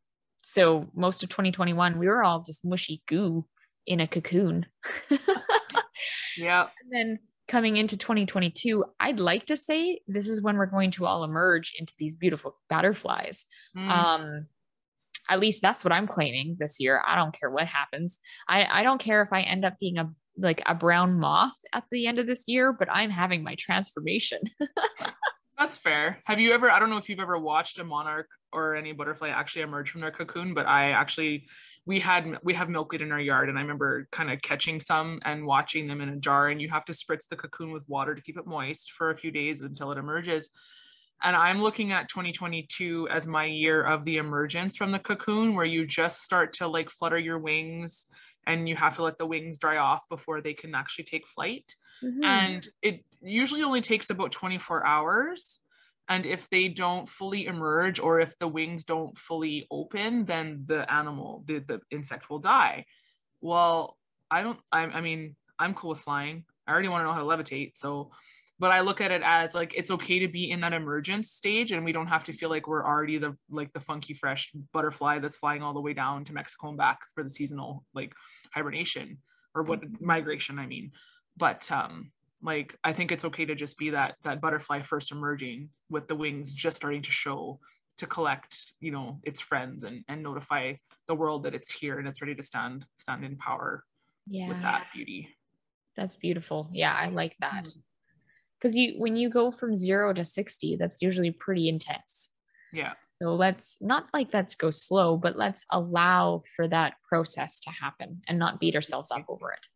so 0.43 0.89
most 0.95 1.25
of 1.25 1.29
2021 1.31 1.99
we 1.99 2.07
were 2.07 2.23
all 2.23 2.43
just 2.43 2.65
mushy 2.65 3.03
goo 3.09 3.45
in 3.87 4.01
a 4.01 4.07
cocoon 4.07 4.67
yeah 6.37 6.69
and 6.83 6.93
then 6.93 7.19
coming 7.51 7.77
into 7.77 7.97
2022, 7.97 8.85
I'd 9.01 9.19
like 9.19 9.47
to 9.47 9.57
say 9.57 10.01
this 10.07 10.29
is 10.29 10.41
when 10.41 10.57
we're 10.57 10.67
going 10.67 10.93
to 10.93 11.05
all 11.05 11.25
emerge 11.25 11.73
into 11.77 11.93
these 11.99 12.15
beautiful 12.15 12.57
butterflies. 12.69 13.45
Mm. 13.77 13.91
Um, 13.91 14.47
at 15.29 15.41
least 15.41 15.61
that's 15.61 15.85
what 15.85 15.93
I'm 15.93 16.07
claiming 16.07 16.57
this 16.59 16.79
year. 16.79 17.03
I 17.05 17.17
don't 17.17 17.39
care 17.39 17.51
what 17.51 17.67
happens. 17.67 18.21
I, 18.49 18.67
I 18.71 18.83
don't 18.85 19.01
care 19.01 19.21
if 19.21 19.33
I 19.33 19.41
end 19.41 19.65
up 19.65 19.75
being 19.81 19.99
a 19.99 20.11
like 20.39 20.63
a 20.65 20.75
brown 20.75 21.19
moth 21.19 21.53
at 21.75 21.85
the 21.91 22.07
end 22.07 22.19
of 22.19 22.27
this 22.27 22.45
year, 22.47 22.73
but 22.73 22.89
I'm 22.91 23.11
having 23.11 23.43
my 23.43 23.57
transformation. 23.59 24.39
that's 25.59 25.77
fair. 25.77 26.21
Have 26.25 26.41
you 26.41 26.53
ever, 26.53 26.71
I 26.71 26.79
don't 26.79 26.89
know 26.89 26.97
if 26.97 27.11
you've 27.11 27.21
ever 27.21 27.39
watched 27.39 27.79
a 27.79 27.85
monarch 27.85 28.29
or 28.53 28.75
any 28.75 28.93
butterfly 28.93 29.29
actually 29.29 29.63
emerge 29.63 29.91
from 29.91 30.01
their 30.01 30.13
cocoon, 30.13 30.55
but 30.55 30.67
I 30.67 30.93
actually 30.93 31.47
we 31.87 32.01
had 32.01 32.39
we 32.43 32.55
have 32.55 32.69
milkweed 32.69 33.01
in 33.01 33.13
our 33.13 33.21
yard 33.21 33.49
and 33.49 33.59
i 33.59 33.61
remember 33.61 34.07
kind 34.13 34.31
of 34.31 34.41
catching 34.43 34.81
some 34.81 35.21
and 35.25 35.47
watching 35.47 35.87
them 35.87 36.01
in 36.01 36.09
a 36.09 36.17
jar 36.17 36.49
and 36.49 36.61
you 36.61 36.69
have 36.69 36.85
to 36.85 36.93
spritz 36.93 37.27
the 37.29 37.37
cocoon 37.37 37.73
with 37.73 37.89
water 37.89 38.15
to 38.15 38.23
keep 38.23 38.37
it 38.37 38.47
moist 38.47 38.93
for 38.93 39.11
a 39.11 39.17
few 39.17 39.31
days 39.31 39.63
until 39.63 39.91
it 39.93 39.99
emerges 39.99 40.51
and 41.23 41.35
i'm 41.37 41.63
looking 41.63 41.93
at 41.93 42.09
2022 42.09 43.09
as 43.11 43.27
my 43.27 43.45
year 43.45 43.83
of 43.83 44.05
the 44.05 44.19
emergence 44.19 44.77
from 44.77 44.93
the 44.93 44.99
cocoon 44.99 45.55
where 45.55 45.65
you 45.65 45.87
just 45.87 46.23
start 46.23 46.53
to 46.53 46.69
like 46.69 46.91
flutter 46.91 47.19
your 47.19 47.39
wings 47.39 48.07
and 48.47 48.69
you 48.69 48.77
have 48.77 48.97
to 48.97 49.03
let 49.03 49.19
the 49.19 49.27
wings 49.27 49.59
dry 49.59 49.77
off 49.77 50.09
before 50.09 50.41
they 50.41 50.55
can 50.55 50.75
actually 50.75 51.05
take 51.05 51.27
flight 51.27 51.75
mm-hmm. 52.03 52.25
and 52.25 52.69
it 52.83 53.05
usually 53.23 53.63
only 53.63 53.81
takes 53.81 54.11
about 54.11 54.33
24 54.33 54.87
hours 54.87 55.61
and 56.11 56.27
if 56.27 56.51
they 56.51 56.69
don't 56.69 57.09
fully 57.09 57.47
emerge 57.47 57.99
or 57.99 58.21
if 58.21 58.39
the 58.39 58.49
wings 58.49 58.85
don't 58.85 59.17
fully 59.17 59.67
open 59.71 60.27
then 60.27 60.65
the 60.67 60.91
animal 60.93 61.43
the, 61.47 61.61
the 61.61 61.81
insect 61.91 62.29
will 62.29 62.41
die. 62.41 62.85
Well 63.41 63.97
i 64.31 64.43
don't 64.43 64.59
I, 64.71 64.81
I 64.81 65.01
mean 65.01 65.37
i'm 65.59 65.75
cool 65.75 65.91
with 65.91 66.01
flying. 66.01 66.45
I 66.67 66.73
already 66.73 66.89
want 66.89 67.03
to 67.03 67.07
know 67.07 67.13
how 67.13 67.21
to 67.21 67.25
levitate 67.25 67.73
so 67.77 68.11
but 68.59 68.71
i 68.71 68.81
look 68.81 69.01
at 69.01 69.11
it 69.11 69.23
as 69.25 69.55
like 69.55 69.73
it's 69.75 69.91
okay 69.91 70.19
to 70.19 70.29
be 70.29 70.51
in 70.51 70.61
that 70.61 70.75
emergence 70.75 71.31
stage 71.31 71.73
and 71.73 71.85
we 71.85 71.93
don't 71.93 72.07
have 72.09 72.25
to 72.25 72.33
feel 72.33 72.51
like 72.51 72.69
we're 72.69 72.87
already 72.87 73.17
the 73.19 73.35
like 73.51 73.73
the 73.73 73.81
funky 73.81 74.13
fresh 74.13 74.53
butterfly 74.73 75.19
that's 75.19 75.39
flying 75.39 75.63
all 75.63 75.73
the 75.73 75.81
way 75.81 75.95
down 75.95 76.25
to 76.25 76.35
mexico 76.35 76.69
and 76.69 76.79
back 76.79 76.99
for 77.15 77.25
the 77.25 77.31
seasonal 77.31 77.85
like 77.95 78.13
hibernation 78.53 79.19
or 79.55 79.63
what 79.63 79.81
mm-hmm. 79.81 80.07
migration 80.07 80.59
i 80.59 80.67
mean. 80.67 80.93
But 81.37 81.71
um 81.73 82.13
like 82.43 82.77
i 82.85 82.93
think 82.93 83.13
it's 83.13 83.25
okay 83.25 83.45
to 83.45 83.55
just 83.55 83.77
be 83.77 83.91
that 83.91 84.15
that 84.23 84.41
butterfly 84.41 84.81
first 84.81 85.13
emerging 85.13 85.69
with 85.91 86.09
the 86.09 86.15
wings 86.15 86.55
just 86.55 86.77
starting 86.77 87.03
to 87.03 87.13
show 87.13 87.61
to 88.01 88.07
collect 88.07 88.73
you 88.81 88.91
know 88.91 89.21
its 89.25 89.41
friends 89.41 89.85
and 89.85 90.03
and 90.09 90.23
notify 90.23 90.73
the 91.07 91.15
world 91.15 91.43
that 91.43 91.55
it's 91.55 91.71
here 91.71 91.99
and 91.99 92.09
it's 92.09 92.23
ready 92.23 92.35
to 92.35 92.43
stand 92.43 92.87
stand 92.97 93.23
in 93.27 93.37
power 93.37 93.85
yeah 94.27 94.49
with 94.49 94.63
that 94.63 94.87
beauty. 94.95 95.29
That's 95.97 96.17
beautiful. 96.17 96.71
Yeah 96.73 96.95
i 96.95 97.09
like 97.09 97.35
hmm. 97.39 97.45
that. 97.47 97.69
Because 98.59 98.75
you 98.75 98.95
when 98.97 99.17
you 99.17 99.29
go 99.29 99.51
from 99.51 99.77
zero 99.77 100.15
to 100.15 100.25
60 100.25 100.77
that's 100.77 101.03
usually 101.03 101.31
pretty 101.31 101.69
intense. 101.69 102.31
Yeah. 102.73 102.95
So 103.21 103.35
let's 103.35 103.77
not 103.83 104.07
like 104.15 104.29
let's 104.33 104.55
go 104.55 104.71
slow 104.71 105.19
but 105.19 105.37
let's 105.37 105.67
allow 105.71 106.41
for 106.57 106.67
that 106.69 106.95
process 107.07 107.61
to 107.61 107.71
happen 107.71 108.23
and 108.27 108.39
not 108.39 108.61
beat 108.61 108.75
ourselves 108.75 109.11
up 109.11 109.27
over 109.29 109.53
it. 109.53 109.67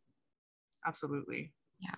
Absolutely. 0.86 1.52
Yeah 1.78 1.96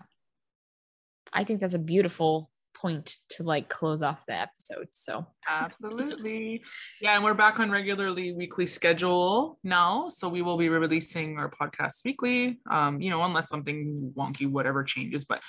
I 1.32 1.44
think 1.44 1.60
that's 1.60 1.74
a 1.74 1.78
beautiful 1.78 2.50
point 2.76 3.16
to 3.30 3.42
like 3.42 3.68
close 3.68 4.02
off 4.02 4.26
the 4.26 4.34
episode. 4.34 4.88
So 4.90 5.26
absolutely. 5.48 6.62
Yeah, 7.00 7.14
and 7.14 7.24
we're 7.24 7.34
back 7.34 7.58
on 7.58 7.70
regularly 7.70 8.32
weekly 8.32 8.66
schedule 8.66 9.58
now. 9.64 10.08
So 10.08 10.28
we 10.28 10.42
will 10.42 10.56
be 10.56 10.68
releasing 10.68 11.38
our 11.38 11.50
podcast 11.50 12.04
weekly. 12.04 12.60
Um, 12.70 13.00
you 13.00 13.10
know, 13.10 13.22
unless 13.22 13.48
something 13.48 14.12
wonky, 14.16 14.48
whatever 14.48 14.84
changes. 14.84 15.24
But 15.24 15.40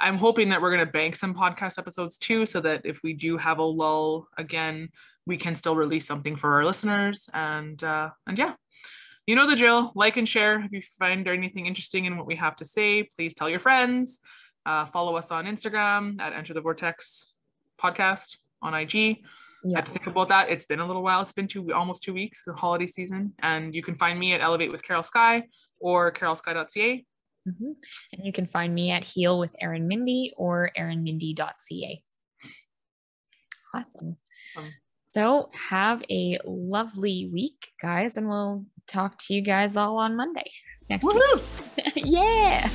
I'm 0.00 0.16
hoping 0.16 0.50
that 0.50 0.60
we're 0.60 0.70
gonna 0.70 0.86
bank 0.86 1.16
some 1.16 1.34
podcast 1.34 1.78
episodes 1.78 2.18
too, 2.18 2.46
so 2.46 2.60
that 2.60 2.82
if 2.84 3.00
we 3.02 3.14
do 3.14 3.36
have 3.38 3.58
a 3.58 3.64
lull 3.64 4.28
again, 4.36 4.90
we 5.26 5.36
can 5.36 5.54
still 5.54 5.74
release 5.74 6.06
something 6.06 6.36
for 6.36 6.54
our 6.54 6.64
listeners. 6.64 7.28
And 7.32 7.82
uh 7.82 8.10
and 8.26 8.38
yeah. 8.38 8.54
You 9.26 9.34
know 9.34 9.46
the 9.46 9.56
drill. 9.56 9.92
Like 9.94 10.16
and 10.16 10.28
share 10.28 10.60
if 10.64 10.72
you 10.72 10.82
find 10.98 11.26
anything 11.28 11.66
interesting 11.66 12.04
in 12.04 12.16
what 12.16 12.26
we 12.26 12.36
have 12.36 12.56
to 12.56 12.64
say. 12.64 13.02
Please 13.02 13.34
tell 13.34 13.48
your 13.48 13.58
friends. 13.58 14.20
Uh, 14.68 14.84
follow 14.84 15.16
us 15.16 15.30
on 15.30 15.46
Instagram 15.46 16.20
at 16.20 16.34
Enter 16.34 16.52
the 16.52 16.60
Vortex 16.60 17.36
Podcast 17.80 18.36
on 18.60 18.74
IG. 18.74 18.94
Yeah. 19.64 19.76
I 19.76 19.78
have 19.78 19.86
to 19.86 19.92
think 19.92 20.06
about 20.06 20.28
that. 20.28 20.50
It's 20.50 20.66
been 20.66 20.80
a 20.80 20.86
little 20.86 21.02
while. 21.02 21.22
It's 21.22 21.32
been 21.32 21.48
two 21.48 21.72
almost 21.72 22.02
two 22.02 22.12
weeks, 22.12 22.44
the 22.44 22.52
holiday 22.52 22.84
season. 22.84 23.32
And 23.38 23.74
you 23.74 23.82
can 23.82 23.94
find 23.94 24.18
me 24.18 24.34
at 24.34 24.42
Elevate 24.42 24.70
with 24.70 24.82
Carol 24.82 25.02
Sky 25.02 25.44
or 25.80 26.12
carolsky.ca. 26.12 27.06
Mm-hmm. 27.48 27.70
And 28.12 28.26
you 28.26 28.30
can 28.30 28.44
find 28.44 28.74
me 28.74 28.90
at 28.90 29.04
Heal 29.04 29.38
with 29.38 29.56
Erin 29.58 29.88
Mindy 29.88 30.34
or 30.36 30.70
erinmindy.ca. 30.78 32.02
Awesome. 33.74 34.16
awesome. 34.54 34.72
So 35.14 35.48
have 35.54 36.02
a 36.10 36.38
lovely 36.44 37.30
week, 37.32 37.72
guys, 37.80 38.18
and 38.18 38.28
we'll 38.28 38.66
talk 38.86 39.16
to 39.26 39.34
you 39.34 39.40
guys 39.40 39.78
all 39.78 39.96
on 39.96 40.14
Monday 40.14 40.50
next 40.90 41.06
Woo-hoo! 41.06 41.40
week. 41.76 41.92
yeah. 41.96 42.68